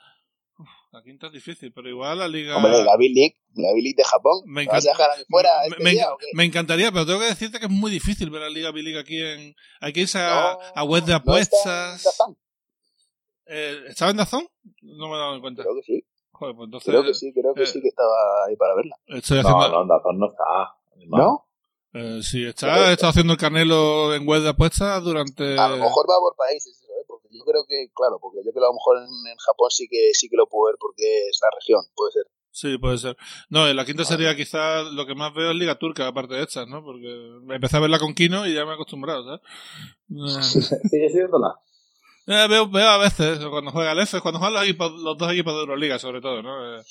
Uf, 0.58 0.68
la 0.92 1.02
quinta 1.02 1.28
es 1.28 1.34
difícil, 1.34 1.74
pero 1.74 1.90
igual 1.90 2.20
la 2.20 2.28
liga... 2.28 2.56
Hombre, 2.56 2.72
la 2.84 2.96
B-League, 2.96 3.36
la 3.56 3.74
B-League 3.74 3.96
de 3.98 4.04
Japón. 4.04 4.44
Me, 4.46 4.62
¿Me 4.62 4.68
vas 4.68 4.86
a 4.86 4.92
encanta- 4.92 5.08
dejar 5.16 5.26
fuera 5.30 5.50
este 5.66 5.84
me- 5.84 5.90
día 5.92 6.14
o 6.14 6.18
qué? 6.18 6.28
me 6.34 6.44
encantaría, 6.46 6.92
pero 6.92 7.06
tengo 7.08 7.20
que 7.20 7.26
decirte 7.26 7.60
que 7.60 7.66
es 7.66 7.72
muy 7.72 7.90
difícil 7.92 8.30
ver 8.30 8.42
la 8.44 8.50
Liga 8.50 8.70
B-League 8.72 9.00
aquí 9.00 9.20
en... 9.20 9.56
Hay 9.82 9.92
que 9.94 10.02
irse 10.02 10.20
a, 10.20 10.30
No, 10.30 10.60
a 10.76 10.84
web 10.84 11.04
de 11.04 11.14
apuestas. 11.16 12.06
Eh, 13.48 13.84
¿Estaba 13.88 14.12
en 14.12 14.18
Dazón? 14.18 14.48
No 14.82 15.10
me 15.10 15.16
he 15.16 15.20
dado 15.20 15.42
cuenta. 15.42 15.64
Creo 15.64 15.76
que 15.76 15.84
sí, 15.84 16.06
Joder, 16.32 16.56
pues 16.56 16.66
entonces 16.68 16.90
creo 16.90 17.04
que 17.04 17.14
sí, 17.14 17.34
creo 17.34 17.54
que 17.54 17.64
eh, 17.64 17.68
sí 17.68 17.82
que 17.82 17.88
estaba 17.88 18.46
ahí 18.48 18.56
para 18.58 18.76
verla. 18.76 18.96
estoy 19.08 19.42
No, 19.42 19.50
haciendo... 19.50 19.70
no, 19.78 19.82
en 19.84 19.88
Dazón 19.88 20.20
no 20.20 20.28
está. 20.32 20.76
animal. 20.96 21.22
¿No? 21.22 21.46
Eh, 21.94 22.20
sí, 22.24 22.44
está, 22.46 22.90
he 22.90 22.94
estado 22.94 23.12
haciendo 23.12 23.34
el 23.34 23.40
canelo 23.40 24.14
en 24.14 24.28
web 24.28 24.42
de 24.42 24.50
apuestas 24.50 25.02
durante... 25.02 25.58
A 25.58 25.70
lo 25.70 25.78
mejor 25.78 26.06
va 26.10 26.20
por 26.20 26.36
países, 26.36 26.76
eso, 26.76 26.92
¿eh? 26.92 27.06
porque 27.08 27.30
yo 27.32 27.42
creo 27.46 27.64
que, 27.66 27.90
claro, 27.96 28.20
porque 28.20 28.40
yo 28.44 28.52
creo 28.52 28.64
que 28.64 28.66
a 28.66 28.68
lo 28.68 28.74
mejor 28.74 28.98
en, 28.98 29.32
en 29.32 29.38
Japón 29.38 29.70
sí 29.72 29.88
que 29.90 30.10
sí 30.14 30.28
que 30.28 30.36
lo 30.36 30.46
puedo 30.48 30.68
ver 30.72 30.76
porque 30.78 31.30
es 31.30 31.40
la 31.42 31.48
región, 31.58 31.82
puede 31.96 32.12
ser. 32.12 32.24
Sí, 32.52 32.78
puede 32.78 32.98
ser. 32.98 33.16
No, 33.50 33.68
en 33.68 33.76
la 33.78 33.86
quinta 33.86 34.04
sería 34.04 34.36
quizás 34.36 34.86
lo 34.92 35.06
que 35.06 35.16
más 35.16 35.34
veo 35.34 35.52
es 35.52 35.56
Liga 35.58 35.78
Turca, 35.80 36.08
aparte 36.08 36.36
de 36.36 36.44
estas, 36.44 36.68
¿no? 36.68 36.84
Porque 36.84 37.08
empecé 37.50 37.78
a 37.78 37.82
verla 37.82 38.00
con 38.00 38.14
Kino 38.14 38.46
y 38.46 38.54
ya 38.54 38.66
me 38.66 38.72
he 38.72 38.76
acostumbrado, 38.76 39.24
¿sabes? 39.26 39.42
Eh, 40.76 40.88
¿Sigue 40.90 41.10
siéndola? 41.10 41.60
Eh, 42.28 42.48
veo, 42.50 42.70
veo 42.70 42.88
a 42.90 42.98
veces, 42.98 43.40
cuando 43.46 43.72
juega 43.72 43.92
el 43.92 44.00
F, 44.00 44.20
cuando 44.22 44.40
juegan 44.40 44.56
los, 44.56 44.64
equipos- 44.68 45.02
los 45.04 45.18
dos 45.18 45.32
equipos 45.32 45.54
de 45.54 45.60
Euroliga, 45.62 46.00
sobre 46.00 46.22
todo, 46.22 46.42
¿no? 46.42 46.78
Eh, 46.78 46.82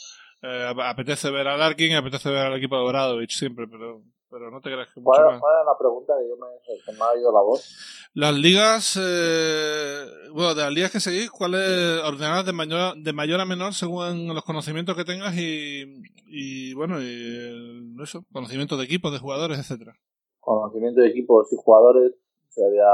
eh, 0.42 0.66
ap- 0.68 0.80
apetece 0.80 1.30
ver 1.30 1.48
a 1.48 1.56
Larkin 1.56 1.92
y 1.92 1.94
apetece 1.94 2.28
ver 2.30 2.46
al 2.46 2.56
equipo 2.56 2.76
de 2.76 2.82
Obradovic 2.82 3.30
siempre, 3.30 3.66
pero, 3.66 4.02
pero 4.30 4.50
no 4.50 4.60
te 4.60 4.70
creas 4.70 4.88
que 4.92 5.00
mucho 5.00 5.16
¿Cuál, 5.22 5.26
era 5.36 5.64
la 5.64 5.78
pregunta 5.78 6.12
que 6.20 6.28
yo 6.28 6.36
me, 6.36 6.46
que 6.84 6.92
me 6.92 6.98
ha 7.04 7.18
ido 7.18 7.32
la 7.32 7.40
voz? 7.40 7.76
Las 8.14 8.34
ligas, 8.34 8.98
eh, 9.02 10.04
bueno, 10.32 10.54
de 10.54 10.62
las 10.62 10.72
ligas 10.72 10.92
que 10.92 11.00
seguís, 11.00 11.30
¿cuáles 11.30 12.00
ordenadas 12.04 12.44
de 12.46 12.52
mayor, 12.52 12.96
de 12.96 13.12
mayor 13.12 13.40
a 13.40 13.44
menor 13.44 13.74
según 13.74 14.32
los 14.34 14.44
conocimientos 14.44 14.96
que 14.96 15.04
tengas 15.04 15.34
y, 15.36 16.02
y 16.26 16.74
bueno, 16.74 17.00
y 17.02 17.94
eso, 18.02 18.24
conocimientos 18.32 18.78
de 18.78 18.84
equipos, 18.84 19.12
de 19.12 19.18
jugadores, 19.18 19.58
etcétera. 19.58 19.94
Conocimiento 20.40 21.00
de 21.00 21.08
equipos 21.08 21.52
y 21.52 21.56
jugadores 21.56 22.12
sería 22.54 22.88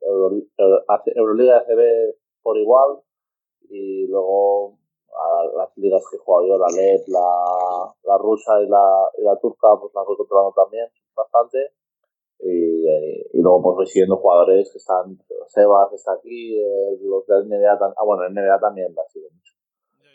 Euro, 0.00 0.36
Euro- 0.58 0.84
AC 0.88 1.12
Euroliga 1.14 1.58
ACB 1.58 2.14
por 2.42 2.56
igual 2.58 3.00
y 3.68 4.06
luego 4.08 4.78
a 5.14 5.44
las 5.56 5.76
ligas 5.76 6.02
que 6.10 6.16
he 6.16 6.20
jugado 6.20 6.46
yo, 6.48 6.58
la 6.58 6.68
LED, 6.74 7.02
la, 7.08 7.94
la 8.04 8.18
rusa 8.18 8.60
y 8.62 8.66
la, 8.68 9.08
y 9.18 9.22
la 9.24 9.36
turca, 9.38 9.68
pues 9.80 9.92
las 9.94 10.06
voy 10.06 10.16
controlando 10.16 10.52
también 10.52 10.88
bastante. 11.14 11.72
Y, 12.40 12.88
eh, 12.88 13.30
y 13.34 13.40
luego 13.40 13.62
pues 13.62 13.76
voy 13.76 13.86
siguiendo 13.86 14.16
jugadores 14.16 14.70
que 14.72 14.78
están, 14.78 15.16
Sebas 15.48 15.90
que 15.90 15.96
está 15.96 16.12
aquí, 16.14 16.58
eh, 16.58 16.98
los 17.02 17.26
de 17.26 17.36
NBA, 17.44 17.78
tam- 17.78 17.94
ah 17.96 18.04
bueno, 18.04 18.24
en 18.26 18.32
NBA 18.34 18.58
también 18.58 18.92
la 18.94 19.02
sigo 19.08 19.28
mucho. 19.30 19.52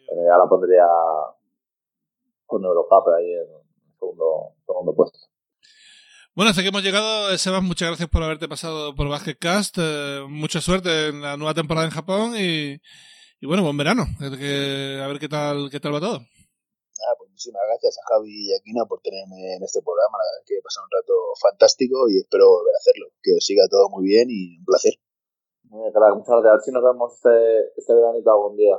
En 0.09 0.19
NBA 0.19 0.37
la 0.37 0.49
pondría 0.49 0.85
con 2.45 2.63
Eurocup 2.63 3.07
ahí 3.09 3.33
en 3.33 3.47
segundo, 3.99 4.53
segundo 4.65 4.93
puesto. 4.95 5.19
Bueno, 6.37 6.51
hasta 6.53 6.61
que 6.61 6.69
hemos 6.69 6.83
llegado, 6.85 7.33
Sebas, 7.35 7.63
muchas 7.65 7.89
gracias 7.89 8.09
por 8.13 8.21
haberte 8.21 8.45
pasado 8.47 8.93
por 8.93 9.09
Basketcast. 9.09 9.73
eh, 9.81 10.21
mucha 10.29 10.61
suerte 10.61 11.07
en 11.09 11.19
la 11.25 11.33
nueva 11.35 11.55
temporada 11.57 11.87
en 11.87 11.91
Japón 11.91 12.37
y, 12.37 12.77
y 13.41 13.45
bueno, 13.49 13.63
buen 13.65 13.73
verano. 13.75 14.05
Que- 14.37 15.01
a 15.01 15.07
ver 15.07 15.17
qué 15.17 15.29
tal, 15.29 15.69
qué 15.71 15.79
tal 15.79 15.95
va 15.95 15.99
todo. 15.99 16.17
Ah, 16.21 17.13
pues 17.17 17.29
muchísimas 17.33 17.63
gracias 17.65 17.97
a 17.97 18.05
Javi 18.13 18.29
y 18.29 18.53
a 18.53 18.61
Kino 18.61 18.85
por 18.85 19.01
tenerme 19.01 19.55
en 19.57 19.63
este 19.65 19.81
programa. 19.81 20.13
La 20.21 20.29
verdad 20.29 20.41
es 20.41 20.45
que 20.45 20.57
he 20.57 20.61
pasado 20.61 20.85
un 20.85 20.93
rato 20.93 21.13
fantástico 21.41 22.05
y 22.09 22.19
espero 22.21 22.45
volver 22.53 22.73
a 22.77 22.81
hacerlo. 22.85 23.05
Que 23.23 23.33
os 23.33 23.43
siga 23.43 23.65
todo 23.67 23.89
muy 23.89 24.05
bien 24.05 24.29
y 24.29 24.59
un 24.61 24.65
placer. 24.65 24.93
Muy 25.73 25.89
bien, 25.89 25.93
muchas 26.21 26.37
gracias. 26.37 26.53
A 26.53 26.53
ver 26.53 26.61
si 26.61 26.71
nos 26.71 26.83
vemos 26.85 27.13
este, 27.17 27.33
este 27.81 27.93
veranito 27.97 28.29
algún 28.29 28.55
día. 28.55 28.77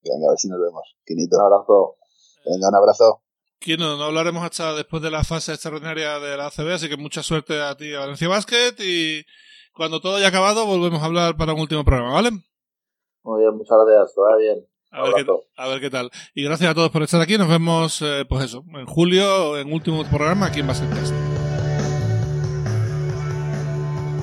Venga, 0.00 0.24
a 0.28 0.30
ver 0.32 0.38
si 0.40 0.48
nos 0.48 0.56
vemos. 0.60 0.84
Quinito. 1.04 1.36
Un 1.36 1.52
abrazo. 1.52 2.00
Venga, 2.48 2.68
un 2.72 2.76
abrazo. 2.80 3.23
Aquí 3.64 3.78
no, 3.78 3.96
no 3.96 4.04
hablaremos 4.04 4.44
hasta 4.44 4.74
después 4.74 5.02
de 5.02 5.10
la 5.10 5.24
fase 5.24 5.54
extraordinaria 5.54 6.18
de 6.18 6.36
la 6.36 6.48
ACB, 6.48 6.74
así 6.74 6.86
que 6.86 6.98
mucha 6.98 7.22
suerte 7.22 7.62
a 7.62 7.74
ti, 7.74 7.94
a 7.94 8.00
Valencia 8.00 8.28
Basket, 8.28 8.74
y 8.80 9.24
cuando 9.72 10.02
todo 10.02 10.16
haya 10.16 10.28
acabado 10.28 10.66
volvemos 10.66 11.00
a 11.00 11.06
hablar 11.06 11.34
para 11.38 11.54
un 11.54 11.60
último 11.60 11.82
programa, 11.82 12.12
¿vale? 12.12 12.32
Muy 13.22 13.40
bien, 13.40 13.56
muchas 13.56 13.78
gracias. 13.86 14.14
Que 14.14 14.20
vaya 14.20 14.36
bien. 14.36 14.66
A 14.90 15.02
ver, 15.04 15.24
qué, 15.24 15.32
a 15.56 15.68
ver 15.68 15.80
qué 15.80 15.88
tal. 15.88 16.10
Y 16.34 16.44
gracias 16.44 16.70
a 16.70 16.74
todos 16.74 16.90
por 16.90 17.02
estar 17.04 17.22
aquí. 17.22 17.38
Nos 17.38 17.48
vemos, 17.48 18.02
eh, 18.02 18.26
pues 18.28 18.44
eso, 18.44 18.62
en 18.74 18.84
julio, 18.84 19.56
en 19.56 19.72
último 19.72 20.04
programa 20.10 20.48
aquí 20.48 20.60
en 20.60 20.66
Basketcast. 20.66 21.14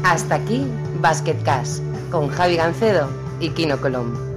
Hasta 0.04 0.36
aquí 0.36 0.68
Basket 1.00 1.42
Cash 1.44 1.80
con 2.12 2.30
Javi 2.30 2.58
Gancedo 2.58 3.10
y 3.40 3.50
Kino 3.50 3.82
Colombo. 3.82 4.31